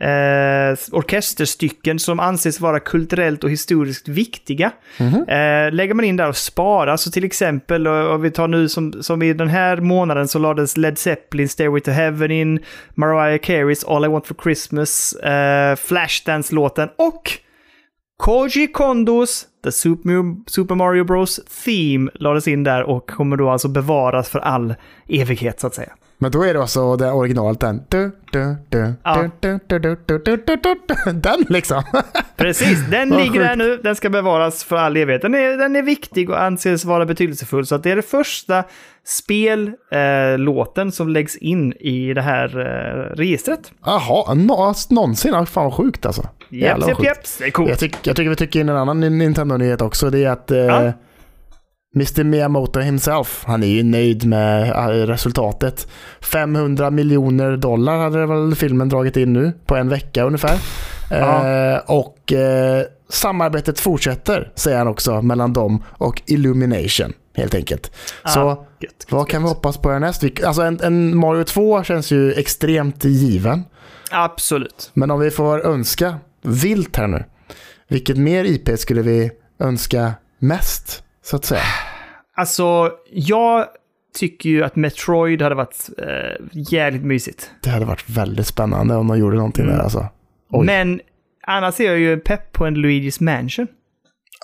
eh, 0.00 0.78
orkesterstycken 0.92 1.98
som 1.98 2.20
anses 2.20 2.60
vara 2.60 2.80
kulturellt 2.80 3.44
och 3.44 3.50
historiskt 3.50 4.08
viktiga. 4.08 4.72
Eh, 5.28 5.72
lägger 5.72 5.94
man 5.94 6.04
in 6.04 6.16
där 6.16 6.28
och 6.28 6.36
sparar, 6.36 6.96
så 6.96 7.10
till 7.10 7.24
exempel, 7.24 7.86
och, 7.88 8.24
vi 8.24 8.30
tar 8.30 8.48
nu 8.48 8.68
som, 8.68 9.02
som 9.02 9.22
i 9.22 9.32
den 9.32 9.48
här 9.48 9.76
månaden 9.76 10.28
så 10.28 10.38
lades 10.38 10.76
Led 10.76 10.98
Zeppelin, 10.98 11.48
Stairway 11.48 11.80
to 11.80 11.90
Heaven 11.90 12.30
in, 12.30 12.60
Mariah 12.94 13.38
Careys 13.38 13.84
All 13.84 14.04
I 14.04 14.08
Want 14.08 14.26
For 14.26 14.36
Christmas, 14.42 15.12
eh, 15.12 15.76
Flashdance-låten 15.76 16.88
och 16.96 17.30
Koji 18.18 18.66
Kondos 18.66 19.46
The 19.64 19.72
Super, 19.72 20.50
Super 20.50 20.74
Mario 20.74 21.04
Bros 21.04 21.40
Theme 21.64 22.10
lades 22.14 22.48
in 22.48 22.64
där 22.64 22.82
och 22.82 23.10
kommer 23.10 23.36
då 23.36 23.50
alltså 23.50 23.68
bevaras 23.68 24.28
för 24.28 24.38
all 24.38 24.74
evighet 25.08 25.60
så 25.60 25.66
att 25.66 25.74
säga. 25.74 25.92
Men 26.18 26.30
då 26.30 26.42
är 26.42 26.54
det 26.54 26.60
alltså 26.60 26.96
det 26.96 27.10
originalet 27.10 27.60
den. 27.60 27.82
Du, 27.88 28.10
du, 28.32 28.56
du, 28.68 28.92
Ja. 29.04 29.14
Den 31.14 31.44
liksom. 31.48 31.82
Precis, 32.36 32.86
den 32.90 33.08
ligger 33.08 33.40
där 33.40 33.56
nu. 33.56 33.80
Den 33.82 33.96
ska 33.96 34.10
bevaras 34.10 34.64
för 34.64 34.76
all 34.76 34.96
evighet. 34.96 35.22
Den 35.22 35.34
är, 35.34 35.56
den 35.56 35.76
är 35.76 35.82
viktig 35.82 36.30
och 36.30 36.42
anses 36.42 36.84
vara 36.84 37.06
betydelsefull. 37.06 37.66
Så 37.66 37.74
att 37.74 37.82
det 37.82 37.90
är 37.90 37.96
det 37.96 38.02
första 38.02 38.64
spellåten 39.04 40.86
eh, 40.86 40.92
som 40.92 41.08
läggs 41.08 41.36
in 41.36 41.72
i 41.72 42.14
det 42.14 42.22
här 42.22 42.58
eh, 42.58 43.16
registret. 43.16 43.72
Jaha, 43.84 44.34
nå- 44.34 44.74
någonsin. 44.90 45.46
Fan 45.46 45.64
vad 45.64 45.74
sjukt 45.74 46.06
alltså. 46.06 46.22
Japp, 46.48 46.88
japp, 46.88 47.04
japp. 47.04 47.18
Det 47.38 47.44
är 47.44 47.50
coolt. 47.50 47.70
Jag, 47.70 47.78
tyck, 47.78 47.96
jag 48.02 48.16
tycker 48.16 48.30
vi 48.30 48.36
tycker 48.36 48.60
in 48.60 48.68
en 48.68 48.76
annan 48.76 49.00
Nintendo-nyhet 49.00 49.82
också. 49.82 50.10
Det 50.10 50.24
är 50.24 50.30
att 50.30 50.50
eh, 50.50 50.58
Ja. 50.58 50.92
Mr 51.96 52.24
Miyamoto 52.24 52.80
himself, 52.80 53.44
han 53.46 53.62
är 53.62 53.66
ju 53.66 53.82
nöjd 53.82 54.26
med 54.26 54.68
eh, 54.70 55.06
resultatet. 55.06 55.88
500 56.20 56.90
miljoner 56.90 57.56
dollar 57.56 57.96
hade 57.98 58.26
väl 58.26 58.54
filmen 58.54 58.88
dragit 58.88 59.16
in 59.16 59.32
nu 59.32 59.52
på 59.66 59.76
en 59.76 59.88
vecka 59.88 60.24
ungefär. 60.24 60.58
Ja. 61.10 61.48
Eh, 61.48 61.78
och 61.86 62.32
eh, 62.32 62.82
samarbetet 63.08 63.80
fortsätter, 63.80 64.52
säger 64.54 64.78
han 64.78 64.88
också, 64.88 65.22
mellan 65.22 65.52
dem 65.52 65.82
och 65.90 66.22
Illumination 66.26 67.12
helt 67.36 67.54
enkelt. 67.54 67.92
Så 68.24 68.40
Ah, 68.40 68.48
Gött, 68.50 68.66
gött, 68.80 69.06
vad 69.10 69.28
kan 69.28 69.42
vi 69.42 69.48
gött. 69.48 69.56
hoppas 69.56 69.76
på 69.78 69.90
härnäst? 69.90 70.24
Alltså 70.44 70.62
en, 70.62 70.80
en 70.82 71.16
Mario 71.16 71.44
2 71.44 71.82
känns 71.82 72.10
ju 72.10 72.32
extremt 72.32 73.04
given. 73.04 73.64
Absolut. 74.10 74.90
Men 74.94 75.10
om 75.10 75.20
vi 75.20 75.30
får 75.30 75.66
önska 75.66 76.16
vilt 76.42 76.96
här 76.96 77.06
nu. 77.06 77.24
Vilket 77.88 78.16
mer 78.16 78.44
IP 78.44 78.78
skulle 78.78 79.02
vi 79.02 79.30
önska 79.60 80.12
mest? 80.38 81.02
Så 81.24 81.36
att 81.36 81.44
säga. 81.44 81.62
Alltså, 82.36 82.90
jag 83.12 83.66
tycker 84.18 84.50
ju 84.50 84.64
att 84.64 84.76
Metroid 84.76 85.42
hade 85.42 85.54
varit 85.54 85.88
eh, 85.98 86.46
jävligt 86.52 87.02
mysigt. 87.04 87.50
Det 87.62 87.70
hade 87.70 87.84
varit 87.84 88.08
väldigt 88.08 88.46
spännande 88.46 88.94
om 88.96 89.06
de 89.08 89.18
gjorde 89.18 89.36
någonting 89.36 89.64
Mm. 89.64 89.76
där 89.76 89.82
alltså. 89.82 90.06
Oj. 90.50 90.66
Men 90.66 91.00
annars 91.46 91.80
är 91.80 91.84
jag 91.84 91.98
ju 91.98 92.16
pepp 92.16 92.52
på 92.52 92.66
en 92.66 92.76
Luigi's 92.76 93.22
Mansion. 93.22 93.66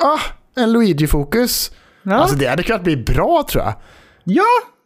Ah, 0.02 0.20
en 0.62 0.72
Luigi-fokus. 0.72 1.70
Ja, 2.02 2.14
Alltså 2.14 2.36
det 2.36 2.46
hade 2.46 2.62
kunnat 2.62 2.82
bli 2.84 2.96
bra 2.96 3.44
tror 3.50 3.64
jag. 3.64 3.74
ja 4.24 4.44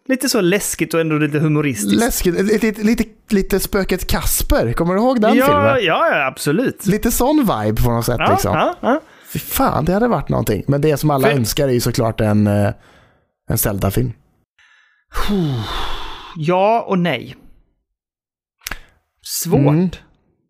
lite 0.09 0.29
så 0.29 0.41
läskigt 0.41 0.95
och 0.95 1.01
ändå 1.01 1.19
lite 1.19 1.39
humoristiskt. 1.39 2.01
Läskigt. 2.01 2.35
Lite, 2.41 2.67
lite, 2.67 2.83
lite, 2.83 3.05
lite 3.31 3.61
spöket 3.61 4.07
Kasper. 4.07 4.73
Kommer 4.73 4.95
du 4.95 5.01
ihåg 5.01 5.21
den 5.21 5.35
ja, 5.37 5.47
filmen? 5.47 5.65
ja, 5.65 6.09
ja, 6.11 6.27
absolut. 6.27 6.87
Lite 6.87 7.11
sån 7.11 7.39
vibe 7.39 7.83
på 7.83 7.91
något 7.91 8.05
sätt 8.05 8.17
Ja, 8.19 8.31
liksom. 8.31 8.55
ja, 8.55 8.75
ja. 8.81 9.01
Fy 9.33 9.39
fan, 9.39 9.85
det 9.85 9.93
hade 9.93 10.09
varit 10.09 10.29
någonting. 10.29 10.65
Men 10.67 10.81
det 10.81 10.97
som 10.97 11.11
alla 11.11 11.29
För- 11.29 11.35
önskar 11.35 11.69
är 11.69 11.73
ju 11.73 11.81
såklart 11.81 12.21
en, 12.21 12.47
eh, 12.47 12.71
en 13.49 13.59
Zelda-film. 13.59 14.12
ja 16.36 16.84
och 16.88 16.99
nej. 16.99 17.36
Svårt. 19.22 19.61
Mm. 19.61 19.88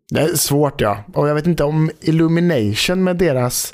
Det 0.09 0.21
är 0.21 0.35
svårt 0.35 0.81
ja. 0.81 1.03
Och 1.13 1.29
jag 1.29 1.35
vet 1.35 1.47
inte 1.47 1.63
om 1.63 1.91
Illumination 2.01 3.03
med 3.03 3.17
deras 3.17 3.73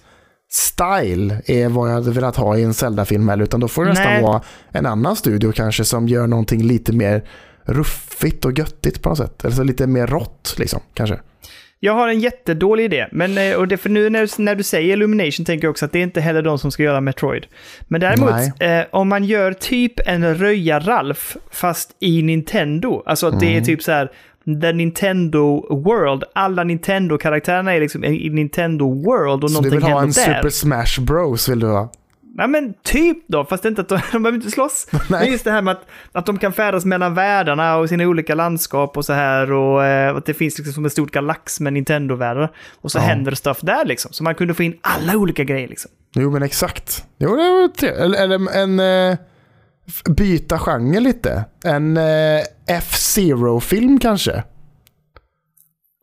style 0.51 1.41
är 1.45 1.69
vad 1.69 1.89
jag 1.89 1.93
hade 1.93 2.11
velat 2.11 2.35
ha 2.35 2.57
i 2.57 2.63
en 2.63 2.73
Zelda-film 2.73 3.29
heller. 3.29 3.43
Utan 3.43 3.59
då 3.59 3.67
får 3.67 3.83
det 3.83 3.89
nästan 3.89 4.13
Nej. 4.13 4.23
vara 4.23 4.41
en 4.71 4.85
annan 4.85 5.15
studio 5.15 5.51
kanske 5.51 5.85
som 5.85 6.07
gör 6.07 6.27
någonting 6.27 6.63
lite 6.63 6.93
mer 6.93 7.27
ruffigt 7.63 8.45
och 8.45 8.59
göttigt 8.59 9.01
på 9.01 9.09
något 9.09 9.17
sätt. 9.17 9.45
Eller 9.45 9.55
så 9.55 9.63
lite 9.63 9.87
mer 9.87 10.07
rått 10.07 10.55
liksom 10.57 10.81
kanske. 10.93 11.19
Jag 11.85 11.93
har 11.93 12.07
en 12.07 12.19
jättedålig 12.19 12.83
idé, 12.85 13.07
men 13.11 13.37
eh, 13.37 13.53
och 13.55 13.67
det 13.67 13.77
för 13.77 13.89
nu 13.89 14.09
när, 14.09 14.41
när 14.41 14.55
du 14.55 14.63
säger 14.63 14.93
Illumination 14.93 15.45
tänker 15.45 15.65
jag 15.67 15.71
också 15.71 15.85
att 15.85 15.91
det 15.91 15.99
är 15.99 16.03
inte 16.03 16.21
heller 16.21 16.41
de 16.41 16.59
som 16.59 16.71
ska 16.71 16.83
göra 16.83 17.01
Metroid. 17.01 17.45
Men 17.87 18.01
däremot, 18.01 18.31
eh, 18.59 18.81
om 18.91 19.09
man 19.09 19.23
gör 19.23 19.53
typ 19.53 19.93
en 20.05 20.35
Röja-Ralf 20.35 21.37
fast 21.51 21.95
i 21.99 22.21
Nintendo, 22.21 23.03
alltså 23.05 23.27
att 23.27 23.39
det 23.39 23.45
Mm. 23.45 23.61
är 23.61 23.65
typ 23.65 23.83
så 23.83 23.91
här 23.91 24.11
The 24.61 24.73
Nintendo 24.73 25.75
World, 25.83 26.23
alla 26.35 26.63
Nintendo-karaktärerna 26.63 27.73
är 27.73 27.79
liksom 27.79 28.03
i 28.03 28.29
Nintendo 28.29 28.85
World 29.03 29.43
och 29.43 29.51
Så 29.51 29.61
du 29.61 29.69
någonting 29.69 29.79
vill 29.79 29.93
ha 29.93 29.99
händer 29.99 30.21
en 30.25 30.29
där. 30.29 30.35
Super 30.35 30.49
Smash 30.49 31.01
Bros 31.05 31.49
vill 31.49 31.59
du 31.59 31.67
ha? 31.67 31.91
Ja 32.37 32.47
men 32.47 32.73
typ 32.83 33.17
då, 33.27 33.45
fast 33.45 33.65
inte 33.65 33.81
att 33.81 33.89
de, 33.89 33.99
de 34.11 34.23
behöver 34.23 34.37
inte 34.37 34.51
slåss. 34.51 34.87
Men 35.09 35.25
just 35.31 35.43
det 35.43 35.51
här 35.51 35.61
med 35.61 35.71
att, 35.71 35.85
att 36.11 36.25
de 36.25 36.37
kan 36.39 36.53
färdas 36.53 36.85
mellan 36.85 37.13
världarna 37.13 37.77
och 37.77 37.89
sina 37.89 38.03
olika 38.03 38.35
landskap 38.35 38.97
och 38.97 39.05
så 39.05 39.13
här 39.13 39.51
och 39.51 39.85
eh, 39.85 40.15
att 40.15 40.25
det 40.25 40.33
finns 40.33 40.57
liksom 40.57 40.73
som 40.73 40.85
ett 40.85 40.91
stort 40.91 41.11
galax 41.11 41.59
med 41.59 41.73
Nintendo-världar. 41.73 42.51
Och 42.81 42.91
så 42.91 42.97
Ja. 42.97 43.01
händer 43.01 43.31
det 43.31 43.37
stuff 43.37 43.59
där 43.61 43.85
liksom. 43.85 44.13
Så 44.13 44.23
man 44.23 44.35
kunde 44.35 44.53
få 44.53 44.63
in 44.63 44.77
alla 44.81 45.17
olika 45.17 45.43
grejer 45.43 45.67
liksom. 45.67 45.91
Jo 46.15 46.31
men 46.31 46.43
exakt. 46.43 47.05
Jo 47.17 47.29
det 47.29 47.35
var 47.43 47.67
trevligt. 47.67 48.01
Eller, 48.01 48.23
eller 48.23 48.55
en... 48.57 48.79
Eh, 49.11 49.17
byta 50.09 50.59
genre 50.59 50.99
lite. 50.99 51.45
En 51.63 51.97
eh, 51.97 52.41
F-Zero-film 52.67 53.99
kanske. 53.99 54.43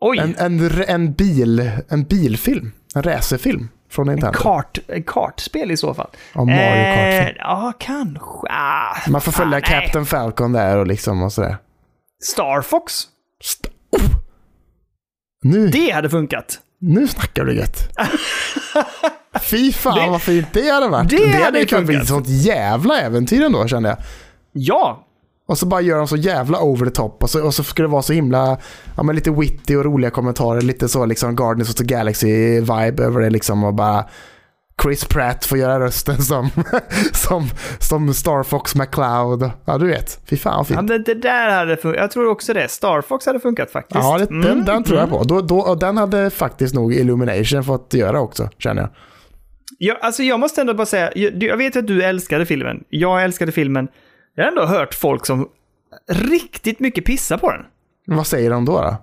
Oj! 0.01 0.19
En, 0.19 0.35
en, 0.39 0.83
en, 0.89 1.13
bil, 1.13 1.71
en 1.89 2.05
bilfilm. 2.05 2.73
En 2.95 3.03
racerfilm 3.03 3.69
från 3.91 4.07
Nintendo. 4.07 4.39
Kart, 4.39 4.79
en 4.89 5.03
kartspel 5.03 5.71
i 5.71 5.77
så 5.77 5.95
fall. 5.95 6.11
Av 6.35 6.47
Mario 6.47 6.95
Kart. 6.95 7.29
Eh, 7.29 7.37
ja, 7.39 7.73
kanske. 7.79 8.47
Ah, 8.51 8.97
Man 9.11 9.21
får 9.21 9.33
följa 9.33 9.59
nej. 9.59 9.63
Captain 9.63 10.07
Falcon 10.07 10.53
där 10.53 10.77
och 10.77 10.87
liksom 10.87 11.23
och 11.23 11.33
sådär. 11.33 11.57
Star 12.25 12.63
Fox. 12.63 12.93
St- 13.41 13.69
oh! 13.93 14.01
Nu, 15.43 15.69
Det 15.69 15.91
hade 15.91 16.11
funkat. 16.11 16.59
nu 16.81 17.09
snackar 17.09 17.45
du 17.45 17.57
gött. 17.57 17.89
Fy 19.41 19.73
fan 19.73 19.99
Det- 19.99 20.11
vad 20.11 20.23
fint 20.23 20.47
det 20.53 20.71
hade 20.71 20.89
varit. 20.89 21.11
det 21.11 21.17
Det, 21.17 21.45
hade 21.45 21.59
ju 21.61 21.67
kunnat 21.67 21.87
bli 21.87 21.97
ett 21.97 22.09
sånt 22.09 22.29
jävla 22.29 23.01
äventyr 23.01 23.43
ändå 23.45 23.69
kände 23.69 23.89
jag. 23.89 23.99
Ja, 24.53 25.07
Och 25.51 25.59
så 25.59 25.67
bara 25.67 25.81
gör 25.81 25.99
de 25.99 26.09
så 26.09 26.17
jävla 26.17 26.61
over 26.61 26.87
the 26.87 26.93
top 26.93 27.23
och 27.23 27.31
så, 27.31 27.47
och 27.47 27.55
så 27.55 27.65
ska 27.65 27.83
det 27.83 27.89
vara 27.89 28.03
så 28.03 28.13
himla, 28.13 28.59
ja 28.97 29.03
men 29.03 29.15
lite 29.15 29.31
witty 29.31 29.77
och 29.77 29.85
roliga 29.85 30.11
kommentarer, 30.11 30.61
lite 30.61 30.89
så 30.89 31.07
liksom 31.07 31.37
Guardians 31.37 31.71
of 31.71 31.75
the 31.75 31.85
Galaxy 31.85 32.61
vibe 32.61 33.03
över 33.03 33.21
det 33.21 33.31
liksom 33.31 33.65
och 33.65 33.75
bara 33.75 34.05
Chris 34.83 35.05
Pratt 35.05 35.45
får 35.45 35.59
göra 35.59 35.81
rösten 35.81 36.23
som, 36.23 36.51
som, 37.13 37.49
som 37.79 38.15
Star 38.15 38.43
Fox 38.43 38.75
McCloud. 38.75 39.51
Ja 39.65 39.79
du 39.79 39.87
vet, 39.87 40.21
fy 40.27 40.37
fan 40.37 40.53
vad 40.57 40.71
ja 40.71 40.81
fint. 40.81 40.89
det, 40.89 40.99
det 40.99 41.15
där 41.15 41.51
hade 41.51 41.77
funkat. 41.77 42.01
Jag 42.01 42.11
tror 42.11 42.29
också 42.29 42.53
det. 42.53 42.71
Star 42.71 43.01
Fox 43.01 43.27
hade 43.27 43.41
funkat 43.41 43.71
faktiskt. 43.71 44.01
Ja, 44.01 44.19
det, 44.19 44.27
den, 44.27 44.45
Mm, 44.45 44.65
den 44.65 44.85
tror 44.85 44.99
jag 44.99 45.11
på. 45.11 45.23
Då, 45.25 45.41
då, 45.41 45.59
och 45.59 45.79
den 45.79 45.97
hade 45.97 46.31
faktiskt 46.31 46.75
nog 46.75 46.95
Illumination 46.95 47.65
fått 47.65 47.95
göra 47.95 48.21
också, 48.21 48.49
känner 48.59 48.83
jag. 48.83 48.91
Jag, 49.79 49.97
alltså 50.01 50.23
jag 50.23 50.41
måste 50.41 50.61
ändå 50.61 50.75
bara 50.75 50.87
säga, 50.87 51.13
jag, 51.15 51.43
jag 51.43 51.57
vet 51.57 51.77
att 51.77 51.87
du 51.87 52.03
älskade 52.03 52.47
filmen. 52.47 52.85
Jag 52.89 53.25
älskade 53.25 53.53
filmen. 53.53 53.89
Jag 54.41 54.45
har 54.47 54.49
ändå 54.51 54.65
hört 54.67 54.95
folk 54.95 55.27
som 55.27 55.49
riktigt 56.11 56.81
mycket 56.81 57.05
pissar 57.05 57.39
på 57.39 57.51
den. 57.53 57.63
Vad 58.07 58.27
säger 58.27 58.51
de 58.51 58.65
då? 58.65 58.73
då? 58.73 58.97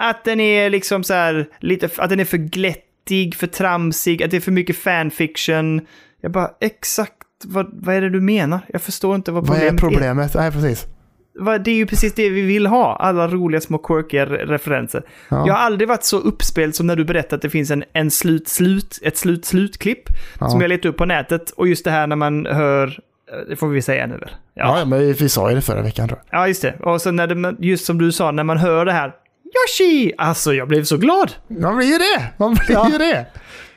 Att 0.00 0.24
den 0.24 0.40
är 0.40 0.70
liksom 0.70 1.04
så 1.04 1.14
här, 1.14 1.48
lite, 1.60 1.88
att 1.96 2.10
den 2.10 2.20
är 2.20 2.24
för 2.24 2.36
glättig, 2.38 3.34
för 3.34 3.46
tramsig, 3.46 4.22
att 4.22 4.30
det 4.30 4.36
är 4.36 4.40
för 4.40 4.52
mycket 4.52 4.76
fanfiction. 4.76 5.80
Jag 6.20 6.32
bara, 6.32 6.50
exakt, 6.60 7.12
vad, 7.44 7.70
vad 7.72 7.94
är 7.94 8.00
det 8.00 8.10
du 8.10 8.20
menar? 8.20 8.60
Jag 8.68 8.82
förstår 8.82 9.14
inte 9.14 9.32
vad 9.32 9.46
Vad 9.46 9.56
problemet 9.56 9.74
är 9.74 9.78
problemet? 9.88 10.34
Nej, 10.34 10.52
precis. 10.52 10.86
vad- 11.38 11.64
det 11.64 11.70
är 11.70 11.74
ju 11.74 11.86
precis 11.86 12.14
det 12.14 12.30
vi 12.30 12.40
vill 12.42 12.66
ha. 12.66 12.96
Alla 12.96 13.28
roliga 13.28 13.60
små 13.60 13.78
quirkiga 13.78 14.26
re- 14.26 14.46
referenser. 14.46 15.02
Ja. 15.28 15.44
Jag 15.46 15.54
har 15.54 15.60
aldrig 15.60 15.88
varit 15.88 16.04
så 16.04 16.18
uppspelt 16.18 16.76
som 16.76 16.86
när 16.86 16.96
du 16.96 17.04
berättade 17.04 17.34
att 17.36 17.42
det 17.42 17.50
finns 17.50 17.70
en, 17.70 17.84
en 17.92 18.10
slut, 18.10 18.48
slut, 18.48 18.98
ett 19.02 19.16
slut-slutklipp 19.16 20.02
Ja. 20.40 20.48
som 20.48 20.60
jag 20.60 20.68
letade 20.68 20.88
upp 20.88 20.96
på 20.96 21.04
nätet. 21.04 21.50
Och 21.50 21.68
just 21.68 21.84
det 21.84 21.90
här 21.90 22.06
när 22.06 22.16
man 22.16 22.46
hör, 22.46 22.98
det 23.48 23.56
får 23.56 23.68
vi 23.68 23.82
säga 23.82 24.06
nu 24.06 24.16
väl? 24.16 24.30
Ja, 24.54 24.78
ja, 24.78 24.84
men 24.84 25.12
vi, 25.12 25.28
sa 25.28 25.48
ju 25.50 25.54
det 25.56 25.62
förra 25.62 25.82
veckan 25.82 26.08
tror 26.08 26.20
jag. 26.30 26.40
Ja, 26.40 26.48
just 26.48 26.62
det. 26.62 26.74
Och 26.80 27.00
så 27.00 27.10
när 27.10 27.26
det, 27.26 27.56
just 27.66 27.84
som 27.86 27.98
du 27.98 28.12
sa, 28.12 28.30
när 28.30 28.44
man 28.44 28.58
hör 28.58 28.84
det 28.84 28.92
här 28.92 29.12
Yoshi! 29.54 30.12
Alltså, 30.18 30.54
jag 30.54 30.68
blev 30.68 30.84
så 30.84 30.96
glad! 30.96 31.32
Man 31.48 31.76
blir 31.76 31.86
ju 31.86 31.98
det! 31.98 32.32
Man 32.36 32.54
blir 32.54 32.76
Ja. 32.76 32.88
ju 32.92 32.98
det! 32.98 33.26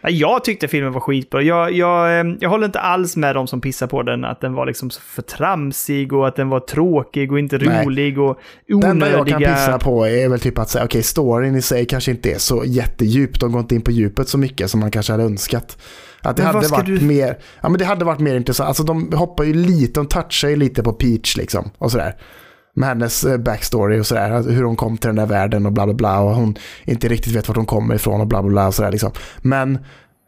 Ja, 0.02 0.10
Jag 0.10 0.44
tyckte 0.44 0.68
filmen 0.68 0.94
var 0.94 1.00
skitbra. 1.02 1.42
Jag, 1.42 1.72
jag, 1.72 2.20
eh, 2.20 2.26
jag 2.40 2.50
håller 2.50 2.66
inte 2.66 2.80
alls 2.80 3.16
med 3.16 3.36
de 3.36 3.48
som 3.48 3.62
pissar 3.62 3.88
på 3.88 4.04
den, 4.04 4.26
att 4.26 4.42
den 4.42 4.54
var 4.54 4.66
liksom 4.66 4.90
för 5.16 5.22
tramsig 5.22 6.14
och 6.14 6.28
att 6.28 6.36
den 6.36 6.50
var 6.50 6.60
tråkig 6.60 7.32
och 7.32 7.40
inte 7.40 7.58
Nej. 7.58 7.86
rolig 7.86 8.20
och 8.20 8.40
Det 8.68 8.88
enda 8.88 9.10
jag 9.12 9.28
kan 9.28 9.36
onödiga... 9.36 9.54
pissa 9.56 9.80
på 9.80 10.08
är 10.08 10.30
väl 10.30 10.40
typ 10.40 10.58
att 10.60 10.70
säga, 10.70 10.86
okej, 10.86 11.04
storyn 11.04 11.56
i 11.56 11.62
sig 11.62 11.86
kanske 11.86 12.12
inte 12.12 12.32
är 12.32 12.38
så 12.38 12.64
jättedjup. 12.66 13.40
De 13.40 13.52
går 13.52 13.62
inte 13.62 13.76
in 13.76 13.82
på 13.82 13.92
djupet 13.92 14.28
så 14.28 14.38
mycket 14.38 14.70
som 14.72 14.80
man 14.80 14.92
kanske 14.92 15.14
hade 15.14 15.24
önskat. 15.24 15.78
Att 16.26 16.38
det 16.38 16.44
Men 16.44 16.56
hade 16.56 16.68
varit 16.68 16.86
du- 16.86 17.02
mer, 17.06 17.38
ja 17.62 17.70
men 17.70 17.80
det 17.80 17.86
hade 17.86 18.06
varit 18.06 18.20
mer 18.20 18.36
intressant. 18.36 18.68
Alltså 18.68 18.84
de 18.84 19.12
hoppar 19.14 19.44
ju 19.44 19.54
lite, 19.54 20.00
de 20.00 20.08
touchar 20.08 20.50
ju 20.50 20.56
lite 20.56 20.84
på 20.84 20.94
Peach 20.94 21.38
liksom 21.38 21.70
och 21.78 21.92
sådär. 21.92 22.16
Med 22.76 22.90
hennes 22.90 23.24
eh, 23.24 23.38
backstory 23.38 24.00
och 24.00 24.06
sådär, 24.06 24.32
alltså 24.32 24.52
hur 24.52 24.64
hon 24.64 24.76
kom 24.76 24.98
till 24.98 25.08
den 25.08 25.16
där 25.16 25.26
världen 25.26 25.66
och 25.66 25.72
bla 25.72 25.86
bla 25.86 25.94
bla 25.94 26.20
och 26.20 26.36
hon 26.36 26.56
inte 26.86 27.08
riktigt 27.08 27.36
vet 27.36 27.48
vart 27.48 27.58
hon 27.58 27.66
kommer 27.66 27.96
ifrån 27.96 28.22
och 28.22 28.28
bla 28.28 28.42
bla 28.42 28.52
bla 28.52 28.68
och 28.68 28.74
sådär 28.76 28.92
liksom. 28.92 29.12
Men, 29.42 29.76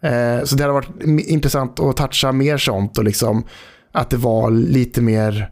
eh, 0.04 0.44
så 0.44 0.56
det 0.56 0.64
hade 0.64 0.74
varit 0.74 0.90
intressant 1.28 1.80
att 1.80 1.98
toucha 1.98 2.32
mer 2.32 2.58
sånt 2.58 2.98
och 2.98 3.04
liksom 3.04 3.44
att 3.92 4.10
det 4.10 4.18
var 4.18 4.52
lite 4.52 5.02
mer, 5.02 5.52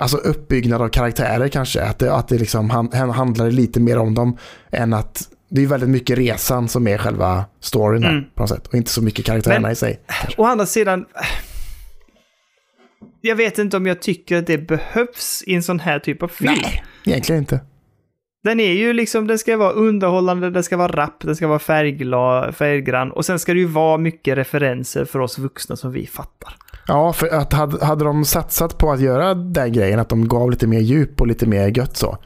alltså 0.00 0.16
uppbyggnad 0.16 0.82
av 0.82 0.88
karaktärer 0.88 1.48
kanske. 1.48 1.82
Att 1.82 1.98
det, 1.98 2.14
att 2.14 2.28
det 2.28 2.38
liksom 2.38 2.70
han- 2.70 2.92
handlade 3.10 3.50
lite 3.50 3.80
mer 3.80 3.98
om 3.98 4.14
dem 4.14 4.36
än 4.70 4.92
att 4.92 5.22
det 5.50 5.62
är 5.62 5.66
väldigt 5.66 5.88
mycket 5.88 6.18
resan 6.18 6.68
som 6.68 6.88
är 6.88 6.98
själva 6.98 7.44
storyn 7.60 8.02
här, 8.02 8.10
Mm. 8.10 8.24
på 8.34 8.42
något 8.42 8.50
sätt. 8.50 8.66
Och 8.66 8.74
inte 8.74 8.90
så 8.90 9.02
mycket 9.02 9.24
karaktärerna 9.24 9.60
Men- 9.60 9.72
i 9.72 9.76
sig. 9.76 10.00
Å 10.36 10.44
andra 10.44 10.66
sidan... 10.66 11.04
Jag 13.20 13.36
vet 13.36 13.58
inte 13.58 13.76
om 13.76 13.86
jag 13.86 14.02
tycker 14.02 14.36
att 14.36 14.46
det 14.46 14.58
behövs 14.58 15.42
i 15.46 15.54
en 15.54 15.62
sån 15.62 15.80
här 15.80 15.98
typ 15.98 16.22
av 16.22 16.28
film. 16.28 16.52
Nej, 16.62 16.84
egentligen 17.04 17.42
inte. 17.42 17.60
Den 18.44 18.60
är 18.60 18.72
ju 18.72 18.92
liksom, 18.92 19.26
den 19.26 19.38
ska 19.38 19.56
vara 19.56 19.70
underhållande, 19.72 20.50
den 20.50 20.62
ska 20.62 20.76
vara 20.76 20.92
rapp, 20.92 21.20
den 21.20 21.36
ska 21.36 21.46
vara 21.48 21.58
färggla, 21.58 22.52
färggrann 22.52 23.10
och 23.10 23.24
sen 23.24 23.38
ska 23.38 23.52
det 23.54 23.58
ju 23.60 23.66
vara 23.66 23.98
mycket 23.98 24.36
referenser 24.38 25.04
för 25.04 25.18
oss 25.18 25.38
vuxna 25.38 25.76
som 25.76 25.92
vi 25.92 26.06
fattar. 26.06 26.56
Ja, 26.86 27.12
för 27.12 27.28
att 27.28 27.52
hade, 27.52 27.84
hade 27.86 28.04
de 28.04 28.24
satsat 28.24 28.78
på 28.78 28.92
att 28.92 29.00
göra 29.00 29.34
den 29.34 29.72
grejen, 29.72 29.98
att 29.98 30.08
de 30.08 30.28
gav 30.28 30.50
lite 30.50 30.66
mer 30.66 30.80
djup 30.80 31.20
och 31.20 31.26
lite 31.26 31.46
mer 31.46 31.78
gött 31.78 31.96
så. 31.96 32.18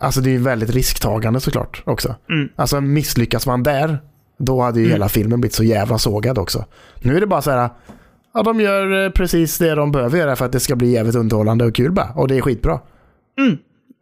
Alltså 0.00 0.20
det 0.20 0.34
är 0.34 0.38
väldigt 0.38 0.70
risktagande 0.70 1.40
såklart 1.40 1.82
också. 1.86 2.14
Mm. 2.30 2.48
Alltså 2.56 2.80
misslyckas 2.80 3.46
man 3.46 3.62
där, 3.62 3.98
då 4.38 4.60
hade 4.62 4.78
ju 4.80 4.84
Mm. 4.84 4.92
hela 4.92 5.08
filmen 5.08 5.40
blivit 5.40 5.54
så 5.54 5.64
jävla 5.64 5.98
sågad 5.98 6.38
också. 6.38 6.64
Nu 7.00 7.16
är 7.16 7.20
det 7.20 7.26
bara 7.26 7.42
så 7.42 7.50
här, 7.50 7.70
ja 8.34 8.42
de 8.42 8.60
gör 8.60 9.04
eh, 9.04 9.10
precis 9.10 9.58
det 9.58 9.74
de 9.74 9.92
behöver 9.92 10.18
göra 10.18 10.36
för 10.36 10.44
att 10.44 10.52
det 10.52 10.60
ska 10.60 10.76
bli 10.76 10.90
jävligt 10.90 11.14
underhållande 11.16 11.64
och 11.64 11.74
kul 11.74 11.92
bara. 11.92 12.12
Och 12.14 12.28
det 12.28 12.36
är 12.36 12.40
skitbra. 12.40 12.80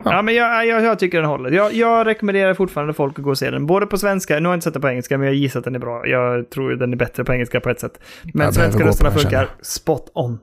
Ja, 0.05 0.22
men 0.22 0.34
jag, 0.34 0.66
jag, 0.66 0.82
jag 0.82 0.99
tycker 0.99 1.18
den 1.20 1.30
håller. 1.30 1.51
Jag, 1.51 1.74
jag 1.74 2.07
rekommenderar 2.07 2.55
fortfarande 2.55 2.95
folk 2.95 3.18
att 3.18 3.24
gå 3.24 3.30
och 3.30 3.38
se 3.38 3.51
den. 3.51 3.66
Både 3.66 3.86
på 3.86 3.99
svenska, 3.99 4.34
nu 4.40 4.45
har 4.45 4.53
jag 4.53 4.57
inte 4.57 4.64
sett 4.64 4.72
den 4.72 4.82
på 4.82 4.88
engelska, 4.88 5.18
men 5.18 5.26
jag 5.26 5.34
gissar 5.36 5.59
att 5.59 5.64
den 5.64 5.74
är 5.74 5.78
bra. 5.78 6.07
Jag 6.07 6.51
tror 6.51 6.70
den 6.76 6.92
är 6.92 6.97
bättre 6.97 7.24
på 7.24 7.32
engelska 7.32 7.61
på 7.61 7.70
ett 7.70 7.80
sätt. 7.80 8.01
Men 8.34 8.53
svenska 8.53 8.86
rösterna 8.86 9.11
funkar 9.11 9.49
spot 9.62 10.11
on. 10.14 10.38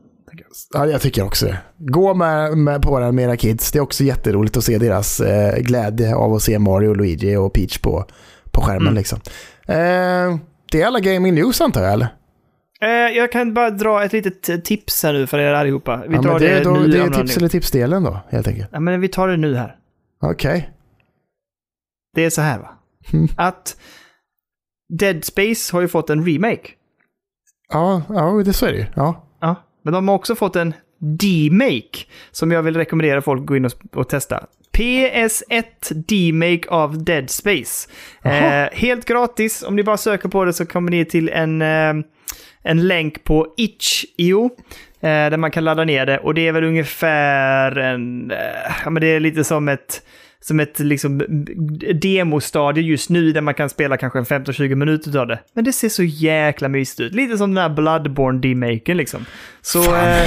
Ja, 0.74 0.88
jag 0.88 1.02
tycker 1.02 1.24
också 1.24 1.46
det. 1.46 1.58
Gå 1.78 2.14
med, 2.14 2.58
med 2.58 2.82
på 2.82 3.00
den 3.00 3.16
med 3.16 3.26
era 3.26 3.38
kids. 3.38 3.72
Det 3.72 3.80
är 3.80 3.84
också 3.84 4.04
jätteroligt 4.04 4.58
att 4.58 4.64
se 4.64 4.78
deras 4.78 5.20
eh, 5.20 5.60
glädje 5.60 6.16
av 6.16 6.34
att 6.34 6.42
se 6.42 6.60
Mario, 6.60 6.94
Luigi 6.94 7.36
och 7.36 7.54
Peach 7.54 7.78
på, 7.78 8.06
på 8.52 8.62
skärmen. 8.62 8.82
Mm. 8.82 8.96
Liksom. 8.96 9.20
Eh, 9.66 10.40
det 10.72 10.82
är 10.82 10.86
alla 10.86 11.00
gaming 11.00 11.36
news 11.36 11.62
antar 11.62 11.84
jag, 11.84 11.94
eller? 11.94 12.08
Eh, 12.82 12.90
jag 12.90 13.32
kan 13.32 13.54
bara 13.54 13.70
dra 13.70 14.04
ett 14.04 14.14
litet 14.14 14.66
tips 14.66 15.04
här 15.04 15.14
nu 15.14 15.28
för 15.28 15.40
er 15.40 15.54
allihopa. 15.54 16.04
Vi 16.08 16.16
ja, 16.16 16.22
tar 16.22 16.32
men 16.32 16.42
det, 16.42 16.48
det, 16.48 16.64
då, 16.64 16.74
det 16.74 16.98
är 16.98 17.10
tips 17.10 17.38
eller 17.38 17.48
tipsdelen 17.48 18.04
då, 18.04 18.20
helt 18.30 18.48
enkelt. 18.48 18.70
Ja, 18.72 18.80
men 18.80 19.02
vi 19.02 19.08
tar 19.08 19.28
det 19.28 19.38
nu 19.38 19.56
här. 19.56 19.76
Okej. 20.22 20.70
Det 22.16 22.26
är 22.26 22.30
så 22.30 22.42
här 22.42 22.60
va. 22.60 22.70
Mm. 23.14 23.28
Att 23.38 23.78
Dead 25.00 25.26
Space 25.26 25.76
har 25.76 25.82
ju 25.82 25.88
fått 25.88 26.10
en 26.10 26.26
remake. 26.26 26.70
Ja, 27.74 28.02
ja, 28.10 28.42
det 28.46 28.54
så 28.54 28.66
är 28.66 28.72
det 28.72 28.78
ju. 28.78 28.86
Ja. 28.96 29.28
Ja. 29.42 29.56
Men 29.82 29.94
de 29.94 30.08
har 30.08 30.16
också 30.16 30.36
fått 30.36 30.56
en 30.56 30.74
D-make 31.00 32.06
som 32.32 32.52
jag 32.52 32.64
vill 32.64 32.78
rekommendera 32.78 33.22
folk 33.22 33.40
att 33.40 33.46
gå 33.46 33.56
in 33.56 33.66
och, 33.66 33.72
och 33.94 34.10
testa. 34.10 34.44
PS1 34.74 35.64
D-make 35.94 36.70
av 36.70 37.04
Dead 37.04 37.30
Space. 37.30 37.90
Eh, 38.24 38.70
helt 38.72 39.06
gratis. 39.06 39.64
Om 39.64 39.76
ni 39.76 39.84
bara 39.84 39.98
söker 39.98 40.30
på 40.30 40.46
det 40.46 40.54
så 40.54 40.66
kommer 40.66 40.92
ni 40.92 41.06
till 41.06 41.30
en, 41.30 41.62
eh, 41.62 41.94
en 42.64 42.88
länk 42.88 43.24
på 43.24 43.54
itch.io. 43.58 44.50
Eh, 45.04 45.30
där 45.30 45.38
man 45.38 45.52
kan 45.52 45.64
ladda 45.64 45.84
ner 45.84 46.06
det. 46.06 46.18
Och 46.18 46.34
det 46.34 46.48
är 46.48 46.52
väl 46.52 46.64
ungefär 46.64 47.78
en... 47.78 48.32
Eh, 48.32 48.38
ja, 48.84 48.90
men 48.90 49.02
det 49.02 49.08
är 49.08 49.20
lite 49.20 49.44
som 49.44 49.68
ett 49.68 50.04
som 50.44 50.60
ett 50.60 50.80
liksom 50.80 51.18
demostadie 52.02 52.84
just 52.84 53.10
nu 53.10 53.32
där 53.32 53.42
man 53.42 53.54
kan 53.54 53.70
spela 53.70 53.98
kanske 53.98 54.20
en 54.20 54.26
15-20 54.26 54.76
minuter 54.76 55.18
av 55.20 55.28
det. 55.28 55.40
Men 55.54 55.64
det 55.64 55.74
ser 55.74 55.90
så 55.90 56.04
jäkla 56.04 56.68
mysigt 56.70 57.00
ut. 57.00 57.14
Lite 57.16 57.38
som 57.38 57.54
den 57.54 57.62
här 57.64 57.70
Bloodborne 57.70 58.40
D-maken 58.40 58.98
liksom. 58.98 59.26
Så 59.62 59.96
eh, 59.96 60.24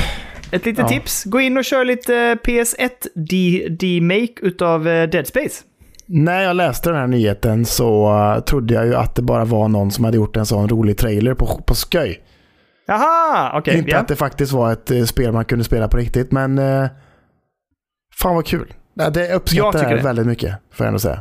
ett 0.50 0.64
litet 0.66 0.78
Ja. 0.78 0.88
tips. 0.88 1.24
Gå 1.24 1.40
in 1.40 1.56
och 1.56 1.64
kör 1.64 1.84
lite 1.84 2.16
eh, 2.16 2.34
PS1 2.48 2.90
D- 3.14 3.66
D-make 3.70 4.32
utav 4.40 4.88
eh, 4.88 5.08
Dead 5.08 5.26
Space. 5.26 5.62
När 6.06 6.40
jag 6.42 6.56
läste 6.56 6.90
den 6.90 6.98
här 6.98 7.06
nyheten 7.06 7.64
så 7.64 8.16
eh, 8.36 8.40
trodde 8.44 8.74
jag 8.74 8.86
ju 8.86 8.94
att 8.94 9.14
det 9.14 9.22
bara 9.22 9.44
var 9.44 9.68
någon 9.68 9.90
som 9.90 10.04
hade 10.04 10.16
gjort 10.16 10.36
en 10.36 10.46
sån 10.46 10.68
rolig 10.68 10.98
trailer 10.98 11.34
på, 11.34 11.46
på 11.66 11.74
skoj. 11.74 12.20
Jaha, 12.86 13.58
okej. 13.58 13.78
Inte 13.78 13.90
ja. 13.90 13.98
att 13.98 14.08
det 14.08 14.16
faktiskt 14.16 14.52
var 14.52 14.72
ett 14.72 15.08
spel 15.08 15.32
man 15.32 15.44
kunde 15.44 15.64
spela 15.64 15.88
på 15.88 15.96
riktigt, 15.96 16.32
men 16.32 16.58
eh, 16.58 16.86
fan 18.20 18.34
vad 18.34 18.46
kul. 18.46 18.74
Ja, 18.94 19.10
Det 19.10 19.34
uppskattar 19.34 19.90
jag 19.92 20.04
det. 20.04 20.20
jag 20.20 20.26
mycket, 20.26 20.54
får 20.72 20.84
jag 20.84 20.88
ändå 20.88 20.98
säga. 20.98 21.20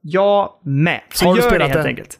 Jag 0.00 0.50
med. 0.64 1.00
Så 1.14 1.26
Har 1.26 1.34
du 1.34 1.40
gör 1.40 1.44
det 1.46 1.50
spelat 1.54 1.68
helt 1.70 1.82
det? 1.82 1.88
enkelt. 1.88 2.18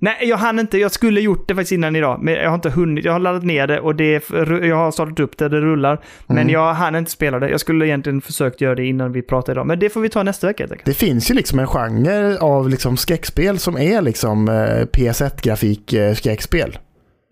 Nej, 0.00 0.16
jag 0.20 0.36
hann 0.36 0.58
inte. 0.58 0.78
Jag 0.78 0.92
skulle 0.92 1.20
gjort 1.20 1.48
det 1.48 1.54
faktiskt 1.54 1.72
innan 1.72 1.96
idag, 1.96 2.18
men 2.22 2.34
jag 2.34 2.48
har 2.48 2.54
inte 2.54 2.70
hunnit. 2.70 3.04
Jag 3.04 3.12
har 3.12 3.18
laddat 3.18 3.42
ner 3.42 3.66
det 3.66 3.80
och 3.80 3.96
det, 3.96 4.30
jag 4.66 4.76
har 4.76 4.90
startat 4.90 5.20
upp 5.20 5.38
det, 5.38 5.48
det 5.48 5.60
rullar. 5.60 6.00
Men 6.26 6.38
Mm. 6.38 6.48
jag 6.52 6.74
hann 6.74 6.94
inte 6.96 7.10
spela 7.10 7.38
det. 7.38 7.48
Jag 7.48 7.60
skulle 7.60 7.86
egentligen 7.86 8.20
försökt 8.20 8.60
göra 8.60 8.74
det 8.74 8.84
innan 8.86 9.12
vi 9.12 9.22
pratade 9.22 9.52
idag. 9.52 9.66
Men 9.66 9.78
det 9.78 9.90
får 9.90 10.00
vi 10.00 10.08
ta 10.08 10.22
nästa 10.22 10.46
vecka 10.46 10.62
helt 10.62 10.72
enkelt. 10.72 10.86
Det 10.86 10.94
finns 10.94 11.30
ju 11.30 11.34
liksom 11.34 11.58
en 11.58 11.66
genre 11.66 12.38
av 12.38 12.68
liksom 12.68 12.96
skräckspel 12.96 13.58
som 13.58 13.76
är 13.78 14.02
liksom 14.02 14.48
eh, 14.48 14.54
PS1-grafik 14.86 15.92
eh. 15.92 16.14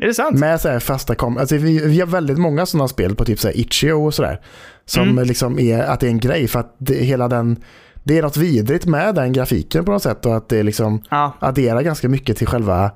Är 0.01 0.07
det 0.07 0.14
sant? 0.14 0.38
Med 0.38 0.61
så 0.61 0.68
här 0.68 0.78
fasta 0.78 1.14
kom 1.14 1.38
alltså 1.38 1.57
vi, 1.57 1.86
vi 1.86 2.01
har 2.01 2.07
väldigt 2.07 2.38
många 2.38 2.66
sådana 2.66 2.88
spel 2.88 3.14
på 3.14 3.24
typ 3.24 3.38
så 3.38 3.48
här 3.48 3.57
Itch.io 3.61 3.92
och 3.92 4.14
sådär. 4.14 4.40
Som 4.84 5.09
Mm. 5.09 5.26
liksom 5.26 5.59
är, 5.59 5.82
att 5.82 6.01
det 6.01 6.07
är 6.07 6.11
en 6.11 6.20
grej 6.20 6.48
för 6.48 6.61
att 6.61 6.74
det, 6.78 6.94
hela 6.94 7.28
den, 7.28 7.57
det 8.05 8.18
är 8.18 8.22
något 8.22 8.36
vidrigt 8.36 8.86
med 8.86 9.14
den 9.14 9.32
grafiken 9.32 9.84
på 9.84 9.92
något 9.92 10.03
sätt 10.03 10.26
och 10.26 10.36
att 10.36 10.48
det 10.48 10.62
liksom 10.62 11.03
Ja. 11.11 11.32
adderar 11.40 11.82
ganska 11.82 12.09
mycket 12.09 12.36
till 12.36 12.46
själva 12.46 12.90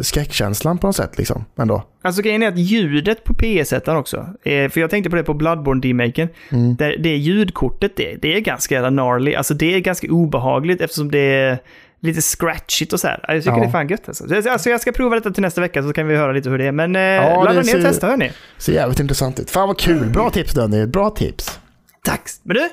skräckkänslan 0.00 0.78
på 0.78 0.86
något 0.86 0.96
sätt 0.96 1.18
liksom 1.18 1.44
ändå. 1.58 1.82
Alltså 2.02 2.22
grejen 2.22 2.42
är 2.42 2.48
att 2.48 2.58
ljudet 2.58 3.24
på 3.24 3.34
PS1 3.34 3.96
också, 3.96 4.16
eh, 4.42 4.68
för 4.70 4.80
jag 4.80 4.90
tänkte 4.90 5.10
på 5.10 5.16
det 5.16 5.22
på 5.24 5.34
Bloodborne 5.34 5.80
D-maken, 5.80 6.28
Mm. 6.50 6.76
det, 6.76 6.96
det 6.96 7.16
ljudkortet 7.16 7.92
det, 7.96 8.16
det 8.22 8.36
är 8.36 8.40
ganska 8.40 8.74
jävla 8.74 8.90
gnarly, 8.90 9.34
alltså 9.34 9.54
det 9.54 9.74
är 9.74 9.80
ganska 9.80 10.08
obehagligt 10.12 10.80
eftersom 10.80 11.10
det 11.10 11.18
är 11.18 11.58
lite 12.00 12.20
scratchigt 12.22 12.92
och 12.92 13.00
så 13.00 13.06
här. 13.08 13.24
Jag 13.28 13.42
tycker 13.42 13.56
Ja. 13.56 13.60
det 13.62 13.66
är 13.66 13.70
fan 13.70 13.88
gött 13.88 14.08
alltså. 14.08 14.28
Så- 14.42 14.50
Alltså 14.50 14.70
jag 14.70 14.80
ska 14.80 14.92
prova 14.92 15.14
detta 15.14 15.30
till 15.30 15.42
nästa 15.42 15.60
vecka 15.60 15.82
så 15.82 15.92
kan 15.92 16.06
vi 16.06 16.16
höra 16.16 16.32
lite 16.32 16.50
hur 16.50 16.58
det 16.58 16.64
är. 16.66 16.72
Men 16.72 16.96
eh, 16.96 17.02
Ja, 17.02 17.44
ladda 17.44 17.62
ner 17.62 17.76
och 17.76 17.82
testa 17.82 18.06
hörni. 18.06 18.32
Ser 18.58 18.72
jävligt 18.72 19.00
intressant 19.00 19.40
ut. 19.40 19.50
Fan 19.50 19.68
vad 19.68 19.78
kul, 19.78 20.10
bra 20.10 20.30
tips 20.30 20.52
Danny, 20.54 20.86
bra 20.86 21.10
tips. 21.10 21.58
Tack! 22.04 22.22
Men 22.42 22.56
du, 22.56 22.68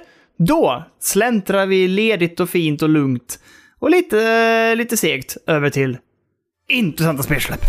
då 0.45 0.83
släntrar 1.01 1.65
vi 1.65 1.87
ledigt 1.87 2.39
och 2.39 2.49
fint 2.49 2.81
och 2.81 2.89
lugnt 2.89 3.39
och 3.79 3.89
lite, 3.89 4.75
lite 4.75 4.97
segt 4.97 5.37
över 5.47 5.69
till 5.69 5.97
intressanta 6.69 7.23
spelsläpp. 7.23 7.61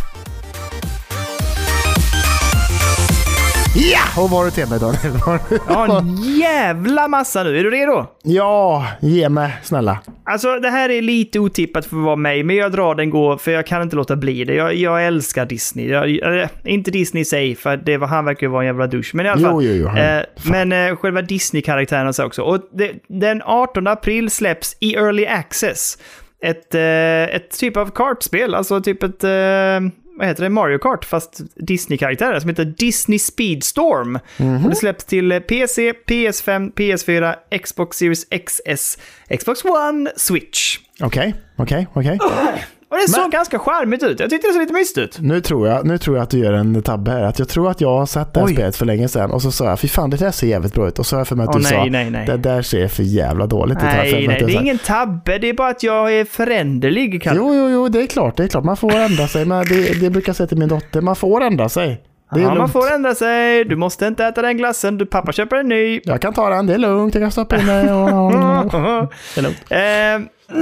Ja! 3.78 4.22
Och 4.22 4.30
vad 4.30 4.38
har 4.38 4.44
du 4.44 4.50
till 4.50 4.68
mig 4.68 4.78
Daniel? 4.80 5.20
Ja, 5.68 5.98
en 6.00 6.16
jävla 6.38 7.08
massa 7.08 7.42
nu. 7.42 7.58
Är 7.58 7.64
du 7.64 7.70
redo? 7.70 8.06
ja, 8.22 8.86
ge 9.00 9.28
mig 9.28 9.56
snälla. 9.62 9.98
Alltså, 10.24 10.58
det 10.58 10.68
här 10.70 10.88
är 10.88 11.02
lite 11.02 11.38
otippat 11.38 11.86
för 11.86 11.96
att 11.96 12.02
vara 12.04 12.16
mig, 12.16 12.42
men 12.42 12.56
jag 12.56 12.72
drar 12.72 12.94
den 12.94 13.10
gå 13.10 13.38
för 13.38 13.50
jag 13.50 13.66
kan 13.66 13.82
inte 13.82 13.96
låta 13.96 14.16
bli 14.16 14.44
det. 14.44 14.54
Jag, 14.54 14.74
jag 14.74 15.06
älskar 15.06 15.46
Disney. 15.46 15.88
Jag, 15.88 16.10
eller, 16.10 16.48
inte 16.64 16.90
Disney 16.90 17.20
i 17.20 17.24
sig, 17.24 17.54
för 17.54 17.76
det 17.76 17.96
var, 17.96 18.06
han 18.06 18.24
verkar 18.24 18.46
ju 18.46 18.50
vara 18.50 18.62
en 18.62 18.66
jävla 18.66 18.86
douche. 18.86 19.10
Men 19.12 19.26
i 19.26 19.28
alla 19.28 19.40
Jo, 19.42 19.48
fall. 19.48 19.64
jo, 19.64 19.72
jo, 19.72 19.86
han- 19.88 19.98
eh, 19.98 20.22
men 20.50 20.72
eh, 20.72 20.96
själva 20.96 21.22
Disney-karaktären 21.22 22.14
så 22.14 22.24
också. 22.24 22.42
Och 22.42 22.60
det, 22.72 22.92
den 23.08 23.42
18 23.44 23.86
april 23.86 24.30
släpps 24.30 24.76
i 24.80 24.94
Early 24.94 25.26
Access 25.26 25.98
ett, 26.42 26.74
eh, 26.74 27.36
ett 27.36 27.58
typ 27.58 27.76
av 27.76 27.90
kartspel, 27.90 28.54
alltså 28.54 28.80
typ 28.80 29.02
ett... 29.02 29.24
Eh, 29.24 29.80
vad 30.16 30.26
heter 30.26 30.42
det, 30.42 30.50
Mario 30.50 30.78
Kart 30.78 31.04
fast 31.04 31.40
Disney-karaktärer 31.54 32.40
som 32.40 32.50
heter 32.50 32.64
Disney 32.64 33.18
Speedstorm. 33.18 34.18
Mhm. 34.36 34.64
Och 34.64 34.70
det 34.70 34.76
släpps 34.76 35.04
till 35.04 35.32
eh, 35.32 35.38
PC, 35.40 35.92
PS5, 35.92 36.72
PS4, 36.74 37.34
Xbox 37.62 37.96
Series 37.96 38.26
XS, 38.46 38.98
Xbox 39.38 39.64
One, 39.64 40.10
Switch. 40.16 40.78
Okej, 41.00 41.34
okej, 41.56 41.86
okej. 41.94 42.18
Och 42.90 42.96
det 42.96 43.08
såg 43.12 43.20
Men- 43.22 43.30
ganska 43.30 43.58
charmigt 43.58 44.02
ut. 44.02 44.20
Jag 44.20 44.30
tyckte 44.30 44.48
det 44.48 44.52
såg 44.52 44.60
lite 44.62 44.72
mysigt 44.72 44.98
ut. 44.98 45.18
Nu 45.20 45.40
tror, 45.40 45.68
jag, 45.68 45.86
nu 45.86 45.98
tror 45.98 46.16
jag 46.16 46.22
att 46.22 46.30
du 46.30 46.38
gör 46.38 46.52
en 46.52 46.82
tabbe 46.82 47.10
här. 47.10 47.22
Att 47.22 47.38
jag 47.38 47.48
tror 47.48 47.70
att 47.70 47.80
jag 47.80 47.98
har 47.98 48.06
sett 48.06 48.34
det 48.34 48.40
här 48.40 48.46
Oj. 48.46 48.52
spelet 48.54 48.76
för 48.76 48.86
länge 48.86 49.08
sedan 49.08 49.30
och 49.30 49.42
så 49.42 49.50
sa 49.52 49.64
jag 49.64 49.80
fy 49.80 49.88
fan 49.88 50.10
det 50.10 50.16
där 50.16 50.30
ser 50.30 50.46
jävligt 50.46 50.74
bra 50.74 50.88
ut. 50.88 50.98
Och 50.98 51.06
så 51.06 51.16
har 51.16 51.20
jag 51.20 51.28
för 51.28 51.36
mig 51.36 51.44
att 51.44 51.48
Åh 51.50 51.56
du 51.56 51.62
nej, 51.62 51.72
sa 51.72 51.84
nej, 51.84 52.10
nej. 52.10 52.26
det 52.26 52.36
där 52.36 52.62
ser 52.62 52.88
för 52.88 53.02
jävla 53.02 53.46
dåligt 53.46 53.76
ut. 53.78 53.82
Nej, 53.84 54.26
nej, 54.28 54.42
det 54.46 54.52
är 54.54 54.60
ingen 54.60 54.78
tabbe. 54.78 55.38
Det 55.38 55.48
är 55.48 55.54
bara 55.54 55.68
att 55.70 55.82
jag 55.82 56.12
är 56.14 56.24
föränderlig. 56.24 57.22
Kalle. 57.22 57.36
Jo, 57.40 57.54
jo, 57.54 57.68
jo, 57.70 57.88
det 57.88 58.02
är 58.02 58.06
klart. 58.06 58.36
Det 58.36 58.44
är 58.44 58.48
klart. 58.48 58.64
Man 58.64 58.76
får 58.76 58.94
ändra 58.94 59.28
sig. 59.28 59.44
Men 59.44 59.64
det, 59.66 60.00
det 60.00 60.10
brukar 60.10 60.28
jag 60.28 60.36
säga 60.36 60.46
till 60.46 60.58
min 60.58 60.68
dotter. 60.68 61.00
Man 61.00 61.16
får 61.16 61.40
ändra 61.44 61.68
sig. 61.68 62.00
Det 62.32 62.38
är 62.40 62.42
ja, 62.42 62.48
man 62.48 62.56
lugnt. 62.58 62.72
får 62.72 62.92
ändra 62.92 63.14
sig. 63.14 63.64
Du 63.64 63.76
måste 63.76 64.06
inte 64.06 64.24
äta 64.24 64.42
den 64.42 64.56
glassen. 64.56 64.98
Du, 64.98 65.06
pappa 65.06 65.32
köper 65.32 65.56
en 65.56 65.68
ny. 65.68 66.00
Jag 66.04 66.20
kan 66.20 66.34
ta 66.34 66.48
den. 66.50 66.66
Det 66.66 66.74
är 66.74 66.78
lugnt. 66.78 67.14
Jag 67.14 67.22
kan 67.22 67.30
stoppa 67.32 67.58
in 67.60 67.66
den. 67.66 67.86
Det 67.86 67.92
är 67.92 69.42
lugnt. 69.42 69.58
Eh, 69.70 70.56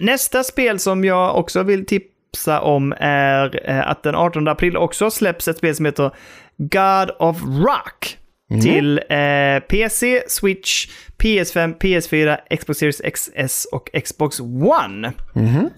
nästa 0.00 0.44
spel 0.44 0.78
som 0.78 1.04
jag 1.04 1.36
också 1.36 1.62
vill 1.62 1.86
tipsa 1.86 2.60
om 2.60 2.94
är 3.00 3.70
eh, 3.70 3.90
att 3.90 4.02
den 4.02 4.14
18 4.14 4.48
april 4.48 4.76
också 4.76 5.10
släpps 5.10 5.48
ett 5.48 5.58
spel 5.58 5.74
som 5.74 5.84
heter 5.86 6.10
God 6.56 7.10
of 7.18 7.42
Rock. 7.42 8.16
Till 8.62 8.98
eh, 9.08 9.60
PC, 9.68 10.22
Switch, 10.28 10.88
PS5, 11.18 11.78
PS4, 11.78 12.56
Xbox 12.56 12.78
Series 12.78 13.00
XS 13.14 13.64
och 13.72 13.90
Xbox 14.04 14.40
One. 14.40 15.12
Mhm. 15.34 15.70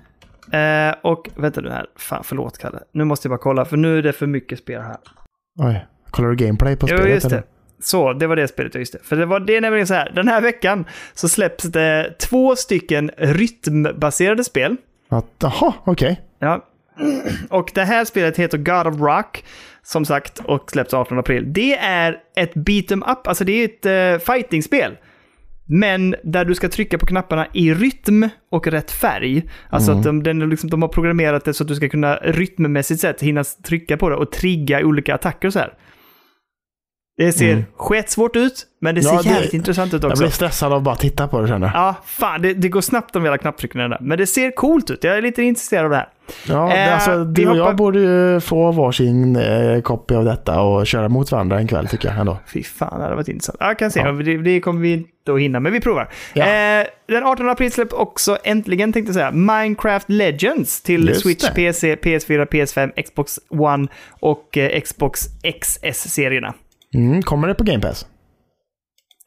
Eh, 0.52 0.94
och 1.02 1.28
vänta 1.36 1.60
nu 1.60 1.70
här. 1.70 1.86
Fan, 1.96 2.24
förlåt 2.24 2.58
Kalle. 2.58 2.78
Nu 2.92 3.04
måste 3.04 3.26
jag 3.28 3.30
bara 3.30 3.42
kolla, 3.42 3.64
för 3.64 3.76
nu 3.76 3.98
är 3.98 4.02
det 4.02 4.12
för 4.12 4.26
mycket 4.26 4.58
spel 4.58 4.80
här. 4.80 4.96
Oj. 5.58 5.86
Kollar 6.10 6.28
du 6.28 6.36
gameplay 6.46 6.76
på 6.76 6.86
Jo, 6.90 6.96
spelet? 6.96 7.14
just 7.14 7.26
eller? 7.26 7.42
Så, 7.84 8.12
det 8.12 8.26
var 8.26 8.36
det 8.36 8.48
spelet, 8.48 8.74
just 8.74 8.92
det. 8.92 8.98
För 9.02 9.16
det, 9.16 9.26
var, 9.26 9.40
det 9.40 9.56
är 9.56 9.60
nämligen 9.60 9.86
så 9.86 9.94
här, 9.94 10.12
den 10.14 10.28
här 10.28 10.40
veckan 10.40 10.84
så 11.14 11.28
släpps 11.28 11.64
det 11.64 12.14
två 12.18 12.56
stycken 12.56 13.10
rytmbaserade 13.16 14.44
spel. 14.44 14.76
Jaha, 15.38 15.74
okej. 15.84 16.20
Ja. 16.38 16.64
Och 17.50 17.70
det 17.74 17.84
här 17.84 18.04
spelet 18.04 18.36
heter 18.36 18.58
God 18.58 18.94
of 18.94 19.00
Rock, 19.00 19.44
som 19.82 20.04
sagt, 20.04 20.38
och 20.38 20.70
släpps 20.70 20.94
18 20.94 21.18
april. 21.18 21.52
Det 21.52 21.76
är 21.76 22.18
ett 22.36 22.54
beat 22.54 22.90
em 22.90 23.02
up, 23.02 23.26
alltså 23.26 23.44
det 23.44 23.52
är 23.52 23.64
ett 23.64 24.20
uh, 24.20 24.26
fightingspel. 24.32 24.96
Men 25.64 26.14
där 26.24 26.44
du 26.44 26.54
ska 26.54 26.68
trycka 26.68 26.98
på 26.98 27.06
knapparna 27.06 27.46
i 27.52 27.74
rytm 27.74 28.28
och 28.50 28.66
rätt 28.66 28.90
färg. 28.90 29.42
Alltså 29.70 29.92
att 29.92 30.02
de, 30.02 30.22
den, 30.22 30.50
liksom, 30.50 30.70
de 30.70 30.82
har 30.82 30.88
programmerat 30.88 31.44
det 31.44 31.54
så 31.54 31.64
att 31.64 31.68
du 31.68 31.74
ska 31.74 31.88
kunna 31.88 32.16
rytmmässigt 32.16 33.00
sett 33.00 33.22
hinna 33.22 33.44
trycka 33.44 33.96
på 33.96 34.08
det 34.08 34.16
och 34.16 34.32
trigga 34.32 34.86
olika 34.86 35.14
attacker 35.14 35.48
och 35.48 35.52
så 35.52 35.58
här. 35.58 35.74
Det 37.26 37.32
ser 37.32 37.52
Mm. 37.52 37.64
sketsvårt 37.76 38.36
ut, 38.36 38.66
men 38.80 38.94
det 38.94 39.02
ser 39.02 39.14
Ja, 39.14 39.22
det- 39.22 39.28
jävligt 39.28 39.54
intressant 39.54 39.94
ut 39.94 40.02
Jag 40.02 40.12
också. 40.12 40.22
blir 40.22 40.30
stressad 40.30 40.72
av 40.72 40.78
att 40.78 40.82
bara 40.84 40.96
titta 40.96 41.28
på 41.28 41.40
det 41.40 41.48
känner 41.48 41.66
jag. 41.66 41.76
Ja, 41.76 41.94
fan, 42.04 42.42
det, 42.42 42.54
det 42.54 42.68
går 42.68 42.80
snabbt 42.80 43.12
de 43.12 43.24
hela 43.24 43.38
knapptryckningarna 43.38 43.96
där. 43.96 44.04
Men 44.06 44.18
det 44.18 44.26
ser 44.26 44.50
coolt 44.50 44.90
ut. 44.90 45.04
Jag 45.04 45.18
är 45.18 45.22
lite 45.22 45.42
intresserad 45.42 45.84
av 45.84 45.90
det 45.90 45.96
här. 45.96 46.08
Ja, 46.48 46.68
det, 46.68 46.76
Eh, 46.80 46.94
alltså, 46.94 47.18
vi 47.24 47.24
du 47.44 47.48
och 47.48 47.56
jag 47.56 47.62
hoppar- 47.64 47.74
borde 47.74 47.98
ju 48.00 48.40
få 48.40 48.72
varsin 48.72 49.36
eh, 49.36 49.80
copy 49.80 50.14
av 50.14 50.24
detta 50.24 50.60
och 50.60 50.86
köra 50.86 51.08
mot 51.08 51.32
varandra 51.32 51.58
en 51.58 51.66
kväll 51.68 51.88
tycker 51.88 52.08
jag 52.08 52.18
ändå. 52.18 52.38
Fy 52.46 52.62
fan, 52.62 52.98
det 52.98 53.04
hade 53.04 53.16
varit 53.16 53.28
intressant. 53.28 53.56
Ja, 53.60 53.66
Jag 53.66 53.78
kan 53.78 53.90
se. 53.90 54.00
Ja. 54.00 54.12
Det, 54.12 54.36
det 54.38 54.60
kommer 54.60 54.80
vi 54.80 54.92
inte 54.92 55.32
att 55.32 55.40
hinna, 55.40 55.60
men 55.60 55.72
vi 55.72 55.80
provar. 55.80 56.08
Ja. 56.34 56.44
Eh, 56.46 56.86
den 57.08 57.24
18 57.24 57.48
april 57.48 57.72
släpps 57.72 57.92
också, 57.94 58.38
äntligen 58.44 58.92
tänkte 58.92 59.08
jag 59.10 59.14
säga, 59.14 59.30
Minecraft 59.30 60.08
Legends 60.10 60.82
till 60.82 61.08
Just 61.08 61.20
Switch, 61.22 61.44
det. 61.48 61.54
PC, 61.54 61.94
PS4, 61.94 62.44
PS5, 62.46 63.02
Xbox 63.02 63.38
One 63.48 63.88
och 64.20 64.58
eh, 64.58 64.80
Xbox 64.80 65.20
XS-serierna. 65.60 66.54
Mm, 66.94 67.22
kommer 67.22 67.48
det 67.48 67.54
på 67.54 67.64
Game 67.64 67.80
Pass? 67.82 68.06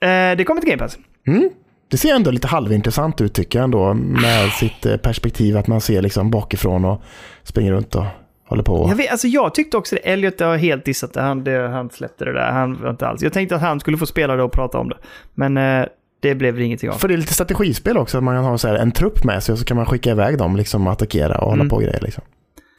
Eh, 0.01 0.37
det 0.37 0.43
kommer 0.43 0.61
till 0.61 0.69
Game 0.69 0.81
Pass. 0.81 0.97
Mm. 1.27 1.49
Det 1.91 1.97
ser 1.97 2.15
ändå 2.15 2.31
lite 2.31 2.47
halvintressant 2.47 3.21
ut 3.21 3.33
tycker 3.33 3.59
jag 3.59 3.63
ändå 3.63 3.93
med 3.93 4.49
sitt 4.51 4.85
eh, 4.85 4.97
perspektiv 4.97 5.57
att 5.57 5.67
man 5.67 5.81
ser 5.81 6.01
liksom 6.01 6.31
bakifrån 6.31 6.85
och 6.85 7.01
springer 7.43 7.71
runt 7.71 7.95
och 7.95 8.05
håller 8.47 8.63
på. 8.63 8.85
Jag, 8.89 8.95
vet, 8.95 9.11
alltså 9.11 9.27
jag 9.27 9.55
tyckte 9.55 9.77
också 9.77 9.95
det. 9.95 10.01
Elliot 10.11 10.39
har 10.39 10.57
helt 10.57 10.85
dissat 10.85 11.13
det. 11.13 11.21
Han, 11.21 11.43
det. 11.43 11.67
han 11.67 11.89
släppte 11.89 12.25
det 12.25 12.33
där. 12.33 12.51
Han 12.51 12.81
var 12.81 12.89
inte 12.89 13.07
alls. 13.07 13.21
Jag 13.23 13.33
tänkte 13.33 13.55
att 13.55 13.61
han 13.61 13.79
skulle 13.79 13.97
få 13.97 14.05
spela 14.05 14.35
det 14.35 14.43
och 14.43 14.51
prata 14.51 14.77
om 14.77 14.89
det. 14.89 14.97
Men 15.33 15.57
eh, 15.57 15.85
det 16.21 16.35
blev 16.35 16.55
det 16.55 16.63
ingenting 16.63 16.89
av. 16.89 16.93
För 16.93 17.07
det 17.07 17.13
är 17.13 17.17
lite 17.17 17.33
strategispel 17.33 17.97
också, 17.97 18.17
att 18.17 18.23
man 18.23 18.35
kan 18.35 18.43
ha 18.43 18.57
så 18.57 18.67
här 18.67 18.75
en 18.75 18.91
trupp 18.91 19.23
med 19.23 19.43
sig 19.43 19.53
och 19.53 19.59
så 19.59 19.65
kan 19.65 19.77
man 19.77 19.85
skicka 19.85 20.11
iväg 20.11 20.37
dem 20.37 20.55
liksom 20.55 20.87
och 20.87 20.93
attackera 20.93 21.37
och 21.37 21.49
hålla 21.49 21.61
Mm. 21.61 21.69
på 21.69 21.75
och 21.75 21.81
grejer 21.81 21.99
liksom. 22.01 22.23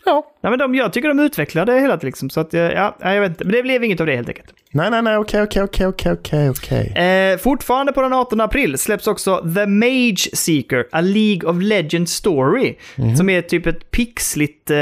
Ja. 0.07 0.27
Nej, 0.43 0.51
men 0.51 0.59
de, 0.59 0.75
jag 0.75 0.93
tycker 0.93 1.09
de 1.09 1.19
utvecklade 1.21 1.73
det 1.75 1.81
hela 1.81 1.97
tiden. 1.97 2.07
Liksom, 2.09 2.31
så 2.31 2.41
att, 2.41 2.55
eh, 2.55 2.61
ja, 2.61 2.97
jag 3.01 3.21
vet 3.21 3.31
inte. 3.31 3.45
Men 3.45 3.53
det 3.53 3.63
blev 3.63 3.85
inget 3.85 4.01
av 4.01 4.07
det 4.07 4.17
helt 4.17 4.29
enkelt. 4.29 4.55
Nej, 4.71 4.91
nej, 4.91 5.03
nej, 5.03 5.17
okej, 5.17 5.43
okej, 5.43 5.63
okej, 5.63 5.87
okej, 5.87 6.13
okej, 6.13 6.51
okej. 6.51 7.05
Eh, 7.05 7.39
fortfarande 7.39 7.93
på 7.93 8.03
den 8.03 8.13
18 8.13 8.41
april 8.41 8.79
släpps 8.79 9.07
också 9.07 9.45
The 9.55 9.67
Mage 9.67 10.17
Seeker, 10.33 10.87
A 10.93 11.01
League 11.01 11.51
of 11.51 11.57
Legends 11.63 12.13
Story. 12.13 12.75
Som 13.17 13.29
är 13.31 13.43
typ 13.43 13.67
ett 13.67 13.91
pixligt 13.91 14.71
eh, 14.71 14.77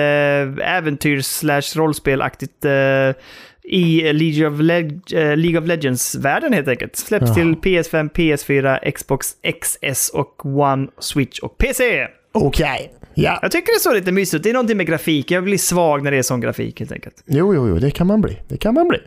äventyrs 0.77 1.25
slash 1.27 1.63
rollspelaktigt 1.77 2.65
eh, 2.65 2.71
i 3.63 4.13
League 4.13 4.49
of, 4.49 4.61
Leg- 4.61 5.15
eh, 5.15 5.37
League 5.37 5.61
of 5.61 5.67
Legends-världen 5.67 6.53
helt 6.53 6.69
enkelt. 6.69 6.97
Släpps 6.97 7.27
Jaha. 7.27 7.35
till 7.35 7.55
PS5, 7.55 8.11
PS4, 8.11 8.91
Xbox 8.91 9.27
XS 9.63 10.09
och 10.09 10.47
One, 10.47 10.87
Switch 10.99 11.39
och 11.39 11.59
PC. 11.59 12.07
Okej, 12.35 12.93
ja. 13.15 13.39
Jag 13.43 13.53
tycker 13.53 13.75
det 13.75 13.81
såg 13.81 13.95
lite 13.95 14.13
mysigt 14.13 14.35
ut. 14.35 14.43
Det 14.43 14.51
är 14.51 14.53
någonting 14.55 14.77
med 14.77 14.87
grafik. 14.87 15.31
Jag 15.31 15.45
blir 15.45 15.59
svag 15.59 16.03
när 16.03 16.11
det 16.11 16.17
är 16.17 16.23
sån 16.23 16.41
grafik 16.41 16.81
helt 16.81 16.93
enkelt. 16.93 17.23
Jo, 17.27 17.55
jo, 17.55 17.69
jo, 17.69 17.79
det 17.79 17.91
kan 17.91 18.07
man 18.07 18.21
bli. 18.21 18.39
Det 18.49 18.57
kan 18.57 18.75
man 18.75 18.89
bli. 18.89 18.99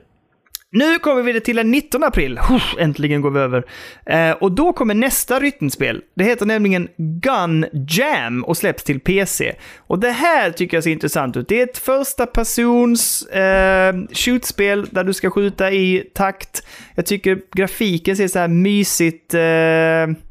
Nu 0.71 0.99
kommer 0.99 1.21
vi 1.21 1.41
till 1.41 1.55
den 1.55 1.71
19 1.71 2.03
april. 2.03 2.38
Huff, 2.38 2.75
äntligen 2.80 3.21
går 3.21 3.32
vi 3.32 3.39
över. 3.39 3.65
Eh, 4.05 4.32
och 4.32 4.51
då 4.51 4.73
kommer 4.73 4.93
nästa 4.93 5.39
rytmspel. 5.39 6.01
Det 6.15 6.23
heter 6.23 6.45
nämligen 6.45 6.88
Gun 6.97 7.65
Jam 7.89 8.43
och 8.43 8.57
släpps 8.57 8.84
till 8.84 8.99
PC. 8.99 9.55
Och 9.78 9.99
det 9.99 10.11
här 10.11 10.51
tycker 10.51 10.78
jag 10.78 10.84
ser 10.84 10.91
intressant 10.91 11.38
ut. 11.38 11.47
Det 11.47 11.59
är 11.59 11.63
ett 11.63 11.78
första 11.78 12.25
persons 12.25 13.25
eh, 13.25 13.95
shootspel 14.11 14.88
där 14.91 15.03
du 15.03 15.13
ska 15.13 15.30
skjuta 15.30 15.71
i 15.71 16.03
takt. 16.13 16.67
Jag 16.95 17.05
tycker 17.05 17.39
grafiken 17.55 18.17
ser 18.17 18.28
så 18.28 18.39
här 18.39 18.47
mysigt... 18.47 19.34
Eh, 19.34 20.23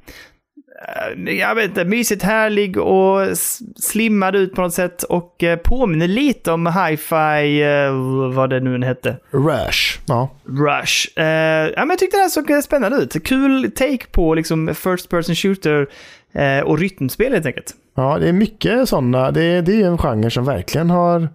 jag 1.38 1.54
vet 1.54 1.64
inte, 1.64 1.84
mysigt 1.84 2.22
härlig 2.22 2.78
och 2.78 3.36
slimmad 3.76 4.36
ut 4.36 4.54
på 4.54 4.60
något 4.60 4.74
sätt 4.74 5.02
och 5.02 5.42
eh, 5.42 5.58
påminner 5.58 6.08
lite 6.08 6.52
om 6.52 6.66
hi-fi, 6.66 7.62
eh, 7.62 8.34
vad 8.34 8.50
det 8.50 8.60
nu 8.60 8.84
hette. 8.84 9.16
Rush. 9.30 9.98
Ja. 10.06 10.30
Rush. 10.44 11.18
Eh, 11.18 11.70
ja, 11.76 11.78
men 11.80 11.90
jag 11.90 11.98
tyckte 11.98 12.16
det 12.16 12.20
här 12.20 12.28
såg 12.28 12.64
spännande 12.64 12.96
ut. 12.96 13.24
Kul 13.24 13.70
take 13.70 14.06
på 14.10 14.34
liksom 14.34 14.74
first 14.74 15.08
person 15.08 15.34
shooter 15.34 15.86
eh, 16.32 16.60
och 16.60 16.78
rytmspel 16.78 17.32
helt 17.32 17.46
enkelt. 17.46 17.74
Ja, 17.94 18.18
det 18.18 18.28
är 18.28 18.32
mycket 18.32 18.88
sådana. 18.88 19.30
Det, 19.30 19.60
det 19.60 19.82
är 19.82 19.86
en 19.86 19.98
genre 19.98 20.30
som 20.30 20.44
verkligen 20.44 20.90
har 20.90 21.28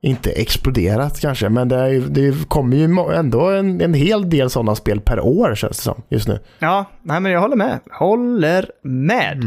inte 0.00 0.30
exploderat 0.30 1.20
kanske, 1.20 1.48
men 1.48 1.68
det, 1.68 1.76
är, 1.76 2.00
det 2.00 2.48
kommer 2.48 2.76
ju 2.76 3.14
ändå 3.14 3.50
en, 3.50 3.80
en 3.80 3.94
hel 3.94 4.30
del 4.30 4.50
sådana 4.50 4.74
spel 4.74 5.00
per 5.00 5.20
år 5.20 5.54
känns 5.54 5.76
det 5.76 5.82
som 5.82 6.02
just 6.08 6.28
nu. 6.28 6.38
Ja, 6.58 6.84
nej, 7.02 7.20
men 7.20 7.32
jag 7.32 7.40
håller 7.40 7.56
med. 7.56 7.80
Håller 7.90 8.70
med. 8.82 9.44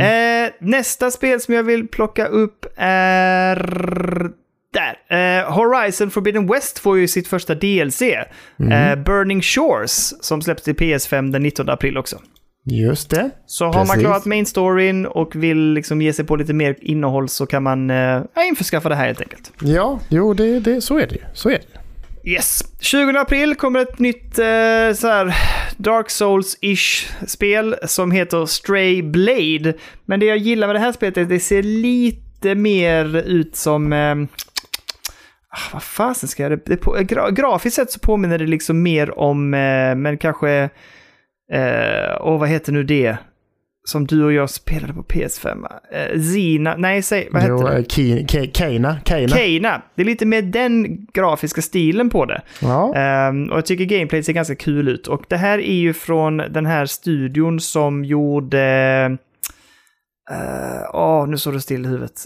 Eh, 0.00 0.52
nästa 0.60 1.10
spel 1.10 1.40
som 1.40 1.54
jag 1.54 1.62
vill 1.62 1.88
plocka 1.88 2.26
upp 2.26 2.66
är... 2.76 4.30
Där. 4.72 5.38
Eh, 5.40 5.52
Horizon 5.52 6.10
Forbidden 6.10 6.46
West 6.46 6.78
får 6.78 6.98
ju 6.98 7.08
sitt 7.08 7.28
första 7.28 7.54
DLC. 7.54 8.02
Eh, 8.02 8.96
Burning 9.04 9.42
Shores, 9.42 10.24
som 10.24 10.42
släpps 10.42 10.62
till 10.62 10.74
PS5 10.74 11.32
den 11.32 11.42
19 11.42 11.68
april 11.68 11.98
också. 11.98 12.18
Just 12.66 13.10
det. 13.10 13.30
Så 13.46 13.64
har 13.64 13.72
man 13.72 13.86
Precis. 13.86 14.02
klarat 14.02 14.24
main 14.24 14.46
storyn 14.46 15.06
och 15.06 15.36
vill 15.36 15.72
liksom 15.72 16.02
ge 16.02 16.12
sig 16.12 16.24
på 16.24 16.36
lite 16.36 16.52
mer 16.52 16.76
innehåll 16.80 17.28
så 17.28 17.46
kan 17.46 17.62
man 17.62 17.90
eh, 17.90 18.22
införskaffa 18.48 18.88
det 18.88 18.94
här 18.94 19.06
helt 19.06 19.20
enkelt. 19.20 19.52
Ja, 19.60 20.00
jo, 20.08 20.34
det, 20.34 20.60
det, 20.60 20.80
så 20.80 20.98
är 20.98 21.06
det 21.06 21.14
ju. 21.14 21.20
Så 21.34 21.48
är 21.48 21.52
det 21.52 21.64
ju. 21.74 21.80
Yes. 22.32 22.64
20 22.80 23.18
april 23.18 23.54
kommer 23.54 23.80
ett 23.80 23.98
nytt 23.98 24.38
eh, 24.38 24.92
så 24.94 25.08
här 25.08 25.36
Dark 25.76 26.08
Souls-ish 26.08 27.06
spel 27.26 27.76
som 27.82 28.10
heter 28.10 28.46
Stray 28.46 29.02
Blade. 29.02 29.74
Men 30.04 30.20
det 30.20 30.26
jag 30.26 30.38
gillar 30.38 30.66
med 30.66 30.76
det 30.76 30.80
här 30.80 30.92
spelet 30.92 31.16
är 31.16 31.22
att 31.22 31.28
det 31.28 31.40
ser 31.40 31.62
lite 31.62 32.54
mer 32.54 33.16
ut 33.16 33.56
som... 33.56 33.92
Eh, 33.92 34.14
vad 35.72 35.82
fasen 35.82 36.28
ska 36.28 36.42
jag... 36.42 36.50
Det, 36.50 36.64
det, 36.66 37.32
grafiskt 37.32 37.76
sett 37.76 37.90
så 37.90 37.98
påminner 37.98 38.38
det 38.38 38.46
liksom 38.46 38.82
mer 38.82 39.18
om, 39.18 39.54
eh, 39.54 39.94
men 39.94 40.18
kanske... 40.18 40.70
Eh, 41.54 42.14
och 42.14 42.38
vad 42.40 42.48
heter 42.48 42.72
nu 42.72 42.82
det? 42.84 43.16
Som 43.86 44.06
du 44.06 44.24
och 44.24 44.32
jag 44.32 44.50
spelade 44.50 44.92
på 44.92 45.02
PS5. 45.02 45.66
Eh, 45.92 46.20
Zina, 46.20 46.76
nej 46.76 47.02
säg, 47.02 47.28
vad 47.32 47.42
heter 47.42 47.54
det? 47.70 47.76
eh, 47.78 47.82
Ke- 47.82 48.26
Ke- 48.26 48.50
Keina. 48.52 48.96
Keina. 49.04 49.28
Keina. 49.36 49.82
Det 49.94 50.02
är 50.02 50.06
lite 50.06 50.26
mer 50.26 50.42
den 50.42 51.06
grafiska 51.12 51.62
stilen 51.62 52.10
på 52.10 52.24
det. 52.24 52.42
Ja. 52.62 52.94
Ehm, 52.94 53.50
och 53.50 53.56
jag 53.56 53.66
tycker 53.66 53.84
gameplay 53.84 54.22
ser 54.22 54.32
ganska 54.32 54.54
kul 54.54 54.88
ut. 54.88 55.06
Och 55.06 55.24
det 55.28 55.36
här 55.36 55.58
är 55.58 55.74
ju 55.74 55.92
från 55.92 56.36
den 56.36 56.66
här 56.66 56.86
studion 56.86 57.60
som 57.60 58.04
gjorde... 58.04 58.60
eh, 60.30 60.82
Åh, 60.92 61.28
nu 61.28 61.38
står 61.38 61.52
det 61.52 61.60
still 61.60 61.84
i 61.84 61.88
huvudet. 61.88 62.20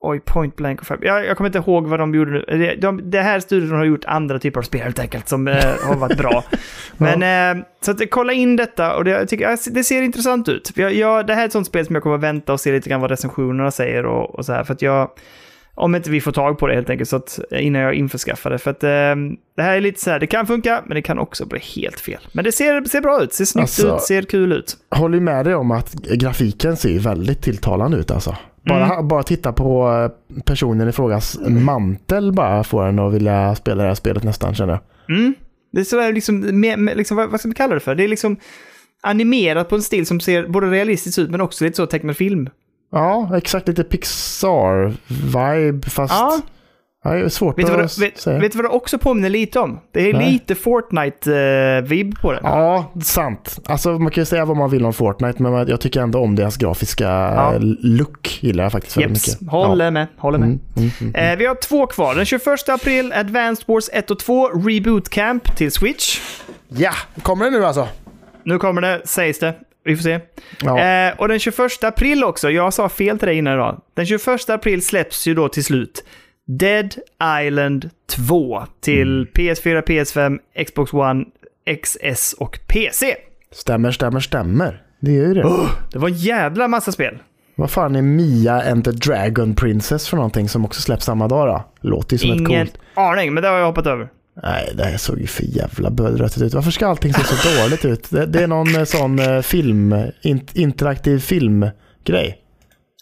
Oj, 0.00 0.20
Point 0.20 0.56
Blank 0.56 0.80
och 0.80 0.86
Fab. 0.86 1.04
Jag, 1.04 1.26
jag 1.26 1.36
kommer 1.36 1.48
inte 1.48 1.58
ihåg 1.58 1.86
vad 1.86 1.98
de 2.00 2.14
gjorde 2.14 2.30
nu. 2.30 2.44
Det, 2.48 2.74
de, 2.74 3.10
det 3.10 3.20
här 3.20 3.40
studion 3.40 3.72
har 3.78 3.84
gjort 3.84 4.04
andra 4.04 4.38
typer 4.38 4.60
av 4.60 4.62
spel 4.64 4.80
helt 4.80 4.98
enkelt 4.98 5.28
som 5.28 5.48
eh, 5.48 5.54
har 5.82 5.96
varit 5.96 6.18
bra. 6.18 6.44
Men 6.96 7.58
eh, 7.58 7.64
så 7.80 7.90
att 7.90 8.10
kolla 8.10 8.32
in 8.32 8.56
detta 8.56 8.96
och 8.96 9.04
det, 9.04 9.10
jag 9.10 9.28
tycker, 9.28 9.72
det 9.74 9.84
ser 9.84 10.02
intressant 10.02 10.48
ut. 10.48 10.72
Jag, 10.74 10.94
jag, 10.94 11.26
det 11.26 11.34
här 11.34 11.42
är 11.42 11.46
ett 11.46 11.52
sånt 11.52 11.66
spel 11.66 11.86
som 11.86 11.94
jag 11.94 12.02
kommer 12.02 12.16
att 12.16 12.22
vänta 12.22 12.52
och 12.52 12.60
se 12.60 12.72
lite 12.72 12.90
grann 12.90 13.00
vad 13.00 13.10
recensionerna 13.10 13.70
säger 13.70 14.06
och, 14.06 14.34
och 14.34 14.44
så 14.44 14.52
här. 14.52 14.64
För 14.64 14.74
att 14.74 14.82
jag, 14.82 15.10
om 15.74 15.94
inte 15.94 16.10
vi 16.10 16.20
får 16.20 16.32
tag 16.32 16.58
på 16.58 16.66
det 16.66 16.74
helt 16.74 16.90
enkelt, 16.90 17.08
så 17.08 17.16
att, 17.16 17.38
innan 17.50 17.82
jag 17.82 17.94
införskaffar 17.94 18.50
det. 18.50 18.58
För 18.58 18.70
att 18.70 18.82
eh, 18.84 18.88
det 19.56 19.62
här 19.62 19.76
är 19.76 19.80
lite 19.80 20.00
så 20.00 20.10
här, 20.10 20.18
det 20.20 20.26
kan 20.26 20.46
funka, 20.46 20.82
men 20.86 20.94
det 20.94 21.02
kan 21.02 21.18
också 21.18 21.46
bli 21.46 21.60
helt 21.60 22.00
fel. 22.00 22.20
Men 22.32 22.44
det 22.44 22.52
ser, 22.52 22.84
ser 22.84 23.00
bra 23.00 23.22
ut, 23.22 23.32
ser 23.32 23.44
snyggt 23.44 23.62
Alltså- 23.62 23.96
ut, 23.96 24.02
ser 24.02 24.22
kul 24.22 24.52
ut. 24.52 24.76
Håller 24.90 25.20
med 25.20 25.44
dig 25.44 25.54
om 25.54 25.70
att 25.70 25.92
grafiken 25.94 26.76
ser 26.76 26.98
väldigt 26.98 27.42
tilltalande 27.42 27.96
ut 27.96 28.10
alltså. 28.10 28.36
Bara, 28.68 28.94
Mm. 28.94 29.08
bara 29.08 29.22
titta 29.22 29.52
på 29.52 29.88
eh, 30.36 30.42
personen 30.42 30.88
i 30.88 30.92
frågas 30.92 31.38
mantel 31.48 32.32
bara 32.32 32.64
får 32.64 32.86
en 32.86 32.98
att 32.98 33.14
vilja 33.14 33.54
spela 33.54 33.82
det 33.82 33.88
här 33.88 33.94
spelet 33.94 34.24
nästan 34.24 34.54
känner 34.54 34.72
jag. 34.72 35.16
Mm. 35.18 35.34
Det 35.72 35.80
är 35.80 35.84
sådär 35.84 36.12
liksom, 36.12 36.60
med, 36.60 36.78
med, 36.78 36.96
liksom 36.96 37.16
vad, 37.16 37.30
vad 37.30 37.40
ska 37.40 37.48
man 37.48 37.54
kalla 37.54 37.74
det 37.74 37.80
för? 37.80 37.94
Det 37.94 38.04
är 38.04 38.08
liksom 38.08 38.36
animerat 39.02 39.68
på 39.68 39.74
en 39.76 39.82
stil 39.82 40.06
som 40.06 40.20
ser 40.20 40.48
både 40.48 40.70
realistiskt 40.70 41.18
ut 41.18 41.30
men 41.30 41.40
också 41.40 41.64
lite 41.64 41.76
så 41.76 41.86
tecknad 41.86 42.16
film. 42.16 42.48
Ja, 42.92 43.36
exakt 43.36 43.68
lite 43.68 43.82
Pixar-vibe 43.82 45.88
fast... 45.88 46.14
Ja. 46.14 46.40
Ja, 47.04 47.10
det 47.10 47.20
är 47.20 47.28
svårt 47.28 47.58
Vet 47.58 47.66
du, 47.66 47.72
vad 47.72 47.80
att 47.84 47.96
det, 47.96 48.00
vet, 48.04 48.18
säga. 48.20 48.38
vet 48.38 48.52
du 48.52 48.58
vad 48.58 48.64
det 48.64 48.76
också 48.76 48.98
påminner 48.98 49.28
lite 49.28 49.58
om? 49.60 49.80
Det 49.92 50.10
är 50.10 50.12
Nej. 50.14 50.32
lite 50.32 50.54
Fortnite-vibb 50.54 52.20
på 52.20 52.32
den. 52.32 52.40
Ja, 52.44 52.92
sant. 53.02 53.58
Alltså 53.66 53.98
man 53.98 54.10
kan 54.12 54.20
ju 54.22 54.24
säga 54.26 54.44
vad 54.44 54.56
man 54.56 54.70
vill 54.70 54.84
om 54.84 54.92
Fortnite, 54.92 55.42
men 55.42 55.68
jag 55.68 55.80
tycker 55.80 56.00
ändå 56.00 56.18
om 56.18 56.34
deras 56.36 56.56
grafiska 56.56 57.04
Ja. 57.04 57.54
eh, 57.54 57.60
look. 57.82 58.38
Gillar 58.42 58.64
jag 58.64 58.72
faktiskt 58.72 58.96
väldigt 58.96 59.28
Jeps, 59.28 59.40
mycket. 59.40 59.52
håller 59.52 59.90
med. 59.90 60.06
Håller 60.16 60.38
med. 60.38 60.46
Mm, 60.48 60.60
mm, 60.76 60.90
mm. 61.00 61.14
Eh, 61.14 61.38
vi 61.38 61.46
har 61.46 61.54
två 61.54 61.86
kvar. 61.86 62.14
Den 62.14 62.24
21 62.24 62.68
april, 62.68 63.12
Advanced 63.12 63.64
Wars 63.68 63.88
1 63.92 64.10
och 64.10 64.18
2, 64.18 64.48
Reboot 64.48 65.08
Camp 65.08 65.56
till 65.56 65.72
Switch. 65.72 66.20
Ja, 66.68 66.92
kommer 67.22 67.44
det 67.44 67.50
nu 67.50 67.64
alltså? 67.64 67.88
Nu 68.44 68.58
kommer 68.58 68.80
det, 68.82 69.00
sägs 69.04 69.38
det. 69.38 69.54
Vi 69.84 69.96
får 69.96 70.02
se. 70.02 70.20
Ja. 70.62 70.80
Eh, 70.80 71.14
och 71.18 71.28
den 71.28 71.38
21 71.38 71.84
april 71.84 72.24
också, 72.24 72.50
jag 72.50 72.74
sa 72.74 72.88
fel 72.88 73.18
till 73.18 73.28
dig 73.28 73.36
innan 73.38 73.54
idag. 73.54 73.80
Den 73.96 74.06
21 74.06 74.50
april 74.50 74.82
släpps 74.82 75.26
ju 75.26 75.34
då 75.34 75.48
till 75.48 75.64
slut 75.64 76.04
Dead 76.50 76.94
Island 77.46 77.90
2 78.10 78.64
till 78.80 79.26
PS4, 79.34 79.84
PS5, 79.84 80.38
Xbox 80.66 80.92
One, 80.92 81.24
XS 81.82 82.32
och 82.32 82.58
PC. 82.66 83.16
Stämmer, 83.52 83.90
stämmer, 83.90 84.20
stämmer. 84.20 84.82
Det 85.00 85.10
är 85.10 85.14
ju 85.28 85.34
det. 85.34 85.68
Det 85.92 85.98
var 85.98 86.08
en 86.08 86.14
jävla 86.14 86.68
massa 86.68 86.92
spel. 86.92 87.18
Vad 87.54 87.70
fan 87.70 87.96
är 87.96 88.02
Mia 88.02 88.70
and 88.72 88.84
the 88.84 88.90
Dragon 88.90 89.54
Princess 89.54 90.08
för 90.08 90.16
någonting 90.16 90.48
som 90.48 90.64
också 90.64 90.80
släpps 90.80 91.04
samma 91.04 91.28
dag 91.28 91.48
då? 91.48 91.88
Låter 91.88 92.14
ju 92.14 92.18
som 92.18 92.30
ett 92.30 92.36
Ingen 92.36 92.66
coolt... 92.66 92.78
aning, 92.94 93.34
men 93.34 93.42
det 93.42 93.48
har 93.48 93.58
jag 93.58 93.66
hoppat 93.66 93.86
över. 93.86 94.08
Nej, 94.42 94.72
det 94.74 94.84
här 94.84 94.96
såg 94.96 95.18
ju 95.20 95.26
för 95.26 95.42
jävla 95.42 95.90
bödröttigt 95.90 96.42
ut. 96.42 96.54
Varför 96.54 96.70
ska 96.70 96.86
allting 96.86 97.14
se 97.14 97.24
så 97.24 97.60
dåligt 97.62 97.84
ut? 97.84 98.10
Det, 98.10 98.26
det 98.26 98.42
är 98.42 98.46
någon 98.46 98.76
eh, 98.76 98.84
sån 98.84 99.18
eh, 99.18 99.40
film, 99.40 99.94
int, 100.22 100.56
interaktiv 100.56 101.18
filmgrej. 101.18 102.38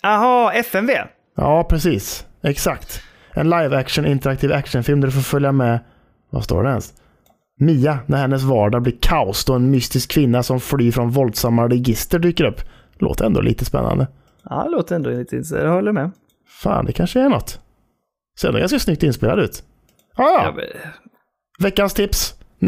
Aha, 0.02 0.52
FMV. 0.52 0.90
Ja, 1.36 1.64
precis. 1.64 2.26
Exakt. 2.42 3.02
En 3.36 3.50
live 3.50 3.76
action 3.76 4.06
interaktiv 4.06 4.52
actionfilm 4.52 5.00
där 5.00 5.08
du 5.08 5.12
får 5.12 5.20
följa 5.20 5.52
med, 5.52 5.78
vad 6.30 6.44
står 6.44 6.62
det 6.62 6.68
ens? 6.70 6.92
Mia, 7.60 7.98
när 8.06 8.18
hennes 8.18 8.42
vardag 8.42 8.82
blir 8.82 8.96
kaos 9.00 9.44
då 9.44 9.54
en 9.54 9.70
mystisk 9.70 10.10
kvinna 10.10 10.42
som 10.42 10.60
flyr 10.60 10.92
från 10.92 11.10
våldsamma 11.10 11.68
register 11.68 12.18
dyker 12.18 12.44
upp. 12.44 12.60
Låter 12.98 13.24
ändå 13.24 13.40
lite 13.40 13.64
spännande. 13.64 14.06
Ja, 14.44 14.64
det 14.64 14.70
låter 14.70 14.96
ändå 14.96 15.10
lite 15.10 15.36
intressant. 15.36 15.62
Jag 15.62 15.70
håller 15.70 15.92
med. 15.92 16.10
Fan, 16.62 16.84
det 16.84 16.92
kanske 16.92 17.20
är 17.20 17.28
något. 17.28 17.60
Ser 18.40 18.48
ändå 18.48 18.60
ganska 18.60 18.78
snyggt 18.78 19.02
inspelad 19.02 19.38
ut. 19.38 19.62
Ah, 20.14 20.22
ja, 20.22 20.42
Ja, 20.44 20.52
men- 20.56 20.64
veckans 21.58 21.94
tips. 21.94 22.34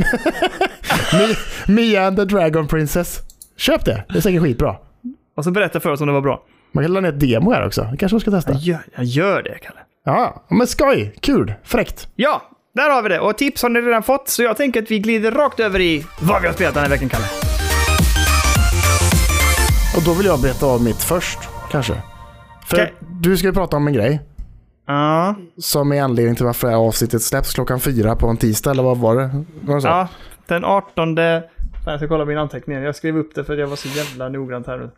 Mi- 1.12 1.36
Mia 1.72 2.06
and 2.06 2.16
the 2.16 2.24
Dragon 2.24 2.68
Princess. 2.68 3.20
Köp 3.56 3.84
det, 3.84 4.04
det 4.08 4.16
är 4.16 4.20
säkert 4.20 4.42
skitbra. 4.42 4.76
Och 5.36 5.44
så 5.44 5.50
berätta 5.50 5.80
för 5.80 5.90
oss 5.90 6.00
om 6.00 6.06
det 6.06 6.12
var 6.12 6.20
bra. 6.20 6.42
Man 6.72 6.84
kan 6.84 6.92
ladda 6.92 7.08
ner 7.08 7.14
ett 7.14 7.20
demo 7.20 7.52
här 7.52 7.66
också. 7.66 7.88
Det 7.90 7.96
kanske 7.96 8.14
man 8.14 8.20
ska 8.20 8.30
testa. 8.30 8.52
Jag 8.52 8.60
gör, 8.60 8.80
jag 8.96 9.04
gör 9.04 9.42
det, 9.42 9.58
Kalle. 9.62 9.78
Ja, 10.08 10.42
men 10.48 10.66
skoj. 10.66 11.14
Kul. 11.20 11.54
Fräckt. 11.64 12.08
Ja, 12.16 12.42
där 12.74 12.90
har 12.90 13.02
vi 13.02 13.08
det. 13.08 13.20
Och 13.20 13.38
tips 13.38 13.62
har 13.62 13.68
ni 13.68 13.80
redan 13.80 14.02
fått, 14.02 14.28
så 14.28 14.42
jag 14.42 14.56
tänker 14.56 14.82
att 14.82 14.90
vi 14.90 14.98
glider 14.98 15.32
rakt 15.32 15.60
över 15.60 15.80
i 15.80 16.06
vad 16.20 16.40
vi 16.42 16.46
har 16.46 16.54
spelat 16.54 16.74
den 16.74 16.82
här 16.82 16.90
veckan, 16.90 17.08
Kalle. 17.08 17.24
Och 19.96 20.02
då 20.04 20.14
vill 20.14 20.26
jag 20.26 20.40
berätta 20.40 20.66
av 20.66 20.82
mitt 20.82 21.02
först, 21.02 21.38
kanske. 21.70 21.92
För 22.66 22.76
Okej. 22.76 22.94
du 23.20 23.36
ska 23.36 23.46
ju 23.46 23.52
prata 23.52 23.76
om 23.76 23.86
en 23.86 23.92
grej 23.92 24.20
Ja, 24.86 25.34
som 25.58 25.92
är 25.92 26.02
anledningen 26.02 26.36
till 26.36 26.44
varför 26.46 26.66
det 26.66 26.72
här 26.72 26.80
avsnittet 26.80 27.22
släpps 27.22 27.54
klockan 27.54 27.80
fyra 27.80 28.16
på 28.16 28.26
en 28.26 28.36
tisdag, 28.36 28.70
eller 28.70 28.82
vad 28.82 28.98
var 28.98 29.16
det? 29.16 29.44
Var 29.60 29.74
det 29.74 29.80
så? 29.80 29.88
ja. 29.88 30.08
Den 30.46 30.64
18... 30.64 31.16
Fan, 31.16 31.42
jag 31.84 31.98
ska 31.98 32.08
kolla 32.08 32.24
min 32.24 32.38
anteckning. 32.38 32.78
Jag 32.78 32.96
skrev 32.96 33.18
upp 33.18 33.34
det 33.34 33.44
för 33.44 33.56
jag 33.56 33.66
var 33.66 33.76
så 33.76 33.88
jävla 33.88 34.28
noggrant 34.28 34.66
här 34.66 34.76
nu. 34.78 34.90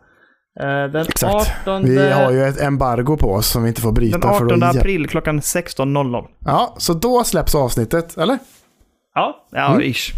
Eh, 0.59 0.91
Den 0.91 1.05
Exakt. 1.07 1.51
18... 1.61 1.85
Vi 1.85 2.11
har 2.11 2.31
ju 2.31 2.43
ett 2.43 2.61
embargo 2.61 3.17
på 3.17 3.33
oss 3.33 3.47
som 3.47 3.63
vi 3.63 3.69
inte 3.69 3.81
får 3.81 3.91
bryta. 3.91 4.17
Den 4.17 4.29
18 4.29 4.59
för 4.59 4.79
april 4.79 5.07
klockan 5.07 5.39
16.00. 5.39 6.25
Ja, 6.45 6.75
så 6.77 6.93
då 6.93 7.23
släpps 7.23 7.55
avsnittet, 7.55 8.17
eller? 8.17 8.37
Ja, 9.15 9.47
ja, 9.51 9.67
Mm. 9.73 9.81
ish. 9.81 10.13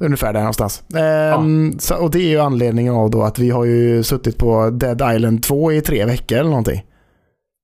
Ungefär 0.00 0.32
där 0.32 0.40
någonstans. 0.40 0.82
Ehm, 0.96 1.78
så, 1.78 1.94
och 1.96 2.10
det 2.10 2.18
är 2.18 2.28
ju 2.28 2.38
anledningen 2.40 2.94
av 2.94 3.10
då 3.10 3.22
att 3.22 3.38
vi 3.38 3.50
har 3.50 3.64
ju 3.64 4.02
suttit 4.02 4.38
på 4.38 4.70
Dead 4.70 5.14
Island 5.16 5.42
2 5.42 5.72
i 5.72 5.80
tre 5.80 6.04
veckor 6.04 6.38
eller 6.38 6.50
någonting. 6.50 6.82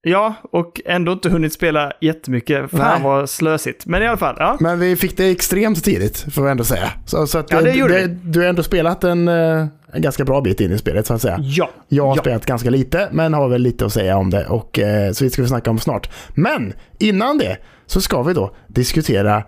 Ja, 0.04 0.34
och 0.50 0.80
ändå 0.84 1.12
inte 1.12 1.28
hunnit 1.28 1.52
spela 1.52 1.92
jättemycket. 2.00 2.70
Fan 2.70 2.80
Nej. 2.80 3.02
vad 3.02 3.30
slösigt. 3.30 3.86
Men 3.86 4.02
i 4.02 4.06
alla 4.06 4.16
fall, 4.16 4.36
ja. 4.38 4.56
Men 4.60 4.78
vi 4.78 4.96
fick 4.96 5.16
det 5.16 5.30
extremt 5.30 5.84
tidigt, 5.84 6.26
får 6.34 6.44
jag 6.44 6.50
ändå 6.50 6.64
säga. 6.64 6.90
Så, 7.06 7.26
så 7.26 7.38
att 7.38 7.50
Ja, 7.50 7.60
det 7.60 7.72
gjorde 7.72 8.06
vi. 8.06 8.06
Du 8.06 8.40
har 8.40 8.46
ändå 8.46 8.62
spelat 8.62 9.04
en, 9.04 9.28
eh, 9.28 9.66
en 9.92 10.02
ganska 10.02 10.24
bra 10.24 10.40
bit 10.40 10.60
in 10.60 10.72
i 10.72 10.78
spelet, 10.78 11.06
så 11.06 11.14
att 11.14 11.22
säga. 11.22 11.38
Ja. 11.40 11.70
Jag 11.88 12.06
har 12.06 12.16
ja. 12.16 12.22
spelat 12.22 12.46
ganska 12.46 12.70
lite, 12.70 13.08
men 13.12 13.34
har 13.34 13.48
väl 13.48 13.62
lite 13.62 13.86
att 13.86 13.92
säga 13.92 14.16
om 14.16 14.30
det. 14.30 14.46
Och, 14.46 14.78
eh, 14.78 15.12
så 15.12 15.24
vi 15.24 15.30
ska 15.30 15.42
vi 15.42 15.48
snacka 15.48 15.70
om 15.70 15.78
snart. 15.78 16.10
Men 16.34 16.72
innan 16.98 17.38
det 17.38 17.56
så 17.86 18.00
ska 18.00 18.22
vi 18.22 18.34
då 18.34 18.54
diskutera 18.68 19.44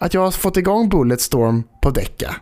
att 0.00 0.14
jag 0.14 0.20
har 0.20 0.30
fått 0.30 0.56
igång 0.56 0.88
Bulletstorm 0.88 1.62
på 1.82 1.90
Decca. 1.90 2.34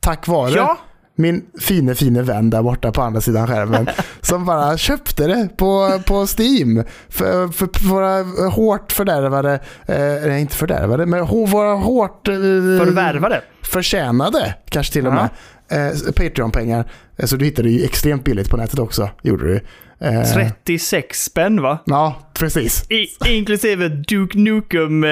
Tack 0.00 0.26
vare 0.28 0.50
Ja, 0.50 0.78
min 1.16 1.44
fine, 1.60 1.94
fine 1.94 2.22
vän 2.22 2.50
där 2.50 2.62
borta 2.62 2.92
på 2.92 3.02
andra 3.02 3.20
sidan 3.20 3.46
skärmen. 3.46 3.88
som 4.20 4.44
bara 4.44 4.76
köpte 4.76 5.26
det 5.26 5.48
på, 5.56 6.00
på 6.06 6.26
Steam. 6.38 6.84
För, 7.08 7.48
för 7.48 7.88
våra 7.88 8.22
hårt 8.50 8.92
fördärvade, 8.92 9.60
eh, 9.86 10.40
inte 10.40 10.56
fördärvade, 10.56 11.06
men 11.06 11.26
våra 11.26 11.74
hårt 11.74 12.28
eh, 12.28 12.34
förvärvade. 12.34 13.42
förtjänade, 13.62 14.54
kanske 14.68 14.92
till 14.92 15.06
och 15.06 15.12
med, 15.12 15.28
eh, 15.68 16.12
Patreon-pengar. 16.12 16.84
Eh, 17.16 17.26
Så 17.26 17.36
du 17.36 17.44
hittade 17.44 17.70
ju 17.70 17.84
extremt 17.84 18.24
billigt 18.24 18.50
på 18.50 18.56
nätet 18.56 18.78
också, 18.78 19.10
gjorde 19.22 19.44
du. 19.44 19.60
Eh, 20.00 20.32
36 20.34 21.24
spänn 21.24 21.62
va? 21.62 21.78
Ja, 21.86 22.14
precis. 22.34 22.84
I, 22.90 23.06
inklusive 23.36 23.88
Duke 23.88 24.38
Nukem. 24.38 25.04
Eh, 25.04 25.10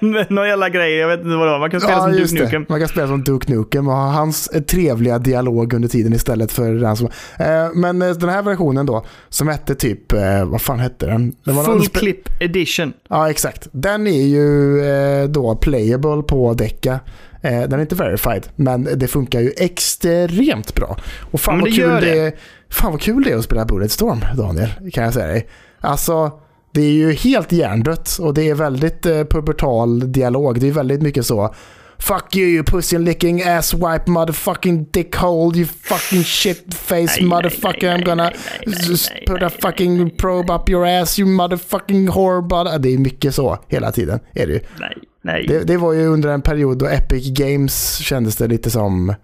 någon 0.28 0.48
jävla 0.48 0.68
grej, 0.68 0.94
jag 0.94 1.08
vet 1.08 1.20
inte 1.20 1.36
vad 1.36 1.46
det 1.46 1.50
var. 1.52 1.58
Man 1.58 1.70
kan 1.70 1.80
spela 1.80 1.96
Ja, 1.96 2.02
som 2.02 2.12
Duke 2.12 2.34
det. 2.34 2.44
Nukem. 2.44 2.66
Man 2.68 2.78
kan 2.78 2.88
spela 2.88 3.06
som 3.06 3.24
Duke 3.24 3.52
Nukem 3.52 3.88
och 3.88 3.94
ha 3.94 4.10
hans 4.10 4.48
eh, 4.48 4.62
trevliga 4.62 5.18
dialog 5.18 5.72
under 5.74 5.88
tiden 5.88 6.12
istället 6.12 6.52
för 6.52 6.72
den 6.74 6.96
som... 6.96 7.06
Eh, 7.38 7.68
men 7.74 8.02
eh, 8.02 8.10
den 8.10 8.28
här 8.28 8.42
versionen 8.42 8.86
då, 8.86 9.04
som 9.28 9.48
hette 9.48 9.74
typ, 9.74 10.12
eh, 10.12 10.44
vad 10.44 10.62
fan 10.62 10.80
hette 10.80 11.06
den? 11.06 11.34
den 11.44 11.54
Full 11.54 11.76
någon 11.76 11.86
Clip 11.86 12.42
Edition. 12.42 12.92
Ja, 13.08 13.30
exakt. 13.30 13.68
Den 13.72 14.06
är 14.06 14.22
ju 14.26 14.80
eh, 14.84 15.28
då 15.28 15.56
playable 15.56 16.22
på 16.22 16.54
Decca. 16.54 17.00
Eh, 17.44 17.60
den 17.60 17.72
är 17.72 17.80
inte 17.80 17.94
verified, 17.94 18.46
men 18.56 18.88
det 18.94 19.08
funkar 19.08 19.40
ju 19.40 19.52
extremt 19.56 20.74
bra. 20.74 20.96
Och 21.30 21.40
fan, 21.40 21.54
Men 21.56 21.64
vad 21.64 21.74
kul 21.74 21.90
det. 21.90 22.00
det. 22.00 22.18
är, 22.18 22.32
fan 22.72 22.92
vad 22.92 23.00
kul 23.00 23.24
det 23.24 23.30
är 23.30 23.36
att 23.36 23.44
spela 23.44 23.64
Bulletstorm, 23.64 24.20
Daniel, 24.36 24.68
kan 24.92 25.04
jag 25.04 25.14
säga 25.14 25.26
dig. 25.26 25.48
Alltså, 25.80 26.32
det 26.72 26.82
är 26.82 26.92
ju 26.92 27.12
helt 27.12 27.52
hjärndött 27.52 28.18
och 28.20 28.34
det 28.34 28.48
är 28.48 28.54
väldigt 28.54 29.06
eh, 29.06 29.24
pubertal 29.24 30.12
dialog. 30.12 30.60
Det 30.60 30.68
är 30.68 30.72
väldigt 30.72 31.02
mycket 31.02 31.26
så. 31.26 31.54
Fuck 31.98 32.36
you 32.36 32.48
you 32.48 32.64
pussy 32.64 32.98
licking 32.98 33.42
ass 33.42 33.74
wipe 33.74 34.10
motherfucking 34.10 34.86
dickhole 34.90 35.58
you 35.58 35.66
fucking 35.66 36.24
shit 36.24 36.74
face 36.74 37.22
motherfucker 37.22 37.96
I'm 37.96 38.04
gonna 38.04 38.32
put 39.26 39.42
a 39.42 39.50
fucking 39.58 40.10
probe 40.10 40.52
up 40.52 40.68
your 40.68 40.86
ass 40.86 41.18
you 41.18 41.28
motherfucking 41.28 42.06
whore 42.06 42.42
but 42.42 42.82
Det 42.82 42.94
är 42.94 42.98
mycket 42.98 43.34
så 43.34 43.58
hela 43.68 43.92
tiden. 43.92 44.20
Är 44.34 44.46
det, 44.46 44.52
ju. 44.52 44.60
Nej, 44.80 44.98
nej. 45.22 45.46
det, 45.48 45.64
det 45.64 45.76
var 45.76 45.92
ju 45.92 46.06
under 46.06 46.28
en 46.28 46.42
period 46.42 46.78
då 46.78 46.86
Epic 46.86 47.30
Games 47.30 47.96
kändes 47.96 48.36
det 48.36 48.46
lite 48.46 48.70
som 48.70 49.14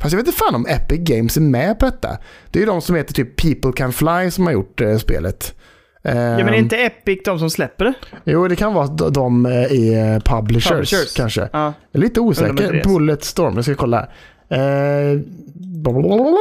Fast 0.00 0.12
jag 0.12 0.18
vet 0.18 0.26
inte 0.26 0.38
fan 0.38 0.54
om 0.54 0.66
Epic 0.66 0.98
Games 1.00 1.36
är 1.36 1.40
med 1.40 1.78
på 1.78 1.86
detta. 1.86 2.18
Det 2.50 2.58
är 2.58 2.60
ju 2.60 2.66
de 2.66 2.80
som 2.82 2.96
heter 2.96 3.14
typ 3.14 3.36
People 3.36 3.72
Can 3.72 3.92
Fly 3.92 4.30
som 4.30 4.46
har 4.46 4.52
gjort 4.52 4.80
eh, 4.80 4.96
spelet. 4.96 5.54
Ja, 6.02 6.14
men 6.14 6.40
är 6.40 6.48
Ehm, 6.52 6.54
inte 6.54 6.76
Epic 6.76 7.18
de 7.24 7.38
som 7.38 7.50
släpper 7.50 7.84
det? 7.84 7.94
Jo, 8.24 8.48
det 8.48 8.56
kan 8.56 8.74
vara 8.74 8.84
att 8.84 9.14
de 9.14 9.46
eh, 9.46 9.52
är 9.52 10.20
publishers, 10.20 10.68
Publishers. 10.70 11.14
kanske. 11.16 11.48
Ja. 11.52 11.72
Jag 11.92 12.00
är 12.00 12.04
lite 12.04 12.20
osäker. 12.20 12.82
Bulletstorm, 12.84 13.54
jag 13.54 13.64
ska 13.64 13.74
kolla. 13.74 14.08
Eh, 14.48 15.20
blablabla. 15.54 16.36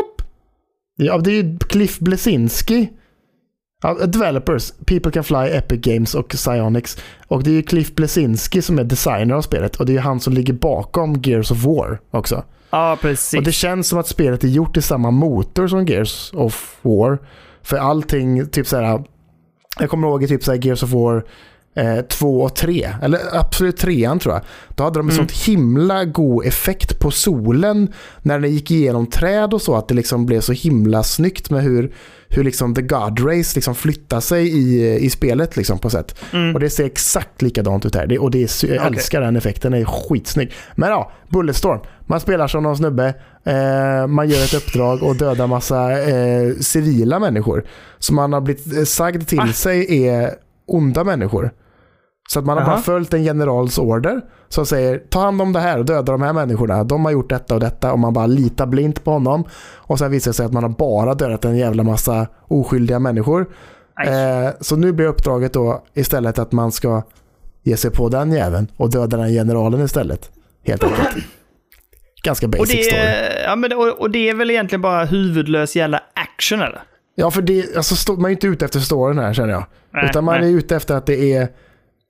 ja, 0.96 1.18
det 1.18 1.32
är 1.32 1.44
ju 1.44 1.58
Cliff 1.58 2.00
Blesinski. 2.00 2.90
Developers, 4.08 4.72
People 4.86 5.12
Can 5.12 5.24
Fly, 5.24 5.38
Epic 5.52 5.82
Games 5.82 6.16
och 6.16 6.30
Psyonix. 6.30 6.98
Och 7.28 7.44
det 7.44 7.50
är 7.50 7.54
ju 7.54 7.64
Cliff 7.64 7.96
Blesinski 7.96 8.62
som 8.62 8.80
är 8.80 8.84
designer 8.84 9.36
av 9.36 9.42
spelet 9.42 9.76
och 9.76 9.86
det 9.86 9.96
är 9.96 10.00
han 10.00 10.20
som 10.20 10.34
ligger 10.34 10.54
bakom 10.54 11.22
Gears 11.24 11.52
of 11.52 11.64
War 11.64 12.00
också. 12.12 12.44
Ja, 12.76 12.98
precis. 13.02 13.38
Och 13.38 13.44
det 13.44 13.52
känns 13.52 13.88
som 13.88 14.00
att 14.00 14.08
spelet 14.08 14.44
är 14.44 14.48
gjort 14.48 14.78
i 14.78 14.82
samma 14.82 15.12
motor 15.12 15.68
som 15.68 15.86
Gears 15.86 16.32
of 16.34 16.78
War. 16.82 17.20
För 17.64 17.78
allting, 17.78 18.50
typ 18.50 18.68
så 18.68 18.78
här. 18.78 19.04
Jag 19.80 19.90
kommer 19.90 20.08
ihåg 20.08 20.24
i 20.24 20.28
typ 20.28 20.44
så 20.44 20.52
här 20.52 20.66
Gears 20.66 20.84
of 20.84 20.92
War 20.92 21.24
2 22.10 22.42
och 22.42 22.56
3, 22.56 22.90
eller 23.02 23.20
absolut 23.32 23.78
3 23.78 24.20
tror 24.22 24.34
jag. 24.34 24.42
Då 24.76 24.84
hade 24.84 25.00
de 25.00 25.10
en 25.10 25.16
mm. 25.16 25.16
sånt 25.16 25.48
himla 25.48 26.06
god 26.06 26.46
effekt 26.46 27.00
på 27.00 27.12
solen 27.12 27.94
när 28.22 28.40
den 28.40 28.52
gick 28.52 28.72
igenom 28.72 29.08
träd 29.08 29.54
och 29.54 29.62
så 29.62 29.76
att 29.76 29.88
det 29.88 29.94
liksom 29.94 30.26
blev 30.26 30.42
så 30.42 30.54
himla 30.54 31.04
snyggt 31.04 31.50
med 31.50 31.64
hur, 31.64 31.94
hur 32.30 32.44
liksom 32.44 32.76
The 32.76 32.82
God 32.82 33.20
Race 33.20 33.56
liksom 33.56 33.76
flyttar 33.76 34.20
sig 34.20 34.48
i, 34.48 34.96
i 34.96 35.10
spelet 35.10 35.58
liksom 35.58 35.80
på 35.80 35.90
sätt. 35.90 36.16
Mm. 36.34 36.54
Och 36.54 36.60
det 36.60 36.70
ser 36.70 36.86
exakt 36.86 37.42
likadant 37.42 37.86
ut 37.86 37.96
här. 37.96 38.08
Det, 38.08 38.20
och 38.20 38.32
det 38.32 38.44
är, 38.44 38.74
jag 38.74 38.86
älskar 38.86 39.22
den 39.22 39.36
effekten, 39.36 39.72
den 39.72 39.82
är 39.82 39.86
skitsnygg. 39.86 40.54
Men 40.76 40.90
ja, 40.90 41.12
Bulletstorm. 41.30 41.80
Man 42.08 42.20
spelar 42.20 42.48
som 42.48 42.64
någon 42.64 42.78
snubbe, 42.78 43.14
eh, 43.44 44.08
man 44.08 44.30
gör 44.30 44.44
ett 44.44 44.54
uppdrag 44.54 45.04
och 45.04 45.16
dödar 45.16 45.48
massa 45.48 46.02
eh, 46.02 46.54
civila 46.60 47.20
människor. 47.20 47.66
Som 48.00 48.16
man 48.16 48.34
har 48.34 48.42
blivit 48.42 48.88
sagd 48.88 49.28
till 49.28 49.40
ah. 49.40 49.54
sig 49.54 50.08
är 50.08 50.34
onda 50.66 51.04
människor. 51.04 51.52
Så 52.28 52.40
att 52.40 52.46
man 52.46 52.58
har 52.58 52.66
bara 52.66 52.78
följt 52.78 53.14
en 53.14 53.24
generals 53.24 53.78
order 53.78 54.22
som 54.50 54.66
säger 54.66 54.98
ta 54.98 55.20
hand 55.20 55.42
om 55.42 55.54
det 55.54 55.60
här 55.60 55.80
och 55.80 55.86
döda 55.86 56.12
de 56.12 56.22
här 56.22 56.34
människorna. 56.34 56.84
De 56.84 57.06
har 57.06 57.12
gjort 57.12 57.30
detta 57.30 57.54
och 57.54 57.60
detta 57.60 57.94
och 57.94 58.00
man 58.00 58.14
bara 58.14 58.28
litar 58.28 58.66
blint 58.66 59.04
på 59.04 59.12
honom. 59.12 59.44
Och 59.76 60.00
sen 60.00 60.12
visar 60.12 60.32
det 60.32 60.36
sig 60.36 60.46
att 60.46 60.54
man 60.54 60.64
har 60.64 60.70
bara 60.70 61.14
dödat 61.14 61.46
en 61.46 61.58
jävla 61.58 61.84
massa 61.84 62.28
oskyldiga 62.48 63.00
människor. 63.00 63.46
Eh, 64.06 64.54
så 64.60 64.76
nu 64.76 64.92
blir 64.92 65.06
uppdraget 65.06 65.54
då 65.54 65.84
istället 65.94 66.40
att 66.40 66.52
man 66.52 66.72
ska 66.72 67.04
ge 67.64 67.78
sig 67.78 67.92
på 67.92 68.10
den 68.10 68.32
jäveln 68.32 68.68
och 68.78 68.90
döda 68.90 69.18
den 69.18 69.30
generalen 69.30 69.82
istället. 69.82 70.32
Helt 70.64 70.84
enkelt. 70.84 71.26
Ganska 72.24 72.48
basic 72.48 72.62
och 72.62 72.68
det, 72.68 72.84
story. 72.84 73.44
Ja, 73.46 73.56
men, 73.56 73.74
och, 73.74 73.88
och 74.02 74.12
det 74.12 74.30
är 74.30 74.36
väl 74.36 74.52
egentligen 74.52 74.82
bara 74.82 75.06
huvudlös 75.06 75.76
jävla 75.76 76.02
action 76.14 76.62
eller? 76.62 76.82
Ja, 77.16 77.32
för 77.32 77.42
det, 77.42 77.78
alltså, 77.78 78.14
man 78.14 78.26
är 78.26 78.30
inte 78.30 78.48
ute 78.48 78.66
efter 78.66 78.80
storyn 78.80 79.20
här 79.20 79.34
känner 79.34 79.54
jag. 79.54 79.66
Nej, 79.94 80.06
Utan 80.10 80.24
man 80.24 80.42
nej. 80.42 80.54
är 80.54 80.58
ute 80.58 80.76
efter 80.76 80.96
att 80.96 81.06
det 81.06 81.34
är 81.34 81.48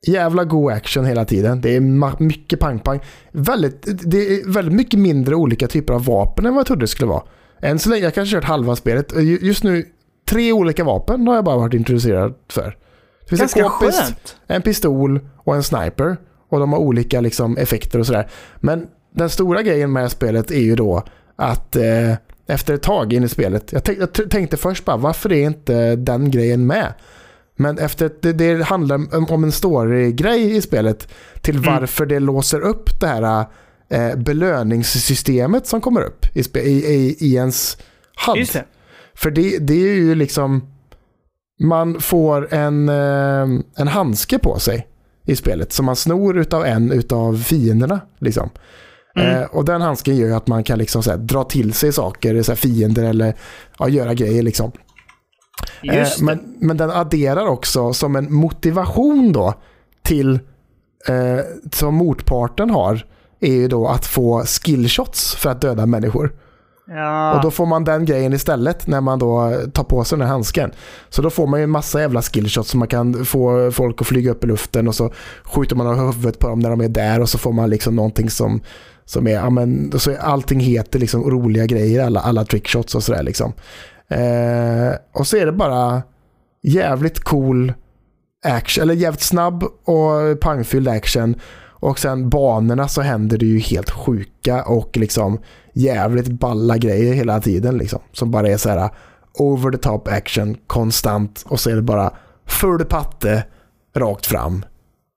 jävla 0.08 0.44
god 0.44 0.72
action 0.72 1.04
hela 1.04 1.24
tiden. 1.24 1.60
Det 1.60 1.76
är 1.76 1.80
mycket 2.22 2.60
pang-pang. 2.60 3.00
Väldigt, 3.32 3.86
det 4.10 4.18
är 4.18 4.52
väldigt 4.52 4.74
mycket 4.74 5.00
mindre 5.00 5.34
olika 5.34 5.68
typer 5.68 5.94
av 5.94 6.04
vapen 6.04 6.46
än 6.46 6.54
vad 6.54 6.60
jag 6.60 6.66
trodde 6.66 6.82
det 6.82 6.88
skulle 6.88 7.08
vara. 7.08 7.22
Än 7.60 7.78
så 7.78 7.90
länge, 7.90 8.02
jag 8.04 8.14
kanske 8.14 8.36
kört 8.36 8.44
halva 8.44 8.76
spelet. 8.76 9.12
Just 9.40 9.64
nu, 9.64 9.84
tre 10.30 10.52
olika 10.52 10.84
vapen 10.84 11.26
har 11.26 11.34
jag 11.34 11.44
bara 11.44 11.56
varit 11.56 11.74
introducerad 11.74 12.34
för. 12.50 12.76
Det 13.20 13.28
finns 13.28 13.40
Ganska 13.40 13.60
en 13.60 13.68
k-pist, 13.70 14.02
skönt. 14.02 14.36
en 14.46 14.62
pistol 14.62 15.20
och 15.38 15.54
en 15.54 15.62
sniper. 15.62 16.16
Och 16.48 16.60
de 16.60 16.72
har 16.72 16.78
olika 16.78 17.20
liksom, 17.20 17.56
effekter 17.56 17.98
och 17.98 18.06
sådär. 18.06 18.28
Men 18.56 18.86
den 19.14 19.30
stora 19.30 19.62
grejen 19.62 19.92
med 19.92 20.10
spelet 20.10 20.50
är 20.50 20.60
ju 20.60 20.76
då 20.76 21.02
att 21.36 21.76
eh, 21.76 22.12
efter 22.46 22.74
ett 22.74 22.82
tag 22.82 23.12
in 23.12 23.24
i 23.24 23.28
spelet, 23.28 23.72
jag, 23.72 23.82
jag 23.98 24.30
tänkte 24.30 24.56
först 24.56 24.84
bara 24.84 24.96
varför 24.96 25.32
är 25.32 25.46
inte 25.46 25.96
den 25.96 26.30
grejen 26.30 26.66
med? 26.66 26.94
Men 27.56 27.78
efter 27.78 28.10
det, 28.20 28.32
det 28.32 28.64
handlar 28.64 29.30
om 29.32 29.44
en 29.44 29.52
story-grej 29.52 30.56
i 30.56 30.62
spelet 30.62 31.08
till 31.40 31.56
mm. 31.56 31.72
varför 31.72 32.04
mm. 32.04 32.14
det 32.14 32.20
låser 32.20 32.60
upp 32.60 33.00
det 33.00 33.06
här 33.06 33.46
eh, 33.88 34.16
belöningssystemet 34.16 35.66
som 35.66 35.80
kommer 35.80 36.02
upp 36.02 36.26
i, 36.34 36.58
i, 36.58 36.94
i, 36.94 37.16
i 37.20 37.34
ens 37.34 37.76
hand. 38.16 38.48
Det. 38.52 38.64
För 39.14 39.30
det, 39.30 39.58
det 39.58 39.74
är 39.74 39.94
ju 39.94 40.14
liksom, 40.14 40.66
man 41.62 42.00
får 42.00 42.54
en, 42.54 42.88
eh, 42.88 43.48
en 43.76 43.88
handske 43.88 44.38
på 44.38 44.58
sig 44.58 44.86
i 45.26 45.36
spelet 45.36 45.72
som 45.72 45.86
man 45.86 45.96
snor 45.96 46.38
utav 46.38 46.64
en 46.64 46.92
utav 46.92 47.42
fienderna. 47.42 48.00
Liksom. 48.18 48.50
Mm. 49.16 49.42
Eh, 49.42 49.44
och 49.44 49.64
den 49.64 49.80
handsken 49.80 50.16
gör 50.16 50.36
att 50.36 50.46
man 50.46 50.64
kan 50.64 50.78
liksom, 50.78 51.02
såhär, 51.02 51.18
dra 51.18 51.44
till 51.44 51.72
sig 51.72 51.92
saker, 51.92 52.42
såhär, 52.42 52.56
fiender 52.56 53.04
eller 53.04 53.34
ja, 53.78 53.88
göra 53.88 54.14
grejer. 54.14 54.42
Liksom. 54.42 54.72
Eh, 55.82 56.08
men, 56.20 56.56
men 56.60 56.76
den 56.76 56.90
adderar 56.90 57.46
också 57.46 57.92
som 57.92 58.16
en 58.16 58.34
motivation 58.34 59.32
då 59.32 59.54
till 60.02 60.34
eh, 61.08 61.44
som 61.72 61.94
motparten 61.94 62.70
har 62.70 63.06
är 63.40 63.52
ju 63.52 63.68
då 63.68 63.88
att 63.88 64.06
få 64.06 64.44
skillshots 64.44 65.34
för 65.34 65.50
att 65.50 65.60
döda 65.60 65.86
människor. 65.86 66.32
Ja. 66.88 67.34
Och 67.34 67.42
då 67.42 67.50
får 67.50 67.66
man 67.66 67.84
den 67.84 68.04
grejen 68.04 68.32
istället 68.32 68.86
när 68.86 69.00
man 69.00 69.18
då 69.18 69.60
tar 69.72 69.84
på 69.84 70.04
sig 70.04 70.18
den 70.18 70.26
här 70.26 70.32
handsken. 70.32 70.72
Så 71.08 71.22
då 71.22 71.30
får 71.30 71.46
man 71.46 71.60
ju 71.60 71.64
en 71.64 71.70
massa 71.70 72.00
jävla 72.00 72.22
skillshots 72.22 72.70
som 72.70 72.78
man 72.78 72.88
kan 72.88 73.24
få 73.24 73.70
folk 73.70 74.00
att 74.00 74.06
flyga 74.06 74.30
upp 74.30 74.44
i 74.44 74.46
luften 74.46 74.88
och 74.88 74.94
så 74.94 75.12
skjuter 75.44 75.76
man 75.76 75.86
av 75.86 75.96
huvudet 75.96 76.38
på 76.38 76.48
dem 76.48 76.60
när 76.60 76.70
de 76.70 76.80
är 76.80 76.88
där 76.88 77.20
och 77.20 77.28
så 77.28 77.38
får 77.38 77.52
man 77.52 77.70
liksom 77.70 77.96
någonting 77.96 78.30
som, 78.30 78.60
som 79.04 79.26
är, 79.26 79.32
ja 79.32 79.50
men, 79.50 79.92
så 79.98 80.16
allting 80.16 80.60
heter 80.60 80.98
liksom 80.98 81.30
roliga 81.30 81.66
grejer, 81.66 82.04
alla, 82.04 82.20
alla 82.20 82.44
trickshots 82.44 82.94
och 82.94 83.02
sådär 83.02 83.22
liksom. 83.22 83.52
Eh, 84.08 84.94
och 85.12 85.26
så 85.26 85.36
är 85.36 85.46
det 85.46 85.52
bara 85.52 86.02
jävligt 86.62 87.20
cool 87.20 87.72
action, 88.44 88.82
eller 88.82 88.94
jävligt 88.94 89.22
snabb 89.22 89.62
och 89.62 90.40
pangfylld 90.40 90.88
action. 90.88 91.34
Och 91.78 91.98
sen 91.98 92.28
banorna 92.28 92.88
så 92.88 93.02
händer 93.02 93.38
det 93.38 93.46
ju 93.46 93.58
helt 93.58 93.90
sjuka 93.90 94.64
och 94.64 94.96
liksom 94.96 95.38
jävligt 95.72 96.28
balla 96.28 96.76
grejer 96.76 97.14
hela 97.14 97.40
tiden 97.40 97.78
liksom. 97.78 98.00
Som 98.12 98.30
bara 98.30 98.48
är 98.48 98.56
så 98.56 98.68
här 98.68 98.90
over 99.38 99.70
the 99.70 99.78
top 99.78 100.08
action 100.08 100.56
konstant 100.66 101.44
och 101.48 101.60
så 101.60 101.70
är 101.70 101.76
det 101.76 101.82
bara 101.82 102.12
full 102.46 102.84
patte 102.84 103.44
rakt 103.96 104.26
fram. 104.26 104.64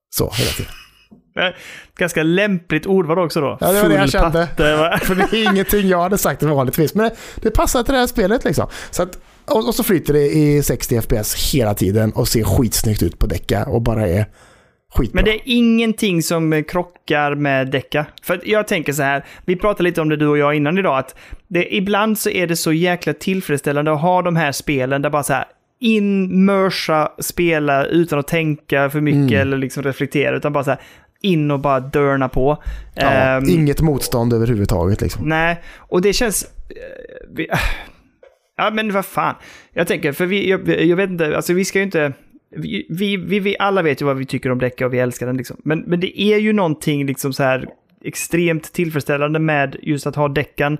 Så 0.09 0.31
hela 0.33 0.51
tiden. 0.51 0.71
Ganska 1.97 2.23
lämpligt 2.23 2.85
ordval 2.85 3.19
också 3.19 3.41
då. 3.41 3.57
Ja, 3.61 3.71
det 3.71 3.81
var 3.81 3.89
det 3.89 3.95
jag 3.95 4.09
kände. 4.09 4.47
För 5.01 5.15
det 5.15 5.37
är 5.37 5.51
ingenting 5.51 5.87
jag 5.87 6.01
hade 6.01 6.17
sagt 6.17 6.43
vanligtvis. 6.43 6.95
Men 6.95 7.11
det 7.35 7.51
passar 7.51 7.83
till 7.83 7.93
det 7.93 7.99
här 7.99 8.07
spelet 8.07 8.43
liksom. 8.43 8.67
Så 8.91 9.03
att, 9.03 9.19
och, 9.45 9.67
och, 9.67 9.75
så 9.75 9.83
flyter 9.83 10.13
det 10.13 10.25
i 10.25 10.63
60 10.63 11.01
FPS 11.01 11.53
hela 11.53 11.73
tiden 11.73 12.11
och 12.11 12.27
ser 12.27 12.43
skitsnyggt 12.43 13.03
ut 13.03 13.19
på 13.19 13.27
däcka 13.27 13.65
och 13.65 13.81
bara 13.81 14.07
är 14.07 14.25
skitbra. 14.93 15.15
Men 15.17 15.25
det 15.25 15.31
är 15.31 15.41
ingenting 15.45 16.23
som 16.23 16.63
krockar 16.63 17.35
med 17.35 17.71
däcka. 17.71 18.05
För 18.21 18.41
jag 18.43 18.67
tänker 18.67 18.93
så 18.93 19.03
här, 19.03 19.25
vi 19.45 19.55
pratade 19.55 19.83
lite 19.83 20.01
om 20.01 20.09
det 20.09 20.17
du 20.17 20.27
och 20.27 20.37
jag 20.37 20.55
innan 20.55 20.77
idag, 20.77 20.97
att 20.97 21.15
det, 21.47 21.75
ibland 21.75 22.19
så 22.19 22.29
är 22.29 22.47
det 22.47 22.55
så 22.55 22.73
jäkla 22.73 23.13
tillfredsställande 23.13 23.93
att 23.93 24.01
ha 24.01 24.21
de 24.21 24.35
här 24.35 24.51
spelen 24.51 25.01
där 25.01 25.09
bara 25.09 25.23
så 25.23 25.33
här, 25.33 25.45
in, 25.79 26.45
mörsa, 26.45 27.11
spela 27.19 27.85
utan 27.85 28.19
att 28.19 28.27
tänka 28.27 28.89
för 28.89 29.01
mycket 29.01 29.19
mm. 29.19 29.41
eller 29.41 29.57
liksom 29.57 29.83
reflektera, 29.83 30.37
utan 30.37 30.53
bara 30.53 30.63
så 30.63 30.69
här, 30.69 30.79
in 31.21 31.51
och 31.51 31.59
bara 31.59 31.79
dörna 31.79 32.29
på. 32.29 32.63
Ja, 32.95 33.37
um, 33.37 33.49
inget 33.49 33.81
motstånd 33.81 34.33
överhuvudtaget 34.33 35.01
liksom. 35.01 35.29
Nej, 35.29 35.61
och 35.77 36.01
det 36.01 36.13
känns... 36.13 36.43
Uh, 36.43 37.35
vi, 37.35 37.47
ja, 38.57 38.71
men 38.73 38.93
vad 38.93 39.05
fan. 39.05 39.35
Jag 39.73 39.87
tänker, 39.87 40.11
för 40.11 40.25
vi, 40.25 40.49
jag, 40.49 40.85
jag, 40.85 40.97
vet 40.97 41.09
inte, 41.09 41.35
alltså 41.35 41.53
vi 41.53 41.65
ska 41.65 41.79
ju 41.79 41.85
inte... 41.85 42.13
Vi, 42.55 42.85
vi, 42.89 43.39
vi, 43.39 43.55
alla 43.59 43.81
vet 43.81 44.01
ju 44.01 44.05
vad 44.05 44.17
vi 44.17 44.25
tycker 44.25 44.51
om 44.51 44.59
Decca 44.59 44.85
och 44.85 44.93
vi 44.93 44.99
älskar 44.99 45.25
den 45.25 45.37
liksom. 45.37 45.57
Men, 45.63 45.79
men 45.79 45.99
det 45.99 46.21
är 46.21 46.37
ju 46.37 46.53
någonting 46.53 47.05
liksom 47.05 47.33
så 47.33 47.43
här 47.43 47.69
extremt 48.03 48.73
tillfredsställande 48.73 49.39
med 49.39 49.75
just 49.81 50.07
att 50.07 50.15
ha 50.15 50.27
däckan 50.27 50.77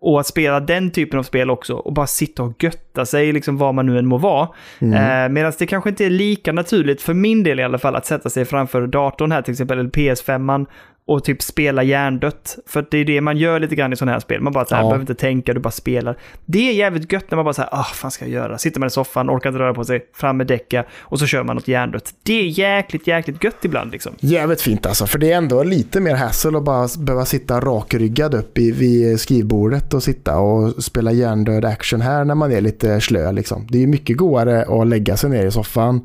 och 0.00 0.20
att 0.20 0.26
spela 0.26 0.60
den 0.60 0.90
typen 0.90 1.18
av 1.18 1.22
spel 1.22 1.50
också 1.50 1.74
och 1.74 1.92
bara 1.92 2.06
sitta 2.06 2.42
och 2.42 2.64
götta 2.64 3.06
sig, 3.06 3.32
liksom 3.32 3.58
vad 3.58 3.74
man 3.74 3.86
nu 3.86 3.98
än 3.98 4.06
må 4.06 4.18
vara. 4.18 4.48
Mm. 4.78 4.94
Eh, 4.94 5.28
Medan 5.28 5.52
det 5.58 5.66
kanske 5.66 5.90
inte 5.90 6.06
är 6.06 6.10
lika 6.10 6.52
naturligt, 6.52 7.02
för 7.02 7.14
min 7.14 7.42
del 7.42 7.60
i 7.60 7.62
alla 7.62 7.78
fall, 7.78 7.96
att 7.96 8.06
sätta 8.06 8.30
sig 8.30 8.44
framför 8.44 8.86
datorn 8.86 9.32
här 9.32 9.42
till 9.42 9.52
exempel, 9.52 9.78
eller 9.78 9.90
PS5 9.90 10.66
och 11.06 11.24
typ 11.24 11.42
spela 11.42 11.82
hjärndött. 11.82 12.58
För 12.66 12.86
det 12.90 12.98
är 12.98 13.04
det 13.04 13.20
man 13.20 13.36
gör 13.36 13.60
lite 13.60 13.74
grann 13.74 13.92
i 13.92 13.96
sådana 13.96 14.12
här 14.12 14.20
spel. 14.20 14.40
Man 14.40 14.52
bara 14.52 14.64
så 14.64 14.74
här, 14.74 14.82
ja. 14.82 14.88
behöver 14.88 15.02
inte 15.02 15.14
tänka, 15.14 15.54
du 15.54 15.60
bara 15.60 15.70
spelar. 15.70 16.18
Det 16.44 16.68
är 16.68 16.72
jävligt 16.72 17.12
gött 17.12 17.30
när 17.30 17.36
man 17.36 17.44
bara 17.44 17.54
så 17.54 17.62
här, 17.62 17.70
ah, 17.72 17.84
fan 17.84 18.10
ska 18.10 18.24
jag 18.24 18.32
göra? 18.32 18.58
Sitter 18.58 18.80
man 18.80 18.86
i 18.86 18.90
soffan, 18.90 19.30
orkar 19.30 19.50
inte 19.50 19.58
röra 19.58 19.74
på 19.74 19.84
sig, 19.84 20.06
fram 20.14 20.36
med 20.36 20.46
däcka 20.46 20.84
och 21.00 21.18
så 21.18 21.26
kör 21.26 21.42
man 21.42 21.56
något 21.56 21.68
hjärndött. 21.68 22.14
Det 22.22 22.40
är 22.40 22.44
jäkligt, 22.58 23.06
jäkligt 23.06 23.44
gött 23.44 23.64
ibland 23.64 23.92
liksom. 23.92 24.12
Jävligt 24.20 24.60
fint 24.60 24.86
alltså, 24.86 25.06
för 25.06 25.18
det 25.18 25.32
är 25.32 25.36
ändå 25.36 25.62
lite 25.62 26.00
mer 26.00 26.14
hassle 26.14 26.58
att 26.58 26.64
bara 26.64 26.88
behöva 26.98 27.24
sitta 27.24 27.60
rakryggad 27.60 28.34
upp 28.34 28.58
i, 28.58 28.72
vid 28.72 29.20
skrivbordet 29.20 29.94
och 29.94 30.02
sitta 30.02 30.38
och 30.38 30.84
spela 30.84 31.12
hjärndöd 31.12 31.64
action 31.64 32.00
här 32.00 32.24
när 32.24 32.34
man 32.34 32.52
är 32.52 32.60
lite 32.60 33.00
slö 33.00 33.32
liksom. 33.32 33.66
Det 33.70 33.82
är 33.82 33.86
mycket 33.86 34.16
godare 34.16 34.80
att 34.80 34.86
lägga 34.86 35.16
sig 35.16 35.30
ner 35.30 35.46
i 35.46 35.50
soffan 35.50 36.00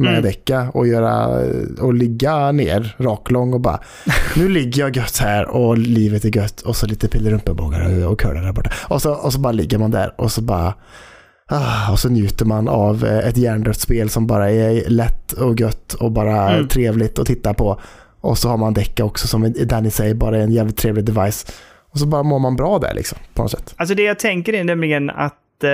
med 0.00 0.10
mm. 0.10 0.22
däcka 0.22 0.70
och, 0.74 0.86
göra, 0.86 1.26
och 1.80 1.94
ligga 1.94 2.52
ner 2.52 2.96
raklång 2.98 3.52
och 3.54 3.60
bara 3.60 3.80
nu 4.36 4.48
ligger 4.48 4.82
jag 4.82 4.96
gött 4.96 5.18
här 5.18 5.48
och 5.48 5.78
livet 5.78 6.24
är 6.24 6.36
gött 6.36 6.60
och 6.60 6.76
så 6.76 6.86
lite 6.86 7.08
pillerumpenbågar 7.08 8.06
och 8.06 8.20
curlar 8.20 8.42
där 8.42 8.52
borta. 8.52 8.70
Och 8.88 9.02
så, 9.02 9.12
och 9.12 9.32
så 9.32 9.38
bara 9.38 9.52
ligger 9.52 9.78
man 9.78 9.90
där 9.90 10.14
och 10.16 10.32
så 10.32 10.42
bara 10.42 10.74
ah, 11.50 11.92
och 11.92 11.98
så 11.98 12.08
njuter 12.08 12.44
man 12.44 12.68
av 12.68 13.04
eh, 13.04 13.28
ett 13.28 13.36
hjärndött 13.36 13.80
spel 13.80 14.10
som 14.10 14.26
bara 14.26 14.50
är 14.50 14.88
lätt 14.88 15.32
och 15.32 15.60
gött 15.60 15.94
och 15.94 16.12
bara 16.12 16.50
mm. 16.50 16.68
trevligt 16.68 17.18
att 17.18 17.26
titta 17.26 17.54
på. 17.54 17.80
Och 18.20 18.38
så 18.38 18.48
har 18.48 18.56
man 18.56 18.74
däcka 18.74 19.04
också 19.04 19.26
som 19.26 19.52
Danny 19.52 19.90
säger 19.90 20.14
bara 20.14 20.38
är 20.38 20.42
en 20.42 20.52
jävligt 20.52 20.76
trevlig 20.76 21.04
device. 21.04 21.46
Och 21.92 21.98
så 21.98 22.06
bara 22.06 22.22
mår 22.22 22.38
man 22.38 22.56
bra 22.56 22.78
där 22.78 22.94
liksom 22.94 23.18
på 23.34 23.42
något 23.42 23.50
sätt. 23.50 23.74
Alltså 23.76 23.94
det 23.94 24.02
jag 24.02 24.18
tänker 24.18 24.52
är 24.52 24.64
nämligen 24.64 25.10
att 25.10 25.36
eh, 25.64 25.70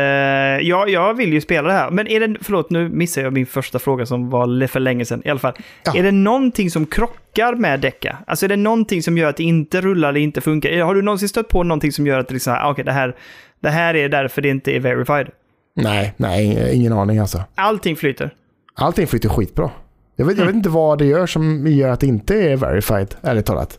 ja, 0.68 0.88
jag 0.88 1.14
vill 1.14 1.32
ju 1.32 1.40
spela 1.40 1.68
det 1.68 1.74
här. 1.74 1.90
Men 1.90 2.06
är 2.06 2.20
det, 2.28 2.36
förlåt 2.40 2.70
nu 2.70 2.88
missade 2.88 3.26
jag 3.26 3.32
min 3.32 3.46
första 3.46 3.78
fråga 3.78 4.06
som 4.06 4.30
var 4.30 4.66
för 4.66 4.80
länge 4.80 5.04
sedan 5.04 5.22
i 5.24 5.30
alla 5.30 5.38
fall. 5.40 5.54
Ja. 5.84 5.96
Är 5.96 6.02
det 6.02 6.12
någonting 6.12 6.70
som 6.70 6.86
krockar 6.86 7.54
med 7.54 7.80
Deca? 7.80 8.16
Alltså 8.26 8.44
är 8.46 8.48
det 8.48 8.56
någonting 8.56 9.02
som 9.02 9.18
gör 9.18 9.28
att 9.28 9.36
det 9.36 9.42
inte 9.44 9.80
rullar 9.80 10.08
eller 10.08 10.20
inte 10.20 10.40
funkar? 10.40 10.80
Har 10.82 10.94
du 10.94 11.02
någonsin 11.02 11.28
stött 11.28 11.48
på 11.48 11.62
någonting 11.62 11.92
som 11.92 12.06
gör 12.06 12.18
att 12.18 12.28
det 12.28 12.34
liksom, 12.34 12.52
ah, 12.60 12.70
okej, 12.70 12.84
det 12.84 12.92
här, 12.92 13.16
det 13.60 13.70
här 13.70 13.94
är 13.96 14.08
därför 14.08 14.42
det 14.42 14.48
inte 14.48 14.76
är 14.76 14.80
verified? 14.80 15.28
Nej, 15.76 16.14
nej, 16.16 16.70
ingen 16.76 16.92
aning 16.92 17.18
alltså. 17.18 17.42
Allting 17.54 17.96
flyter. 17.96 18.30
Allting 18.74 19.06
flyter 19.06 19.28
skitbra. 19.28 19.70
Jag 20.16 20.26
vet, 20.26 20.36
jag 20.36 20.42
Mm. 20.42 20.46
vet 20.46 20.56
inte 20.56 20.68
vad 20.68 20.98
det 20.98 21.04
gör 21.06 21.26
som 21.26 21.66
gör 21.66 21.88
att 21.88 22.00
det 22.00 22.06
inte 22.06 22.34
är 22.34 22.56
verified, 22.56 23.14
ärligt 23.22 23.46
talat. 23.46 23.78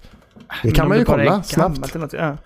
Det 0.64 0.72
kan 0.72 0.84
om 0.86 0.90
man 0.90 0.98
ju 0.98 1.06
kolla 1.06 1.44
snabbt. 1.44 1.96
något, 1.96 2.14
Ja. 2.14 2.38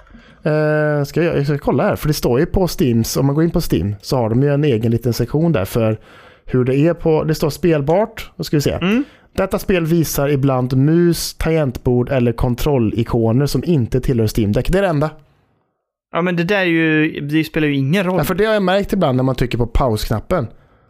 Uh, 0.46 1.04
ska 1.04 1.24
jag, 1.24 1.38
jag 1.38 1.46
ska 1.46 1.58
kolla 1.58 1.84
här, 1.84 1.96
för 1.96 2.08
det 2.08 2.14
står 2.14 2.40
ju 2.40 2.46
på 2.46 2.68
Steams, 2.68 3.18
om 3.18 3.26
man 3.26 3.36
går 3.36 3.44
in 3.44 3.52
på 3.52 3.62
Steam 3.72 3.96
så 4.02 4.18
har 4.18 4.30
de 4.30 4.44
ju 4.44 4.54
en 4.54 4.64
egen 4.64 4.92
liten 4.92 5.14
sektion 5.14 5.52
där 5.52 5.66
för 5.66 6.00
hur 6.46 6.64
det 6.64 6.76
är 6.76 6.94
på, 6.94 7.24
det 7.24 7.36
står 7.36 7.50
spelbart, 7.50 8.32
då 8.38 8.44
ska 8.44 8.58
vi 8.58 8.62
se. 8.62 8.72
Mm. 8.72 9.04
Detta 9.36 9.60
spel 9.60 9.86
visar 9.86 10.30
ibland 10.30 10.78
mus, 10.78 11.34
tangentbord 11.34 12.10
eller 12.10 12.32
kontrollikoner 12.32 13.46
som 13.46 13.64
inte 13.64 14.02
tillhör 14.02 14.30
Steam 14.40 14.52
Deck. 14.52 14.72
Det 14.72 14.78
är 14.78 14.82
det 14.82 14.88
enda. 14.88 15.10
ja, 16.14 16.22
men 16.22 16.36
det 16.36 16.44
där 16.44 16.58
är 16.60 16.66
ju, 16.66 17.20
det 17.22 17.44
spelar 17.44 17.68
ju 17.68 17.76
ingen 17.76 18.04
roll. 18.04 18.18
Ja, 18.18 18.24
för 18.24 18.36
det 18.36 18.46
har 18.46 18.54
jag 18.54 18.64
märkt 18.64 18.94
ibland 18.94 19.16
när 19.16 19.24
man 19.24 19.36
trycker 19.36 19.58
på 19.58 19.68
pausknappen. 19.68 20.48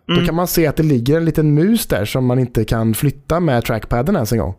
Då 0.08 0.14
Mm. 0.14 0.26
kan 0.26 0.36
man 0.36 0.48
se 0.48 0.68
att 0.68 0.76
det 0.76 0.84
ligger 0.84 1.18
en 1.18 1.26
liten 1.26 1.54
mus 1.54 1.88
där 1.88 2.06
som 2.06 2.26
man 2.26 2.40
inte 2.40 2.64
kan 2.66 2.94
flytta 2.94 3.40
med 3.40 3.64
trackpaden 3.66 4.16
ens 4.16 4.32
en 4.32 4.38
gång. 4.40 4.54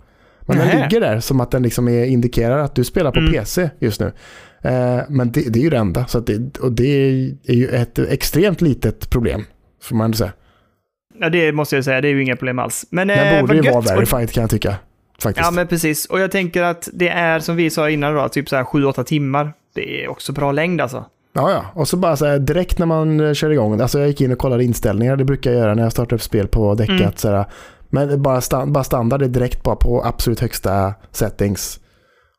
Men 0.46 0.56
den 0.58 0.66
Nähä. 0.66 0.82
ligger 0.82 1.00
där 1.00 1.20
som 1.20 1.40
att 1.40 1.50
den 1.50 1.62
liksom 1.62 1.88
är, 1.88 2.04
indikerar 2.04 2.58
att 2.58 2.74
du 2.74 2.84
spelar 2.84 3.10
på 3.12 3.18
Mm. 3.20 3.32
PC 3.32 3.70
just 3.78 4.00
nu. 4.00 4.12
Eh, 4.62 5.00
men 5.08 5.32
det, 5.32 5.52
det 5.52 5.58
är 5.58 5.62
ju 5.62 5.70
det 5.70 5.76
enda. 5.76 6.06
Så 6.06 6.20
det, 6.20 6.58
och 6.58 6.72
det 6.72 6.84
är 7.46 7.54
ju 7.54 7.68
ett 7.68 7.98
extremt 7.98 8.60
litet 8.60 9.10
problem. 9.10 9.44
Får 9.82 9.96
man 9.96 10.14
säga. 10.14 10.32
Ja, 11.20 11.28
det 11.28 11.52
måste 11.52 11.76
jag 11.76 11.84
säga, 11.84 12.00
det 12.00 12.08
är 12.08 12.12
ju 12.12 12.22
inga 12.22 12.36
problem 12.36 12.58
alls. 12.58 12.86
Men 12.90 13.08
Den 13.08 13.34
eh, 13.34 13.40
borde 13.40 13.56
ju 13.56 13.70
vara 13.70 13.80
verified 13.80 14.30
kan 14.30 14.40
jag 14.40 14.50
tycka. 14.50 14.76
Faktiskt. 15.22 15.44
Ja, 15.46 15.50
men 15.50 15.66
precis. 15.66 16.06
Och 16.06 16.20
jag 16.20 16.30
tänker 16.30 16.62
att 16.62 16.88
det 16.92 17.08
är, 17.08 17.40
som 17.40 17.56
vi 17.56 17.70
sa 17.70 17.90
innan 17.90 18.14
då, 18.14 18.28
typ 18.28 18.48
så 18.48 18.56
här 18.56 18.64
7-8 18.64 19.04
timmar. 19.04 19.52
Det 19.74 20.04
är 20.04 20.08
också 20.08 20.32
bra 20.32 20.52
längd 20.52 20.80
alltså. 20.80 21.04
Ja, 21.32 21.50
ja. 21.50 21.64
Och 21.74 21.88
så 21.88 21.96
bara 21.96 22.16
så 22.16 22.26
här, 22.26 22.38
direkt 22.38 22.78
när 22.78 22.86
man 22.86 23.20
eh, 23.20 23.32
kör 23.32 23.50
igång. 23.50 23.80
Alltså 23.80 23.98
jag 23.98 24.08
gick 24.08 24.20
in 24.20 24.32
och 24.32 24.38
kollade 24.38 24.64
inställningar. 24.64 25.16
Det 25.16 25.24
brukar 25.24 25.50
jag 25.50 25.60
göra 25.60 25.74
när 25.74 25.82
jag 25.82 25.92
startar 25.92 26.16
upp 26.16 26.22
spel 26.22 26.48
på 26.48 26.74
däcket. 26.74 27.00
Mm. 27.00 27.12
Så 27.16 27.28
här, 27.28 27.44
men 27.90 28.22
bara, 28.22 28.40
stand, 28.40 28.72
bara 28.72 28.84
standard 28.84 29.20
det 29.20 29.26
är 29.26 29.28
direkt 29.28 29.62
bara 29.62 29.76
på 29.76 30.04
absolut 30.04 30.40
högsta 30.40 30.94
settings. 31.10 31.80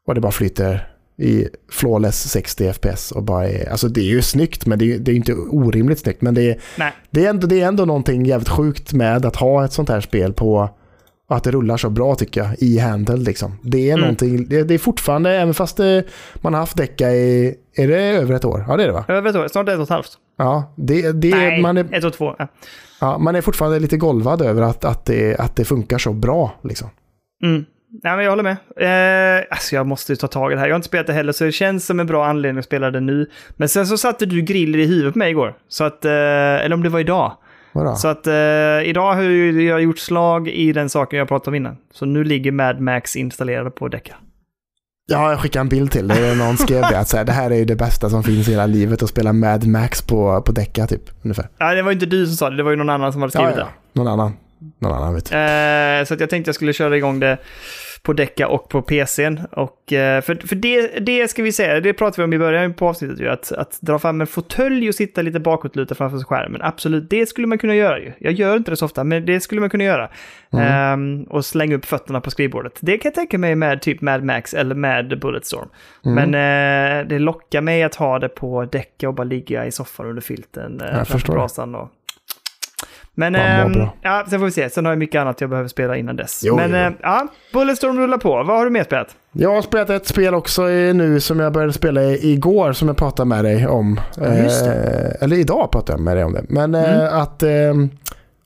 Och 0.08 0.16
det 0.16 0.22
bara 0.22 0.32
flyter 0.32 0.93
i 1.18 1.48
flawless 1.72 2.30
60 2.30 2.74
FPS. 2.74 3.12
Och 3.12 3.24
bara 3.24 3.48
är, 3.48 3.70
alltså 3.72 3.88
det 3.88 4.02
är 4.02 4.06
ju 4.06 4.22
snyggt 4.22 4.66
men 4.66 4.80
det 4.80 4.94
är, 4.94 5.00
det 5.00 5.12
är 5.12 5.16
inte 5.16 5.34
orimligt 5.34 6.00
snyggt. 6.00 6.22
Men 6.22 6.34
det 6.34 6.50
är, 6.52 6.60
Nej. 6.78 6.92
det, 7.10 7.26
är 7.26 7.30
ändå, 7.30 7.48
det 7.48 7.62
är 7.62 7.68
ändå 7.68 7.86
någonting 7.86 8.26
jävligt 8.26 8.50
sjukt 8.50 8.94
med 8.94 9.26
att 9.26 9.36
ha 9.36 9.66
ett 9.66 9.74
sånt 9.74 9.90
här 9.90 10.02
spel 10.02 10.34
på 10.34 10.70
att 11.30 11.44
det 11.44 11.52
rullar 11.52 11.78
så 11.78 11.90
bra 11.90 12.16
tycker 12.16 12.42
jag 12.44 12.50
i 12.60 12.78
handle 12.80 13.16
liksom. 13.18 13.60
Det 13.64 13.90
är 13.90 13.94
Mm. 13.94 14.00
någonting, 14.00 14.48
det, 14.48 14.64
det 14.64 14.74
är 14.74 14.78
fortfarande, 14.78 15.32
även 15.32 15.54
fast 15.54 15.78
det, 15.78 16.04
man 16.42 16.54
har 16.54 16.60
haft 16.60 16.78
däcka 16.78 17.12
i, 17.12 17.56
är 17.76 17.88
det 17.88 17.98
över 17.98 18.36
ett 18.36 18.46
år? 18.46 18.66
Ja 18.68 18.78
det 18.78 18.84
är 18.84 18.88
det 18.88 18.94
va? 18.94 19.06
Jag 19.08 19.22
vet 19.22 19.36
inte, 19.36 19.50
snart 19.50 19.70
ett 19.70 19.78
och 19.78 19.84
ett 19.84 19.90
halvt. 19.90 20.12
Ja, 20.38 20.74
det, 20.78 21.12
det, 21.12 21.30
Nej, 21.36 21.62
man, 21.62 21.78
är, 21.78 21.94
ett 21.94 22.04
och 22.04 22.14
två. 22.14 22.36
Ja. 22.38 22.48
ja, 23.02 23.18
man 23.18 23.36
är 23.36 23.42
fortfarande 23.42 23.80
lite 23.80 23.98
golvad 23.98 24.42
över 24.42 24.62
att, 24.62 24.86
att, 24.86 25.06
det, 25.06 25.36
att 25.40 25.56
det 25.56 25.66
funkar 25.66 25.98
så 25.98 26.14
bra. 26.14 26.60
Liksom. 26.64 26.90
Mm. 27.44 27.66
Nej, 28.04 28.16
men 28.16 28.24
jag 28.24 28.32
håller 28.32 28.44
med. 28.44 29.38
Eh, 29.40 29.46
alltså 29.52 29.76
jag 29.76 29.88
måste 29.88 30.12
ju 30.12 30.16
ta 30.16 30.28
tag 30.28 30.52
i 30.52 30.56
det 30.56 30.60
här. 30.62 30.68
Jag 30.68 30.74
har 30.74 30.76
inte 30.76 30.88
spelat 30.88 31.08
det 31.08 31.14
heller, 31.14 31.32
så 31.32 31.44
det 31.44 31.52
känns 31.52 31.86
som 31.86 32.00
en 32.00 32.08
bra 32.08 32.26
anledning 32.26 32.60
att 32.60 32.66
spela 32.66 32.92
det 32.92 33.00
nu. 33.00 33.30
Men 33.50 33.70
sen 33.70 33.88
så 33.88 33.98
satte 33.98 34.26
du 34.26 34.42
griller 34.42 34.80
i 34.80 34.86
huvudet 34.86 35.14
på 35.14 35.20
mig 35.20 35.30
igår. 35.32 35.56
Så 35.68 35.84
att, 35.84 36.06
eh, 36.06 36.12
eller 36.12 36.74
om 36.74 36.84
det 36.84 36.90
var 36.90 37.00
idag. 37.00 37.34
Vadå? 37.74 37.96
Så 37.96 38.08
att 38.08 38.28
eh, 38.28 38.34
idag 38.84 39.14
har 39.14 39.22
jag 39.62 39.82
gjort 39.82 40.00
slag 40.00 40.48
i 40.48 40.74
den 40.74 40.90
saken 40.90 41.20
jag 41.20 41.28
pratade 41.28 41.50
om 41.50 41.56
innan. 41.56 41.78
Så 41.94 42.06
nu 42.06 42.24
ligger 42.24 42.52
Mad 42.52 42.80
Max 42.80 43.16
installerade 43.16 43.70
på 43.72 43.88
Deca. 43.88 44.16
Ja, 45.06 45.30
jag 45.30 45.40
skickade 45.40 45.62
en 45.62 45.70
bild 45.70 45.92
till 45.92 46.08
dig. 46.08 46.36
Någon 46.36 46.58
skrev 46.58 46.82
det 46.82 47.00
att 47.00 47.08
så 47.08 47.18
här, 47.18 47.24
det 47.26 47.32
här 47.32 47.52
är 47.52 47.56
ju 47.56 47.66
det 47.66 47.76
bästa 47.76 48.10
som 48.10 48.24
finns 48.24 48.48
i 48.48 48.52
hela 48.52 48.66
livet 48.66 49.04
att 49.04 49.10
spela 49.10 49.34
Mad 49.34 49.68
Max 49.68 50.02
på, 50.02 50.42
på 50.42 50.52
däcka 50.52 50.88
typ. 50.88 51.02
Ungefär. 51.24 51.48
Nej, 51.60 51.76
det 51.76 51.82
var 51.82 51.92
inte 51.92 52.06
du 52.06 52.28
som 52.28 52.36
sa 52.36 52.50
det, 52.50 52.58
det 52.58 52.64
var 52.64 52.72
ju 52.72 52.78
någon 52.78 52.90
annan 52.90 53.14
som 53.14 53.22
hade 53.22 53.32
Ja, 53.36 53.40
skrivit 53.42 53.58
ja. 53.58 53.68
Någon 53.94 54.08
annan. 54.08 54.32
Någon 54.80 54.94
annan 54.94 55.14
vet. 55.14 55.32
Eh, 55.32 56.08
så 56.08 56.14
att 56.14 56.20
jag 56.20 56.30
tänkte 56.30 56.50
jag 56.50 56.56
skulle 56.56 56.74
köra 56.74 56.98
igång 56.98 57.20
det 57.20 57.38
på 58.04 58.14
Deca 58.14 58.48
och 58.48 58.70
på 58.70 58.82
PCn. 58.82 59.40
Och, 59.52 59.94
eh, 59.94 60.22
för 60.22 60.48
för 60.48 60.56
det, 60.56 61.00
det 61.00 61.28
ska 61.28 61.44
vi 61.44 61.52
säga, 61.52 61.80
det 61.80 61.94
pratade 61.94 62.22
vi 62.22 62.24
om 62.24 62.34
i 62.34 62.40
början 62.40 62.74
på 62.74 62.88
avsnittet 62.88 63.20
ju, 63.20 63.30
att, 63.30 63.52
att 63.52 63.78
dra 63.82 64.00
fram 64.00 64.22
en 64.22 64.28
fåtölj 64.28 64.90
och 64.90 64.96
sitta 64.96 65.22
lite 65.22 65.40
bakåtlutad 65.40 65.96
framför 65.96 66.18
skärmen. 66.18 66.62
Absolut, 66.62 67.10
det 67.10 67.26
skulle 67.26 67.48
man 67.48 67.58
kunna 67.58 67.76
göra 67.76 68.00
ju. 68.00 68.12
Jag 68.20 68.34
gör 68.34 68.58
inte 68.58 68.72
det 68.72 68.78
så 68.78 68.86
ofta, 68.86 69.04
men 69.04 69.26
det 69.26 69.40
skulle 69.40 69.62
man 69.62 69.70
kunna 69.70 69.84
göra. 69.84 70.10
Ehm, 70.52 71.24
och 71.24 71.46
slänga 71.46 71.76
upp 71.76 71.86
fötterna 71.86 72.22
på 72.22 72.32
skrivbordet. 72.32 72.78
Det 72.80 72.98
kan 72.98 73.10
jag 73.10 73.16
tänka 73.16 73.38
mig 73.38 73.56
med 73.56 73.82
typ 73.82 74.02
Mad 74.02 74.24
Max 74.24 74.54
eller 74.54 74.76
med 74.76 75.20
Bulletstorm. 75.20 75.70
Men 76.02 76.34
eh, 76.34 77.08
det 77.08 77.20
lockar 77.20 77.62
mig 77.62 77.84
att 77.84 77.96
ha 77.96 78.20
det 78.20 78.30
på 78.30 78.66
Deca 78.66 79.08
och 79.08 79.14
bara 79.14 79.24
ligga 79.24 79.66
i 79.66 79.72
soffan 79.72 80.06
under 80.06 80.22
filten 80.22 80.82
eh, 80.82 80.88
framför 80.88 81.14
förstår 81.14 81.34
brasan. 81.34 81.76
Och... 81.76 81.90
Men 83.16 83.34
Bara 83.34 83.68
må 83.68 83.80
ehm, 83.80 83.88
ja, 84.02 84.26
sen 84.30 84.40
får 84.40 84.46
vi 84.46 84.52
se. 84.52 84.70
Sen 84.70 84.86
har 84.86 84.92
jag 84.92 85.00
mycket 85.00 85.22
annat 85.22 85.42
jag 85.42 85.50
behöver 85.50 85.70
spela 85.70 85.98
innan 85.98 86.16
dess. 86.16 86.42
Jo, 86.46 86.56
Men 86.56 86.70
jo. 86.72 86.76
eh, 86.78 86.92
ja, 87.02 87.28
Bulletstorm 87.54 88.00
rullar 88.00 88.18
på. 88.18 88.30
Vad 88.30 88.58
har 88.58 88.64
du 88.66 88.72
mer 88.72 88.84
spelat? 88.84 89.08
Jag 89.32 89.56
har 89.56 89.62
spelat 89.62 89.90
ett 89.90 90.08
spel 90.08 90.34
också 90.34 90.62
nu 90.68 91.20
som 91.20 91.40
jag 91.40 91.54
började 91.54 91.74
spela 91.74 92.02
igår 92.04 92.74
som 92.74 92.88
jag 92.88 92.98
pratade 92.98 93.30
med 93.30 93.46
dig 93.46 93.68
om. 93.68 94.00
Ja. 94.18 94.24
Eh, 94.26 95.24
eller 95.24 95.38
idag 95.38 95.72
pratade 95.72 95.94
jag 95.94 96.00
med 96.04 96.18
dig 96.18 96.24
om 96.24 96.34
det. 96.34 96.46
Men 96.50 96.76
eh, 96.76 96.94
Mm. 97.02 97.22
att... 97.22 97.44
Eh, 97.44 97.50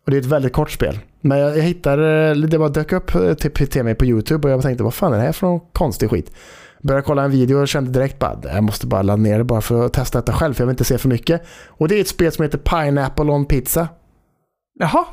och 0.06 0.11
det 0.11 0.18
är 0.18 0.22
ett 0.22 0.26
väldigt 0.26 0.53
kort 0.53 0.72
spel. 0.72 0.99
Men 1.22 1.39
jag, 1.39 1.57
jag 1.57 1.61
hittade, 1.64 2.34
det 2.48 2.57
bara 2.60 2.69
dök 2.69 2.91
upp 2.91 3.15
eh, 3.15 3.34
till, 3.34 3.68
till 3.68 3.84
mig 3.84 3.95
på 3.95 4.06
YouTube 4.06 4.48
och 4.48 4.53
jag 4.53 4.61
tänkte 4.61 4.84
vad 4.84 4.94
fan 4.94 5.14
är 5.14 5.18
det 5.18 5.23
här 5.23 5.31
för 5.31 5.48
någon 5.48 5.60
konstig 5.73 6.10
skit? 6.10 6.31
Började 6.81 7.03
kolla 7.06 7.23
en 7.23 7.31
video 7.31 7.57
och 7.61 7.68
kände 7.68 7.91
direkt 7.91 8.19
bara 8.19 8.38
jag 8.44 8.64
måste 8.64 8.88
bara 8.88 9.02
ladda 9.02 9.22
ner 9.22 9.38
det 9.38 9.44
bara 9.44 9.61
för 9.61 9.85
att 9.85 9.94
testa 9.94 10.18
detta 10.19 10.34
själv 10.34 10.53
för 10.53 10.61
jag 10.61 10.68
vill 10.68 10.73
inte 10.73 10.84
se 10.84 10.98
för 10.98 11.10
mycket. 11.10 11.41
Och 11.68 11.88
det 11.88 11.95
är 11.98 12.02
ett 12.02 12.07
spel 12.07 12.31
som 12.31 12.44
heter 12.44 12.57
Pineapple 12.57 13.23
on 13.31 13.45
Pizza. 13.45 13.88
Jaha, 14.80 15.06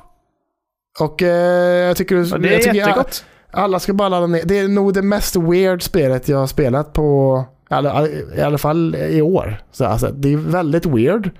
Och 1.01 1.23
eh, 1.23 1.87
jag 1.87 1.97
tycker... 1.97 2.17
ja, 2.17 2.39
det 2.39 2.49
jag 2.49 2.55
är 2.55 2.59
tycker 2.59 2.75
jättegott. 2.75 3.25
alla 3.51 3.79
ska 3.79 3.93
bara 3.95 4.09
ladda 4.09 4.27
ner. 4.27 4.43
Det 4.45 4.59
är 4.59 4.69
nog 4.69 4.95
det 4.95 5.03
mest 5.03 5.37
weird 5.37 5.83
spelet 5.83 6.29
jag 6.29 6.39
har 6.39 6.47
spelat 6.47 6.93
på, 6.93 7.45
i 7.71 7.75
alla, 7.75 8.09
i 8.37 8.41
alla 8.41 8.59
fall 8.59 8.97
i 8.97 9.23
år. 9.23 9.63
Så 9.73 9.85
alltså, 9.85 10.11
det 10.13 10.33
är 10.33 10.37
väldigt 10.37 10.87
weird. 10.87 11.31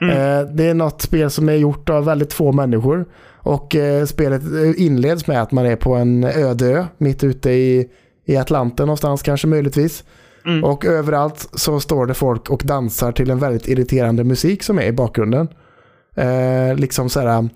Mm. 0.00 0.16
Eh, 0.16 0.46
det 0.54 0.64
är 0.64 0.74
något 0.74 1.02
spel 1.02 1.30
som 1.30 1.48
är 1.48 1.52
gjort 1.52 1.90
av 1.90 2.04
väldigt 2.04 2.32
få 2.32 2.52
människor. 2.52 3.06
Och 3.38 3.76
eh, 3.76 4.04
spelet 4.04 4.42
inleds 4.76 5.26
med 5.26 5.42
att 5.42 5.52
man 5.52 5.66
är 5.66 5.76
på 5.76 5.94
en 5.94 6.24
öde 6.24 6.66
ö 6.66 6.84
mitt 6.98 7.24
ute 7.24 7.50
i, 7.50 7.88
i 8.24 8.36
Atlanten 8.36 8.86
någonstans 8.86 9.22
kanske 9.22 9.46
möjligtvis. 9.46 10.04
Mm. 10.46 10.64
Och 10.64 10.84
överallt 10.84 11.48
så 11.52 11.80
står 11.80 12.06
det 12.06 12.14
folk 12.14 12.50
och 12.50 12.62
dansar 12.64 13.12
till 13.12 13.30
en 13.30 13.38
väldigt 13.38 13.68
irriterande 13.68 14.24
musik 14.24 14.62
som 14.62 14.78
är 14.78 14.86
i 14.86 14.92
bakgrunden. 14.92 15.48
Eh, 16.16 16.74
liksom 16.76 17.08
så 17.08 17.20
här, 17.20 17.48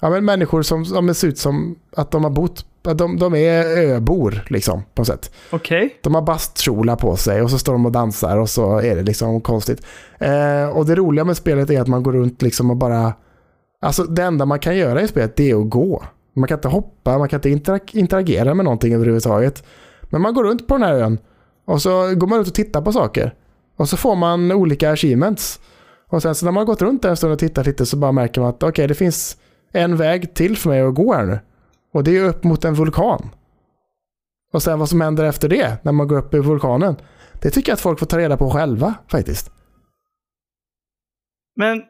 ja 0.00 0.10
men 0.10 0.24
människor 0.24 0.62
som, 0.62 0.84
som 0.84 1.14
ser 1.14 1.28
ut 1.28 1.38
som 1.38 1.78
att 1.96 2.10
de 2.10 2.24
har 2.24 2.30
bott, 2.30 2.66
de, 2.82 3.18
de 3.18 3.34
är 3.34 3.64
öbor 3.78 4.44
liksom 4.48 4.82
på 4.94 5.00
något 5.00 5.06
sätt. 5.06 5.32
Okej. 5.50 5.98
De 6.02 6.14
har 6.14 6.22
bastkjolar 6.22 6.96
på 6.96 7.16
sig 7.16 7.42
och 7.42 7.50
så 7.50 7.58
står 7.58 7.72
de 7.72 7.86
och 7.86 7.92
dansar 7.92 8.36
och 8.36 8.50
så 8.50 8.78
är 8.78 8.96
det 8.96 9.02
liksom 9.02 9.40
konstigt. 9.40 9.86
Eh, 10.18 10.68
och 10.68 10.86
det 10.86 10.94
roliga 10.94 11.24
med 11.24 11.36
spelet 11.36 11.70
är 11.70 11.80
att 11.80 11.88
man 11.88 12.02
går 12.02 12.12
runt 12.12 12.42
liksom 12.42 12.70
och 12.70 12.76
bara, 12.76 13.12
alltså 13.80 14.04
det 14.04 14.22
enda 14.22 14.46
man 14.46 14.58
kan 14.58 14.76
göra 14.76 15.02
i 15.02 15.08
spelet 15.08 15.36
det 15.36 15.50
är 15.50 15.60
att 15.60 15.70
gå. 15.70 16.04
Man 16.36 16.48
kan 16.48 16.58
inte 16.58 16.68
hoppa, 16.68 17.18
man 17.18 17.28
kan 17.28 17.48
inte 17.48 17.80
interagera 17.92 18.54
med 18.54 18.64
någonting 18.64 18.94
överhuvudtaget. 18.94 19.64
Men 20.02 20.22
man 20.22 20.34
går 20.34 20.44
runt 20.44 20.66
på 20.66 20.74
den 20.74 20.82
här 20.82 20.94
ön 20.94 21.18
och 21.66 21.82
så 21.82 22.14
går 22.14 22.26
man 22.26 22.40
ut 22.40 22.46
och 22.46 22.54
tittar 22.54 22.82
på 22.82 22.92
saker. 22.92 23.34
Och 23.76 23.88
så 23.88 23.96
får 23.96 24.16
man 24.16 24.52
olika 24.52 24.90
achievements. 24.90 25.60
Och 26.08 26.22
sen 26.22 26.34
så 26.34 26.44
när 26.44 26.52
man 26.52 26.60
har 26.60 26.66
gått 26.66 26.82
runt 26.82 27.04
en 27.04 27.16
stund 27.16 27.32
och 27.32 27.38
tittat 27.38 27.66
lite 27.66 27.86
så 27.86 27.96
bara 27.96 28.12
märker 28.12 28.40
man 28.40 28.50
att 28.50 28.62
okej 28.62 28.86
det 28.86 28.94
finns 28.94 29.36
en 29.72 29.96
väg 29.96 30.34
till 30.34 30.56
för 30.56 30.70
mig 30.70 30.80
att 30.80 30.94
gå 30.94 31.14
här 31.14 31.24
nu. 31.26 31.38
Och 31.92 32.04
det 32.04 32.16
är 32.18 32.24
upp 32.28 32.44
mot 32.44 32.64
en 32.64 32.74
vulkan. 32.74 33.30
Och 34.52 34.62
sen 34.62 34.78
vad 34.78 34.88
som 34.88 35.00
händer 35.00 35.24
efter 35.24 35.48
det 35.48 35.78
när 35.84 35.92
man 35.92 36.08
går 36.08 36.18
upp 36.18 36.34
i 36.34 36.38
vulkanen. 36.38 36.96
Det 37.42 37.50
tycker 37.50 37.70
jag 37.72 37.74
att 37.74 37.80
folk 37.80 37.98
får 37.98 38.06
ta 38.06 38.18
reda 38.18 38.36
på 38.36 38.50
själva 38.50 38.94
faktiskt. 39.08 39.50
Men, 41.56 41.82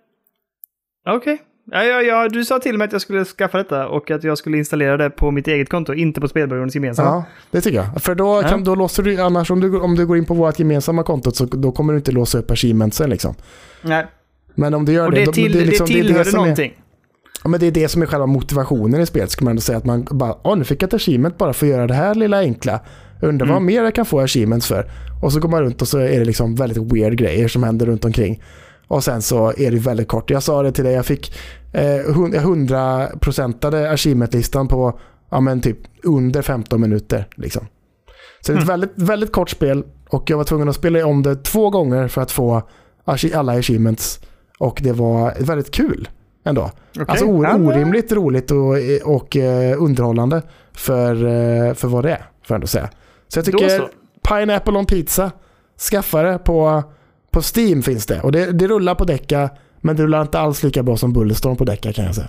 okej. 1.09 1.39
Ja, 1.71 1.83
ja, 1.85 2.03
ja, 2.03 2.29
du 2.29 2.45
sa 2.45 2.59
till 2.59 2.79
mig 2.79 2.85
att 2.85 2.93
jag 2.93 3.01
skulle 3.01 3.25
skaffa 3.25 3.59
detta 3.59 3.89
och 3.89 4.11
att 4.11 4.25
jag 4.25 4.39
skulle 4.39 4.59
installera 4.59 4.97
det 4.97 5.11
på 5.11 5.31
mitt 5.31 5.49
eget 5.49 5.69
konto, 5.69 5.95
inte 5.95 6.21
på 6.21 6.29
spelberoendes 6.29 6.75
gemensamma. 6.75 7.09
Ja, 7.09 7.25
det 7.51 7.61
tycker 7.61 7.77
jag. 7.79 8.03
För 8.03 8.15
då, 8.15 8.41
Ja. 8.43 8.49
kan, 8.49 8.65
då 8.65 8.75
låser 8.75 9.03
du, 9.03 9.21
annars 9.21 9.51
om 9.51 9.61
du, 9.61 9.81
om 9.81 9.95
du 9.95 10.07
går 10.07 10.17
in 10.17 10.25
på 10.25 10.35
vårt 10.35 10.59
gemensamma 10.59 11.03
kontot 11.03 11.37
så 11.37 11.45
då 11.45 11.73
kommer 11.73 11.93
du 11.93 11.99
inte 11.99 12.13
låsa 12.13 12.39
upp 12.39 12.51
achievementsen 12.51 13.11
liksom. 13.11 13.35
Nej. 13.83 14.07
Men 14.55 14.75
om 14.75 14.85
du 14.85 14.93
gör 14.93 15.07
Och 15.07 15.13
det, 15.13 15.19
det, 15.21 15.25
då, 15.25 15.33
till, 15.33 15.55
är 15.57 15.59
det, 15.61 15.65
liksom- 15.67 15.87
tillhör 15.87 16.19
det 16.19 16.25
som 16.25 16.39
är- 16.39 16.43
någonting. 16.43 16.83
Ja, 17.49 17.51
men 17.51 17.61
det 17.61 17.67
är 17.67 17.71
det 17.71 17.89
som 17.89 18.03
är 18.03 18.07
själva 18.07 18.27
motivationen 18.27 19.01
i 19.01 19.07
spelet. 19.07 19.31
Ska 19.31 19.45
man 19.45 19.51
ändå 19.51 19.61
säga 19.63 19.79
att 19.79 19.85
man 19.85 20.07
bara, 20.11 20.37
åh 20.45 20.57
nu 20.57 20.65
fick 20.65 20.83
jag 20.83 20.89
ett 20.89 20.95
achievement 20.95 21.39
bara 21.39 21.53
för 21.53 21.67
att 21.67 21.71
göra 21.73 21.87
det 21.87 21.95
här 21.95 22.15
lilla 22.15 22.39
enkla. 22.41 22.81
Undrar 23.23 23.47
vad 23.47 23.57
Mm. 23.57 23.67
mer 23.67 23.83
jag 23.83 23.95
kan 23.95 24.05
få 24.07 24.21
achievements 24.21 24.67
för. 24.67 24.91
Och 25.23 25.33
så 25.33 25.41
går 25.41 25.49
man 25.49 25.61
runt 25.63 25.83
och 25.83 25.89
så 25.89 25.99
är 25.99 26.19
det 26.19 26.25
liksom 26.25 26.55
väldigt 26.55 26.93
weird 26.93 27.17
grejer 27.19 27.49
som 27.49 27.63
händer 27.63 27.87
runt 27.87 28.05
omkring. 28.05 28.43
Och 28.89 29.05
sen 29.05 29.23
så 29.23 29.53
är 29.57 29.71
det 29.71 29.79
väldigt 29.79 30.09
kort. 30.09 30.31
Jag 30.31 30.43
sa 30.43 30.63
det 30.63 30.73
till 30.73 30.85
dig, 30.85 30.93
jag 30.95 31.07
fick 31.07 31.33
eh, 31.73 31.83
100-procentade 32.83 33.91
achievement-listan 33.91 34.69
på 34.69 34.99
ja, 35.31 35.41
men 35.41 35.61
typ 35.61 35.79
under 36.03 36.43
15 36.43 36.81
minuter. 36.81 37.27
Liksom. 37.37 37.67
Så 38.41 38.53
det 38.53 38.59
är 38.59 38.63
ett 38.63 38.69
Mm. 38.69 38.81
väldigt, 38.81 38.93
väldigt 39.09 39.33
kort 39.33 39.51
spel 39.51 39.85
och 40.11 40.31
jag 40.31 40.37
var 40.37 40.45
tvungen 40.45 40.69
att 40.69 40.75
spela 40.77 41.07
om 41.07 41.23
det 41.23 41.37
två 41.37 41.71
gånger 41.71 42.09
för 42.09 42.21
att 42.23 42.31
få 42.31 42.63
alla 43.35 43.53
achievements. 43.53 44.21
Och 44.59 44.81
det 44.85 44.93
var 44.93 45.35
väldigt 45.41 45.71
kul 45.71 46.09
ändå. 46.45 46.71
Okej. 46.91 47.05
Alltså 47.09 47.25
orimligt 47.25 48.13
roligt 48.13 48.51
och, 48.51 48.75
och 49.05 49.37
eh, 49.37 49.83
underhållande 49.83 50.43
för, 50.73 51.15
eh, 51.15 51.75
för 51.75 51.89
vad 51.89 52.05
det 52.05 52.11
är. 52.11 52.17
Får 52.19 52.27
jag 52.49 52.55
ändå 52.55 52.67
säga. 52.67 52.89
Så 53.29 53.39
jag 53.39 53.45
tycker 53.45 53.69
så. 53.69 53.89
Pineapple 54.29 54.79
on 54.79 54.87
Pizza, 54.87 55.33
skaffa 55.91 56.23
det 56.23 56.39
på, 56.39 56.83
på 57.31 57.41
Steam 57.57 57.83
finns 57.83 58.07
det. 58.07 58.21
Och 58.21 58.33
det, 58.33 58.53
det 58.53 58.67
rullar 58.67 58.95
på 58.95 59.05
Decca, 59.05 59.51
men 59.81 59.97
det 59.97 60.03
rullar 60.03 60.23
inte 60.23 60.39
alls 60.39 60.63
lika 60.63 60.83
bra 60.83 60.97
som 60.97 61.13
Bulletstorm 61.13 61.57
på 61.57 61.65
Decca 61.65 61.93
kan 61.93 62.05
jag 62.05 62.15
säga. 62.15 62.29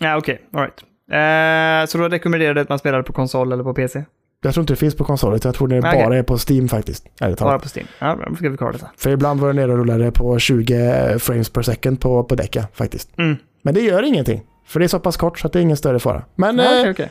Ja, 0.00 0.16
okej. 0.16 0.40
All 0.52 0.60
right. 0.60 0.82
Eh, 1.12 1.86
så 1.86 1.98
då 1.98 2.08
rekommenderar 2.08 2.54
du 2.54 2.60
att 2.60 2.68
man 2.68 2.78
spelar 2.78 3.02
på 3.02 3.12
konsol 3.12 3.52
eller 3.52 3.64
på 3.64 3.74
PC? 3.74 4.04
Jag 4.42 4.54
tror 4.54 4.62
inte 4.62 4.72
det 4.72 4.76
finns 4.76 4.94
på 4.96 5.04
konsoler, 5.04 5.40
jag 5.44 5.54
tror 5.54 5.68
det 5.68 5.78
Okej. 5.78 6.04
bara 6.04 6.16
är 6.16 6.22
på 6.22 6.38
Steam 6.48 6.68
faktiskt. 6.68 7.06
Ärligt 7.20 7.38
Bara 7.38 7.58
på 7.58 7.68
Steam? 7.76 7.86
Ja, 7.98 8.18
då 8.28 8.36
ska 8.36 8.48
vi 8.48 8.56
kolla 8.56 8.72
detta. 8.72 8.90
För 8.96 9.10
ibland 9.10 9.40
var 9.40 9.48
det 9.48 9.54
nere 9.54 9.72
och 9.72 9.78
rullade 9.78 10.12
på 10.12 10.38
20 10.38 11.18
frames 11.18 11.50
per 11.50 11.62
second 11.62 12.00
på, 12.00 12.24
på 12.24 12.34
Decca 12.34 12.68
faktiskt. 12.72 13.18
Mm. 13.18 13.36
Men 13.62 13.74
det 13.74 13.80
gör 13.80 14.02
ingenting. 14.02 14.42
För 14.66 14.80
det 14.80 14.86
är 14.86 14.88
så 14.88 15.00
pass 15.00 15.16
kort 15.16 15.38
så 15.38 15.46
att 15.46 15.52
det 15.52 15.58
är 15.58 15.62
ingen 15.62 15.76
större 15.76 15.98
fara. 15.98 16.22
Men 16.34 16.58
Ja, 16.58 16.80
okej, 16.80 16.90
okej. 16.90 17.10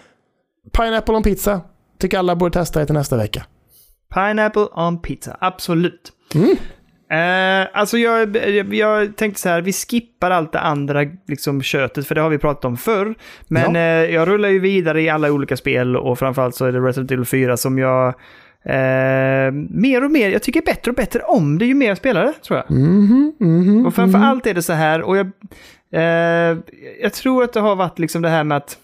Pineapple 0.78 1.16
on 1.16 1.24
Pizza, 1.24 1.62
tycker 2.00 2.18
alla 2.20 2.36
borde 2.36 2.52
testa 2.54 2.80
det 2.80 2.86
till 2.86 2.96
nästa 2.96 3.18
vecka. 3.18 3.46
Pineapple 4.14 4.68
on 4.76 5.02
pizza, 5.02 5.38
absolut. 5.42 6.12
Mm. 6.36 6.56
Eh, 7.10 7.68
alltså 7.74 7.98
jag, 7.98 8.38
jag, 8.76 9.16
tänkte 9.16 9.42
så 9.42 9.50
här, 9.50 9.62
vi 9.62 9.74
skippar 9.74 10.32
allt 10.32 10.52
det 10.52 10.60
andra 10.60 11.06
liksom 11.28 11.62
köttet, 11.62 12.08
för 12.08 12.16
det 12.16 12.22
har 12.22 12.30
vi 12.30 12.38
pratat 12.38 12.66
om 12.66 12.78
förr. 12.78 13.16
Men 13.48 13.76
Ja. 13.76 13.82
eh, 13.82 14.14
jag 14.14 14.28
rullar 14.28 14.50
ju 14.50 14.60
vidare 14.60 15.02
i 15.02 15.10
alla 15.10 15.32
olika 15.32 15.58
spel 15.58 15.98
och 15.98 16.20
framförallt 16.20 16.56
så 16.56 16.66
är 16.66 16.72
det 16.72 16.80
Resident 16.80 17.12
Evil 17.12 17.26
4 17.26 17.58
som 17.58 17.78
jag 17.78 18.08
eh, 18.66 19.52
mer 19.70 20.04
och 20.04 20.12
mer, 20.12 20.30
jag 20.30 20.44
tycker 20.44 20.62
bättre 20.62 20.92
och 20.92 20.96
bättre 20.96 21.20
om 21.20 21.58
det 21.58 21.66
ju 21.66 21.74
mer 21.74 21.88
jag 21.88 21.98
spelar 21.98 22.26
det, 22.26 22.34
tror 22.34 22.60
jag. 22.60 22.72
Mhm, 22.72 23.34
mhm, 23.40 23.86
Och 23.86 23.96
framför 23.96 24.18
mhm. 24.20 24.28
allt 24.28 24.48
är 24.48 24.54
det 24.54 24.64
så 24.64 24.74
här, 24.74 25.02
och 25.02 25.18
jag, 25.18 25.32
eh, 25.92 26.58
jag 27.02 27.14
tror 27.14 27.44
att 27.44 27.54
det 27.54 27.60
har 27.60 27.76
varit 27.76 28.00
liksom 28.00 28.22
det 28.22 28.30
här 28.30 28.44
med 28.44 28.58
att 28.58 28.78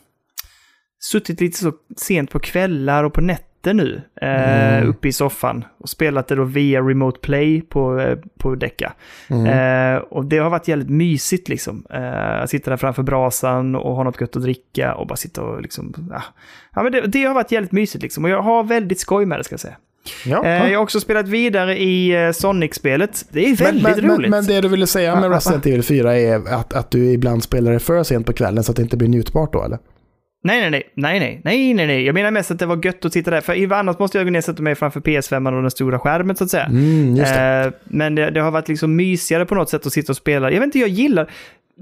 suttit 0.99 1.41
lite 1.41 1.57
så 1.57 1.73
sent 1.97 2.31
på 2.31 2.39
kvällar 2.39 3.03
och 3.03 3.13
på 3.13 3.21
nätter 3.61 3.73
nu, 3.73 4.01
eh, 4.21 4.77
Mm. 4.77 4.89
uppe 4.89 5.07
i 5.07 5.11
soffan 5.11 5.65
och 5.77 5.89
spelat 5.89 6.27
det 6.27 6.35
då 6.35 6.43
via 6.43 6.81
Remote 6.81 7.19
Play 7.19 7.61
på, 7.61 7.99
eh, 7.99 8.17
på 8.39 8.55
Decca. 8.55 8.93
Mm. 9.29 9.45
Eh, 9.45 10.01
och 10.01 10.25
det 10.25 10.37
har 10.37 10.49
varit 10.49 10.67
jävligt 10.67 10.89
mysigt 10.89 11.49
liksom. 11.49 11.85
Eh, 11.89 12.41
att 12.41 12.49
sitta 12.49 12.69
där 12.69 12.77
framför 12.77 13.03
brasan 13.03 13.75
och 13.75 13.95
ha 13.95 14.03
något 14.03 14.21
gött 14.21 14.35
att 14.35 14.43
dricka 14.43 14.93
och 14.95 15.07
bara 15.07 15.15
sitta 15.15 15.41
och 15.43 15.61
liksom, 15.61 15.93
ja. 16.11 16.23
ja 16.75 16.83
men 16.83 16.91
det, 16.91 17.01
det 17.01 17.23
har 17.23 17.33
varit 17.33 17.51
jävligt 17.51 17.71
mysigt 17.71 18.01
liksom. 18.03 18.23
Och 18.25 18.29
jag 18.29 18.41
har 18.41 18.63
väldigt 18.63 18.99
skoj 18.99 19.25
med 19.25 19.39
det 19.39 19.43
ska 19.43 19.53
jag 19.53 19.59
säga. 19.59 19.75
Ja, 20.25 20.45
Eh, 20.45 20.51
ja. 20.51 20.67
jag 20.67 20.79
har 20.79 20.83
också 20.83 20.99
spelat 20.99 21.27
vidare 21.27 21.81
i 21.81 22.31
Sonic-spelet. 22.33 23.25
Det 23.29 23.49
är 23.49 23.55
väldigt 23.55 23.83
men, 23.83 23.91
men, 23.97 24.09
roligt. 24.09 24.29
Men, 24.31 24.45
men 24.45 24.55
det 24.55 24.61
du 24.61 24.67
ville 24.67 24.87
säga 24.87 25.19
med 25.19 25.31
Resident 25.33 25.65
Evil 25.65 25.83
4 25.83 26.17
är 26.17 26.53
att, 26.53 26.73
att 26.73 26.91
du 26.91 27.11
ibland 27.11 27.43
spelar 27.43 27.71
det 27.71 27.79
för 27.79 28.03
sent 28.03 28.25
på 28.25 28.33
kvällen 28.33 28.63
så 28.63 28.71
att 28.71 28.75
det 28.75 28.81
inte 28.81 28.97
blir 28.97 29.07
njutbart 29.09 29.53
då 29.53 29.63
eller? 29.63 29.79
Nej, 30.43 30.61
nej, 30.61 30.69
nej, 30.69 30.83
nej, 30.95 31.19
nej, 31.19 31.41
nej, 31.43 31.73
nej, 31.73 31.87
nej. 31.87 32.05
Jag 32.05 32.13
menar 32.13 32.31
mest 32.31 32.51
att 32.51 32.59
det 32.59 32.65
var 32.65 32.85
gött 32.85 33.05
att 33.05 33.13
sitta 33.13 33.31
där. 33.31 33.41
För 33.41 33.73
annars 33.73 33.99
måste 33.99 34.17
jag 34.17 34.25
gå 34.27 34.31
ner 34.31 34.39
och 34.39 34.43
sätta 34.43 34.61
mig 34.63 34.75
framför 34.75 34.99
PS5 34.99 35.55
och 35.55 35.61
den 35.61 35.71
stora 35.71 35.99
skärmen 35.99 36.35
så 36.35 36.43
att 36.43 36.49
säga. 36.49 36.65
Mm, 36.65 37.15
det. 37.15 37.63
Eh, 37.65 37.73
men 37.83 38.15
det, 38.15 38.29
det 38.29 38.41
har 38.41 38.51
varit 38.51 38.67
liksom 38.67 38.95
mysigare 38.95 39.45
på 39.45 39.55
något 39.55 39.69
sätt 39.69 39.85
att 39.85 39.93
sitta 39.93 40.11
och 40.11 40.17
spela. 40.17 40.51
Jag 40.51 40.59
vet 40.59 40.65
inte, 40.65 40.79
jag 40.79 40.89
gillar... 40.89 41.29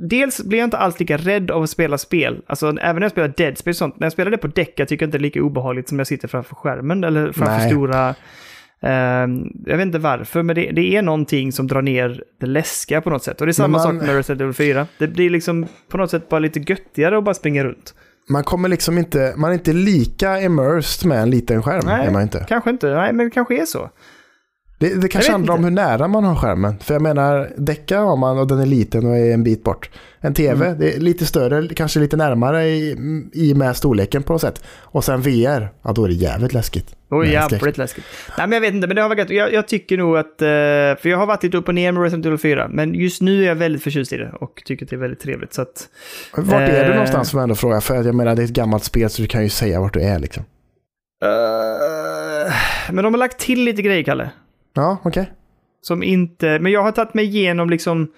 Dels 0.01 0.43
blir 0.43 0.59
jag 0.59 0.67
inte 0.67 0.77
alls 0.77 0.99
lika 0.99 1.17
rädd 1.17 1.51
av 1.51 1.63
att 1.63 1.69
spela 1.69 1.97
spel. 1.97 2.41
Alltså 2.47 2.67
även 2.67 2.95
när 2.95 3.01
jag 3.01 3.11
spelar 3.11 3.33
Dead 3.37 3.57
Space 3.57 3.69
och 3.69 3.75
sånt. 3.75 3.99
När 3.99 4.05
jag 4.05 4.13
spelar 4.13 4.31
det 4.31 4.37
på 4.37 4.51
tycker 4.51 4.73
jag 4.77 4.91
inte 4.91 5.05
det 5.05 5.17
är 5.17 5.19
lika 5.19 5.41
obehagligt 5.41 5.87
som 5.89 5.97
när 5.97 5.99
jag 6.01 6.07
sitter 6.07 6.27
framför 6.27 6.55
skärmen 6.55 7.03
eller 7.03 7.31
framför 7.31 7.57
Nej. 7.57 7.69
stora... 7.69 8.15
ehm, 8.81 9.51
jag 9.65 9.77
vet 9.77 9.85
inte 9.85 9.99
varför, 9.99 10.43
men 10.43 10.55
det, 10.55 10.71
det 10.71 10.95
är 10.95 11.01
någonting 11.01 11.51
som 11.51 11.67
drar 11.67 11.81
ner 11.81 12.23
det 12.39 12.47
läskiga 12.47 13.01
på 13.01 13.09
något 13.09 13.23
sätt. 13.23 13.41
Och 13.41 13.47
det 13.47 13.51
är 13.51 13.53
samma 13.53 13.77
man- 13.77 13.81
sak 13.81 13.93
med 13.93 14.15
Resident 14.15 14.41
Evil 14.41 14.53
4. 14.53 14.87
Det 14.97 15.07
blir 15.07 15.29
liksom 15.29 15.67
på 15.89 15.97
något 15.97 16.11
sätt 16.11 16.29
bara 16.29 16.39
lite 16.39 16.59
göttigare 16.59 17.17
att 17.17 17.23
bara 17.23 17.35
springa 17.35 17.63
runt. 17.63 17.93
Man 18.29 18.43
kommer 18.43 18.69
liksom 18.69 18.97
inte, 18.97 19.33
man 19.37 19.49
är 19.49 19.53
inte 19.53 19.73
lika 19.73 20.41
immersed 20.41 21.09
med 21.09 21.21
en 21.21 21.29
liten 21.29 21.63
skärm. 21.63 21.85
Nej. 21.85 22.07
Är 22.07 22.11
man 22.11 22.21
inte. 22.21 22.45
Kanske 22.47 22.69
inte, 22.69 22.87
nej 22.87 23.13
men 23.13 23.25
det 23.25 23.31
kanske 23.31 23.61
är 23.61 23.65
så. 23.65 23.89
Det, 24.79 25.01
det 25.01 25.07
kanske 25.07 25.31
handlar 25.31 25.53
om 25.53 25.59
inte. 25.59 25.81
hur 25.81 25.87
nära 25.89 26.07
man 26.07 26.23
har 26.23 26.35
skärmen. 26.35 26.79
För 26.79 26.93
jag 26.93 27.01
menar, 27.01 27.49
Decca 27.57 27.99
har 27.99 28.17
man 28.17 28.37
och 28.39 28.47
den 28.47 28.59
är 28.59 28.65
liten 28.65 29.05
och 29.05 29.17
är 29.17 29.33
en 29.33 29.43
bit 29.43 29.63
bort. 29.63 29.89
En 30.21 30.33
tv, 30.33 30.65
Mm. 30.65 30.79
det 30.79 30.95
är 30.95 30.99
lite 30.99 31.25
större, 31.25 31.67
kanske 31.75 31.99
lite 31.99 32.17
närmare 32.17 32.65
i, 32.67 32.97
i 33.33 33.53
med 33.53 33.75
storleken 33.77 34.23
på 34.23 34.33
något 34.33 34.41
sätt. 34.41 34.63
Och 34.79 35.03
sen 35.03 35.21
VR, 35.21 35.69
ja 35.83 35.91
då 35.91 36.03
är 36.03 36.07
det 36.07 36.13
jävligt 36.13 36.53
läskigt. 36.53 36.95
Och 37.09 37.19
Nej, 37.23 37.31
jävligt 37.31 37.61
skräck. 37.61 37.77
läskigt. 37.77 38.03
Nej, 38.37 38.47
men 38.47 38.51
jag 38.51 38.61
vet 38.61 38.73
inte, 38.73 38.87
men 38.87 38.95
det 38.95 39.01
har 39.01 39.09
varit 39.09 39.29
jag, 39.29 39.53
jag 39.53 39.67
tycker 39.67 39.97
nog 39.97 40.17
att... 40.17 40.41
eh, 40.41 40.47
för 41.01 41.05
jag 41.07 41.17
har 41.17 41.25
varit 41.25 41.43
lite 41.43 41.57
upp 41.57 41.67
och 41.67 41.75
ner 41.75 41.91
med 41.91 42.03
Resident 42.03 42.25
Evil 42.25 42.37
4, 42.39 42.67
men 42.71 42.93
just 42.95 43.21
nu 43.21 43.43
är 43.43 43.47
jag 43.47 43.55
väldigt 43.55 43.83
förtjust 43.83 44.13
i 44.13 44.17
det 44.17 44.31
och 44.41 44.61
tycker 44.65 44.85
att 44.85 44.89
det 44.89 44.95
är 44.95 44.99
väldigt 44.99 45.19
trevligt. 45.19 45.53
Så 45.53 45.61
att, 45.61 45.87
Vart 46.35 46.61
är 46.61 46.83
du 46.85 46.89
Eh. 46.89 46.93
någonstans 46.93 47.31
får 47.31 47.37
jag 47.39 47.43
ändå 47.43 47.55
fråga? 47.55 47.81
För 47.81 47.95
jag 48.03 48.15
menar, 48.15 48.35
det 48.35 48.41
är 48.41 48.45
ett 48.45 48.49
gammalt 48.51 48.83
spel 48.83 49.09
så 49.09 49.21
du 49.21 49.27
kan 49.27 49.43
ju 49.43 49.49
säga 49.49 49.79
vart 49.81 49.93
du 49.93 50.01
är 50.01 50.19
liksom. 50.19 50.43
eh, 51.23 52.53
men 52.91 53.03
de 53.03 53.13
har 53.13 53.19
lagt 53.19 53.39
till 53.39 53.63
lite 53.63 53.81
grejer, 53.81 54.03
Kalle. 54.03 54.29
Ja, 54.79 54.97
okej. 55.03 55.31
Som 55.81 56.03
inte... 56.03 56.59
Men 56.59 56.71
jag 56.71 56.83
har 56.83 56.91
tagit 56.91 57.13
mig 57.13 57.25
igenom 57.25 57.69
liksom... 57.69 58.11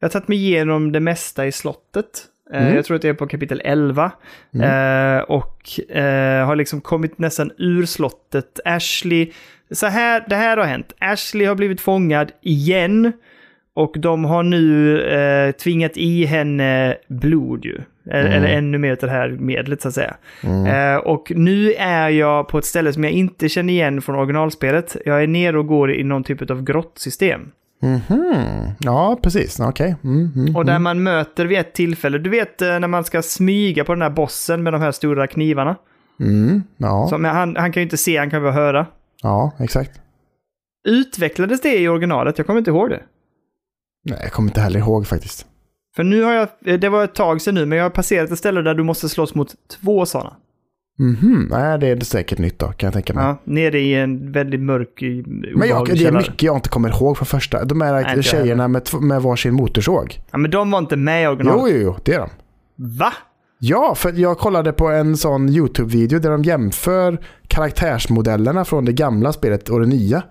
Jag 0.00 0.08
har 0.08 0.10
tagit 0.10 0.28
mig 0.28 0.38
igenom 0.38 0.92
det 0.92 1.00
mesta 1.00 1.46
i 1.46 1.52
slottet. 1.52 2.24
Eh, 2.52 2.62
Mm. 2.62 2.76
Jag 2.76 2.84
tror 2.84 2.96
att 2.96 3.02
det 3.02 3.08
är 3.08 3.14
på 3.14 3.26
kapitel 3.26 3.62
11. 3.64 4.12
Eh, 4.52 5.22
och 5.22 5.80
eh, 5.96 6.46
har 6.46 6.56
liksom 6.56 6.80
kommit 6.80 7.18
nästan 7.18 7.52
ur 7.58 7.86
slottet. 7.86 8.60
Ashley... 8.64 9.32
Så 9.70 9.86
här, 9.86 10.24
det 10.28 10.36
här 10.36 10.56
har 10.56 10.64
hänt. 10.64 10.92
Ashley 10.98 11.46
har 11.46 11.54
blivit 11.54 11.80
fångad 11.80 12.32
igen. 12.40 13.12
Och 13.74 13.94
de 13.98 14.24
har 14.24 14.42
nu 14.42 15.00
eh, 15.02 15.52
tvingat 15.52 15.96
i 15.96 16.24
henne 16.24 16.96
blod 17.08 17.64
ju. 17.64 17.80
Mm. 18.10 18.32
eller 18.32 18.48
ännu 18.48 18.78
mer 18.78 18.90
av 18.92 18.96
det 19.00 19.10
här 19.10 19.28
medlet 19.28 19.82
så 19.82 19.88
att 19.88 19.94
säga. 19.94 20.16
Mm. 20.42 20.66
Eh, 20.66 20.96
och 20.96 21.32
nu 21.36 21.72
är 21.72 22.08
jag 22.08 22.48
på 22.48 22.58
ett 22.58 22.64
ställe 22.64 22.92
som 22.92 23.04
jag 23.04 23.12
inte 23.12 23.48
känner 23.48 23.72
igen 23.72 24.02
från 24.02 24.16
originalspelet. 24.16 24.96
Jag 25.04 25.22
är 25.22 25.26
nere 25.26 25.58
och 25.58 25.66
går 25.66 25.92
i 25.92 26.04
någon 26.04 26.24
typ 26.24 26.50
av 26.50 26.62
grottsystem. 26.62 27.50
Mhm. 27.82 28.70
Ja, 28.78 29.18
precis. 29.22 29.60
Okej. 29.60 29.96
Mm, 30.04 30.32
mm, 30.36 30.56
Och 30.56 30.64
där 30.64 30.72
mm. 30.72 30.82
man 30.82 31.02
möter 31.02 31.46
vid 31.46 31.58
ett 31.58 31.74
tillfälle, 31.74 32.18
du 32.18 32.30
vet 32.30 32.62
eh, 32.62 32.78
när 32.78 32.88
man 32.88 33.04
ska 33.04 33.22
smyga 33.22 33.84
på 33.84 33.94
den 33.94 34.02
här 34.02 34.10
bossen 34.10 34.62
med 34.62 34.72
de 34.72 34.80
här 34.82 34.92
stora 34.92 35.26
knivarna. 35.26 35.76
Mm, 36.20 36.62
ja, 36.76 37.18
men 37.18 37.34
han, 37.34 37.56
han 37.56 37.72
kan 37.72 37.80
ju 37.80 37.84
inte 37.84 37.96
se, 37.96 38.16
han 38.16 38.30
kan 38.30 38.42
bara 38.42 38.52
höra. 38.52 38.86
ja, 39.22 39.52
exakt. 39.58 40.00
Utvecklades 40.88 41.60
det 41.60 41.78
i 41.78 41.88
originalet? 41.88 42.38
Jag 42.38 42.46
kommer 42.46 42.58
inte 42.58 42.70
ihåg 42.70 42.90
det. 42.90 43.00
Nej, 44.04 44.18
jag 44.22 44.32
kommer 44.32 44.50
inte 44.50 44.60
heller 44.60 44.80
ihåg 44.80 45.06
faktiskt. 45.06 45.46
För 45.98 46.04
nu 46.04 46.22
har 46.22 46.32
jag, 46.32 46.48
eh, 46.64 46.78
det 46.78 46.88
var 46.88 47.04
ett 47.04 47.14
tag 47.14 47.40
sedan 47.40 47.54
nu, 47.54 47.66
men 47.66 47.78
jag 47.78 47.84
har 47.84 47.90
passerat 47.90 48.30
ett 48.30 48.38
ställe 48.38 48.62
där 48.62 48.74
du 48.74 48.82
måste 48.82 49.08
slåss 49.08 49.34
mot 49.34 49.54
två 49.80 50.06
sådana. 50.06 50.32
Mhm. 50.98 51.48
Nej, 51.50 51.78
det 51.78 51.88
är 51.88 52.00
säkert 52.00 52.38
nytt 52.38 52.58
då, 52.58 52.66
kan 52.66 52.86
jag 52.86 52.94
tänka 52.94 53.14
mig. 53.14 53.24
Ja, 53.24 53.38
nere 53.44 53.78
i 53.80 53.94
en 53.94 54.32
väldigt 54.32 54.60
mörk, 54.60 55.02
i- 55.02 55.24
Men 55.56 55.68
jag, 55.68 55.86
det 55.86 55.92
är 55.92 55.96
källare. 55.96 56.22
mycket 56.22 56.42
jag 56.42 56.56
inte 56.56 56.68
kommer 56.68 56.88
ihåg 56.88 57.16
från 57.16 57.26
första. 57.26 57.64
De 57.64 57.80
här 57.80 57.92
Nej, 57.92 58.22
tjejerna 58.22 58.68
med, 58.68 58.88
med 59.00 59.22
varsin 59.22 59.54
motorsåg. 59.54 60.20
Ja, 60.30 60.38
men 60.38 60.50
de 60.50 60.70
var 60.70 60.78
inte 60.78 60.96
med 60.96 61.24
i 61.24 61.26
originalet. 61.26 61.62
Jo, 61.62 61.68
jo, 61.78 61.80
jo, 61.82 61.96
det 62.04 62.14
är 62.14 62.18
de. 62.18 62.28
Va? 62.98 63.12
Ja, 63.58 63.94
för 63.94 64.12
jag 64.12 64.38
kollade 64.38 64.72
på 64.72 64.88
en 64.88 65.16
sån 65.16 65.48
YouTube-video 65.48 66.18
där 66.18 66.30
de 66.30 66.42
jämför 66.42 67.18
karaktärsmodellerna 67.48 68.64
från 68.64 68.84
det 68.84 68.92
gamla 68.92 69.32
spelet 69.32 69.68
och 69.68 69.80
det 69.80 69.86
nya. 69.86 70.22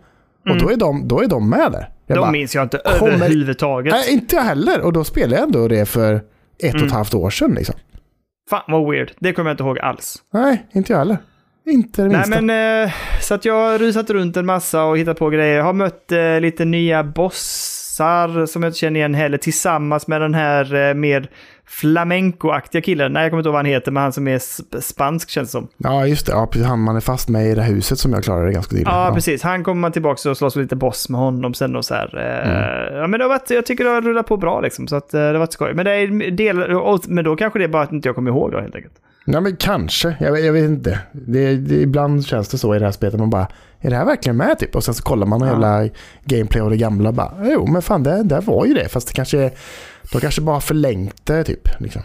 Och 0.46 0.52
Mm. 0.52 0.64
då, 0.64 0.72
är 0.72 0.78
de, 0.78 1.08
då 1.08 1.22
är 1.24 1.28
de 1.28 1.50
med 1.50 1.72
där. 1.72 1.90
Jag 2.08 2.18
de 2.18 2.22
bara, 2.22 2.32
minns 2.32 2.56
jag 2.56 2.64
inte 2.66 2.82
kommer- 3.00 3.14
överhuvudtaget. 3.14 3.94
Nej, 3.94 4.14
inte 4.14 4.36
jag 4.36 4.44
heller. 4.44 4.82
Och 4.82 4.94
då 4.94 5.04
spelade 5.04 5.36
jag 5.36 5.44
ändå 5.44 5.68
det 5.68 5.86
för 5.86 6.14
ett 6.16 6.24
och 6.60 6.76
Mm. 6.76 6.86
ett 6.86 6.92
halvt 6.94 7.14
år 7.14 7.30
sedan. 7.30 7.54
Liksom. 7.54 7.76
Fan 8.50 8.62
vad 8.68 8.92
weird. 8.92 9.12
Det 9.20 9.34
kommer 9.34 9.50
jag 9.50 9.54
inte 9.54 9.64
ihåg 9.64 9.80
alls. 9.80 10.16
Nej, 10.34 10.66
inte 10.74 10.94
jag 10.94 11.00
heller. 11.00 11.18
Inte 11.70 12.02
det 12.02 12.08
Nej 12.08 12.18
minsta. 12.18 12.42
men, 12.42 12.84
eh, 12.86 12.92
så 13.22 13.34
att 13.34 13.46
jag 13.46 13.54
har 13.72 13.78
rusat 13.78 14.10
runt 14.10 14.38
en 14.38 14.46
massa 14.46 14.84
och 14.84 14.98
hittat 14.98 15.20
på 15.20 15.30
grejer. 15.30 15.56
Jag 15.58 15.64
har 15.64 15.74
mött 15.74 16.12
eh, 16.12 16.40
lite 16.40 16.66
nya 16.66 17.04
bossar 17.04 18.46
som 18.46 18.64
jag 18.64 18.70
inte 18.70 18.80
känner 18.80 19.00
igen 19.00 19.14
heller. 19.14 19.38
Tillsammans 19.38 20.08
med 20.08 20.22
den 20.22 20.34
här 20.34 20.76
eh, 20.90 20.94
mer 20.94 21.30
flamenco-aktiga 21.70 22.82
killen. 22.82 23.14
Nej, 23.14 23.24
jag 23.24 23.32
kommer 23.32 23.40
inte 23.40 23.48
ihåg 23.48 23.54
vad 23.54 23.60
han 23.60 23.66
heter, 23.66 23.92
men 23.92 24.04
han 24.04 24.14
som 24.14 24.28
är 24.28 24.38
sp- 24.38 24.80
spansk 24.82 25.30
känns 25.30 25.48
det 25.48 25.52
som. 25.52 25.68
Ja, 25.78 26.06
just 26.08 26.26
det. 26.26 26.32
Ja. 26.32 26.50
Han 26.66 26.80
man 26.80 26.96
är 26.96 27.00
fast 27.00 27.30
med 27.30 27.46
i 27.52 27.56
det 27.56 27.62
här 27.62 27.74
huset 27.74 28.00
som 28.00 28.14
jag 28.14 28.24
klarade 28.24 28.52
ganska 28.52 28.70
tydligt. 28.70 28.88
Ja, 28.88 29.12
precis. 29.16 29.44
Han 29.44 29.64
kommer 29.64 29.82
man 29.82 29.92
tillbaka 29.92 30.30
och 30.30 30.38
slåss 30.38 30.56
lite 30.56 30.76
boss 30.76 31.10
med 31.10 31.20
honom 31.20 31.54
sen 31.54 31.76
och 31.76 31.86
så 31.86 31.94
här. 31.94 32.18
eh, 32.18 32.38
Mm. 32.48 33.02
Ja, 33.02 33.08
men 33.08 33.20
det 33.20 33.24
har 33.24 33.30
varit, 33.30 33.50
jag 33.50 33.66
tycker 33.66 33.84
det 33.84 33.90
har 33.90 34.02
rullat 34.02 34.28
på 34.28 34.38
bra 34.38 34.62
liksom, 34.62 34.88
så 34.88 34.96
att 34.96 35.14
eh, 35.14 35.20
det 35.20 35.26
har 35.28 35.34
varit 35.34 35.54
skoj. 35.54 35.74
Men 35.74 35.86
det 35.86 35.92
är 35.92 36.32
del, 36.32 36.56
men 37.08 37.24
då 37.24 37.36
kanske 37.36 37.60
det 37.60 37.66
är 37.66 37.70
bara 37.70 37.84
att 37.84 37.92
inte 37.92 38.08
jag 38.08 38.16
kommer 38.16 38.32
ihåg 38.32 38.52
då 38.52 38.60
helt 38.60 38.76
enkelt. 38.76 38.94
Ja 39.26 39.42
men 39.42 39.56
kanske, 39.56 40.16
jag, 40.20 40.40
jag 40.40 40.54
vet 40.54 40.64
inte. 40.64 41.00
Det, 41.12 41.56
det, 41.56 41.76
ibland 41.76 42.26
känns 42.26 42.50
det 42.50 42.58
så 42.58 42.76
i 42.76 42.80
det 42.80 42.86
här 42.86 42.92
spelet. 42.92 43.20
Man 43.20 43.30
bara, 43.30 43.48
är 43.82 43.90
det 43.90 43.96
här 43.96 44.06
verkligen 44.06 44.38
med 44.38 44.60
typ? 44.60 44.76
Och 44.76 44.84
sen 44.84 44.94
så 44.94 45.04
kollar 45.04 45.28
man 45.28 45.42
ja. 45.42 45.48
hela 45.48 45.90
gameplay 46.26 46.62
och 46.62 46.70
det 46.70 46.78
gamla 46.78 47.10
och 47.10 47.16
bara, 47.16 47.32
jo 47.44 47.66
men 47.68 47.82
fan 47.82 48.04
det, 48.04 48.24
det 48.24 48.40
var 48.40 48.66
ju 48.66 48.74
det. 48.74 48.90
Fast 48.90 49.08
det 49.08 49.14
kanske, 49.14 49.52
de 50.12 50.22
kanske 50.22 50.42
bara 50.42 50.62
förlängt 50.62 51.26
det 51.26 51.44
typ. 51.44 51.70
Liksom. 51.80 52.02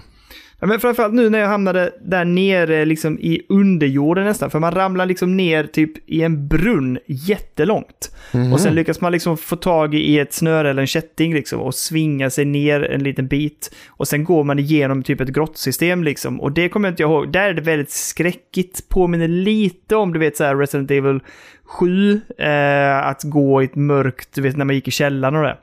Ja, 0.62 0.68
men 0.68 0.80
framförallt 0.80 1.14
nu 1.14 1.30
när 1.30 1.38
jag 1.38 1.48
hamnade 1.48 1.92
där 2.00 2.24
nere 2.24 2.84
liksom 2.84 3.18
i 3.18 3.42
underjorden 3.48 4.24
nästan. 4.24 4.50
För 4.50 4.58
man 4.58 4.74
ramlar 4.74 5.06
liksom 5.06 5.36
ner 5.36 5.64
typ 5.64 6.10
i 6.10 6.22
en 6.22 6.48
brunn 6.48 6.98
jättelångt. 7.06 8.16
Mm. 8.32 8.52
Och 8.52 8.60
sen 8.60 8.74
lyckas 8.74 9.00
man 9.00 9.12
liksom 9.12 9.36
få 9.36 9.56
tag 9.56 9.94
i 9.94 10.18
ett 10.18 10.32
snöre 10.32 10.70
eller 10.70 10.80
en 10.80 10.86
kätting 10.86 11.34
liksom 11.34 11.60
och 11.60 11.74
svinga 11.74 12.30
sig 12.30 12.44
ner 12.44 12.82
en 12.82 13.02
liten 13.02 13.28
bit. 13.28 13.74
Och 13.88 14.08
sen 14.08 14.24
går 14.24 14.44
man 14.44 14.58
igenom 14.58 15.02
typ 15.02 15.20
ett 15.20 15.28
grottsystem 15.28 16.04
liksom. 16.04 16.40
Och 16.40 16.52
det 16.52 16.68
kommer 16.68 16.88
inte 16.88 17.02
jag 17.02 17.10
ihåg. 17.10 17.32
Där 17.32 17.48
är 17.48 17.54
det 17.54 17.62
väldigt 17.62 17.90
skräckigt. 17.90 18.88
Påminner 18.88 19.28
lite 19.28 19.96
om 19.96 20.12
du 20.12 20.18
vet 20.18 20.36
så 20.36 20.44
här 20.44 20.56
Resident 20.56 20.90
Evil 20.90 21.20
7. 21.64 22.20
Eh, 22.38 23.06
att 23.06 23.22
gå 23.22 23.62
i 23.62 23.64
ett 23.64 23.74
mörkt, 23.74 24.28
du 24.34 24.42
vet 24.42 24.56
när 24.56 24.64
man 24.64 24.74
gick 24.74 24.88
i 24.88 24.90
källaren 24.90 25.36
och 25.36 25.42
det. 25.42 25.56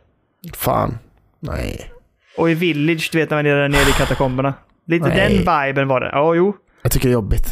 Fan. 0.53 0.97
Nej. 1.39 1.91
Och 2.39 2.51
i 2.51 2.53
Village, 2.53 3.09
du 3.11 3.17
vet 3.17 3.29
när 3.29 3.37
man 3.37 3.45
är 3.45 3.55
där 3.55 3.69
nere 3.69 3.89
i 3.89 3.93
katakomberna. 3.97 4.53
Lite 4.85 5.07
Nej. 5.07 5.17
den 5.17 5.37
viben 5.37 5.87
var 5.87 5.99
det. 6.01 6.09
Ja, 6.13 6.35
jo. 6.35 6.55
Jag 6.81 6.91
tycker 6.91 7.07
det 7.07 7.11
är 7.11 7.13
jobbigt. 7.13 7.47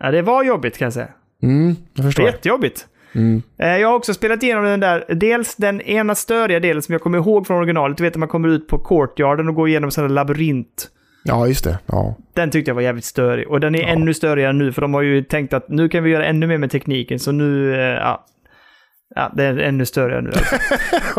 Ja, 0.00 0.10
det 0.10 0.22
var 0.22 0.44
jobbigt 0.44 0.78
kan 0.78 0.86
jag 0.86 0.92
säga. 0.92 1.08
Mm, 1.42 1.76
jag 1.94 2.04
förstår. 2.04 2.26
Jättejobbigt. 2.26 2.86
Mm. 3.12 3.42
Eh, 3.58 3.68
jag 3.68 3.88
har 3.88 3.94
också 3.94 4.14
spelat 4.14 4.42
igenom 4.42 4.64
den 4.64 4.80
där, 4.80 5.04
dels 5.08 5.56
den 5.56 5.80
ena 5.80 6.14
störiga 6.14 6.60
delen 6.60 6.82
som 6.82 6.92
jag 6.92 7.02
kommer 7.02 7.18
ihåg 7.18 7.46
från 7.46 7.56
originalet. 7.56 7.96
Du 7.96 8.02
vet 8.02 8.14
när 8.14 8.18
man 8.18 8.28
kommer 8.28 8.48
ut 8.48 8.68
på 8.68 8.78
courtyarden 8.78 9.48
och 9.48 9.54
går 9.54 9.68
igenom 9.68 9.90
en 9.96 10.14
labyrint. 10.14 10.88
Ja, 11.24 11.46
just 11.46 11.64
det. 11.64 11.78
Ja. 11.86 12.16
Den 12.34 12.50
tyckte 12.50 12.70
jag 12.70 12.74
var 12.74 12.82
jävligt 12.82 13.04
störig. 13.04 13.48
Och 13.48 13.60
den 13.60 13.74
är 13.74 13.82
ja. 13.82 13.88
ännu 13.88 14.14
störigare 14.14 14.52
nu, 14.52 14.72
för 14.72 14.82
de 14.82 14.94
har 14.94 15.02
ju 15.02 15.22
tänkt 15.22 15.52
att 15.52 15.68
nu 15.68 15.88
kan 15.88 16.04
vi 16.04 16.10
göra 16.10 16.26
ännu 16.26 16.46
mer 16.46 16.58
med 16.58 16.70
tekniken. 16.70 17.18
Så 17.18 17.32
nu, 17.32 17.74
eh, 17.74 17.80
ja, 17.80 18.26
Ja, 19.14 19.32
det 19.36 19.44
är 19.44 19.56
ännu 19.56 19.86
större 19.86 20.20
nu. 20.20 20.30
Alltså. 20.30 20.56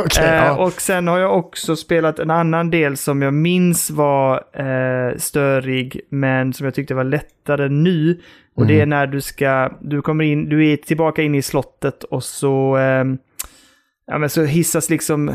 okay, 0.02 0.26
eh, 0.26 0.36
ja. 0.36 0.58
Och 0.58 0.82
sen 0.82 1.08
har 1.08 1.20
jag 1.20 1.38
också 1.38 1.76
spelat 1.76 2.20
en 2.20 2.32
annan 2.32 2.70
del 2.70 2.98
som 2.98 3.22
jag 3.22 3.34
minns 3.34 3.92
var 3.92 4.44
eh, 4.54 5.18
störig, 5.18 6.02
men 6.10 6.54
som 6.54 6.66
jag 6.66 6.74
tyckte 6.74 6.94
var 6.94 7.04
lättare 7.04 7.70
nu. 7.70 8.22
Och 8.56 8.64
mm. 8.64 8.76
det 8.76 8.82
är 8.82 8.86
när 8.86 9.08
du 9.08 9.22
ska, 9.22 9.72
du 9.82 10.02
kommer 10.02 10.24
in, 10.24 10.50
du 10.50 10.68
är 10.68 10.78
tillbaka 10.78 11.22
in 11.22 11.36
i 11.36 11.42
slottet 11.42 12.04
och 12.04 12.24
så, 12.24 12.78
eh, 12.78 13.06
ja 14.08 14.18
men 14.18 14.30
så 14.30 14.44
hissas 14.44 14.90
liksom, 14.90 15.26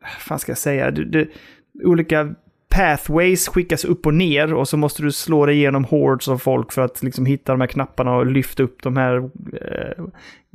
vad 0.00 0.10
fan 0.18 0.38
ska 0.38 0.50
jag 0.50 0.58
säga, 0.58 0.90
du, 0.90 1.04
du, 1.04 1.30
olika 1.84 2.34
pathways 2.70 3.48
skickas 3.48 3.84
upp 3.84 4.06
och 4.06 4.14
ner 4.14 4.54
och 4.54 4.68
så 4.68 4.76
måste 4.76 5.02
du 5.02 5.12
slå 5.12 5.46
dig 5.46 5.56
igenom 5.56 5.84
hordes 5.84 6.28
av 6.28 6.38
folk 6.38 6.72
för 6.72 6.82
att 6.82 7.02
liksom 7.02 7.26
hitta 7.26 7.52
de 7.52 7.60
här 7.60 7.68
knapparna 7.68 8.16
och 8.16 8.26
lyfta 8.26 8.62
upp 8.62 8.82
de 8.82 8.96
här 8.96 9.30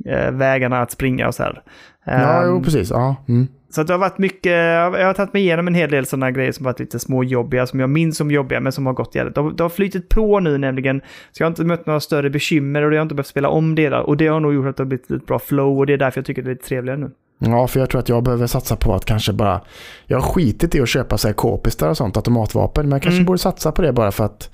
eh 0.04 0.30
vägarna 0.30 0.80
att 0.80 0.90
springa 0.90 1.26
och 1.28 1.34
så 1.34 1.42
här. 1.42 1.62
Ja, 2.04 2.42
um, 2.42 2.48
jo, 2.48 2.56
ehm, 2.56 2.62
precis. 2.62 2.90
Ja. 2.90 3.16
Mm. 3.28 3.46
Så 3.70 3.82
det 3.82 3.92
har 3.92 3.98
varit 3.98 4.18
mycket, 4.18 4.52
jag 4.52 5.06
har 5.06 5.14
tagit 5.14 5.32
mig 5.32 5.42
igenom 5.42 5.66
en 5.66 5.74
hel 5.74 5.90
del 5.90 6.06
sådana 6.06 6.30
grejer 6.30 6.52
som 6.52 6.64
varit 6.64 6.80
lite 6.80 6.98
småjobbiga, 6.98 7.66
som 7.66 7.80
jag 7.80 7.90
minns 7.90 8.16
som 8.16 8.30
jobbiga, 8.30 8.60
men 8.60 8.72
som 8.72 8.86
har 8.86 8.92
gått 8.92 9.14
jävligt. 9.14 9.34
Det 9.34 9.64
har 9.64 9.68
flytit 9.68 10.08
på 10.08 10.40
nu 10.40 10.58
nämligen, 10.58 11.00
så 11.32 11.42
jag 11.42 11.46
har 11.46 11.50
inte 11.50 11.64
mött 11.64 11.86
några 11.86 12.00
större 12.00 12.30
bekymmer 12.30 12.82
och 12.82 12.92
jag 12.92 12.98
har 12.98 13.02
inte 13.02 13.14
behövt 13.14 13.26
spela 13.26 13.48
om 13.48 13.74
delar. 13.74 14.00
Och 14.00 14.16
det 14.16 14.26
har 14.26 14.40
nog 14.40 14.54
gjort 14.54 14.66
att 14.66 14.76
det 14.76 14.82
har 14.82 14.88
blivit 14.88 15.10
ett 15.10 15.26
bra 15.26 15.38
flow 15.38 15.78
och 15.78 15.86
det 15.86 15.92
är 15.92 15.98
därför 15.98 16.18
jag 16.18 16.26
tycker 16.26 16.42
det 16.42 16.50
är 16.50 16.54
lite 16.54 16.68
trevligare 16.68 16.98
nu. 16.98 17.10
Ja, 17.38 17.66
för 17.66 17.80
jag 17.80 17.90
tror 17.90 18.00
att 18.00 18.08
jag 18.08 18.22
behöver 18.22 18.46
satsa 18.46 18.76
på 18.76 18.94
att 18.94 19.04
kanske 19.04 19.32
bara... 19.32 19.60
Jag 20.06 20.20
har 20.20 20.32
skitit 20.32 20.74
i 20.74 20.80
att 20.80 20.88
köpa 20.88 21.18
så 21.18 21.28
här 21.28 21.34
k-pistar 21.34 21.88
och 21.88 21.96
sånt, 21.96 22.16
automatvapen. 22.16 22.88
Men 22.88 22.92
jag 22.92 23.02
kanske 23.02 23.18
mm. 23.18 23.26
borde 23.26 23.38
satsa 23.38 23.72
på 23.72 23.82
det 23.82 23.92
bara 23.92 24.12
för 24.12 24.24
att 24.24 24.50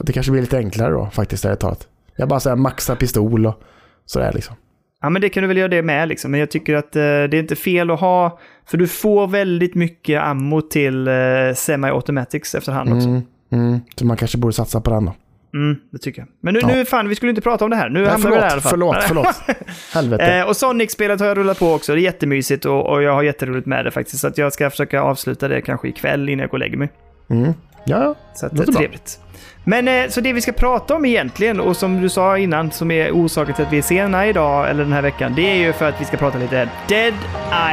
det 0.00 0.12
kanske 0.12 0.32
blir 0.32 0.42
lite 0.42 0.58
enklare 0.58 0.92
då 0.92 1.08
faktiskt. 1.12 1.42
Det 1.42 1.56
talat. 1.56 1.88
Jag 2.16 2.28
bara 2.28 2.40
så 2.40 2.56
maxar 2.56 2.96
pistol 2.96 3.46
och 3.46 3.62
sådär 4.06 4.32
liksom. 4.34 4.56
Ja, 5.00 5.10
men 5.10 5.22
det 5.22 5.28
kan 5.28 5.42
du 5.42 5.46
väl 5.46 5.56
göra 5.56 5.68
det 5.68 5.82
med 5.82 6.08
liksom. 6.08 6.30
Men 6.30 6.40
jag 6.40 6.50
tycker 6.50 6.74
att 6.74 6.96
eh, 6.96 7.00
det 7.02 7.34
är 7.34 7.34
inte 7.34 7.56
fel 7.56 7.90
att 7.90 8.00
ha... 8.00 8.38
För 8.66 8.78
du 8.78 8.88
får 8.88 9.26
väldigt 9.26 9.74
mycket 9.74 10.22
ammo 10.22 10.60
till 10.60 11.08
eh, 11.08 11.12
semi-automatics 11.54 12.54
efterhand 12.54 12.92
också. 12.92 13.08
Mm, 13.08 13.22
mm. 13.52 13.80
Så 13.96 14.06
man 14.06 14.16
kanske 14.16 14.38
borde 14.38 14.52
satsa 14.52 14.80
på 14.80 14.90
den 14.90 15.04
då. 15.04 15.14
Mm, 15.54 15.76
det 15.90 15.98
tycker 15.98 16.22
jag. 16.22 16.28
Men 16.40 16.54
nu, 16.54 16.60
ja. 16.62 16.66
nu 16.66 16.84
fan, 16.84 17.08
vi 17.08 17.14
skulle 17.14 17.30
inte 17.30 17.42
prata 17.42 17.64
om 17.64 17.70
det 17.70 17.76
här. 17.76 17.88
Nu 17.88 18.02
Nej, 18.04 18.10
förlåt, 18.18 18.36
vi 18.36 18.40
där 18.40 18.48
i 18.48 18.52
alla 18.52 18.60
fall. 18.60 18.70
Förlåt, 18.70 18.96
förlåt. 19.02 19.42
Helvete. 19.94 20.24
Eh, 20.24 20.48
och 20.48 20.56
Sonic-spelet 20.56 21.20
har 21.20 21.26
jag 21.26 21.36
rullat 21.36 21.58
på 21.58 21.72
också. 21.72 21.94
Det 21.94 22.00
är 22.00 22.02
jättemysigt 22.02 22.64
och, 22.64 22.86
och 22.86 23.02
jag 23.02 23.14
har 23.14 23.22
jätteroligt 23.22 23.66
med 23.66 23.84
det 23.84 23.90
faktiskt. 23.90 24.20
Så 24.20 24.26
att 24.26 24.38
jag 24.38 24.52
ska 24.52 24.70
försöka 24.70 25.02
avsluta 25.02 25.48
det 25.48 25.60
kanske 25.60 25.88
ikväll 25.88 26.28
innan 26.28 26.40
jag 26.40 26.50
går 26.50 26.56
och 26.56 26.60
lägger 26.60 26.76
mig. 26.76 26.90
Mm. 27.30 27.52
Ja, 27.84 28.14
Så 28.34 28.46
att, 28.46 28.56
det 28.56 28.62
är 28.62 28.72
trevligt. 28.72 29.20
Men 29.64 29.88
eh, 29.88 30.08
så 30.08 30.20
det 30.20 30.32
vi 30.32 30.40
ska 30.40 30.52
prata 30.52 30.94
om 30.94 31.04
egentligen, 31.04 31.60
och 31.60 31.76
som 31.76 32.00
du 32.00 32.08
sa 32.08 32.38
innan, 32.38 32.70
som 32.70 32.90
är 32.90 33.10
orsaken 33.10 33.54
till 33.54 33.64
att 33.64 33.72
vi 33.72 33.78
är 33.78 33.82
sena 33.82 34.26
idag, 34.26 34.70
eller 34.70 34.82
den 34.82 34.92
här 34.92 35.02
veckan, 35.02 35.32
det 35.36 35.42
är 35.42 35.56
ju 35.56 35.72
för 35.72 35.88
att 35.88 36.00
vi 36.00 36.04
ska 36.04 36.16
prata 36.16 36.38
lite 36.38 36.68
Dead 36.88 37.14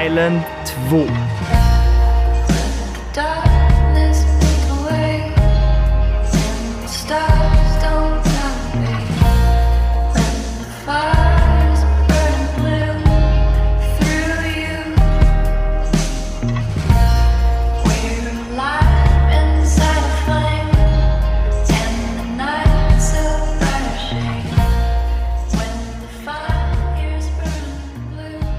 Island 0.06 0.40
2. 0.90 1.06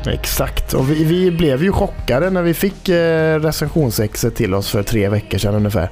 Exakt, 0.07 0.75
och 0.75 0.91
vi, 0.91 1.05
vi, 1.05 1.31
blev 1.31 1.65
ju 1.65 1.73
chockade 1.73 2.31
när 2.31 2.43
vi 2.43 2.55
fick 2.55 2.89
eh, 2.89 3.41
recensionsexet 3.41 4.37
till 4.37 4.55
oss 4.55 4.71
för 4.71 4.83
tre 4.83 5.09
veckor 5.09 5.39
sedan 5.39 5.55
ungefär. 5.55 5.91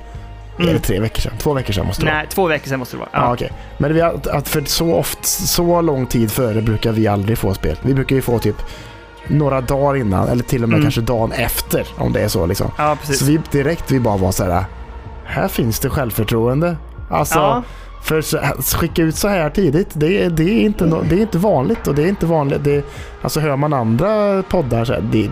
Mm. 0.59 0.71
Eller 0.71 0.81
tre 0.81 1.01
veckor 1.01 1.21
sedan? 1.21 1.33
Två 1.39 1.55
veckor 1.55 1.73
sedan 1.73 1.87
måste 1.87 2.03
det 2.03 2.07
vara. 2.07 2.17
Nej, 2.17 2.27
två 2.31 2.47
veckor 2.47 2.69
sedan 2.69 2.79
måste 2.79 2.97
det 2.97 3.01
vara. 3.01 3.11
Ja. 3.13 3.23
Ah, 3.23 3.33
okay. 3.33 3.49
Men 3.79 3.95
vi, 3.95 4.03
att 4.03 4.49
för 4.49 4.63
så, 4.65 4.95
oft, 4.95 5.25
så 5.25 5.81
lång 5.81 6.07
tid 6.07 6.31
före 6.31 6.63
brukar 6.63 6.93
vi 6.93 7.07
aldrig 7.07 7.39
få 7.39 7.55
spel. 7.55 7.77
Vi 7.83 7.95
brukar 7.95 8.17
ju 8.17 8.23
få 8.23 8.39
typ 8.39 8.57
några 9.27 9.61
dagar 9.61 9.97
innan 10.01 10.29
eller 10.29 10.43
till 10.43 10.63
och 10.63 10.69
med 10.69 10.77
mm. 10.77 10.85
kanske 10.85 11.01
dagen 11.01 11.33
efter 11.33 11.87
om 11.97 12.13
det 12.13 12.21
är 12.21 12.29
så. 12.29 12.47
Liksom. 12.47 12.71
Ja, 12.79 12.97
precis. 13.01 13.19
Så 13.19 13.25
vi 13.25 13.41
direkt 13.51 13.91
vi 13.91 14.01
bara 14.01 14.17
var 14.17 14.33
så 14.33 14.45
här. 14.45 14.65
Här 15.25 15.49
finns 15.49 15.81
det 15.81 15.91
självförtroende. 15.91 16.77
Alltså, 17.11 17.39
ja. 17.39 17.63
För 18.09 18.19
att 18.19 18.65
skicka 18.65 19.03
ut 19.03 19.17
så 19.17 19.29
här 19.29 19.51
tidigt, 19.51 19.89
det, 19.93 20.29
det, 20.29 20.43
är, 20.43 20.61
inte 20.61 20.87
no, 20.87 21.05
det 21.09 21.17
är 21.17 21.21
inte 21.21 21.39
vanligt. 21.39 21.87
Och 21.87 21.95
det 21.95 22.03
är 22.03 22.07
inte 22.07 22.27
vanligt. 22.27 22.65
Det, 22.65 22.85
alltså 23.23 23.41
hör 23.41 23.57
man 23.57 23.73
andra 23.73 24.43
poddar 24.43 24.85
så 24.85 24.93
här, 24.93 25.01
det, 25.13 25.31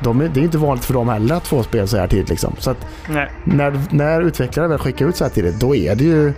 de, 0.00 0.18
det 0.18 0.40
är 0.40 0.44
inte 0.44 0.58
vanligt 0.58 0.84
för 0.84 0.94
dem 0.94 1.08
heller 1.08 1.34
att 1.34 1.46
få 1.46 1.62
spel 1.62 1.88
så 1.88 1.96
här 1.96 2.08
tidigt. 2.08 2.28
Liksom. 2.28 2.54
Så 2.58 2.74
när, 3.44 3.80
när 3.90 4.20
utvecklare 4.20 4.68
väl 4.68 4.78
skickar 4.78 5.08
ut 5.08 5.16
så 5.16 5.24
här 5.24 5.30
tidigt, 5.30 5.60
då 5.60 5.76
är 5.76 5.94
det 5.94 6.04
ju 6.04 6.32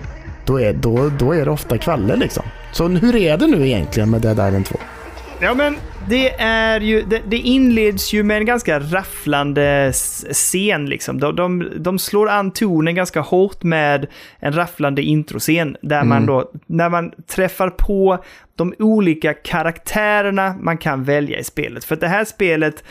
då 0.44 0.60
är, 0.60 0.72
då, 0.72 1.10
då 1.18 1.34
är 1.34 1.44
det 1.44 1.50
ofta 1.50 1.78
kvällar 1.78 2.16
liksom. 2.16 2.42
Så 2.72 2.88
hur 2.88 3.16
är 3.16 3.36
det 3.36 3.46
nu 3.46 3.66
egentligen 3.66 4.10
med 4.10 4.20
Dead 4.20 4.48
Island 4.48 4.66
2? 4.66 4.78
Ja 5.40 5.54
men 5.54 5.76
det 6.08 6.40
är 6.40 6.80
ju, 6.80 7.02
det, 7.02 7.22
det, 7.28 7.36
inleds 7.36 8.12
ju 8.12 8.22
med 8.22 8.36
en 8.36 8.46
ganska 8.46 8.80
rafflande 8.80 9.92
scen 10.32 10.86
liksom. 10.86 11.20
De, 11.20 11.36
de, 11.36 11.72
de, 11.76 11.98
slår 11.98 12.28
an 12.28 12.50
tonen 12.50 12.94
ganska 12.94 13.20
hårt 13.20 13.62
med 13.62 14.06
en 14.38 14.52
rafflande 14.52 15.02
introscen. 15.02 15.76
Där 15.82 15.96
mm. 15.96 16.08
man 16.08 16.26
då, 16.26 16.50
när 16.66 16.88
man 16.88 17.12
träffar 17.26 17.70
på 17.70 18.24
de 18.56 18.74
olika 18.78 19.34
karaktärerna 19.34 20.56
man 20.60 20.78
kan 20.78 21.04
välja 21.04 21.38
i 21.38 21.44
spelet. 21.44 21.84
För 21.84 21.96
det 21.96 22.08
här 22.08 22.24
spelet 22.24 22.84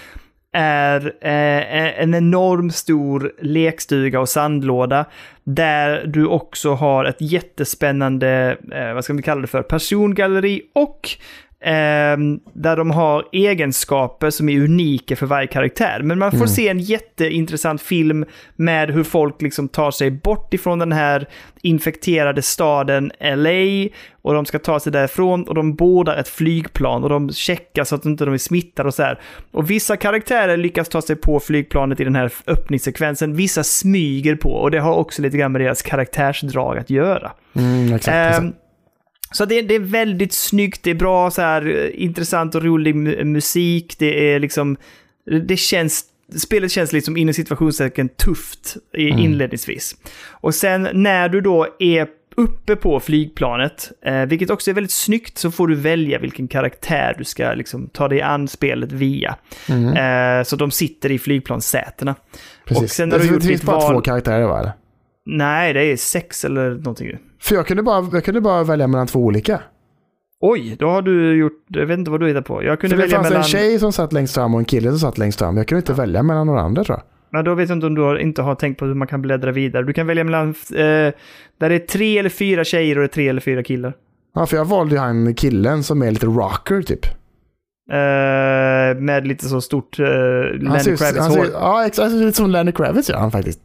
är 0.52 1.06
eh, 1.22 2.02
en 2.02 2.15
enorm 2.15 2.72
stor 2.72 3.34
lekstuga 3.41 4.19
och 4.19 4.30
sandlåda 4.30 5.06
där 5.44 6.07
du 6.07 6.26
också 6.26 6.73
har 6.73 7.06
ett 7.06 7.22
jättespännande, 7.22 8.57
eh, 8.72 8.94
vad 8.94 9.03
ska 9.03 9.14
vi 9.14 9.22
kalla 9.22 9.41
det 9.41 9.48
för, 9.48 9.61
persongalleri 9.61 10.61
och 10.76 11.10
Eh, 11.10 11.47
där 12.53 12.77
de 12.77 12.91
har 12.91 13.26
egenskaper 13.31 14.30
som 14.30 14.49
är 14.49 14.60
unika 14.60 15.15
för 15.15 15.26
varje 15.26 15.48
karaktär. 15.48 16.02
Men 16.03 16.19
man 16.19 16.31
får 16.31 16.38
mm. 16.38 16.48
se 16.48 16.69
en 16.69 16.80
jätteintressant 16.80 17.81
film 17.81 18.26
med 18.56 18.91
hur 18.91 19.03
folk 19.03 19.41
liksom 19.41 19.68
tar 19.68 19.91
sig 19.91 20.11
bort 20.11 20.53
ifrån 20.53 20.80
den 20.80 20.91
här 20.91 21.27
infekterade 21.61 22.41
staden 22.41 23.11
LA 23.19 23.89
och 24.22 24.34
de 24.34 24.45
ska 24.45 24.60
ta 24.60 24.80
sig 24.80 24.91
därifrån 24.91 25.44
och 25.44 25.56
de 25.56 25.76
bordar 25.76 26.18
ett 26.18 26.27
flygplan 26.27 27.03
och 27.03 27.10
de 27.10 27.30
checkar 27.30 27.84
så 27.84 27.95
att 27.95 28.06
inte 28.06 28.26
de 28.26 28.34
är 28.34 28.38
smittade 28.38 28.88
och 28.88 28.94
så 28.94 29.03
här. 29.03 29.19
Och 29.52 29.69
vissa 29.69 29.98
karaktärer 29.98 30.57
lyckas 30.57 30.89
ta 30.89 31.02
sig 31.02 31.15
på 31.15 31.39
flygplanet 31.39 31.99
i 31.99 32.03
den 32.03 32.15
här 32.15 32.31
öppningssekvensen, 32.48 33.35
vissa 33.35 33.64
smyger 33.64 34.35
på 34.35 34.49
och 34.49 34.72
det 34.72 34.80
har 34.80 34.94
också 34.94 35.22
lite 35.22 35.38
grann 35.38 35.52
med 35.52 35.61
deras 35.61 35.81
karaktärsdrag 35.81 36.77
att 36.77 36.89
göra. 36.89 37.31
Mm, 37.56 37.94
exakt, 37.94 38.44
eh, 38.44 38.49
så 39.32 39.45
det, 39.45 39.62
det, 39.62 39.76
är 39.76 39.80
väldigt 39.80 40.34
snyggt, 40.34 40.84
det 40.84 40.91
är 40.91 40.95
bra 40.95 41.32
så 41.32 41.41
här 41.41 41.68
eh, 41.68 42.04
intressant 42.04 42.56
och 42.56 42.64
rolig 42.64 42.95
musik, 43.26 43.95
det 43.99 44.34
är 44.34 44.40
liksom, 44.40 44.78
det 45.48 45.58
känns, 45.58 46.04
spelet 46.38 46.72
känns 46.72 46.94
liksom 46.94 47.18
inom 47.18 47.34
situationstecken 47.34 48.10
tufft 48.10 48.78
mm. 48.98 49.20
inledningsvis. 49.20 49.95
Och 50.30 50.56
sen 50.56 50.88
när 50.94 51.30
du 51.30 51.41
då 51.41 51.68
är 51.80 52.08
uppe 52.38 52.76
på 52.76 52.99
flygplanet, 52.99 53.91
eh, 54.06 54.22
vilket 54.22 54.49
också 54.49 54.72
är 54.72 54.76
väldigt 54.76 54.91
snyggt, 54.91 55.38
så 55.38 55.52
får 55.52 55.68
du 55.68 55.76
välja 55.76 56.20
vilken 56.20 56.48
karaktär 56.48 57.16
du 57.18 57.24
ska 57.24 57.54
liksom, 57.54 57.90
ta 57.90 58.08
dig 58.08 58.22
an 58.22 58.48
spelet 58.48 58.91
via. 58.91 59.36
Mm. 59.70 60.40
Eh, 60.40 60.44
så 60.44 60.56
de 60.56 60.72
sitter 60.72 61.12
i 61.12 61.20
flygplanssätena. 61.20 62.16
Precis. 62.66 62.84
Och 62.84 62.90
sen 62.90 63.10
när 63.10 63.20
du 63.20 63.28
det 63.28 63.34
gjort 63.34 63.44
finns 63.44 63.64
bara 63.64 63.78
val- 63.78 63.94
två 63.94 64.02
karaktärer 64.02 64.48
va? 64.48 64.74
Nej, 65.30 65.74
det 65.74 65.84
är 65.84 65.98
sex 65.98 66.45
eller 66.45 66.70
någonting. 66.70 67.18
För 67.41 67.56
jag 67.56 67.68
kunde, 67.68 67.84
bara, 67.84 68.10
jag 68.14 68.24
kunde 68.24 68.41
bara 68.41 68.64
välja 68.64 68.88
mellan 68.88 69.08
två 69.08 69.20
olika. 69.20 69.62
Oj, 70.41 70.76
då 70.80 70.90
har 70.90 71.02
du 71.02 71.36
gjort, 71.36 71.64
jag 71.68 71.86
vet 71.86 71.99
inte 71.99 72.12
vad 72.12 72.20
du 72.20 72.28
hittar 72.28 72.41
på. 72.41 72.64
Jag 72.64 72.80
kunde 72.82 72.95
För 72.95 73.04
det 73.04 73.08
välja 73.08 73.18
fanns 73.18 73.30
mellan... 73.30 73.41
en 73.41 73.48
tjej 73.48 73.80
som 73.80 73.94
satt 73.94 74.14
längst 74.14 74.34
fram 74.36 74.54
och 74.54 74.60
en 74.60 74.66
kille 74.66 74.90
som 74.90 74.99
satt 74.99 75.18
längst 75.18 75.40
fram. 75.40 75.58
Jag 75.58 75.68
kunde 75.68 75.80
inte 75.80 75.94
välja 75.94 76.24
mellan 76.24 76.48
några 76.48 76.62
andra 76.62 76.84
tror 76.84 76.98
jag. 76.98 77.04
Men 77.32 77.45
då 77.45 77.54
vet 77.56 77.70
jag 77.70 77.76
inte 77.76 77.88
om 77.88 77.95
du 77.95 78.02
har, 78.02 78.16
inte 78.18 78.41
har 78.41 78.56
tänkt 78.56 78.80
på 78.80 78.86
hur 78.86 78.94
man 78.94 79.08
kan 79.08 79.22
bläddra 79.22 79.52
vidare. 79.52 79.84
Du 79.84 79.94
kan 79.94 80.08
välja 80.08 80.24
mellan, 80.24 80.49
eh, 80.49 80.54
där 81.60 81.70
det 81.70 81.76
är 81.76 81.80
tre 81.80 82.18
eller 82.18 82.30
fyra 82.30 82.64
tjejer 82.64 82.95
och 82.98 83.02
det 83.02 83.06
är 83.06 83.08
tre 83.08 83.28
eller 83.30 83.41
fyra 83.41 83.64
killar. 83.64 83.94
Ja, 84.36 84.45
för 84.45 84.58
jag 84.58 84.66
valde 84.66 84.95
ju 84.95 85.02
han 85.02 85.34
killen 85.36 85.84
som 85.84 86.02
är 86.02 86.12
lite 86.12 86.26
rocker 86.26 86.82
typ. 86.82 87.06
Eh, 87.91 88.99
med 89.02 89.28
lite 89.28 89.45
så 89.45 89.62
stort 89.62 89.99
eh, 89.99 90.06
Lenny 90.06 90.68
Han 90.68 90.80
ser, 90.80 90.91
ut- 90.91 90.99
Kravitz 90.99 91.20
han 91.20 91.32
hår. 91.32 91.44
ser, 91.45 91.52
ja, 91.54 91.86
exakt. 91.86 92.12
Lite 92.12 92.38
som 92.38 92.49
Lenny 92.52 92.72
Kravitz 92.72 93.10
gör 93.10 93.18
han 93.18 93.32
faktiskt. 93.32 93.60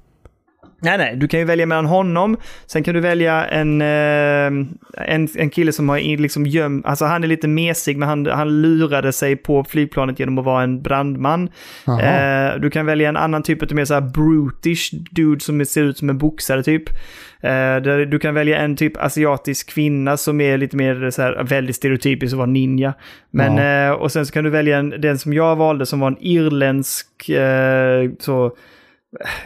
Nej, 0.82 0.98
nej, 0.98 1.16
du 1.16 1.28
kan 1.28 1.40
ju 1.40 1.46
välja 1.46 1.66
mellan 1.66 1.86
honom. 1.86 2.36
Sen 2.66 2.82
kan 2.82 2.94
du 2.94 3.00
välja 3.00 3.44
en, 3.44 3.80
eh, 3.80 4.66
en, 5.06 5.28
en 5.34 5.50
kille 5.50 5.72
som 5.72 5.88
har 5.88 5.98
liksom 6.18 6.46
göm, 6.46 6.82
alltså 6.86 7.04
han 7.04 7.24
är 7.24 7.28
lite 7.28 7.48
mesig, 7.48 7.96
men 7.96 8.08
han, 8.08 8.26
han 8.26 8.62
lurade 8.62 9.12
sig 9.12 9.36
på 9.36 9.64
flygplanet 9.64 10.18
genom 10.18 10.38
att 10.38 10.44
vara 10.44 10.62
en 10.62 10.82
brandman. 10.82 11.48
Eh, 11.86 12.60
du 12.60 12.70
kan 12.70 12.86
välja 12.86 13.08
en 13.08 13.16
annan 13.16 13.42
typ 13.42 13.62
av 13.62 13.74
mer 13.74 13.84
så 13.84 13.94
här 13.94 14.00
brutish 14.00 14.90
dude 15.10 15.40
som 15.40 15.64
ser 15.64 15.82
ut 15.82 15.98
som 15.98 16.10
en 16.10 16.18
boxare 16.18 16.62
typ. 16.62 16.84
Eh, 17.40 17.76
du 18.06 18.18
kan 18.18 18.34
välja 18.34 18.58
en 18.58 18.76
typ 18.76 18.96
asiatisk 18.96 19.70
kvinna 19.70 20.16
som 20.16 20.40
är 20.40 20.58
lite 20.58 20.76
mer 20.76 21.10
så 21.10 21.22
här 21.22 21.44
väldigt 21.44 21.76
stereotypisk 21.76 22.32
att 22.32 22.38
vara 22.38 22.46
ninja. 22.46 22.94
Men, 23.30 23.58
eh, 23.88 23.92
och 23.92 24.12
sen 24.12 24.26
så 24.26 24.32
kan 24.32 24.44
du 24.44 24.50
välja 24.50 24.78
en, 24.78 24.90
den 24.90 25.18
som 25.18 25.32
jag 25.32 25.56
valde 25.56 25.86
som 25.86 26.00
var 26.00 26.08
en 26.08 26.16
irländsk, 26.20 27.28
eh, 27.28 28.10
så 28.18 28.56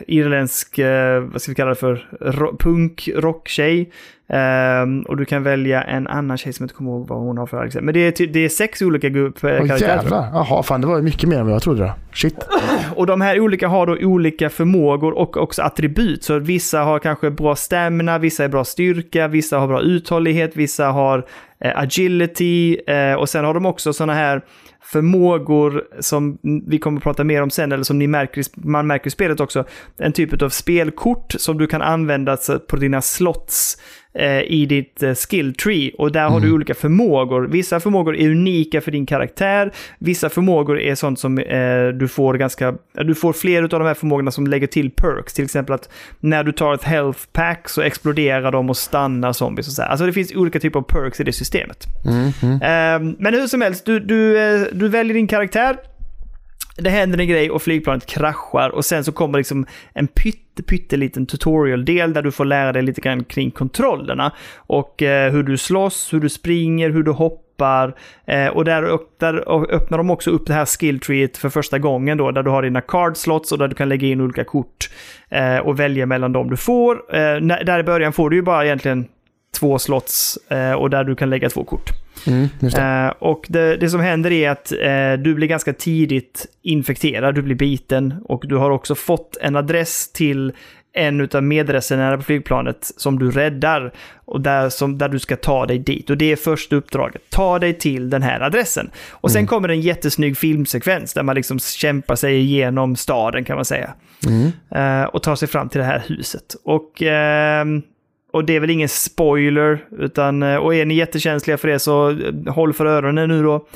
irländsk, 0.07 0.79
eh, 0.79 1.21
vad 1.21 1.43
ska 1.43 1.51
vi 1.51 1.55
kalla 1.55 1.69
det 1.69 1.75
för, 1.75 2.07
ro- 2.21 2.57
punk, 2.59 3.09
rocktjej. 3.15 3.91
Ehm, 4.29 5.01
och 5.03 5.17
du 5.17 5.25
kan 5.25 5.43
välja 5.43 5.83
en 5.83 6.07
annan 6.07 6.37
tjej 6.39 6.53
som 6.53 6.63
jag 6.63 6.67
inte 6.67 6.75
kommer 6.75 6.91
ihåg 6.91 7.09
vad 7.09 7.19
hon 7.19 7.39
har 7.39 7.47
för 7.47 7.65
accent. 7.65 7.85
Men 7.85 7.95
det 7.95 8.21
är, 8.21 8.27
det 8.27 8.41
är 8.45 8.49
sex 8.49 8.83
olika 8.83 9.07
eh, 9.07 9.13
karaktärer. 9.13 9.79
jävlar. 9.79 10.31
Jaha, 10.33 10.63
fan 10.63 10.81
det 10.81 10.87
var 10.87 11.03
mycket 11.03 11.29
mer 11.29 11.39
än 11.39 11.45
vad 11.47 11.55
jag 11.55 11.63
trodde 11.63 11.83
då. 11.83 11.93
Shit. 12.13 12.49
Och 12.97 13.07
de 13.07 13.21
här 13.21 13.41
olika 13.41 13.69
har 13.69 13.87
då 13.87 13.97
olika 14.01 14.51
förmågor 14.51 15.13
och 15.13 15.37
också 15.37 15.63
attribut. 15.63 16.25
Så 16.25 16.39
vissa 16.39 16.81
har 16.81 16.99
kanske 16.99 17.31
bra 17.31 17.57
stamina, 17.57 18.19
vissa 18.19 18.45
är 18.45 18.49
bra 18.49 18.65
styrka, 18.65 19.29
vissa 19.29 19.59
har 19.59 19.69
bra 19.69 19.81
uthållighet, 19.81 20.57
vissa 20.57 20.87
har 20.87 21.27
eh, 21.61 21.79
agility 21.79 22.77
eh, 22.87 23.15
och 23.15 23.29
sen 23.29 23.45
har 23.45 23.55
de 23.55 23.67
också 23.67 23.93
sådana 23.93 24.15
här 24.15 24.41
förmågor 24.87 25.85
som 26.01 26.39
vi 26.67 26.79
kommer 26.79 26.99
att 26.99 27.05
prata 27.05 27.25
mer 27.25 27.43
om 27.43 27.51
sen, 27.51 27.73
eller 27.73 27.85
som 27.85 27.99
ni 27.99 28.07
märker, 28.07 28.45
man 28.55 28.87
märker 28.87 29.07
i 29.07 29.11
spelet 29.11 29.41
också. 29.41 29.65
En 29.99 30.13
typ 30.13 30.43
av 30.43 30.49
spelkort 30.49 31.35
som 31.39 31.59
du 31.59 31.67
kan 31.67 31.83
använda 31.83 32.37
på 32.69 32.77
dina 32.77 33.03
slots 33.03 33.79
i 34.25 34.67
ditt 34.67 35.03
eh, 35.03 35.15
skill 35.15 35.55
tree. 35.55 35.91
Och 35.99 36.13
där 36.13 36.29
har 36.29 36.41
du 36.41 36.53
olika 36.53 36.75
förmågor. 36.75 37.47
Vissa 37.47 37.81
förmågor 37.81 38.17
är 38.17 38.31
unika 38.31 38.81
för 38.81 38.91
din 38.91 39.07
karaktär. 39.07 39.73
Vissa 39.99 40.29
förmågor 40.29 40.81
är 40.81 40.95
sånt 40.95 41.19
som 41.19 41.39
eh, 41.39 41.89
du 41.89 42.09
får 42.09 42.35
ganska... 42.35 42.75
Du 42.93 43.15
får 43.15 43.33
fler 43.33 43.63
av 43.63 43.69
de 43.69 43.83
här 43.83 43.95
förmågorna 43.95 44.31
som 44.31 44.47
lägger 44.47 44.67
till 44.67 44.91
perks. 44.91 45.35
Till 45.35 45.45
exempel 45.45 45.75
att 45.75 45.89
när 46.21 46.45
du 46.45 46.53
tar 46.53 46.75
ett 46.75 46.85
health 46.85 47.21
pack 47.33 47.69
så 47.69 47.83
exploderar 47.83 48.53
de 48.53 48.71
och 48.71 48.77
stannar 48.77 49.33
zombies 49.33 49.69
och 49.69 49.73
så 49.73 49.83
här. 49.83 49.89
Alltså 49.89 50.07
det 50.07 50.13
finns 50.13 50.35
olika 50.35 50.61
typer 50.61 50.79
av 50.79 50.83
perks 50.83 51.21
i 51.21 51.25
det 51.25 51.33
systemet. 51.33 51.87
Mm, 52.05 52.33
mm. 52.43 52.55
Eh, 52.55 53.17
men 53.19 53.35
hur 53.35 53.47
som 53.47 53.61
helst, 53.61 53.85
du, 53.85 54.01
du, 54.01 54.39
eh, 54.39 54.67
du 54.73 54.89
väljer 54.89 55.15
din 55.15 55.29
karaktär. 55.29 55.77
Det 56.79 56.91
händer 56.91 57.19
en 57.19 57.29
grej 57.29 57.51
och 57.51 57.63
flygplanet 57.63 58.07
kraschar 58.07 58.71
och 58.71 58.85
sen 58.85 59.05
så 59.05 59.13
kommer 59.13 59.39
liksom 59.39 59.67
en 59.95 60.07
pytte, 60.07 60.63
pytteliten 60.63 61.27
tutorial-del 61.27 62.13
där 62.13 62.23
du 62.23 62.31
får 62.33 62.45
lära 62.45 62.73
dig 62.73 62.83
lite 62.83 63.01
grann 63.01 63.25
kring 63.25 63.51
kontrollerna. 63.51 64.33
Och 64.57 65.03
eh, 65.03 65.33
hur 65.33 65.43
du 65.43 65.57
slåss, 65.59 66.13
hur 66.13 66.21
du 66.21 66.29
springer, 66.29 66.91
hur 66.91 67.03
du 67.03 67.11
hoppar. 67.11 67.95
Eh, 68.27 68.47
och 68.47 68.65
där, 68.65 68.83
upp- 68.83 69.19
där 69.21 69.35
öppnar 69.75 69.99
de 69.99 70.11
också 70.11 70.31
upp 70.31 70.47
det 70.47 70.55
här 70.55 70.67
skilltreet 70.67 71.37
för 71.37 71.49
första 71.49 71.79
gången 71.79 72.19
då, 72.19 72.31
där 72.31 72.43
du 72.43 72.51
har 72.51 72.63
dina 72.63 72.81
card 72.81 73.17
slots 73.17 73.53
och 73.53 73.59
där 73.59 73.69
du 73.69 73.75
kan 73.75 73.89
lägga 73.89 74.09
in 74.09 74.21
olika 74.21 74.45
kort 74.45 74.91
eh, 75.29 75.59
och 75.59 75.81
välja 75.81 76.07
mellan 76.07 76.33
dem 76.33 76.51
du 76.51 76.57
får. 76.57 76.95
Eh, 77.17 77.41
när- 77.41 77.65
där 77.65 77.79
i 77.79 77.83
början 77.83 78.13
får 78.13 78.31
du 78.31 78.37
ju 78.37 78.43
bara 78.43 78.65
egentligen 78.65 79.07
två 79.59 79.79
slots 79.79 80.39
eh, 80.49 80.73
och 80.73 80.91
där 80.91 81.05
du 81.05 81.17
kan 81.17 81.31
lägga 81.31 81.51
två 81.51 81.65
kort. 81.65 81.91
Mm, 82.27 82.49
det. 82.61 82.79
Eh, 82.79 83.13
och 83.19 83.47
det, 83.49 83.77
det 83.77 83.91
som 83.91 84.01
händer 84.01 84.33
är 84.33 84.51
att 84.51 84.73
eh, 84.73 85.13
du 85.25 85.35
blir 85.35 85.49
ganska 85.49 85.73
tidigt 85.73 86.47
infekterad, 86.63 87.35
du 87.35 87.43
blir 87.43 87.55
biten 87.55 88.15
och 88.25 88.45
du 88.47 88.57
har 88.57 88.71
också 88.71 88.95
fått 88.95 89.37
en 89.41 89.57
adress 89.57 90.13
till 90.13 90.53
en 90.97 91.29
av 91.35 91.43
medresenärerna 91.43 92.17
på 92.17 92.23
flygplanet 92.23 92.91
som 92.97 93.19
du 93.19 93.31
räddar 93.31 93.93
och 94.25 94.41
där, 94.41 94.69
som, 94.69 94.99
där 94.99 95.09
du 95.09 95.19
ska 95.19 95.37
ta 95.37 95.67
dig 95.67 95.79
dit. 95.79 96.11
Och 96.11 96.17
det 96.17 96.33
är 96.33 96.37
första 96.37 96.77
uppdraget. 96.77 97.23
Ta 97.31 97.59
dig 97.59 97.75
till 97.75 98.11
den 98.11 98.23
här 98.23 98.41
adressen. 98.41 98.91
Och 99.11 99.31
sen 99.31 99.47
kommer 99.47 99.69
en 99.69 99.81
jättesnygg 99.81 100.39
filmsekvens 100.39 101.13
där 101.13 101.23
man 101.23 101.35
liksom 101.35 101.59
kämpar 101.59 102.17
sig 102.17 102.39
igenom 102.39 102.97
staden 102.97 103.45
kan 103.45 103.57
man 103.57 103.65
säga. 103.65 103.95
Mm. 104.27 104.53
Eh, 104.71 105.05
och 105.07 105.23
tar 105.23 105.37
sig 105.37 105.49
fram 105.49 105.69
till 105.69 105.79
det 105.79 105.87
här 105.87 106.03
huset. 106.07 106.57
Och, 106.65 107.03
ehm, 107.03 107.83
och 108.37 108.45
det 108.45 108.57
är 108.57 108.61
väl 108.61 108.71
ingen 108.71 108.89
spoiler, 108.89 109.85
utan, 109.99 110.43
eh, 110.43 110.57
och 110.57 110.75
är 110.75 110.85
ni 110.87 110.95
jättekänsliga 110.95 111.57
för 111.57 111.69
det 111.69 111.79
så 111.79 112.11
eh, 112.11 112.53
håll 112.55 112.73
för 112.73 112.87
öronen 112.87 113.29
nu 113.29 113.43
då. 113.43 113.67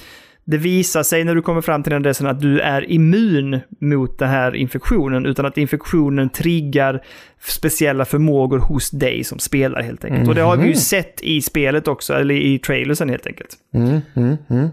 Det 0.45 0.57
visar 0.57 1.03
sig 1.03 1.25
när 1.25 1.35
du 1.35 1.43
kommer 1.43 1.61
fram 1.61 1.83
till 1.83 1.91
den 1.91 2.03
adressen 2.03 2.27
att 2.27 2.41
du 2.41 2.61
är 2.61 2.91
immun 2.91 3.61
mot 3.81 4.19
den 4.19 4.29
här 4.29 4.55
infektionen, 4.57 5.27
utan 5.27 5.47
att 5.47 5.59
infektionen 5.59 6.29
triggar 6.31 7.01
speciella 7.41 8.05
förmågor 8.05 8.59
hos 8.59 8.91
dig 8.91 9.25
som 9.25 9.39
spelar 9.39 9.83
helt 9.83 10.05
enkelt. 10.05 10.29
Och 10.29 10.35
det 10.35 10.41
har 10.41 10.57
vi 10.57 10.63
ju 10.63 10.69
Mhm. 10.69 10.75
sett 10.77 11.21
i 11.23 11.43
spelet 11.43 11.89
också, 11.89 12.15
eller 12.15 12.35
i 12.35 12.59
trailersen 12.59 13.09
helt 13.09 13.27
enkelt. 13.27 13.57
Mm, 13.75 14.01
mm, 14.17 14.37
mm. 14.51 14.69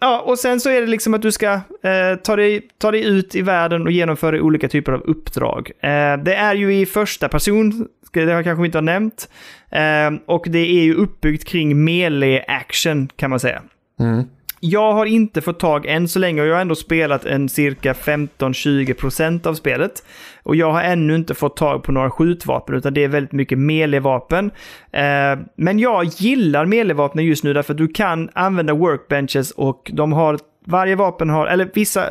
Ja, 0.00 0.20
och 0.26 0.38
sen 0.38 0.60
så 0.60 0.70
är 0.70 0.80
det 0.80 0.86
liksom 0.86 1.14
att 1.14 1.22
du 1.22 1.32
ska 1.32 1.52
eh, 1.52 2.16
ta, 2.22 2.36
dig, 2.36 2.68
ta 2.78 2.90
dig 2.90 3.04
ut 3.04 3.34
i 3.34 3.42
världen 3.42 3.82
och 3.82 3.92
genomföra 3.92 4.42
olika 4.42 4.68
typer 4.68 4.92
av 4.92 5.00
uppdrag. 5.00 5.70
Eh, 5.80 6.16
det 6.24 6.34
är 6.34 6.54
ju 6.54 6.74
i 6.74 6.86
första 6.86 7.28
person, 7.28 7.86
det 8.20 8.26
har 8.26 8.38
jag 8.38 8.44
kanske 8.44 8.66
inte 8.66 8.78
har 8.78 8.82
nämnt. 8.82 9.28
Eh, 9.70 10.10
och 10.26 10.46
det 10.48 10.58
är 10.58 10.84
ju 10.84 10.94
uppbyggt 10.94 11.44
kring 11.44 11.84
melee 11.84 12.44
action 12.48 13.08
kan 13.16 13.30
man 13.30 13.40
säga. 13.40 13.62
Mm. 14.00 14.24
Jag 14.66 14.92
har 14.92 15.06
inte 15.06 15.40
fått 15.40 15.60
tag 15.60 15.86
än 15.86 16.08
så 16.08 16.18
länge 16.18 16.42
och 16.42 16.46
jag 16.46 16.54
har 16.54 16.60
ändå 16.60 16.74
spelat 16.74 17.24
en 17.24 17.48
cirka 17.48 17.92
15-20% 17.92 19.46
av 19.46 19.54
spelet. 19.54 20.04
Och 20.42 20.56
jag 20.56 20.72
har 20.72 20.82
ännu 20.82 21.14
inte 21.14 21.34
fått 21.34 21.56
tag 21.56 21.82
på 21.82 21.92
några 21.92 22.10
skjutvapen 22.10 22.74
utan 22.74 22.94
det 22.94 23.04
är 23.04 23.08
väldigt 23.08 23.32
mycket 23.32 23.58
melee-vapen. 23.58 24.50
Eh, 24.92 25.38
men 25.56 25.78
jag 25.78 26.04
gillar 26.04 26.66
melee-vapnen 26.66 27.24
just 27.24 27.44
nu 27.44 27.52
därför 27.52 27.72
att 27.72 27.78
du 27.78 27.88
kan 27.88 28.30
använda 28.32 28.74
workbenches 28.74 29.50
och 29.50 29.90
de 29.94 30.12
har, 30.12 30.38
varje 30.66 30.96
vapen 30.96 31.30
har, 31.30 31.46
eller 31.46 31.70
vissa, 31.74 32.04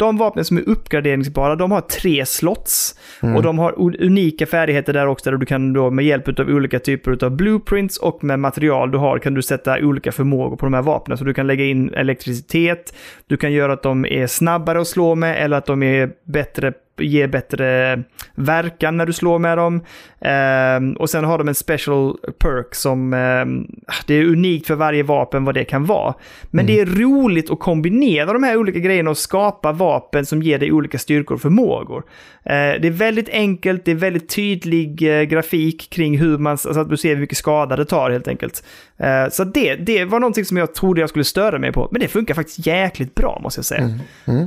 de 0.00 0.16
vapnen 0.16 0.44
som 0.44 0.56
är 0.56 0.68
uppgraderingsbara, 0.68 1.56
de 1.56 1.70
har 1.70 1.80
tre 1.80 2.26
slots. 2.26 2.94
Och 3.36 3.42
de 3.42 3.58
har 3.58 3.74
unika 3.78 4.46
färdigheter 4.46 4.92
där 4.92 5.06
också, 5.06 5.30
där 5.30 5.36
du 5.36 5.46
kan 5.46 5.72
då 5.72 5.90
med 5.90 6.04
hjälp 6.04 6.40
av 6.40 6.48
olika 6.48 6.78
typer 6.78 7.24
av 7.24 7.30
blueprints 7.30 7.98
och 7.98 8.24
med 8.24 8.38
material 8.38 8.90
du 8.90 8.98
har 8.98 9.18
kan 9.18 9.34
du 9.34 9.42
sätta 9.42 9.78
olika 9.78 10.12
förmågor 10.12 10.56
på 10.56 10.66
de 10.66 10.74
här 10.74 10.82
vapnen. 10.82 11.18
Så 11.18 11.24
du 11.24 11.34
kan 11.34 11.46
lägga 11.46 11.64
in 11.64 11.94
elektricitet, 11.94 12.94
du 13.26 13.36
kan 13.36 13.52
göra 13.52 13.72
att 13.72 13.82
de 13.82 14.06
är 14.06 14.26
snabbare 14.26 14.80
att 14.80 14.88
slå 14.88 15.14
med 15.14 15.44
eller 15.44 15.56
att 15.56 15.66
de 15.66 15.82
är 15.82 16.10
bättre 16.24 16.72
ger 17.00 17.28
bättre 17.28 18.02
verkan 18.34 18.96
när 18.96 19.06
du 19.06 19.12
slår 19.12 19.38
med 19.38 19.58
dem. 19.58 19.80
Ehm, 20.20 20.92
och 20.92 21.10
sen 21.10 21.24
har 21.24 21.38
de 21.38 21.48
en 21.48 21.54
special 21.54 22.16
perk 22.38 22.74
som 22.74 23.12
ehm, 23.14 23.66
det 24.06 24.14
är 24.14 24.24
unikt 24.24 24.66
för 24.66 24.74
varje 24.74 25.02
vapen 25.02 25.44
vad 25.44 25.54
det 25.54 25.64
kan 25.64 25.84
vara. 25.84 26.14
Men 26.50 26.66
det 26.66 26.80
är 26.80 26.86
roligt 26.86 27.50
att 27.50 27.60
kombinera 27.60 28.32
de 28.32 28.42
här 28.42 28.56
olika 28.56 28.78
grejerna 28.78 29.10
och 29.10 29.18
skapa 29.18 29.72
vapen 29.72 30.26
som 30.26 30.42
ger 30.42 30.58
dig 30.58 30.72
olika 30.72 30.98
styrkor 30.98 31.34
och 31.34 31.40
förmågor. 31.40 32.04
Eh, 32.44 32.80
det 32.80 32.86
är 32.86 32.90
väldigt 32.90 33.28
enkelt, 33.28 33.84
det 33.84 33.90
är 33.90 33.94
väldigt 33.94 34.28
tydlig 34.28 35.20
eh, 35.20 35.22
grafik 35.22 35.90
kring 35.90 36.18
hur 36.18 36.38
man, 36.38 36.58
så 36.58 36.80
att 36.80 36.90
du 36.90 36.96
ser 36.96 37.14
hur 37.14 37.20
mycket 37.20 37.38
skada 37.38 37.76
det 37.76 37.84
tar 37.84 38.10
helt 38.10 38.28
enkelt. 38.28 38.64
Eh, 38.98 39.28
så 39.30 39.44
det, 39.44 39.74
det 39.74 40.04
var 40.04 40.20
någonting 40.20 40.44
som 40.44 40.56
jag 40.56 40.74
trodde 40.74 41.00
jag 41.00 41.10
skulle 41.10 41.24
störa 41.24 41.58
mig 41.58 41.72
på, 41.72 41.88
men 41.90 42.00
det 42.00 42.08
funkar 42.08 42.34
faktiskt 42.34 42.66
jäkligt 42.66 43.14
bra 43.14 43.40
måste 43.42 43.58
jag 43.58 43.64
säga. 43.64 43.98
Mm. 44.26 44.46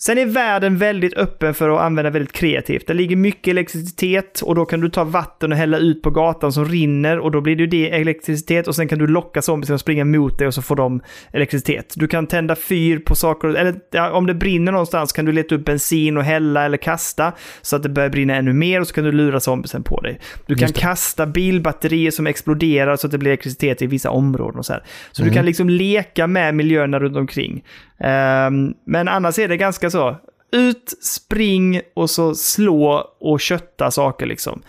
Sen 0.00 0.18
är 0.18 0.26
världen 0.26 0.76
väldigt 0.76 1.14
öppen 1.14 1.54
för 1.54 1.68
att 1.68 1.80
använda 1.80 2.10
väldigt 2.10 2.32
kreativt. 2.32 2.86
Det 2.86 2.94
ligger 2.94 3.16
mycket 3.16 3.50
elektricitet 3.50 4.40
och 4.40 4.54
då 4.54 4.64
kan 4.64 4.80
du 4.80 4.90
ta 4.90 5.04
vatten 5.04 5.52
och 5.52 5.58
hälla 5.58 5.78
ut 5.78 6.02
på 6.02 6.10
gatan 6.10 6.52
som 6.52 6.64
rinner 6.64 7.18
och 7.18 7.30
då 7.30 7.40
blir 7.40 7.56
det 7.56 7.66
det 7.66 7.90
elektricitet 7.90 8.68
och 8.68 8.76
sen 8.76 8.88
kan 8.88 8.98
du 8.98 9.06
locka 9.06 9.42
zombies 9.42 9.70
att 9.70 9.80
springa 9.80 10.04
mot 10.04 10.38
dig 10.38 10.46
och 10.46 10.54
så 10.54 10.62
får 10.62 10.76
de 10.76 11.00
elektricitet. 11.32 11.94
Du 11.96 12.08
kan 12.08 12.26
tända 12.26 12.56
fyr 12.56 12.98
på 12.98 13.14
saker, 13.14 13.48
eller 13.48 13.74
ja, 13.90 14.10
om 14.10 14.26
det 14.26 14.34
brinner 14.34 14.72
någonstans 14.72 15.12
kan 15.12 15.24
du 15.24 15.32
leta 15.32 15.54
upp 15.54 15.64
bensin 15.64 16.16
och 16.16 16.24
hälla 16.24 16.64
eller 16.64 16.76
kasta 16.76 17.32
så 17.62 17.76
att 17.76 17.82
det 17.82 17.88
börjar 17.88 18.10
brinna 18.10 18.34
ännu 18.34 18.52
mer 18.52 18.80
och 18.80 18.88
så 18.88 18.94
kan 18.94 19.04
du 19.04 19.12
lura 19.12 19.40
zombiesen 19.40 19.82
på 19.82 20.00
dig. 20.00 20.20
Du 20.46 20.54
kan 20.54 20.72
kasta 20.72 21.26
bilbatterier 21.26 22.10
som 22.10 22.26
exploderar 22.26 22.96
så 22.96 23.06
att 23.06 23.10
det 23.10 23.18
blir 23.18 23.30
elektricitet 23.30 23.82
i 23.82 23.86
vissa 23.86 24.10
områden 24.10 24.58
och 24.58 24.66
så 24.66 24.72
här. 24.72 24.82
Så 25.12 25.22
du 25.22 25.30
kan 25.30 25.44
liksom 25.44 25.68
leka 25.68 26.26
med 26.26 26.54
miljöerna 26.54 26.98
runt 26.98 27.16
omkring. 27.16 27.62
Ehm, 28.00 28.74
men 28.84 29.08
annars 29.08 29.38
är 29.38 29.48
det 29.48 29.56
ganska 29.56 29.87
så. 29.90 30.16
Ut, 30.52 30.94
spring 31.02 31.80
och 31.94 32.10
så 32.10 32.34
slå 32.34 33.10
och 33.20 33.40
kötta 33.40 33.90
saker 33.90 34.26
liksom. 34.26 34.62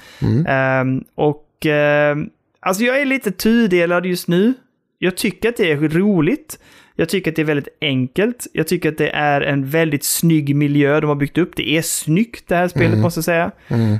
Ehm, 0.47 1.03
och 1.15 1.65
ehm, 1.65 2.29
alltså 2.59 2.83
jag 2.83 3.01
är 3.01 3.05
lite 3.05 3.31
tudelad 3.31 4.05
just 4.05 4.27
nu. 4.27 4.53
Jag 4.97 5.17
tycker 5.17 5.49
att 5.49 5.57
det 5.57 5.71
är 5.71 5.77
roligt. 5.77 6.59
Jag 6.95 7.09
tycker 7.09 7.31
att 7.31 7.35
det 7.35 7.41
är 7.41 7.45
väldigt 7.45 7.77
enkelt. 7.81 8.47
Jag 8.53 8.67
tycker 8.67 8.89
att 8.89 8.97
det 8.97 9.09
är 9.09 9.41
en 9.41 9.65
väldigt 9.69 10.03
snygg 10.03 10.55
miljö 10.55 10.99
de 10.99 11.07
har 11.07 11.15
byggt 11.15 11.37
upp. 11.37 11.55
Det 11.55 11.69
är 11.69 11.81
snyggt 11.81 12.47
det 12.47 12.55
här 12.55 12.67
spelet 12.67 12.99
måste 12.99 13.17
jag 13.17 13.25
säga. 13.25 13.51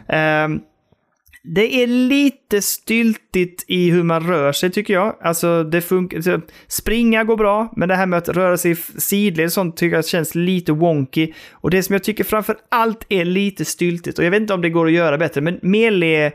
Ehm, 0.07 0.61
det 1.43 1.83
är 1.83 1.87
lite 1.87 2.61
styltigt 2.61 3.63
i 3.67 3.89
hur 3.89 4.03
man 4.03 4.27
rör 4.27 4.51
sig 4.51 4.71
tycker 4.71 4.93
jag. 4.93 5.15
Alltså 5.21 5.63
det 5.63 5.81
funkar. 5.81 6.17
alltså, 6.17 6.41
Springa 6.67 7.23
går 7.23 7.37
bra, 7.37 7.73
men 7.75 7.89
det 7.89 7.95
här 7.95 8.05
med 8.05 8.17
att 8.17 8.29
röra 8.29 8.57
sig 8.57 8.75
sidled 8.97 9.51
sånt 9.51 9.77
tycker 9.77 9.95
jag 9.95 10.05
känns 10.05 10.35
lite 10.35 10.71
wonky. 10.71 11.33
Och 11.51 11.69
det 11.71 11.83
som 11.83 11.93
jag 11.93 12.03
tycker 12.03 12.23
framför 12.23 12.57
allt 12.69 13.05
är 13.09 13.25
lite 13.25 13.65
styltigt, 13.65 14.19
och 14.19 14.25
jag 14.25 14.31
vet 14.31 14.41
inte 14.41 14.53
om 14.53 14.61
det 14.61 14.69
går 14.69 14.85
att 14.85 14.91
göra 14.91 15.17
bättre, 15.17 15.41
men 15.41 15.59
melee, 15.61 16.31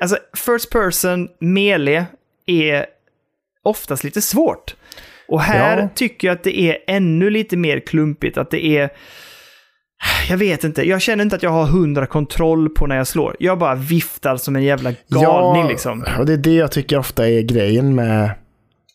alltså 0.00 0.16
first 0.36 0.70
person 0.70 1.28
melee 1.40 2.04
är 2.46 2.86
oftast 3.62 4.04
lite 4.04 4.20
svårt. 4.22 4.76
Och 5.28 5.40
här 5.40 5.78
Ja. 5.78 5.88
tycker 5.94 6.28
jag 6.28 6.34
att 6.34 6.44
det 6.44 6.60
är 6.60 6.78
ännu 6.86 7.30
lite 7.30 7.56
mer 7.56 7.80
klumpigt, 7.80 8.38
att 8.38 8.50
det 8.50 8.66
är 8.66 8.90
jag 10.28 10.36
vet 10.36 10.64
inte, 10.64 10.82
jag 10.82 11.02
känner 11.02 11.24
inte 11.24 11.36
att 11.36 11.42
jag 11.42 11.50
har 11.50 11.64
hundra 11.64 12.06
kontroll 12.06 12.68
på 12.68 12.86
när 12.86 12.96
jag 12.96 13.06
slår. 13.06 13.36
Jag 13.38 13.58
bara 13.58 13.74
viftar 13.74 14.36
som 14.36 14.56
en 14.56 14.62
jävla 14.62 14.92
galning 15.08 15.68
liksom. 15.68 16.04
och 16.18 16.26
det 16.26 16.32
är 16.32 16.36
det 16.36 16.54
jag 16.54 16.72
tycker 16.72 16.98
ofta 16.98 17.28
är 17.28 17.42
grejen 17.42 17.94
med 17.94 18.30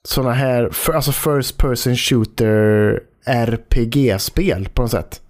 sådana 0.04 0.34
här, 0.34 0.70
för, 0.72 0.94
alltså 0.94 1.12
first 1.12 1.58
person 1.58 1.96
shooter 1.96 3.00
RPG-spel 3.26 4.70
på 4.74 4.82
något 4.82 4.92
sätt. 4.92 5.22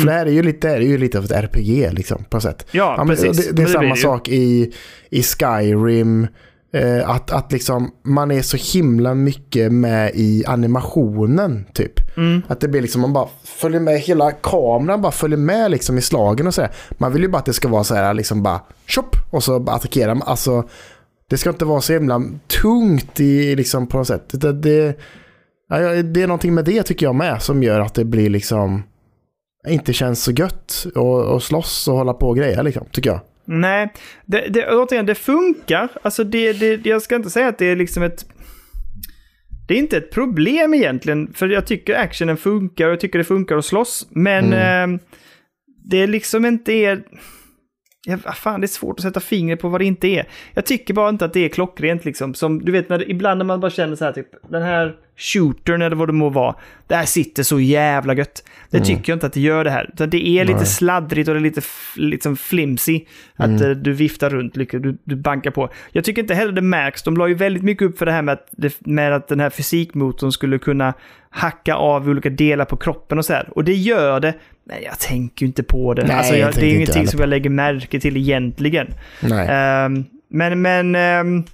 För 0.00 0.06
det 0.06 0.12
här 0.12 0.26
är 0.26 0.30
ju 0.30 0.42
lite, 0.42 0.68
är 0.70 0.80
ju 0.80 0.98
lite 0.98 1.18
av 1.18 1.24
ett 1.24 1.30
RPG 1.30 1.92
liksom 1.92 2.24
på 2.24 2.36
något 2.36 2.42
sätt. 2.42 2.74
Mm. 2.74 2.86
Ja, 2.86 3.04
men 3.04 3.16
precis. 3.16 3.46
Det, 3.46 3.52
det 3.52 3.62
är 3.62 3.66
det 3.66 3.72
samma 3.72 3.96
sak 3.96 4.28
i, 4.28 4.72
i 5.10 5.22
Skyrim. 5.22 6.26
Eh, 6.74 7.10
att, 7.10 7.30
att 7.30 7.52
liksom 7.52 7.90
man 8.02 8.30
är 8.30 8.42
så 8.42 8.78
himla 8.78 9.14
mycket 9.14 9.72
med 9.72 10.10
i 10.14 10.44
animationen 10.46 11.64
typ. 11.74 12.16
Mm. 12.16 12.42
Att 12.48 12.60
det 12.60 12.68
blir 12.68 12.82
liksom, 12.82 13.00
man 13.00 13.12
bara 13.12 13.28
följer 13.44 13.80
med, 13.80 13.98
hela 14.00 14.30
kameran 14.30 15.02
bara 15.02 15.12
följer 15.12 15.38
med 15.38 15.70
liksom 15.70 15.98
i 15.98 16.02
slagen 16.02 16.46
och 16.46 16.54
så 16.54 16.62
här. 16.62 16.70
Man 16.90 17.12
vill 17.12 17.22
ju 17.22 17.28
bara 17.28 17.38
att 17.38 17.44
det 17.44 17.52
ska 17.52 17.68
vara 17.68 17.84
så 17.84 17.94
här 17.94 18.14
liksom 18.14 18.42
bara 18.42 18.60
tjopp 18.86 19.16
och 19.30 19.44
så 19.44 19.60
bara 19.60 19.76
attackera. 19.76 20.20
Alltså 20.24 20.68
det 21.30 21.38
ska 21.38 21.50
inte 21.50 21.64
vara 21.64 21.80
så 21.80 21.92
himla 21.92 22.22
tungt 22.62 23.20
i 23.20 23.56
liksom 23.56 23.86
på 23.86 23.98
något 23.98 24.06
sätt. 24.06 24.40
Det, 24.40 24.52
det, 24.52 24.98
det 26.02 26.22
är 26.22 26.26
någonting 26.26 26.54
med 26.54 26.64
det 26.64 26.82
tycker 26.82 27.06
jag 27.06 27.14
med 27.14 27.42
som 27.42 27.62
gör 27.62 27.80
att 27.80 27.94
det 27.94 28.04
blir 28.04 28.30
liksom 28.30 28.82
inte 29.68 29.92
känns 29.92 30.24
så 30.24 30.32
gött 30.32 30.86
och, 30.94 31.24
och 31.24 31.42
slåss 31.42 31.88
och 31.88 31.94
hålla 31.94 32.14
på 32.14 32.28
och 32.28 32.36
grejer 32.36 32.62
liksom, 32.62 32.86
tycker 32.92 33.10
jag. 33.10 33.20
Nej, 33.52 33.92
det, 34.26 34.48
det, 34.48 34.74
återigen, 34.74 35.06
det 35.06 35.14
funkar. 35.14 35.88
Alltså 36.02 36.24
det, 36.24 36.52
det, 36.52 36.86
jag 36.86 37.02
ska 37.02 37.16
inte 37.16 37.30
säga 37.30 37.48
att 37.48 37.58
det 37.58 37.66
är 37.66 37.76
liksom 37.76 38.02
ett... 38.02 38.26
Det 39.68 39.74
är 39.74 39.78
inte 39.78 39.96
ett 39.96 40.10
problem 40.10 40.74
egentligen, 40.74 41.32
för 41.32 41.48
jag 41.48 41.66
tycker 41.66 41.94
actionen 41.94 42.36
funkar 42.36 42.86
och 42.86 42.92
jag 42.92 43.00
tycker 43.00 43.18
det 43.18 43.24
funkar 43.24 43.56
att 43.56 43.64
slåss. 43.64 44.06
Men 44.10 44.52
eh, 44.52 45.00
det 45.90 45.96
är 45.96 46.06
liksom 46.06 46.44
inte 46.44 46.72
är... 46.72 47.02
Ja, 48.06 48.18
fan, 48.18 48.60
det 48.60 48.64
är 48.64 48.68
svårt 48.68 48.98
att 48.98 49.02
sätta 49.02 49.20
fingret 49.20 49.60
på 49.60 49.68
vad 49.68 49.80
det 49.80 49.84
inte 49.84 50.08
är. 50.08 50.28
Jag 50.54 50.66
tycker 50.66 50.94
bara 50.94 51.08
inte 51.08 51.24
att 51.24 51.32
det 51.32 51.44
är 51.44 51.48
klockrent 51.48 52.04
liksom. 52.04 52.34
Som 52.34 52.64
du 52.64 52.72
vet, 52.72 52.88
när, 52.88 53.10
ibland 53.10 53.38
när 53.38 53.44
man 53.44 53.60
bara 53.60 53.70
känner 53.70 53.96
så 53.96 54.04
här 54.04 54.12
typ, 54.12 54.28
den 54.50 54.62
här 54.62 54.96
shootern 55.22 55.82
eller 55.82 55.96
vad 55.96 56.08
det 56.08 56.12
må 56.12 56.28
vara. 56.28 56.54
Det 56.86 56.94
här 56.94 57.04
sitter 57.04 57.42
så 57.42 57.60
jävla 57.60 58.14
gött. 58.14 58.44
Det 58.70 58.80
tycker 58.80 59.12
jag 59.12 59.16
inte 59.16 59.26
att 59.26 59.32
det 59.32 59.40
gör 59.40 59.64
det 59.64 59.70
här. 59.70 59.90
Utan 59.92 60.10
det 60.10 60.28
är 60.28 60.44
lite 60.44 60.58
Nej. 60.58 60.66
sladdrigt 60.66 61.28
och 61.28 61.34
det 61.34 61.40
är 61.40 61.42
lite 61.42 61.60
liksom 61.96 62.36
flimsy. 62.36 63.00
Att 63.36 63.60
eh, 63.60 63.70
du 63.70 63.92
viftar 63.92 64.30
runt, 64.30 64.54
du, 64.54 64.98
du 65.04 65.16
bankar 65.16 65.50
på. 65.50 65.68
Jag 65.92 66.04
tycker 66.04 66.22
inte 66.22 66.34
heller 66.34 66.52
det 66.52 66.62
märks. 66.62 67.02
De 67.02 67.16
la 67.16 67.28
ju 67.28 67.34
väldigt 67.34 67.62
mycket 67.62 67.88
upp 67.88 67.98
för 67.98 68.06
det 68.06 68.12
här 68.12 68.22
med 68.22 68.32
att, 68.32 68.48
det, 68.50 68.86
med 68.86 69.12
att 69.12 69.28
den 69.28 69.40
här 69.40 69.50
fysikmotorn 69.50 70.32
skulle 70.32 70.58
kunna 70.58 70.94
hacka 71.30 71.74
av 71.74 72.08
olika 72.08 72.30
delar 72.30 72.64
på 72.64 72.76
kroppen 72.76 73.18
och 73.18 73.24
så 73.24 73.32
här. 73.32 73.48
Och 73.58 73.64
det 73.64 73.74
gör 73.74 74.20
det. 74.20 74.34
Men 74.64 74.82
jag 74.82 74.98
tänker 74.98 75.42
ju 75.42 75.46
inte 75.46 75.62
på 75.62 75.94
det. 75.94 76.04
Nej, 76.06 76.16
alltså, 76.16 76.36
jag 76.36 76.48
jag, 76.48 76.54
det 76.54 76.66
är 76.66 76.74
ingenting 76.74 77.06
som 77.06 77.20
jag 77.20 77.28
lägger 77.28 77.50
märke 77.50 78.00
till 78.00 78.16
egentligen. 78.16 78.86
Nej. 79.20 79.48
Ehm, 79.50 80.04
men, 80.28 80.62
men... 80.62 80.94
ehm, 80.94 81.44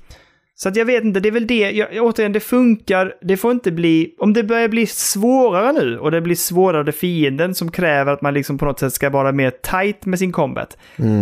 så 0.60 0.68
att 0.68 0.76
jag 0.76 0.84
vet 0.84 1.04
inte, 1.04 1.20
det 1.20 1.28
är 1.28 1.32
väl 1.32 1.46
det. 1.46 1.70
Jag, 1.70 1.88
återigen, 2.06 2.32
det 2.32 2.40
funkar. 2.40 3.14
Det 3.20 3.36
får 3.36 3.52
inte 3.52 3.72
bli... 3.72 4.14
Om 4.18 4.32
det 4.32 4.42
börjar 4.42 4.68
bli 4.68 4.86
svårare 4.86 5.72
nu 5.72 5.98
och 5.98 6.10
det 6.10 6.20
blir 6.20 6.34
svårare 6.34 6.92
fienden 6.92 7.54
som 7.54 7.70
kräver 7.70 8.12
att 8.12 8.22
man 8.22 8.34
liksom 8.34 8.58
på 8.58 8.64
något 8.64 8.80
sätt 8.80 8.92
ska 8.92 9.10
vara 9.10 9.32
mer 9.32 9.50
tight 9.50 10.06
med 10.06 10.18
sin 10.18 10.32
combat. 10.32 10.78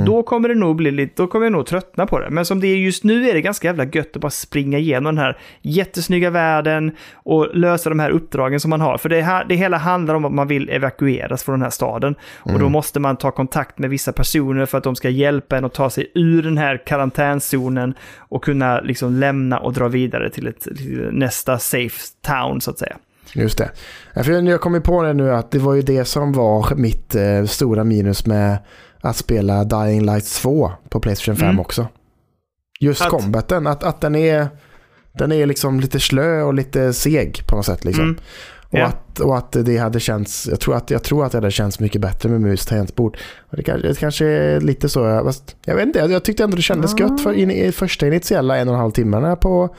Då 0.07 0.23
kommer 0.23 0.49
det 0.49 0.55
nog 0.55 0.77
bli 0.77 0.91
lite... 0.91 1.23
Då 1.23 1.27
kommer 1.27 1.47
jag 1.47 1.53
nog 1.53 1.67
tröttna 1.67 2.07
på 2.07 2.19
det. 2.19 2.31
Men 2.31 2.45
som 2.45 2.61
det 2.61 2.67
är 2.67 2.77
just 2.77 3.05
nu 3.05 3.29
är 3.29 3.35
det 3.35 3.41
ganska 3.41 3.69
jävla 3.69 3.85
gött 3.85 4.17
att 4.17 4.23
bara 4.23 4.31
springa 4.31 4.79
igenom 4.79 5.15
den 5.15 5.25
här 5.25 5.39
jättesnygga 5.63 6.31
världen 6.31 6.91
och 7.15 7.57
lösa 7.57 7.89
de 7.89 7.99
här 7.99 8.11
uppdragen 8.11 8.61
som 8.61 8.71
man 8.71 8.81
har. 8.81 8.99
För 8.99 9.09
det, 9.09 9.23
här, 9.23 9.45
det 9.45 9.55
hela 9.55 9.77
handlar 9.77 10.15
om 10.15 10.25
att 10.25 10.33
man 10.33 10.49
vill 10.49 10.71
evakueras 10.71 11.45
från 11.45 11.53
den 11.53 11.63
här 11.63 11.71
staden. 11.71 12.15
Och 12.39 12.59
då 12.59 12.69
måste 12.69 13.01
man 13.01 13.17
ta 13.17 13.31
kontakt 13.31 13.79
med 13.79 13.91
vissa 13.91 14.13
personer 14.13 14.67
för 14.67 14.79
att 14.79 14.85
de 14.85 14.97
ska 14.97 15.09
hjälpa 15.09 15.57
en 15.57 15.65
att 15.65 15.75
ta 15.75 15.91
sig 15.91 16.13
ur 16.15 16.43
den 16.43 16.59
här 16.59 16.83
karantänzonen 16.87 17.95
och 18.19 18.45
kunna 18.45 18.81
liksom 18.81 19.21
lämna 19.27 19.59
och 19.59 19.73
dra 19.73 19.89
vidare 19.89 20.31
till, 20.31 20.47
ett, 20.47 20.61
till 20.61 21.09
nästa 21.13 21.59
safe 21.59 21.99
town 22.27 22.61
så 22.61 22.71
att 22.71 22.79
säga. 22.79 22.97
Just 23.35 23.59
det. 23.59 23.71
För 24.25 24.31
jag 24.49 24.61
kom 24.61 24.75
ju 24.75 24.81
på 24.81 25.03
det 25.03 25.13
nu 25.13 25.31
att 25.33 25.51
det 25.51 25.59
var 25.59 25.75
ju 25.75 25.83
det 25.83 26.05
som 26.05 26.33
var 26.33 26.75
mitt 26.75 27.15
eh, 27.15 27.45
stora 27.45 27.85
minus 27.85 28.27
med 28.27 28.59
att 29.01 29.17
spela 29.17 29.65
Dying 29.65 30.05
Light 30.07 30.27
2 30.43 30.73
på 30.89 31.01
Playstation 31.01 31.37
5 31.37 31.45
Mm. 31.49 31.61
också. 31.61 31.89
Just 32.81 33.03
Att- 33.03 33.09
combaten, 33.11 33.67
att, 33.67 33.85
att 33.85 34.01
den 34.01 34.15
är 34.15 34.49
den 35.19 35.33
är 35.33 35.47
liksom 35.47 35.81
lite 35.81 36.01
slö 36.01 36.43
och 36.43 36.55
lite 36.55 36.93
seg 36.93 37.41
på 37.47 37.57
något 37.57 37.67
sätt. 37.67 37.85
Liksom. 37.85 38.05
Mm. 38.05 38.17
Och, 38.71 38.79
Ja. 38.79 38.85
att, 38.87 39.21
och 39.21 39.37
att 39.39 39.53
det 39.53 39.77
hade 39.79 40.01
känts, 40.01 40.49
jag 40.51 40.61
tror 40.61 40.77
att, 40.77 40.91
jag 40.91 41.03
tror 41.03 41.25
att 41.25 41.33
det 41.33 41.39
hade 41.39 41.51
känts 41.51 41.81
mycket 41.81 42.01
bättre 42.01 42.29
med 42.29 42.41
mus 42.41 42.67
tangentbord. 42.67 43.19
Det, 43.51 43.63
kanske, 43.63 43.89
det 43.89 43.99
kanske 44.01 44.27
är 44.27 44.61
lite 44.61 44.89
så, 44.89 45.01
jag, 45.01 45.25
fast, 45.25 45.57
jag 45.65 45.75
vet 45.75 45.87
inte, 45.87 45.99
jag, 45.99 46.11
jag 46.11 46.25
tyckte 46.25 46.45
ändå 46.45 46.57
det 46.57 46.63
kändes 46.63 46.95
Ah. 46.95 46.99
gött 46.99 47.21
för 47.21 47.33
in, 47.33 47.51
i 47.51 47.73
första 47.73 48.07
initiella 48.07 48.57
en 48.57 48.69
och 48.69 48.75
en 48.75 48.81
halv 48.81 48.91
timmarna 48.91 49.37
på, 49.37 49.75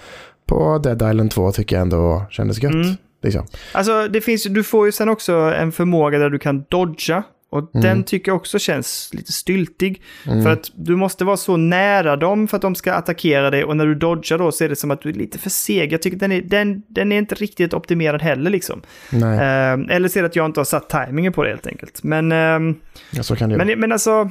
på 0.48 0.78
Dead 0.78 1.12
Island 1.12 1.32
2 1.32 1.52
tycker 1.52 1.76
jag 1.76 1.82
ändå 1.82 2.26
kändes 2.30 2.64
gött. 2.64 2.74
Mm. 2.74 2.96
Liksom. 3.24 3.46
Alltså, 3.72 4.08
det 4.08 4.22
finns, 4.22 4.44
du 4.44 4.64
får 4.64 4.86
ju 4.86 4.92
sen 4.92 5.10
också 5.10 5.34
en 5.34 5.72
förmåga 5.72 6.20
där 6.20 6.30
du 6.30 6.40
kan 6.40 6.66
dodga. 6.70 7.24
Och 7.50 7.76
Mm. 7.76 7.84
den 7.84 8.04
tycker 8.04 8.32
jag 8.32 8.36
också 8.36 8.60
känns 8.60 9.10
lite 9.14 9.32
styltig. 9.32 10.02
För 10.24 10.50
att 10.50 10.72
du 10.76 10.96
måste 10.96 11.26
vara 11.26 11.38
så 11.38 11.58
nära 11.58 12.16
dem 12.16 12.48
för 12.48 12.56
att 12.58 12.62
de 12.62 12.76
ska 12.76 12.94
attackera 12.94 13.50
dig. 13.50 13.64
Och 13.64 13.78
när 13.78 13.86
du 13.86 13.96
dodgar 13.96 14.38
då 14.38 14.52
så 14.52 14.64
är 14.64 14.70
det 14.70 14.76
som 14.76 14.92
att 14.92 15.02
du 15.02 15.10
är 15.10 15.14
lite 15.14 15.40
för 15.40 15.50
seg. 15.50 15.94
Jag 15.94 16.02
tycker 16.02 16.18
den 16.18 16.32
är, 16.32 16.42
den, 16.42 16.84
den 16.88 17.12
är 17.12 17.18
inte 17.18 17.36
riktigt 17.36 17.74
optimerad 17.74 18.22
heller 18.22 18.52
liksom. 18.52 18.82
Nej, 19.12 19.38
Eh, 19.38 19.96
eller 19.96 20.14
det 20.22 20.26
att 20.26 20.36
jag 20.36 20.46
inte 20.46 20.60
har 20.60 20.66
satt 20.66 20.90
tajmingen 20.90 21.34
på 21.34 21.44
det 21.44 21.50
helt 21.50 21.68
enkelt. 21.68 22.04
Men, 22.04 22.32
ehm, 22.32 22.76
ja, 23.12 23.24
så 23.24 23.36
kan 23.36 23.50
det 23.50 23.56
vara. 23.58 23.66
men, 23.66 23.80
men 23.80 23.92
alltså... 23.92 24.30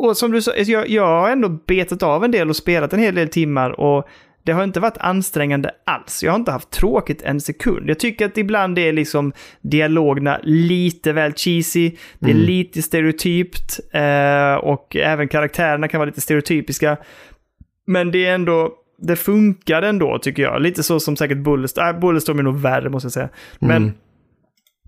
Och 0.00 0.16
som 0.16 0.30
du 0.30 0.42
sa, 0.42 0.54
jag, 0.56 0.88
jag 0.88 1.06
har 1.06 1.30
ändå 1.30 1.48
betat 1.48 2.02
av 2.02 2.24
en 2.24 2.30
del 2.30 2.48
och 2.48 2.56
spelat 2.56 2.92
en 2.92 3.00
hel 3.00 3.14
del 3.14 3.28
timmar. 3.28 3.80
Och 3.80 4.08
det 4.48 4.54
har 4.54 4.64
inte 4.64 4.80
varit 4.80 4.98
ansträngande 4.98 5.70
alls. 5.86 6.22
Jag 6.22 6.32
har 6.32 6.38
inte 6.38 6.52
haft 6.52 6.70
tråkigt 6.70 7.22
en 7.22 7.40
sekund. 7.40 7.90
Jag 7.90 7.98
tycker 7.98 8.26
att 8.26 8.38
ibland 8.38 8.78
är 8.78 8.92
liksom 8.92 9.32
dialogerna 9.60 10.40
lite 10.42 11.12
väl 11.12 11.32
cheesy. 11.32 11.90
Det 12.18 12.30
är 12.30 12.34
Mm. 12.34 12.46
lite 12.46 12.82
stereotypt. 12.82 13.80
Eh, 13.92 14.54
och 14.54 14.96
även 14.96 15.28
karaktärerna 15.28 15.88
kan 15.88 15.98
vara 15.98 16.06
lite 16.06 16.20
stereotypiska. 16.20 16.96
Men 17.86 18.10
det 18.10 18.26
är 18.26 18.34
ändå... 18.34 18.72
Det 19.02 19.16
funkar 19.16 19.82
ändå 19.82 20.18
tycker 20.18 20.42
jag. 20.42 20.62
Lite 20.62 20.82
så 20.82 21.00
som 21.00 21.16
säkert 21.16 21.38
Bulletstorm. 21.38 21.94
Äh, 21.94 22.00
Bulletstorm 22.00 22.38
är 22.38 22.42
nog 22.42 22.60
värre 22.60 22.88
måste 22.90 23.06
jag 23.06 23.12
säga. 23.12 23.28
Men 23.58 23.76
Mm. 23.82 23.92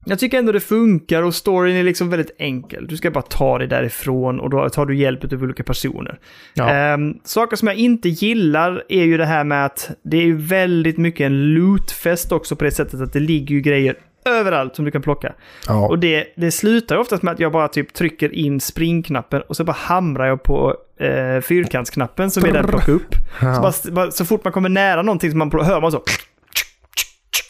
Jag 0.04 0.18
tycker 0.18 0.38
ändå 0.38 0.52
det 0.52 0.60
funkar 0.60 1.22
och 1.22 1.34
storyn 1.34 1.76
är 1.76 1.82
liksom 1.82 2.10
väldigt 2.10 2.36
enkel. 2.38 2.86
Du 2.86 2.96
ska 2.96 3.10
bara 3.10 3.22
ta 3.22 3.58
dig 3.58 3.66
därifrån 3.68 4.40
och 4.40 4.50
då 4.50 4.68
tar 4.68 4.86
du 4.86 4.96
hjälp 4.96 5.32
av 5.32 5.42
olika 5.42 5.62
personer. 5.62 6.18
Ja. 6.54 6.70
Ehm, 6.70 7.14
saker 7.24 7.56
som 7.56 7.68
jag 7.68 7.76
inte 7.76 8.08
gillar 8.08 8.84
är 8.88 9.04
ju 9.04 9.16
det 9.16 9.26
här 9.26 9.44
med 9.44 9.66
att 9.66 9.90
det 10.02 10.16
är 10.16 10.32
väldigt 10.32 10.98
mycket 10.98 11.24
en 11.26 11.54
lootfest 11.54 12.32
också 12.32 12.56
på 12.56 12.64
det 12.64 12.70
sättet 12.70 13.00
att 13.00 13.12
det 13.12 13.20
ligger 13.20 13.54
ju 13.54 13.60
grejer 13.60 13.94
överallt 14.24 14.76
som 14.76 14.84
du 14.84 14.90
kan 14.90 15.02
plocka. 15.02 15.32
Ja. 15.66 15.88
Och 15.88 15.98
det, 15.98 16.26
det 16.36 16.50
slutar 16.50 16.96
oftast 16.96 17.22
med 17.22 17.32
att 17.34 17.40
jag 17.40 17.52
bara 17.52 17.68
typ 17.68 17.94
trycker 17.94 18.34
in 18.34 18.60
springknappen 18.60 19.42
och 19.48 19.56
så 19.56 19.64
bara 19.64 19.72
hamrar 19.72 20.26
jag 20.26 20.42
på 20.42 20.76
eh, 21.00 21.40
fyrkantsknappen 21.40 22.30
som 22.30 22.44
är 22.44 22.52
den 22.52 22.66
plocka 22.66 22.92
upp. 22.92 23.14
Så, 23.40 23.46
Ja. 23.46 23.60
bara, 23.60 23.92
bara, 23.92 24.10
så 24.10 24.24
fort 24.24 24.44
man 24.44 24.52
kommer 24.52 24.68
nära 24.68 25.02
någonting 25.02 25.30
så 25.30 25.36
man 25.36 25.50
hör 25.52 25.80
man 25.80 25.92
så... 25.92 26.02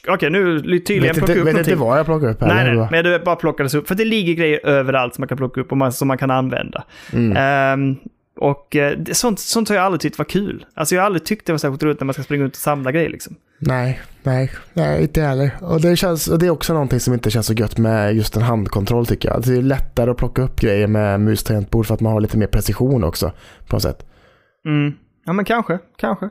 Okej, 0.09 0.31
nu 0.31 0.61
tydligen 0.61 1.03
vet 1.03 1.17
plocka 1.17 1.33
inte, 1.33 1.41
upp 1.41 1.47
vet 1.47 1.59
inte 1.59 1.71
någonting. 1.71 1.79
vad 1.79 1.99
jag 1.99 2.07
plockar 2.07 2.31
upp 2.31 2.41
här. 2.41 2.49
Nej, 2.49 2.77
nej, 2.77 2.89
men 2.91 3.05
det 3.05 3.25
bara 3.25 3.37
plockades 3.37 3.75
upp. 3.75 3.89
För 3.89 3.95
det 3.95 4.05
ligger 4.05 4.35
grejer 4.35 4.67
överallt 4.67 5.15
som 5.15 5.23
man 5.23 5.29
kan 5.29 5.37
plocka 5.37 5.61
upp 5.61 5.73
och 5.73 5.79
man, 5.79 5.93
som 5.93 6.09
man 6.09 6.19
kan 6.19 6.31
använda. 6.31 6.85
Mm. 7.13 7.37
Ehm, 7.37 7.97
och 8.37 8.77
eh, 8.77 8.99
sånt, 9.13 9.41
sånt 9.41 9.69
har 9.69 9.77
jag 9.77 9.85
aldrig 9.85 10.01
tyckt 10.01 10.19
var 10.19 10.25
kul. 10.25 10.67
Alltså 10.75 10.95
jag 10.95 11.03
har 11.03 11.07
aldrig 11.07 11.25
tyckt 11.25 11.47
det 11.47 11.53
var 11.53 11.59
särskilt 11.59 11.83
roligt 11.83 12.01
när 12.01 12.05
man 12.05 12.15
ska 12.15 12.23
springa 12.23 12.45
runt 12.45 12.53
och 12.53 12.61
samla 12.61 12.93
grejer 12.93 13.11
liksom. 13.11 13.37
Nej, 13.59 14.01
nej, 14.23 14.51
nej, 14.73 15.03
inte 15.03 15.23
heller. 15.23 15.51
Och 15.61 15.81
det, 15.81 15.97
känns, 15.97 16.29
och 16.29 16.39
det 16.39 16.47
är 16.47 16.51
också 16.51 16.73
någonting 16.73 17.01
som 17.01 17.15
inte 17.15 17.31
känns 17.31 17.47
så 17.47 17.53
gött 17.53 17.79
med 17.79 18.17
just 18.17 18.37
en 18.37 18.43
handkontroll 18.43 19.07
tycker 19.07 19.29
jag. 19.29 19.37
Alltså, 19.37 19.51
det 19.51 19.59
är 19.59 19.63
lättare 19.63 20.11
att 20.11 20.17
plocka 20.17 20.43
upp 20.43 20.61
grejer 20.61 20.87
med 20.87 21.21
mus 21.21 21.45
tangentbord 21.45 21.87
för 21.87 21.95
att 21.95 22.01
man 22.01 22.13
har 22.13 22.21
lite 22.21 22.39
mer 22.39 22.47
precision 22.47 23.05
också 23.05 23.33
på 23.67 23.77
något 23.77 23.83
sätt. 23.83 24.07
Mm. 24.67 24.93
Ja, 25.25 25.33
men 25.33 25.45
kanske, 25.45 25.79
kanske. 25.99 26.29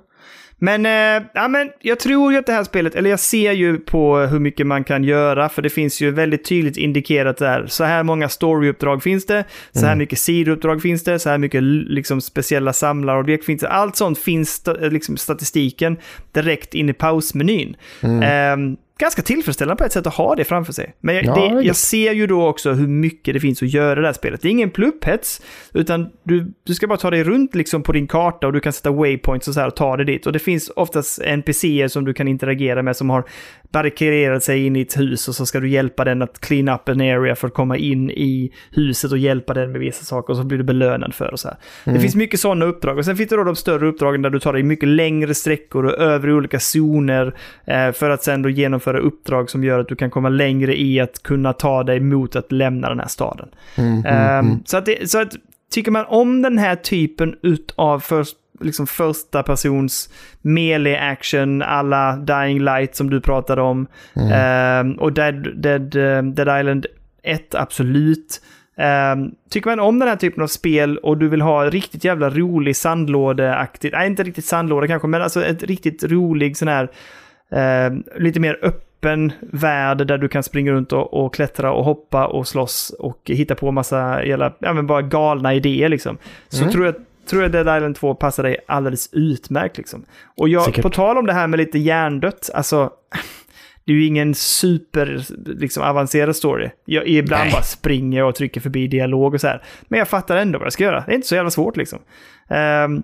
Men, 0.59 0.85
eh, 0.85 1.27
ja, 1.33 1.47
men 1.47 1.69
jag 1.81 1.99
tror 1.99 2.31
ju 2.31 2.37
att 2.37 2.45
det 2.45 2.53
här 2.53 2.63
spelet, 2.63 2.95
eller 2.95 3.09
jag 3.09 3.19
ser 3.19 3.51
ju 3.51 3.77
på 3.77 4.17
hur 4.17 4.39
mycket 4.39 4.67
man 4.67 4.83
kan 4.83 5.03
göra, 5.03 5.49
för 5.49 5.61
det 5.61 5.69
finns 5.69 6.01
ju 6.01 6.11
väldigt 6.11 6.45
tydligt 6.45 6.77
indikerat 6.77 7.37
där. 7.37 7.67
Så 7.67 7.83
här 7.83 8.03
många 8.03 8.29
storyuppdrag 8.29 9.03
finns 9.03 9.25
det, 9.25 9.43
så 9.71 9.85
här 9.85 9.95
mycket 9.95 10.19
sidouppdrag 10.19 10.81
finns 10.81 11.03
det, 11.03 11.19
så 11.19 11.29
här 11.29 11.37
mycket 11.37 11.63
liksom, 11.63 12.21
speciella 12.21 12.73
samlarobjekt 12.73 13.45
finns 13.45 13.61
det. 13.61 13.69
Allt 13.69 13.95
sånt 13.95 14.19
finns 14.19 14.63
liksom, 14.81 15.17
statistiken 15.17 15.97
direkt 16.31 16.73
in 16.73 16.89
i 16.89 16.93
pausmenyn. 16.93 17.75
Eh, 18.03 18.57
ganska 18.99 19.21
tillfredsställande 19.21 19.79
på 19.79 19.85
ett 19.85 19.91
sätt 19.91 20.07
att 20.07 20.15
ha 20.15 20.35
det 20.35 20.43
framför 20.43 20.73
sig. 20.73 20.95
Men 21.01 21.15
jag, 21.15 21.25
Ja, 21.25 21.35
det, 21.35 21.61
jag 21.61 21.75
ser 21.75 22.11
ju 22.13 22.27
då 22.27 22.47
också 22.47 22.71
hur 22.71 22.87
mycket 22.87 23.33
det 23.33 23.39
finns 23.39 23.63
att 23.63 23.73
göra 23.73 23.99
i 23.99 24.01
det 24.01 24.07
här 24.07 24.13
spelet. 24.13 24.41
Det 24.41 24.47
är 24.47 24.51
ingen 24.51 24.69
plupphets, 24.69 25.41
utan 25.73 26.09
du, 26.23 26.53
du 26.63 26.73
ska 26.73 26.87
bara 26.87 26.97
ta 26.97 27.09
dig 27.09 27.23
runt 27.23 27.55
liksom 27.55 27.83
på 27.83 27.91
din 27.91 28.07
karta 28.07 28.47
och 28.47 28.53
du 28.53 28.59
kan 28.59 28.73
sätta 28.73 28.91
waypoints 28.91 29.47
och 29.47 29.53
så 29.53 29.59
här 29.59 29.67
och 29.67 29.75
ta 29.75 29.97
dig 29.97 30.05
dit. 30.05 30.25
Och 30.25 30.33
det 30.33 30.39
finns 30.39 30.71
oftast 30.75 31.21
NPCer 31.21 31.87
som 31.87 32.05
du 32.05 32.13
kan 32.13 32.27
interagera 32.27 32.81
med 32.83 32.95
som 32.95 33.09
har 33.09 33.23
barrikaderat 33.71 34.43
sig 34.43 34.65
in 34.65 34.75
i 34.75 34.81
ett 34.81 34.99
hus 34.99 35.27
och 35.27 35.35
så 35.35 35.45
ska 35.45 35.59
du 35.59 35.69
hjälpa 35.69 36.03
den 36.03 36.21
att 36.21 36.39
clean 36.39 36.69
up 36.69 36.89
an 36.89 37.01
area 37.01 37.35
för 37.35 37.47
att 37.47 37.53
komma 37.53 37.77
in 37.77 38.09
i 38.09 38.51
huset 38.71 39.11
och 39.11 39.17
hjälpa 39.17 39.53
den 39.53 39.71
med 39.71 39.81
vissa 39.81 40.05
saker 40.05 40.33
och 40.33 40.37
så 40.37 40.43
blir 40.43 40.57
du 40.57 40.63
belönad 40.63 41.13
för 41.13 41.31
och 41.31 41.39
så 41.39 41.47
här. 41.47 41.57
Det 41.93 41.99
finns 41.99 42.15
mycket 42.15 42.39
sådana 42.39 42.65
uppdrag 42.65 42.97
och 42.97 43.05
sen 43.05 43.17
finns 43.17 43.29
det 43.29 43.35
då 43.35 43.43
de 43.43 43.55
större 43.55 43.87
uppdragen 43.87 44.21
där 44.21 44.29
du 44.29 44.39
tar 44.39 44.53
dig 44.53 44.63
mycket 44.63 44.89
längre 44.89 45.35
sträckor 45.35 45.85
och 45.85 45.97
över 45.97 46.27
i 46.27 46.33
olika 46.33 46.59
zoner 46.59 47.35
eh, 47.65 47.91
för 47.91 48.09
att 48.09 48.23
sen 48.23 48.41
då 48.41 48.49
genomföra 48.49 48.88
uppdrag 48.97 49.49
som 49.49 49.63
gör 49.63 49.79
att 49.79 49.87
du 49.87 49.95
kan 49.95 50.09
komma 50.09 50.29
längre 50.29 50.81
i 50.81 50.99
att 50.99 51.23
kunna 51.23 51.53
ta 51.53 51.83
dig 51.83 51.99
mot 51.99 52.35
att 52.35 52.51
lämna 52.51 52.89
den 52.89 52.99
här 52.99 53.07
staden. 53.07 53.49
Mm, 53.75 54.05
Ehm, 54.05 54.59
Så, 54.65 54.77
att 54.77 54.85
det, 54.85 55.09
så 55.09 55.21
att 55.21 55.33
tycker 55.71 55.91
man 55.91 56.05
om 56.05 56.41
den 56.41 56.57
här 56.57 56.75
typen 56.75 57.35
utav 57.41 57.99
först, 57.99 58.35
liksom 58.61 58.87
första 58.87 59.43
persons 59.43 60.09
melee 60.41 60.99
action 61.11 61.61
alla 61.61 62.15
Dying 62.15 62.59
Light 62.59 62.95
som 62.95 63.09
du 63.09 63.21
pratade 63.21 63.61
om 63.61 63.87
ehm, 64.31 64.91
och 64.93 65.13
Dead, 65.13 65.61
Dead, 65.61 65.95
eh, 65.95 66.23
Dead 66.23 66.59
Island 66.59 66.85
1 67.23 67.55
absolut. 67.55 68.41
Ehm, 68.77 69.31
tycker 69.49 69.69
man 69.69 69.79
om 69.79 69.99
den 69.99 70.07
här 70.07 70.15
typen 70.15 70.43
av 70.43 70.47
spel 70.47 70.97
och 70.97 71.17
du 71.17 71.27
vill 71.27 71.41
ha 71.41 71.69
riktigt 71.69 72.03
jävla 72.03 72.29
rolig 72.29 72.75
sandlådeaktigt, 72.75 73.93
nej 73.93 74.07
inte 74.07 74.23
riktigt 74.23 74.45
sandlåda 74.45 74.87
kanske, 74.87 75.07
men 75.07 75.21
alltså 75.21 75.45
ett 75.45 75.63
riktigt 75.63 76.03
rolig 76.03 76.57
sån 76.57 76.67
här 76.67 76.89
eh, 77.51 78.19
lite 78.21 78.39
mer 78.39 78.59
öppen 78.61 79.31
värld 79.41 79.97
där 80.07 80.17
du 80.17 80.27
kan 80.27 80.43
springa 80.43 80.71
runt 80.71 80.93
och, 80.93 81.13
och 81.25 81.33
klättra 81.33 81.71
och 81.71 81.83
hoppa 81.83 82.27
och 82.27 82.47
slåss 82.47 82.89
och 82.99 83.21
hitta 83.25 83.55
på 83.55 83.71
massa 83.71 84.25
jävla, 84.25 84.53
ja 84.59 84.73
men 84.73 84.87
bara 84.87 85.01
galna 85.01 85.53
idéer 85.53 85.89
liksom. 85.89 86.17
Så 86.49 86.61
Mm. 86.61 86.71
tror 86.71 86.85
jag 86.85 86.95
tror 87.29 87.41
jag 87.41 87.51
Dead 87.51 87.77
Island 87.77 87.95
2 87.95 88.15
passar 88.15 88.43
dig 88.43 88.57
alldeles 88.67 89.09
utmärkt 89.13 89.77
liksom. 89.77 90.05
Och 90.37 90.49
jag, 90.49 90.65
Säkert. 90.65 90.81
på 90.83 90.89
tal 90.89 91.17
om 91.17 91.25
det 91.25 91.33
här 91.33 91.47
med 91.47 91.57
lite 91.57 91.79
hjärndött, 91.79 92.49
alltså 92.53 92.89
det 93.85 93.91
är 93.93 93.95
ju 93.97 94.05
ingen 94.05 94.35
super 94.35 95.21
liksom, 95.59 95.83
avancerad 95.83 96.35
story. 96.35 96.69
Jag 96.85 97.07
ibland 97.07 97.43
Nej. 97.43 97.51
bara 97.51 97.61
springer 97.61 98.23
och 98.23 98.35
trycker 98.35 98.61
förbi 98.61 98.87
dialog 98.87 99.33
och 99.33 99.41
så 99.41 99.47
här. 99.47 99.63
Men 99.87 99.99
jag 99.99 100.07
fattar 100.07 100.37
ändå 100.37 100.59
vad 100.59 100.65
jag 100.65 100.73
ska 100.73 100.83
göra. 100.83 101.03
Det 101.05 101.11
är 101.11 101.15
inte 101.15 101.27
så 101.27 101.35
jävla 101.35 101.51
svårt 101.51 101.77
liksom. 101.77 101.99
Ehm, 102.49 103.03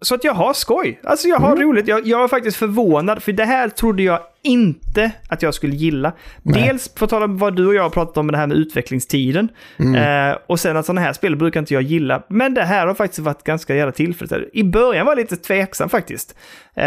så 0.00 0.14
att 0.14 0.24
jag 0.24 0.34
har 0.34 0.52
skoj. 0.52 1.00
Alltså 1.04 1.28
jag 1.28 1.36
har 1.38 1.52
Mm. 1.52 1.62
roligt. 1.68 1.88
Jag, 1.88 2.06
jag 2.06 2.18
var 2.18 2.28
faktiskt 2.28 2.56
förvånad, 2.56 3.22
för 3.22 3.32
det 3.32 3.44
här 3.44 3.68
trodde 3.68 4.02
jag 4.02 4.20
inte 4.42 5.10
att 5.28 5.42
jag 5.42 5.54
skulle 5.54 5.74
gilla. 5.74 6.12
Nej. 6.42 6.62
Dels 6.62 6.88
på 6.88 7.06
tal 7.06 7.22
om 7.22 7.38
vad 7.38 7.56
du 7.56 7.66
och 7.66 7.74
jag 7.74 7.82
har 7.82 7.90
pratat 7.90 8.16
om 8.16 8.26
med 8.26 8.34
det 8.34 8.38
här 8.38 8.46
med 8.46 8.56
utvecklingstiden. 8.56 9.48
Mm. 9.78 10.30
Eh, 10.30 10.36
och 10.46 10.60
sen 10.60 10.76
att 10.76 10.86
sådana 10.86 11.00
här 11.00 11.12
spel 11.12 11.36
brukar 11.36 11.60
inte 11.60 11.74
jag 11.74 11.82
gilla. 11.82 12.22
Men 12.28 12.54
det 12.54 12.64
här 12.64 12.86
har 12.86 12.94
faktiskt 12.94 13.18
varit 13.18 13.44
ganska 13.44 13.74
jävla 13.74 13.92
tillfredsställande. 13.92 14.50
I 14.58 14.64
början 14.64 15.06
var 15.06 15.12
jag 15.12 15.18
lite 15.18 15.36
tveksam 15.36 15.88
faktiskt. 15.88 16.34
Eh, 16.74 16.84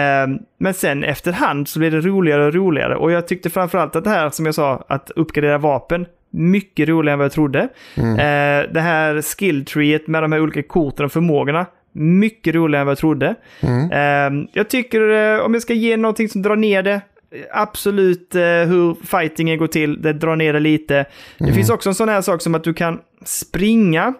men 0.59 0.73
sen 0.73 1.03
efterhand 1.03 1.67
så 1.67 1.79
blev 1.79 1.91
det 1.91 2.01
roligare 2.01 2.45
och 2.45 2.53
roligare. 2.53 2.95
Och 2.95 3.11
jag 3.11 3.27
tyckte 3.27 3.49
framförallt 3.49 3.95
att 3.95 4.03
det 4.03 4.09
här, 4.09 4.29
som 4.29 4.45
jag 4.45 4.55
sa, 4.55 4.85
att 4.89 5.11
uppgradera 5.15 5.57
vapen, 5.57 6.05
mycket 6.33 6.89
roligare 6.89 7.13
än 7.13 7.19
vad 7.19 7.25
jag 7.25 7.31
trodde. 7.31 7.59
Eh, 7.97 8.71
det 8.73 8.81
här 8.81 9.21
skilltreet 9.21 10.07
med 10.07 10.23
de 10.23 10.31
här 10.31 10.41
olika 10.41 10.63
korten 10.63 11.05
och 11.05 11.11
förmågorna, 11.11 11.65
mycket 11.91 12.55
roligare 12.55 12.81
än 12.81 12.85
vad 12.85 12.91
jag 12.91 12.97
trodde. 12.97 13.35
Mm. 13.61 13.91
Eh, 13.91 14.47
jag 14.53 14.69
tycker, 14.69 15.09
eh, 15.09 15.45
om 15.45 15.53
jag 15.53 15.61
ska 15.61 15.73
ge 15.73 15.97
någonting 15.97 16.29
som 16.29 16.41
drar 16.41 16.55
ner 16.55 16.83
det, 16.83 17.01
absolut 17.53 18.35
eh, 18.35 18.41
hur 18.41 19.05
fightingen 19.05 19.57
går 19.57 19.67
till, 19.67 20.01
det 20.01 20.13
drar 20.13 20.35
ner 20.35 20.53
det 20.53 20.59
lite. 20.59 21.05
Det 21.37 21.53
finns 21.53 21.69
också 21.69 21.89
en 21.89 21.95
sån 21.95 22.09
här 22.09 22.21
sak 22.21 22.41
som 22.41 22.55
att 22.55 22.63
du 22.63 22.73
kan 22.73 22.99
springa 23.25 24.13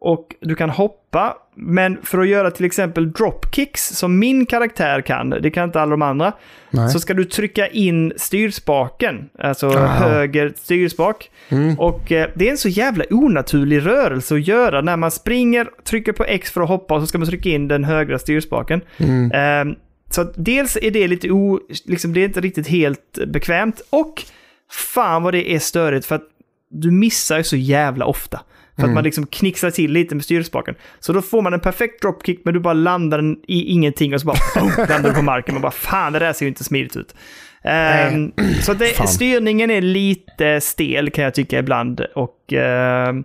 och 0.00 0.34
du 0.40 0.54
kan 0.54 0.70
hoppa, 0.70 1.36
men 1.54 1.98
för 2.02 2.18
att 2.18 2.28
göra 2.28 2.50
till 2.50 2.64
exempel 2.64 3.12
dropkicks 3.12 3.88
som 3.88 4.18
min 4.18 4.46
karaktär 4.46 5.00
kan, 5.00 5.30
det 5.30 5.50
kan 5.50 5.64
inte 5.64 5.80
alla 5.80 5.90
de 5.90 6.02
andra, 6.02 6.32
Nej. 6.70 6.90
så 6.90 7.00
ska 7.00 7.14
du 7.14 7.24
trycka 7.24 7.66
in 7.66 8.12
styrspaken, 8.16 9.28
alltså 9.38 9.68
Aha. 9.68 10.08
höger 10.08 10.52
styrspak. 10.56 11.30
Mm. 11.48 11.78
Och 11.78 12.12
eh, 12.12 12.30
det 12.34 12.46
är 12.46 12.50
en 12.50 12.58
så 12.58 12.68
jävla 12.68 13.04
onaturlig 13.10 13.86
rörelse 13.86 14.34
att 14.34 14.46
göra 14.46 14.80
när 14.80 14.96
man 14.96 15.10
springer, 15.10 15.70
trycker 15.84 16.12
på 16.12 16.24
X 16.24 16.50
för 16.50 16.60
att 16.60 16.68
hoppa 16.68 16.94
och 16.94 17.00
så 17.00 17.06
ska 17.06 17.18
man 17.18 17.28
trycka 17.28 17.48
in 17.48 17.68
den 17.68 17.84
högra 17.84 18.18
styrspaken. 18.18 18.80
Mm. 18.98 19.30
Ehm, 19.34 19.76
så 20.10 20.32
dels 20.36 20.78
är 20.82 20.90
det 20.90 21.08
lite 21.08 21.30
o, 21.30 21.60
liksom 21.84 22.12
det 22.12 22.20
är 22.20 22.24
inte 22.24 22.40
riktigt 22.40 22.66
helt 22.66 23.18
bekvämt 23.26 23.80
och 23.90 24.22
fan 24.70 25.22
vad 25.22 25.34
det 25.34 25.54
är 25.54 25.58
störigt 25.58 26.06
för 26.06 26.14
att 26.14 26.24
du 26.70 26.90
missar 26.90 27.38
ju 27.38 27.44
så 27.44 27.56
jävla 27.56 28.04
ofta. 28.04 28.40
För 28.80 28.88
att 28.88 28.94
man 28.94 29.04
liksom 29.04 29.26
knixar 29.26 29.70
till 29.70 29.92
lite 29.92 30.14
med 30.14 30.24
styrspaken. 30.24 30.74
Så 31.00 31.12
då 31.12 31.22
får 31.22 31.42
man 31.42 31.54
en 31.54 31.60
perfekt 31.60 32.02
dropkick 32.02 32.40
men 32.44 32.54
du 32.54 32.60
bara 32.60 32.74
landar 32.74 33.18
den 33.18 33.36
i 33.46 33.72
ingenting 33.72 34.14
och 34.14 34.20
så 34.20 34.26
bara 34.26 34.38
boom, 34.54 34.72
landar 34.88 35.10
du 35.10 35.14
på 35.14 35.22
marken. 35.22 35.54
Man 35.54 35.62
bara 35.62 35.72
fan 35.72 36.12
det 36.12 36.18
där 36.18 36.32
ser 36.32 36.44
ju 36.44 36.48
inte 36.48 36.64
smidigt 36.64 36.96
ut. 36.96 37.14
Ehm, 37.62 38.32
så 38.62 38.74
det, 38.74 39.08
styrningen 39.08 39.70
är 39.70 39.80
lite 39.80 40.60
stel 40.60 41.10
kan 41.10 41.24
jag 41.24 41.34
tycka 41.34 41.58
ibland. 41.58 42.00
Och, 42.00 42.52
ehm, 42.52 43.24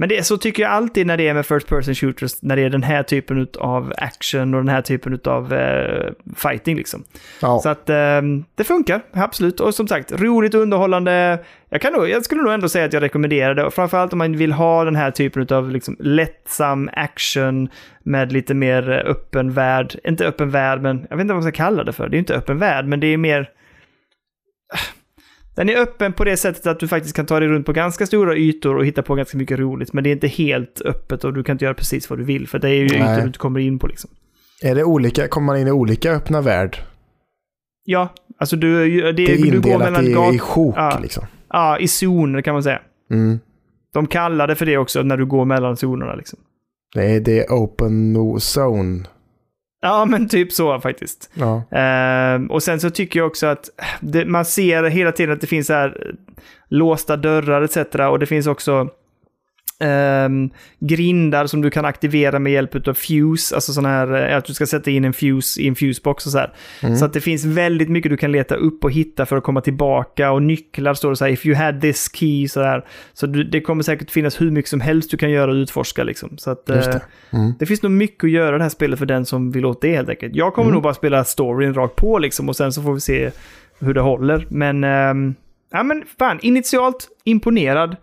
men 0.00 0.08
det, 0.08 0.26
så 0.26 0.36
tycker 0.36 0.62
jag 0.62 0.72
alltid 0.72 1.06
när 1.06 1.16
det 1.16 1.28
är 1.28 1.34
med 1.34 1.46
first 1.46 1.68
person 1.68 1.94
shooters, 1.94 2.42
när 2.42 2.56
det 2.56 2.62
är 2.62 2.70
den 2.70 2.82
här 2.82 3.02
typen 3.02 3.48
av 3.58 3.92
action 3.96 4.54
och 4.54 4.60
den 4.60 4.68
här 4.68 4.82
typen 4.82 5.20
av 5.24 5.52
eh, 5.52 6.12
fighting 6.36 6.76
liksom. 6.76 7.04
Ja. 7.42 7.58
Så 7.58 7.68
att 7.68 7.90
ehm, 7.90 8.44
det 8.54 8.64
funkar, 8.64 9.00
absolut. 9.12 9.60
Och 9.60 9.74
som 9.74 9.88
sagt, 9.88 10.12
roligt 10.12 10.54
och 10.54 10.60
underhållande. 10.60 11.38
Jag, 11.68 11.80
kan 11.80 11.92
nog, 11.92 12.08
jag 12.08 12.24
skulle 12.24 12.42
nog 12.42 12.52
ändå 12.52 12.68
säga 12.68 12.84
att 12.84 12.92
jag 12.92 13.02
rekommenderar 13.02 13.54
det. 13.54 13.70
Framförallt 13.70 14.12
om 14.12 14.18
man 14.18 14.36
vill 14.36 14.52
ha 14.52 14.84
den 14.84 14.96
här 14.96 15.10
typen 15.10 15.46
av 15.50 15.70
liksom, 15.70 15.96
lättsam 16.00 16.90
action 16.92 17.68
med 18.02 18.32
lite 18.32 18.54
mer 18.54 18.90
eh, 18.90 19.10
öppen 19.10 19.52
värld. 19.52 20.00
Inte 20.04 20.26
öppen 20.26 20.50
värld, 20.50 20.80
men 20.80 21.06
jag 21.10 21.16
vet 21.16 21.24
inte 21.24 21.34
vad 21.34 21.42
man 21.42 21.52
ska 21.52 21.64
kalla 21.64 21.84
det 21.84 21.92
för. 21.92 22.08
Det 22.08 22.16
är 22.16 22.18
inte 22.18 22.34
öppen 22.34 22.58
värld, 22.58 22.84
men 22.84 23.00
det 23.00 23.06
är 23.06 23.16
mer... 23.16 23.50
Den 25.58 25.68
är 25.68 25.76
öppen 25.76 26.12
på 26.12 26.24
det 26.24 26.36
sättet 26.36 26.66
att 26.66 26.80
du 26.80 26.88
faktiskt 26.88 27.16
kan 27.16 27.26
ta 27.26 27.40
dig 27.40 27.48
runt 27.48 27.66
på 27.66 27.72
ganska 27.72 28.06
stora 28.06 28.36
ytor 28.36 28.76
och 28.76 28.86
hitta 28.86 29.02
på 29.02 29.14
ganska 29.14 29.38
mycket 29.38 29.58
roligt. 29.58 29.92
Men 29.92 30.04
det 30.04 30.10
är 30.10 30.12
inte 30.12 30.28
helt 30.28 30.80
öppet 30.80 31.24
och 31.24 31.34
du 31.34 31.42
kan 31.44 31.54
inte 31.54 31.64
göra 31.64 31.74
precis 31.74 32.10
vad 32.10 32.18
du 32.18 32.24
vill. 32.24 32.48
För 32.48 32.58
det 32.58 32.68
är 32.68 32.74
ju 32.74 32.88
Nej. 32.88 32.98
ytor 32.98 33.20
du 33.20 33.26
inte 33.26 33.38
kommer 33.38 33.60
in 33.60 33.78
på 33.78 33.86
liksom. 33.86 34.10
Är 34.62 34.74
det 34.74 34.84
olika, 34.84 35.28
kommer 35.28 35.46
man 35.46 35.56
in 35.60 35.66
i 35.68 35.70
olika 35.70 36.12
öppna 36.12 36.40
värld? 36.40 36.78
Ja, 37.84 38.08
alltså 38.38 38.56
du, 38.56 39.00
det, 39.02 39.12
Det 39.12 39.32
är 39.34 39.50
du 39.52 39.60
går 39.60 39.78
mellan 39.78 40.06
i, 40.06 40.12
gat- 40.12 40.34
i 40.34 40.38
sjok 40.38 40.74
Ja. 40.76 40.98
liksom. 41.02 41.24
Ja, 41.48 41.78
i 41.78 41.88
zoner 41.88 42.42
kan 42.42 42.54
man 42.54 42.62
säga. 42.62 42.80
Mm. 43.10 43.38
De 43.94 44.06
kallar 44.06 44.46
det 44.46 44.54
för 44.54 44.66
det 44.66 44.78
också 44.78 45.02
när 45.02 45.16
du 45.16 45.26
går 45.26 45.44
mellan 45.44 45.76
zonerna 45.76 46.14
liksom. 46.14 46.38
Det 46.94 47.04
är, 47.04 47.20
det 47.20 47.38
är 47.44 47.46
open 47.48 48.16
zone. 48.56 49.04
Ja, 49.80 50.04
men 50.04 50.28
typ 50.28 50.52
så 50.52 50.80
faktiskt. 50.80 51.30
Ja. 51.34 51.62
Ehm, 51.70 52.50
och 52.50 52.62
sen 52.62 52.80
så 52.80 52.90
tycker 52.90 53.20
jag 53.20 53.26
också 53.26 53.46
att 53.46 53.68
det, 54.00 54.24
man 54.24 54.44
ser 54.44 54.84
hela 54.84 55.12
tiden 55.12 55.34
att 55.34 55.40
det 55.40 55.46
finns 55.46 55.68
här 55.68 56.06
eh, 56.06 56.14
låsta 56.68 57.16
dörrar 57.16 57.62
etc. 57.62 57.76
Och 58.10 58.18
det 58.18 58.26
finns 58.26 58.46
också 58.46 58.88
ehm, 59.80 60.50
grindar 60.78 61.46
som 61.46 61.60
du 61.60 61.70
kan 61.70 61.84
aktivera 61.84 62.38
med 62.38 62.52
hjälp 62.52 62.88
av 62.88 62.94
fuse, 62.94 63.54
alltså 63.54 63.72
sån 63.72 63.84
här, 63.86 64.30
eh, 64.30 64.36
att 64.36 64.44
du 64.44 64.54
ska 64.54 64.66
sätta 64.66 64.90
in 64.90 65.04
en 65.04 65.12
fuse 65.12 65.60
i 65.62 65.68
en 65.68 65.74
fusebox 65.74 66.26
och 66.26 66.32
så 66.32 66.38
här. 66.38 66.52
Mm. 66.82 66.96
Så 66.96 67.04
att 67.04 67.12
det 67.12 67.20
finns 67.20 67.44
väldigt 67.44 67.88
mycket 67.88 68.10
du 68.10 68.16
kan 68.16 68.32
leta 68.32 68.54
upp 68.54 68.84
och 68.84 68.92
hitta 68.92 69.26
för 69.26 69.36
att 69.36 69.42
komma 69.44 69.60
tillbaka 69.60 70.30
och 70.32 70.42
nycklar 70.42 70.94
står 70.94 71.10
det 71.10 71.16
så 71.16 71.24
här, 71.24 71.32
if 71.32 71.46
you 71.46 71.56
had 71.56 71.80
this 71.80 72.10
key, 72.14 72.48
så 72.48 72.62
här. 72.62 72.84
Så 73.12 73.26
du, 73.26 73.44
det 73.44 73.60
kommer 73.60 73.82
säkert 73.82 74.10
finnas 74.10 74.40
hur 74.40 74.50
mycket 74.50 74.68
som 74.70 74.80
helst 74.80 75.10
du 75.10 75.16
kan 75.16 75.30
göra 75.30 75.50
och 75.50 75.54
utforska 75.54 76.04
liksom. 76.04 76.38
Så 76.38 76.50
att, 76.50 76.64
Just 76.68 76.88
eh, 76.88 76.94
det. 76.94 77.36
Mm. 77.36 77.52
det 77.58 77.66
finns 77.66 77.82
nog 77.82 77.92
mycket 77.92 78.24
att 78.24 78.30
göra 78.30 78.54
i 78.54 78.58
det 78.58 78.64
här 78.64 78.70
spelet 78.70 78.98
för 78.98 79.06
den 79.06 79.26
som 79.26 79.50
vill 79.50 79.64
åt 79.66 79.80
det 79.80 79.96
helt 79.96 80.08
enkelt. 80.08 80.34
Jag 80.36 80.54
kommer 80.54 80.66
Mm. 80.68 80.74
nog 80.74 80.82
bara 80.82 80.94
spela 80.94 81.24
storyn 81.24 81.74
rakt 81.74 81.96
på 81.96 82.18
liksom 82.18 82.48
och 82.48 82.56
sen 82.56 82.72
så 82.72 82.82
får 82.82 82.94
vi 82.94 83.00
se 83.00 83.30
hur 83.80 83.94
det 83.94 84.00
håller. 84.00 84.46
Men, 84.50 84.84
ehm, 84.84 85.34
ja 85.72 85.82
men 85.82 86.04
fan, 86.18 86.38
initialt 86.42 87.08
imponerad. 87.24 87.96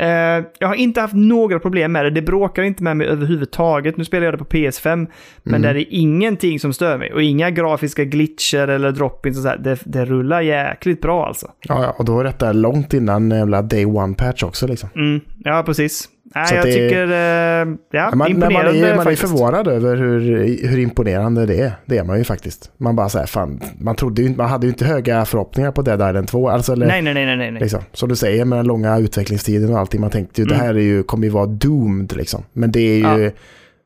Eh, 0.00 0.44
jag 0.58 0.68
har 0.68 0.74
inte 0.74 1.00
haft 1.00 1.14
några 1.14 1.58
problem 1.58 1.92
med 1.92 2.04
det. 2.04 2.10
Det 2.10 2.22
bråkar 2.22 2.62
inte 2.62 2.82
med 2.82 2.96
mig 2.96 3.06
överhuvudtaget. 3.06 3.96
Nu 3.96 4.04
spelar 4.04 4.24
jag 4.24 4.34
det 4.34 4.38
på 4.38 4.44
PS5, 4.44 5.06
men 5.42 5.54
Mm. 5.54 5.62
där 5.62 5.74
är 5.80 5.84
ingenting 5.88 6.60
som 6.60 6.72
stör 6.72 6.98
mig. 6.98 7.12
Och 7.12 7.22
inga 7.22 7.50
grafiska 7.50 8.04
glitcher 8.04 8.68
eller 8.68 8.92
drop-ins 8.92 9.36
och 9.38 9.42
så. 9.42 9.52
Det, 9.62 9.78
det 9.84 10.04
rullar 10.04 10.40
jäkligt 10.40 11.00
bra 11.00 11.26
alltså. 11.26 11.46
Ja, 11.68 11.82
ja, 11.82 11.94
och 11.98 12.04
då 12.04 12.20
är 12.20 12.24
detta 12.24 12.52
långt 12.52 12.94
innan 12.94 13.30
jävla 13.30 13.62
day 13.62 13.84
one 13.86 14.14
patch 14.14 14.42
också 14.42 14.66
liksom. 14.66 14.88
Mm, 14.96 15.20
ja, 15.44 15.62
precis. 15.66 16.08
Nej, 16.34 16.46
Så 16.46 16.54
jag 16.54 16.64
det- 16.64 16.72
tycker... 16.72 17.06
eh, 17.08 17.76
ja, 17.90 18.08
Man, 18.08 18.18
man, 18.18 18.30
imponerande 18.30 18.88
är, 18.90 18.96
man 18.96 19.06
är 19.06 19.16
förvånad 19.16 19.68
över 19.68 19.96
hur, 19.96 20.20
hur 20.68 20.78
imponerande 20.78 21.46
det 21.46 21.60
är. 21.60 21.72
Det 21.86 21.98
är 21.98 22.04
man 22.04 22.18
ju 22.18 22.24
faktiskt. 22.24 22.72
Man 22.76 22.96
bara 22.96 23.08
säger 23.08 23.26
fan, 23.26 23.60
man 23.80 23.96
trodde 23.96 24.22
ju 24.22 24.36
man 24.36 24.48
hade 24.48 24.66
ju 24.66 24.70
inte 24.72 24.84
höga 24.84 25.24
förhoppningar 25.24 25.72
på 25.72 25.82
Dead 25.82 26.10
Island 26.10 26.28
2. 26.28 26.48
Alltså, 26.48 26.72
eller, 26.72 26.86
Nej, 26.86 27.02
nej, 27.02 27.14
nej, 27.14 27.36
nej, 27.36 27.50
nej. 27.50 27.60
Liksom, 27.62 27.80
som 27.92 28.08
du 28.08 28.16
säger 28.16 28.44
med 28.44 28.58
den 28.58 28.66
långa 28.66 28.98
utvecklingstiden 28.98 29.70
och 29.72 29.78
allting. 29.78 30.00
Man 30.00 30.10
tänkte 30.10 30.40
ju 30.40 30.44
Mm. 30.44 30.58
det 30.58 30.64
här 30.64 30.74
är 30.74 30.78
ju, 30.80 31.02
kommer 31.02 31.24
ju 31.24 31.30
vara 31.30 31.46
doomed 31.46 32.16
liksom. 32.16 32.42
Men 32.52 32.72
det 32.72 32.80
är 32.80 32.96
ju 32.96 33.24
Ja. 33.24 33.30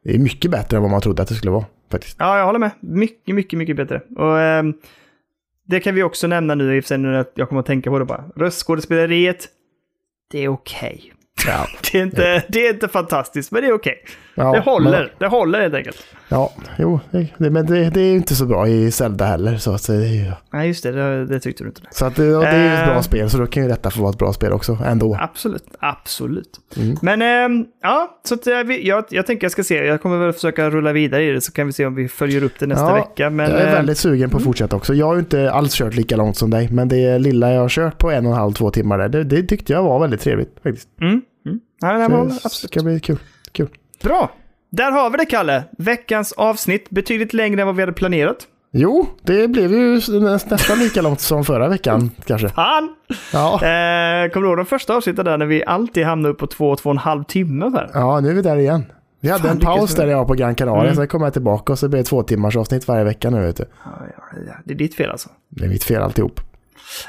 det 0.05 0.15
är 0.15 0.19
mycket 0.19 0.51
bättre 0.51 0.77
än 0.77 0.83
vad 0.83 0.91
man 0.91 1.01
trodde 1.01 1.23
att 1.23 1.29
det 1.29 1.35
skulle 1.35 1.51
vara. 1.53 1.65
Faktiskt. 1.91 2.16
Ja, 2.19 2.39
jag 2.39 2.47
håller 2.47 2.59
med. 2.59 2.71
Mycket, 2.81 3.35
mycket, 3.35 3.59
mycket 3.59 3.77
bättre. 3.77 4.01
Och 4.16 4.41
ehm, 4.41 4.75
det 5.66 5.81
kan 5.81 5.95
vi 5.95 6.03
också 6.03 6.27
nämna 6.27 6.55
nu, 6.55 6.77
i 6.77 6.81
och 6.81 6.85
för 6.85 6.89
sig 6.89 6.99
nu 6.99 7.09
när 7.09 7.25
jag 7.35 7.49
kommer 7.49 7.61
att 7.61 7.66
tänka 7.66 7.91
på 7.91 7.99
det 7.99 8.05
bara. 8.05 8.25
Röstskådespeleriet, 8.37 9.49
det 10.33 10.45
är 10.45 10.49
okej. 10.49 11.12
Ja. 11.47 11.69
Det, 11.93 11.99
är 11.99 12.03
inte, 12.03 12.45
det 12.49 12.66
är 12.66 12.71
inte 12.71 12.89
fantastiskt, 12.89 13.51
men 13.51 13.62
det 13.62 13.69
är 13.69 13.73
okej. 13.73 14.05
Ja, 14.36 14.52
det 14.52 14.61
håller. 14.61 14.90
Men, 14.90 15.09
Det 15.19 15.27
håller 15.27 15.61
helt 15.61 15.74
enkelt. 15.74 15.97
ja, 16.28 16.52
jo, 16.78 17.01
det, 17.11 17.51
men 17.51 17.66
det, 17.66 17.90
det 17.90 18.01
är 18.01 18.05
ju 18.11 18.16
inte 18.16 18.35
så 18.35 18.47
bra 18.47 18.69
i 18.69 18.90
Zelda 18.90 19.24
heller. 19.24 19.56
Så, 19.56 19.73
att, 19.74 19.89
ju- 19.89 20.32
Nej, 20.52 20.69
just 20.69 20.82
det. 20.82 20.93
Det, 20.93 21.27
det 21.27 21.40
tyckte 21.40 21.65
du 21.65 21.69
inte. 21.69 21.81
så 21.90 22.05
att, 22.06 22.16
det, 22.16 22.36
och 22.36 22.43
det 22.43 22.48
är 22.48 22.69
ju 22.69 22.74
ett 22.81 22.86
bra 22.86 22.94
Eh. 22.94 23.01
spel, 23.01 23.31
så 23.31 23.39
då 23.39 23.47
kan 23.47 23.62
ju 23.62 23.69
detta 23.69 23.90
få 23.90 24.01
vara 24.01 24.11
ett 24.11 24.19
bra 24.19 24.32
spel 24.32 24.52
också 24.52 24.78
ändå. 24.86 25.16
Absolut. 25.20 25.65
Absolut. 25.81 26.51
Mm. 26.77 26.97
Men 27.02 27.23
ehm, 27.23 27.65
ja, 27.82 28.20
så 28.24 28.35
att, 28.35 28.47
eh, 28.47 28.59
vi- 28.66 28.89
jag, 28.89 29.05
jag 29.11 29.27
tänker 29.27 29.44
jag 29.44 29.52
ska 29.52 29.65
se. 29.65 29.85
Jag 29.85 30.02
kommer 30.02 30.19
väl 30.19 30.32
försöka 30.32 30.70
rulla 30.70 30.93
vidare 30.93 31.23
i 31.24 31.31
det 31.31 31.40
så 31.40 31.52
kan 31.52 31.66
vi 31.66 31.73
se 31.73 31.86
om 31.86 31.94
vi 31.94 32.09
följer 32.09 32.43
upp 32.44 32.52
det 32.59 32.66
nästa 32.66 32.85
Ja, 32.89 32.94
vecka. 32.94 33.31
Men, 33.31 33.51
jag 33.51 33.61
är 33.61 33.66
eh, 33.66 33.73
väldigt 33.73 33.98
sugen 33.98 34.31
på 34.31 34.36
att 34.36 34.44
fortsätta 34.44 34.77
också. 34.77 34.94
Jag 34.94 35.06
har 35.06 35.15
ju 35.15 35.20
inte 35.20 35.51
alls 35.52 35.74
kört 35.74 35.94
lika 35.94 36.16
långt 36.16 36.36
som 36.36 36.51
dig, 36.51 36.69
men 36.73 36.89
det 36.89 37.19
lilla 37.19 37.52
jag 37.52 37.61
har 37.61 37.69
kört 37.69 37.98
på 37.98 38.11
en 38.11 38.27
och 38.27 38.32
en 38.32 38.39
halv, 38.39 38.52
två 38.52 38.70
timmar 38.70 38.98
där, 38.98 39.09
det, 39.09 39.24
det 39.24 39.43
tyckte 39.43 39.73
jag 39.73 39.82
var 39.82 40.01
väldigt 40.01 40.20
trevligt 40.20 40.55
faktiskt. 40.62 40.89
Mm, 41.01 41.20
mm. 41.47 41.61
Nej, 41.82 42.09
det 42.43 42.51
ska 42.51 42.82
bli 42.82 43.01
kul. 43.01 43.19
kul. 43.52 43.69
Bra! 44.05 44.31
Där 44.70 44.90
har 44.93 45.10
vi 45.10 45.16
det, 45.16 45.24
Kalle. 45.26 45.64
Veckans 45.78 46.32
avsnitt. 46.32 46.90
Betydligt 46.90 47.32
längre 47.32 47.60
än 47.60 47.66
vad 47.66 47.76
vi 47.76 47.82
hade 47.82 47.93
planerat. 47.93 48.36
Jo, 48.72 49.06
det 49.22 49.48
blev 49.48 49.72
ju 49.72 50.01
nä- 50.20 50.31
nästan 50.51 50.78
lika 50.78 51.02
långt 51.02 51.20
som 51.20 51.44
förra 51.44 51.68
veckan 51.68 52.10
kanske. 52.26 52.48
Fan! 52.48 52.89
Ja, 53.32 53.55
Eh, 53.55 54.31
kommer 54.31 54.40
du 54.43 54.47
ihåg 54.48 54.56
de 54.56 54.66
första 54.66 54.94
avsnitten 54.97 55.24
där 55.24 55.39
när 55.39 55.47
vi 55.47 55.64
alltid 55.64 56.05
hamnade 56.05 56.32
upp 56.32 56.39
på 56.39 56.47
två, 56.47 56.76
två 56.76 56.89
och 56.90 56.94
en 56.94 56.98
halv 56.98 57.24
timme? 57.24 57.70
Här? 57.74 57.90
ja 57.94 58.20
nu 58.20 58.31
är 58.31 58.35
vi 58.35 58.43
där 58.43 58.56
igen. 58.56 58.85
Vi 59.20 59.28
hade 59.31 59.43
Fan, 59.43 59.51
en 59.51 59.59
paus 59.60 59.94
där 59.94 60.06
jag 60.06 60.18
var 60.18 60.24
på 60.24 60.35
Gran 60.35 60.55
Canaria, 60.55 60.82
Mm. 60.82 60.94
sen 60.94 61.09
kom 61.09 61.22
jag 61.22 61.32
tillbaka 61.32 61.72
och 61.72 61.78
så 61.78 61.89
blev 61.89 62.02
det 62.02 62.09
två 62.09 62.22
timmars 62.22 62.56
avsnitt 62.56 62.89
varje 62.89 63.05
vecka 63.05 63.31
nu 63.31 63.40
vet 63.40 63.56
du. 63.56 63.64
Ja, 63.85 63.90
Det 64.64 64.72
är 64.72 64.78
ditt 64.78 64.94
fel 64.94 65.10
alltså. 65.10 65.28
Det 65.48 65.64
är 65.64 65.68
mitt 65.68 65.85
fel 65.85 66.02
alltihop. 66.02 66.40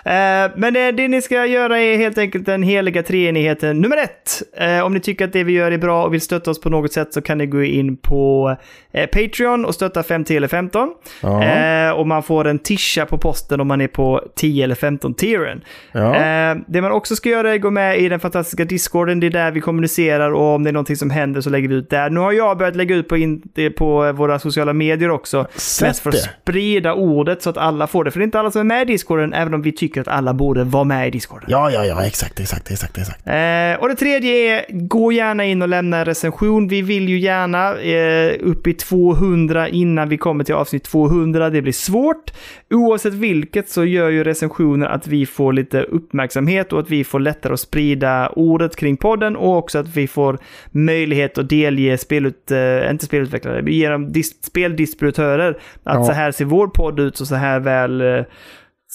Eh, 0.06 0.52
men 0.56 0.74
det, 0.74 1.08
ni 1.08 1.22
ska 1.22 1.46
göra 1.46 1.80
är 1.80 1.98
helt 1.98 2.18
enkelt 2.18 2.46
den 2.46 2.64
heliga 2.64 3.04
treenigheten 3.04 3.82
nummer 3.82 3.98
ett. 3.98 4.44
Eh, 4.58 4.86
om 4.86 4.94
ni 4.94 5.00
tycker 5.00 5.26
att 5.26 5.34
det 5.34 5.44
vi 5.44 5.54
gör 5.54 5.72
är 5.72 5.78
bra 5.78 6.06
och 6.06 6.14
vill 6.14 6.22
stötta 6.22 6.52
oss 6.52 6.62
på 6.62 6.70
något 6.70 6.94
sätt 6.94 7.14
så 7.14 7.22
kan 7.22 7.38
ni 7.38 7.46
gå 7.46 7.64
in 7.64 7.98
på 7.98 8.56
eh, 8.92 9.06
Patreon 9.06 9.66
och 9.66 9.76
stötta 9.76 10.04
5, 10.04 10.26
eller 10.30 10.48
15. 10.48 10.90
Ja, 11.22 11.94
och 11.94 12.08
man 12.08 12.24
får 12.24 12.48
en 12.48 12.60
tisha 12.60 13.06
på 13.06 13.18
posten 13.18 13.62
om 13.62 13.68
man 13.68 13.82
är 13.82 13.88
på 13.88 14.22
10 14.36 14.64
eller 14.64 14.76
15 14.76 15.14
tieren. 15.14 15.62
ja. 15.92 16.56
Det 16.68 16.82
man 16.82 16.92
också 16.92 17.16
ska 17.16 17.30
göra 17.30 17.52
är 17.52 17.56
att 17.56 17.62
gå 17.62 17.72
med 17.72 18.00
i 18.00 18.10
den 18.10 18.20
fantastiska 18.20 18.66
discorden. 18.66 19.20
Det 19.20 19.28
är 19.28 19.32
där 19.32 19.52
vi 19.52 19.62
kommunicerar 19.62 20.32
och 20.32 20.56
om 20.56 20.64
det 20.64 20.70
är 20.70 20.74
någonting 20.74 20.96
som 20.96 21.10
händer 21.10 21.42
så 21.42 21.50
lägger 21.50 21.68
vi 21.70 21.76
ut 21.76 21.90
där. 21.90 22.10
Nu 22.10 22.20
har 22.20 22.32
jag 22.32 22.58
börjat 22.58 22.76
lägga 22.76 22.96
ut 22.96 23.08
på, 23.08 23.18
in, 23.18 23.42
på 23.78 24.12
våra 24.12 24.40
sociala 24.40 24.74
medier 24.74 25.10
också. 25.10 25.48
Sätt 25.56 25.88
Mest 25.88 26.00
för 26.00 26.10
att 26.10 26.16
sprida 26.42 26.94
ordet 26.94 27.42
så 27.42 27.50
att 27.50 27.58
alla 27.58 27.88
får 27.88 28.04
det. 28.04 28.12
För 28.12 28.20
det 28.20 28.24
är 28.24 28.26
inte 28.26 28.40
alla 28.40 28.52
som 28.52 28.60
är 28.60 28.64
med 28.64 28.90
i 28.90 28.94
discorden, 28.94 29.34
även 29.34 29.54
om 29.54 29.62
vi 29.66 29.72
tycker 29.72 30.02
att 30.02 30.08
alla 30.08 30.34
borde 30.34 30.64
vara 30.64 30.84
med 30.84 31.08
i 31.08 31.12
discorden. 31.12 31.46
Ja, 31.52 31.72
ja, 31.72 31.86
ja, 31.86 32.06
exakt, 32.06 32.40
exakt, 32.40 32.72
exakt, 32.72 32.98
exakt. 32.98 33.28
Eh, 33.28 33.82
och 33.82 33.90
det 33.90 33.96
tredje 33.96 34.32
är, 34.32 34.66
gå 34.88 35.12
gärna 35.12 35.46
in 35.46 35.62
och 35.62 35.68
lämna 35.68 35.98
en 35.98 36.06
recension. 36.06 36.68
Vi 36.68 36.82
vill 36.82 37.10
ju 37.10 37.20
gärna 37.20 37.76
eh, 37.76 38.36
upp 38.40 38.68
i 38.68 38.74
200 38.74 39.68
innan 39.70 40.10
vi 40.10 40.18
kommer 40.18 40.44
till 40.44 40.56
avsnitt 40.56 40.84
200. 40.84 41.50
Det 41.50 41.62
blir 41.62 41.74
svårt. 41.74 42.32
Oavsett 42.70 43.14
vilket 43.14 43.70
så 43.70 43.86
gör 43.86 44.10
ju 44.10 44.24
recensioner 44.24 44.88
att 44.88 45.08
vi 45.08 45.26
får 45.26 45.54
lite 45.54 45.82
uppmärksamhet 45.82 46.74
och 46.74 46.80
att 46.80 46.90
vi 46.90 47.04
får 47.04 47.20
lättare 47.20 47.54
att 47.54 47.60
sprida 47.60 48.30
ordet 48.30 48.76
kring 48.76 48.98
podden 48.98 49.36
och 49.36 49.58
också 49.58 49.80
att 49.80 49.96
vi 49.98 50.08
får 50.08 50.38
möjlighet 50.72 51.38
att 51.38 51.50
delge 51.50 51.98
spelut, 51.98 52.52
eh, 52.52 52.92
inte 52.92 53.06
spelutvecklare, 53.06 53.90
dem 53.90 54.08
dis- 54.12 54.44
speldistributörer 54.44 55.50
att 55.84 55.96
Ja. 55.96 56.04
så 56.04 56.12
här 56.12 56.32
ser 56.32 56.46
vår 56.46 56.68
podd 56.68 57.00
ut 57.00 57.20
och 57.20 57.28
så 57.28 57.36
här 57.36 57.60
väl 57.60 58.02
eh, 58.02 58.24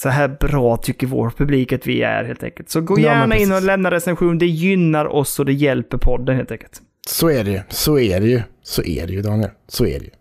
så 0.01 0.09
här 0.09 0.27
bra 0.39 0.77
tycker 0.77 1.07
vår 1.07 1.29
publik 1.29 1.73
att 1.73 1.87
vi 1.87 2.01
är 2.01 2.23
helt 2.23 2.43
enkelt. 2.43 2.69
Så 2.69 2.81
gå 2.81 2.99
Ja, 2.99 3.03
gärna 3.03 3.37
in 3.37 3.51
och 3.51 3.61
lämna 3.61 3.91
recension. 3.91 4.37
Det 4.37 4.45
gynnar 4.45 5.05
oss 5.05 5.39
och 5.39 5.45
det 5.45 5.53
hjälper 5.53 5.97
podden 5.97 6.35
helt 6.35 6.51
enkelt. 6.51 6.81
Så 7.07 7.29
är 7.29 7.43
det 7.43 7.51
ju, 7.51 7.59
så 7.69 7.99
är 7.99 8.19
det 8.19 8.27
ju, 8.27 8.41
så 8.63 8.83
är 8.83 9.07
det 9.07 9.13
ju 9.13 9.21
Daniel, 9.21 9.49
så 9.67 9.85
är 9.85 9.99
det 9.99 10.05
ju. 10.05 10.11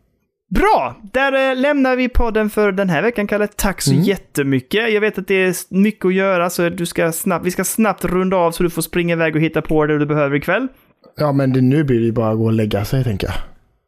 Bra! 0.55 0.97
Där 1.13 1.51
eh, 1.51 1.57
lämnar 1.57 1.97
vi 1.97 2.09
podden 2.09 2.51
för 2.51 2.73
den 2.73 2.89
här 2.91 3.03
veckan, 3.03 3.27
Kalle. 3.27 3.47
Tack 3.57 3.83
så 3.83 3.91
Mm. 3.93 4.03
jättemycket. 4.05 4.93
Jag 4.93 5.01
vet 5.01 5.19
att 5.19 5.29
det 5.29 5.35
är 5.35 5.55
mycket 5.75 6.05
att 6.05 6.15
göra, 6.15 6.51
så 6.51 6.69
du 6.69 6.87
ska 6.87 7.13
snabbt, 7.13 7.47
vi 7.47 7.51
ska 7.51 7.65
snabbt 7.65 8.05
runda 8.05 8.37
av 8.37 8.53
så 8.53 8.63
du 8.63 8.71
får 8.71 8.83
springa 8.83 9.13
iväg 9.15 9.37
och 9.37 9.43
hitta 9.43 9.63
på 9.63 9.87
det 9.87 9.99
du 9.99 10.07
behöver 10.07 10.37
ikväll. 10.37 10.69
Ja, 11.17 11.33
men 11.33 11.53
det, 11.53 11.61
nu 11.61 11.85
blir 11.85 12.01
det 12.07 12.13
bara 12.13 12.31
att 12.31 12.37
gå 12.39 12.45
och 12.45 12.53
lägga 12.53 12.85
sig 12.85 13.05
tänker 13.05 13.27
jag. 13.27 13.37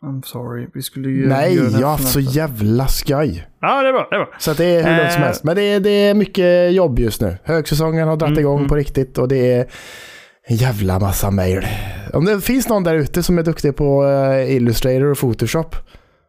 I'm 0.02 0.22
sorry, 0.22 0.66
vi 0.74 0.82
skulle 0.82 1.08
ju... 1.08 1.28
Nej, 1.28 1.54
göra 1.56 1.68
jag 1.70 1.86
har 1.86 1.90
haft 1.90 2.08
så 2.08 2.20
jävla 2.20 2.86
skoj. 2.88 3.46
Ja, 3.60 3.82
det 3.82 3.88
är 3.88 3.92
bra. 3.92 4.06
Det 4.10 4.16
är 4.16 4.20
bra. 4.20 4.34
Så 4.38 4.50
att 4.50 4.56
det 4.56 4.64
är 4.64 4.82
hur 4.90 4.96
långt 5.02 5.12
som 5.12 5.22
Eh. 5.22 5.26
helst. 5.26 5.44
Men 5.44 5.56
det 5.56 5.62
är, 5.62 5.80
det 5.80 5.90
är 5.90 6.14
mycket 6.14 6.72
jobb 6.72 6.98
just 6.98 7.20
nu. 7.20 7.36
Högsäsongen 7.44 8.08
har 8.08 8.16
dragit 8.16 8.32
Mm, 8.32 8.40
igång 8.40 8.58
mm. 8.58 8.68
på 8.68 8.74
riktigt 8.76 9.18
och 9.18 9.28
det 9.28 9.52
är 9.52 9.66
en 10.46 10.56
jävla 10.56 10.98
massa 10.98 11.30
mail. 11.30 11.66
Om 12.12 12.24
det 12.24 12.40
finns 12.40 12.68
någon 12.68 12.84
där 12.84 12.94
ute 12.94 13.22
som 13.22 13.38
är 13.38 13.42
duktig 13.42 13.76
på 13.76 14.04
eh, 14.06 14.56
Illustrator 14.56 15.04
och 15.10 15.18
Photoshop 15.18 15.76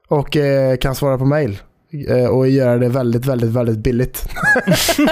och 0.07 0.37
eh, 0.37 0.77
kan 0.77 0.95
svara 0.95 1.17
på 1.17 1.25
mail 1.25 1.57
och 2.31 2.49
göra 2.49 2.77
det 2.77 2.89
väldigt, 2.89 3.25
väldigt, 3.25 3.49
väldigt 3.51 3.77
billigt. 3.77 4.29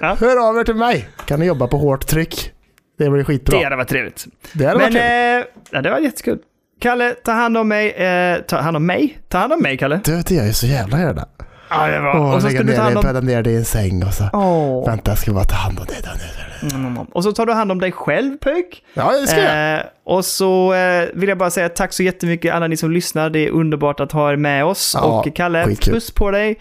Ja. 0.00 0.16
Hör 0.20 0.48
av 0.48 0.58
er 0.58 0.64
till 0.64 0.74
mig. 0.74 1.08
Kan 1.26 1.40
ni 1.40 1.46
jobba 1.46 1.66
på 1.66 1.76
hårt 1.78 2.06
tryck. 2.06 2.52
Det 2.98 3.10
blir 3.10 3.24
skitbra. 3.24 3.58
Det 3.58 3.64
hade 3.64 3.76
varit 3.76 3.88
trevligt. 3.88 4.24
Det 4.52 4.64
hade 4.64 4.78
varit 4.78 4.92
Men 4.92 5.02
trevligt. 5.02 5.46
eh, 5.46 5.62
ja, 5.70 5.82
det 5.82 5.90
var 5.90 5.98
jättekul. 5.98 6.38
Kalle, 6.82 7.14
ta 7.24 7.32
hand 7.32 7.56
om 7.56 7.68
mig. 7.68 7.90
Eh, 7.90 8.38
ta 8.42 8.56
hand 8.60 8.76
om 8.76 8.86
mig? 8.86 9.18
Ta 9.28 9.38
hand 9.38 9.52
om 9.52 9.62
mig, 9.62 9.76
Kalle. 9.78 10.00
Du, 10.04 10.22
det 10.22 10.34
gör 10.34 10.44
ju 10.44 10.52
så 10.52 10.66
jävla 10.66 10.98
gärna. 10.98 11.26
Ja, 11.70 11.86
det 11.86 12.00
var 12.00 12.16
Åh, 12.16 12.34
Och 12.34 12.42
så 12.42 12.48
ska 12.48 12.62
du 12.62 12.74
ta 12.76 12.82
hand 12.82 12.96
om... 12.96 13.02
bädda 13.02 13.20
ner 13.20 13.42
dig 13.42 13.52
i 13.52 13.56
en 13.56 13.64
säng 13.64 14.04
och 14.04 14.14
så. 14.14 14.24
Åh. 14.32 14.86
Vänta, 14.86 15.10
jag 15.10 15.18
ska 15.18 15.32
bara 15.32 15.44
ta 15.44 15.54
hand 15.56 15.78
om 15.80 15.86
dig. 15.86 15.96
Daniel. 16.04 16.84
Mm, 16.86 16.98
Och 16.98 17.24
så 17.24 17.32
tar 17.32 17.46
du 17.46 17.52
hand 17.52 17.72
om 17.72 17.80
dig 17.80 17.92
själv, 17.92 18.36
pöjk. 18.36 18.82
Ja, 18.94 19.12
det 19.20 19.26
ska 19.26 19.40
jag. 19.40 19.74
Eh, 19.78 19.84
och 20.04 20.24
så 20.24 20.74
eh, 20.74 21.08
vill 21.14 21.28
jag 21.28 21.38
bara 21.38 21.50
säga 21.50 21.68
tack 21.68 21.92
så 21.92 22.02
jättemycket 22.02 22.54
alla 22.54 22.66
ni 22.66 22.76
som 22.76 22.90
lyssnar. 22.90 23.30
Det 23.30 23.46
är 23.46 23.50
underbart 23.50 24.00
att 24.00 24.12
ha 24.12 24.32
er 24.32 24.36
med 24.36 24.64
oss. 24.64 24.92
Ja, 24.94 25.00
och 25.26 25.34
Kalle, 25.36 25.64
skitkul. 25.64 25.94
puss 25.94 26.10
på 26.10 26.30
dig. 26.30 26.58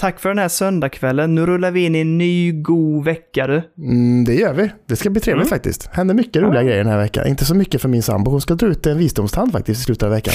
Tack 0.00 0.20
för 0.20 0.28
den 0.28 0.38
här 0.38 0.48
söndagskvällen. 0.48 1.34
Nu 1.34 1.46
rullar 1.46 1.70
vi 1.70 1.84
in 1.84 1.94
i 1.94 2.00
en 2.00 2.18
ny 2.18 2.52
god 2.52 3.04
vecka 3.04 3.46
du. 3.46 3.62
Mm, 3.78 4.24
det 4.24 4.34
gör 4.34 4.52
vi. 4.52 4.70
Det 4.88 4.96
ska 4.96 5.10
bli 5.10 5.20
trevligt 5.20 5.46
Mm. 5.46 5.58
faktiskt. 5.58 5.86
Händer 5.92 6.14
mycket 6.14 6.42
roliga 6.42 6.62
grejer 6.62 6.78
den 6.78 6.92
här 6.92 6.98
veckan. 6.98 7.26
Inte 7.26 7.44
så 7.44 7.54
mycket 7.54 7.80
för 7.82 7.88
min 7.88 8.02
sambo. 8.02 8.30
Hon 8.30 8.40
ska 8.40 8.54
dra 8.54 8.66
ut 8.66 8.86
en 8.86 8.98
visdomstand 8.98 9.52
faktiskt 9.52 9.80
i 9.80 9.84
slutet 9.84 10.02
av 10.02 10.10
veckan. 10.10 10.34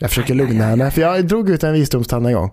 Jag 0.00 0.10
försöker 0.10 0.34
lugna 0.34 0.64
henne, 0.64 0.90
för 0.90 1.00
jag 1.00 1.26
drog 1.26 1.50
ut 1.50 1.64
en 1.64 1.72
visdomstand 1.72 2.26
en 2.26 2.32
gång. 2.32 2.50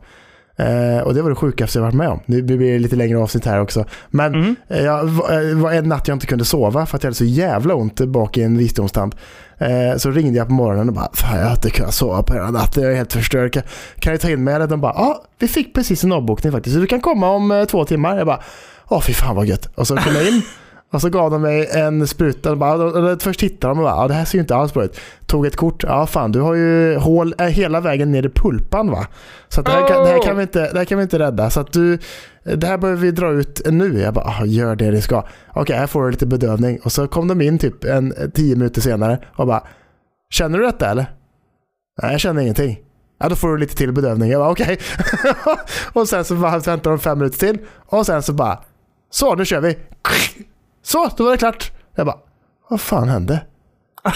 Eh, 0.57 1.03
och 1.03 1.13
det 1.13 1.21
var 1.21 1.29
det 1.29 1.35
sjukaste 1.35 1.77
jag 1.77 1.83
varit 1.83 1.95
med 1.95 2.09
om. 2.09 2.19
Nu 2.25 2.41
blir 2.41 2.57
det 2.57 2.79
lite 2.79 2.95
längre 2.95 3.17
avsnitt 3.17 3.45
här 3.45 3.59
också. 3.61 3.85
Men 4.09 4.35
Mm. 4.35 4.55
eh, 4.67 4.83
jag, 4.83 5.03
var- 5.05 5.49
eh, 5.49 5.55
var 5.57 5.71
en 5.71 5.89
natt 5.89 6.07
jag 6.07 6.15
inte 6.15 6.27
kunde 6.27 6.45
sova 6.45 6.85
för 6.85 6.97
att 6.97 7.03
jag 7.03 7.07
hade 7.07 7.15
så 7.17 7.25
jävla 7.25 7.75
ont 7.75 7.99
bak 7.99 8.37
i 8.37 8.43
en 8.43 8.57
visdomstand. 8.57 9.15
Eh, 9.57 9.97
så 9.97 10.11
ringde 10.11 10.37
jag 10.37 10.47
på 10.47 10.53
morgonen 10.53 10.87
och 10.89 10.95
bara, 10.95 11.09
fan 11.13 11.37
jag 11.39 11.45
har 11.45 11.53
inte 11.55 11.69
kunnat 11.69 11.93
sova 11.93 12.23
på 12.23 12.33
hela 12.33 12.51
natten, 12.51 12.83
jag 12.83 12.91
är 12.91 12.95
helt 12.97 13.13
förstörd. 13.13 13.53
Kan, 13.53 13.63
kan 13.99 14.11
jag 14.13 14.21
ta 14.21 14.29
in 14.29 14.43
mig? 14.43 14.67
De 14.67 14.81
bara, 14.81 14.93
ja, 14.95 15.23
vi 15.39 15.47
fick 15.47 15.75
precis 15.75 16.03
en 16.03 16.11
avbokning 16.11 16.51
faktiskt, 16.51 16.73
så 16.73 16.79
du 16.79 16.87
kan 16.87 17.01
komma 17.01 17.29
om 17.29 17.51
eh, 17.51 17.65
två 17.65 17.85
timmar. 17.85 18.17
Jag 18.17 18.27
bara, 18.27 18.39
åh 18.87 19.01
fy 19.01 19.13
fan 19.13 19.35
vad 19.35 19.45
gött. 19.45 19.69
Och 19.75 19.87
så 19.87 19.95
kom 19.97 20.15
jag 20.15 20.27
in 20.27 20.41
Och 20.93 21.01
så 21.01 21.09
gav 21.09 21.31
de 21.31 21.41
mig 21.41 21.69
en 21.71 22.07
spruta. 22.07 22.51
Och 22.51 22.57
bara, 22.57 23.19
först 23.19 23.39
tittade 23.39 23.73
de 23.73 23.79
och 23.79 23.83
bara, 23.83 24.07
det 24.07 24.13
här 24.13 24.25
ser 24.25 24.37
ju 24.37 24.41
inte 24.41 24.55
alls 24.55 24.73
bra 24.73 24.83
ut. 24.83 24.99
Tog 25.25 25.45
ett 25.45 25.55
kort. 25.55 25.83
Ja 25.83 26.07
fan, 26.07 26.31
du 26.31 26.39
har 26.39 26.53
ju 26.53 26.95
hål 26.97 27.35
äh, 27.39 27.45
hela 27.45 27.81
vägen 27.81 28.11
ner 28.11 28.25
i 28.25 28.29
pulpan 28.29 28.91
va? 28.91 29.07
Så 29.47 29.61
det, 29.61 29.71
här 29.71 29.87
kan, 29.87 30.03
det, 30.03 30.09
här 30.09 30.23
kan 30.23 30.37
vi 30.37 30.41
inte, 30.41 30.71
det 30.71 30.77
här 30.77 30.85
kan 30.85 30.97
vi 30.97 31.03
inte 31.03 31.19
rädda. 31.19 31.49
Så 31.49 31.59
att 31.59 31.73
du, 31.73 31.99
det 32.43 32.67
här 32.67 32.77
behöver 32.77 33.01
vi 33.01 33.11
dra 33.11 33.31
ut 33.31 33.61
nu. 33.65 33.99
Jag 33.99 34.13
bara, 34.13 34.25
ah, 34.25 34.45
gör 34.45 34.75
det 34.75 34.91
ni 34.91 35.01
ska. 35.01 35.23
Okej, 35.53 35.77
här 35.77 35.87
får 35.87 36.03
du 36.03 36.11
lite 36.11 36.25
bedövning. 36.25 36.79
Och 36.83 36.91
så 36.91 37.07
kom 37.07 37.27
de 37.27 37.41
in 37.41 37.59
typ 37.59 37.83
en 37.83 38.13
tio 38.33 38.55
minuter 38.55 38.81
senare 38.81 39.19
och 39.35 39.47
bara, 39.47 39.63
känner 40.29 40.59
du 40.59 40.65
detta 40.65 40.91
eller? 40.91 41.05
Nej, 42.01 42.11
jag 42.11 42.19
känner 42.19 42.41
ingenting. 42.41 42.79
Ja, 43.19 43.29
då 43.29 43.35
får 43.35 43.47
du 43.47 43.57
lite 43.57 43.75
till 43.75 43.91
bedövning. 43.91 44.31
Jag 44.31 44.41
bara, 44.41 44.51
okej. 44.51 44.79
och 45.93 46.07
sen 46.07 46.25
så 46.25 46.35
bara 46.35 46.59
väntar 46.59 46.91
de 46.91 46.99
fem 46.99 47.17
minuter 47.17 47.39
till. 47.39 47.57
Och 47.85 48.05
sen 48.05 48.23
så 48.23 48.33
bara, 48.33 48.59
så 49.09 49.35
nu 49.35 49.45
kör 49.45 49.61
vi. 49.61 49.77
Så, 50.83 51.09
då 51.17 51.23
var 51.23 51.31
det 51.31 51.37
klart. 51.37 51.71
Jag 51.95 52.05
bara, 52.05 52.17
vad 52.69 52.81
fan 52.81 53.09
hände? 53.09 53.45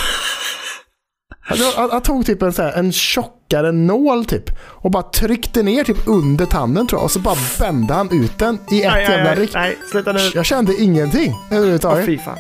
Han, 1.50 1.58
han, 1.76 1.90
han 1.92 2.02
tog 2.02 2.26
typ 2.26 2.42
en, 2.42 2.54
så 2.54 2.62
här, 2.62 2.72
en 2.74 2.92
tjockare 2.92 3.72
nål 3.72 4.26
typ 4.26 4.44
och 4.62 4.92
bara 4.92 5.04
tryckte 5.04 5.64
ner 5.64 5.84
typ 5.84 6.08
under 6.08 6.46
tanden 6.46 6.88
tror 6.88 7.00
jag 7.00 7.04
och 7.06 7.12
så 7.12 7.20
bara 7.20 7.36
vände 7.60 7.94
han 7.94 8.10
ut 8.24 8.40
den 8.40 8.56
i 8.72 8.84
ett 8.84 8.92
Nej, 8.94 9.04
jävla 9.04 9.36
rikt. 9.36 9.54
nej, 9.54 9.78
sluta 9.92 10.12
nu. 10.12 10.20
Jag 10.34 10.46
kände 10.46 10.82
ingenting 10.82 11.34
Åh 11.52 11.58
överhuvudtaget. 11.58 12.06
fy 12.06 12.18
fan. 12.18 12.38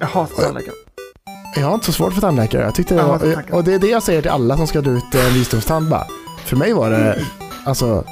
Jag 0.00 0.06
hatar 0.06 0.42
tandläkare. 0.42 0.74
Jag 1.56 1.66
har 1.66 1.74
inte 1.74 1.86
så 1.86 1.92
svårt 1.92 2.12
för 2.12 2.20
tandläkare. 2.20 2.62
Jag 2.62 2.74
tyckte 2.74 2.94
det 2.94 3.02
var, 3.02 3.44
och 3.52 3.64
det 3.64 3.74
är 3.74 3.78
det 3.78 3.86
jag 3.88 4.02
säger 4.02 4.22
till 4.22 4.30
alla 4.30 4.56
som 4.56 4.66
ska 4.66 4.80
dra 4.80 4.90
ut 4.90 5.14
en 5.14 5.34
visdomstand 5.34 5.88
bara. 5.88 6.06
För 6.44 6.56
mig 6.56 6.72
var 6.72 6.90
det 6.90 7.26
alltså 7.64 8.04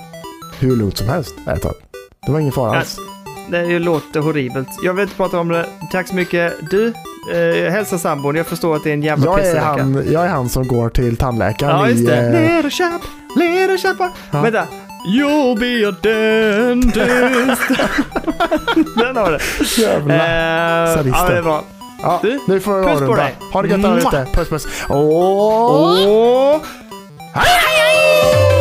hur 0.59 0.77
lugnt 0.77 0.99
som 0.99 1.09
helst 1.09 1.35
tag. 1.47 1.75
Det 2.27 2.33
var 2.33 2.41
ingen 2.41 2.53
fara 2.53 2.79
alls. 2.79 2.99
Det 3.51 3.78
låter 3.78 4.20
horribelt. 4.20 4.68
Jag 4.82 4.94
vill 4.94 5.02
inte 5.02 5.16
prata 5.16 5.39
om 5.39 5.48
det. 5.48 5.66
Tack 5.93 6.09
så 6.09 6.14
mycket. 6.14 6.70
Du, 6.70 6.86
eh, 7.35 7.70
hälsa 7.73 7.98
sambon. 7.98 8.36
Jag 8.36 8.47
förstår 8.47 8.77
att 8.77 8.85
det 8.85 8.90
är 8.90 8.94
en 8.94 9.02
jävla 9.02 9.24
Jag 9.27 9.47
är, 9.47 9.60
han, 9.60 10.05
jag 10.12 10.24
är 10.24 10.28
han 10.28 10.48
som 10.48 10.68
går 10.68 10.89
till 10.89 11.16
tandläkaren 11.16 11.77
Ja, 11.81 11.89
just 11.89 12.02
i... 12.02 12.06
det. 12.06 12.16
eh, 12.16 12.31
Ner 12.32 12.64
och 12.66 12.73
köp, 12.73 13.02
ner 13.36 13.73
och 13.73 13.78
köpa. 13.78 14.10
Ja. 14.31 14.40
Vänta. 14.40 14.66
You'll 15.09 15.59
be 15.60 15.89
a 15.89 15.94
dentist. 16.02 17.62
Den 18.97 19.16
har 19.16 19.31
du. 19.31 19.39
Jävla. 19.82 20.14
Eh, 20.89 20.94
Sadisten. 20.94 21.23
ja, 21.24 21.28
det 21.31 21.39
är 21.39 21.43
bra. 21.43 21.64
Ja, 22.02 22.18
Du, 22.23 22.40
nu 22.48 22.60
får 22.60 22.81
vi 22.81 22.86
puss 22.86 23.01
på 23.09 23.14
dig. 23.16 23.35
Ha 23.52 23.62
det 23.62 23.68
gött 23.68 23.82
där 23.82 23.98
ute. 23.98 24.27
Puss 24.35 24.48
puss. 24.48 24.66
Åh! 24.89 24.97
Åh! 26.09 26.60
Hej! 27.35 28.56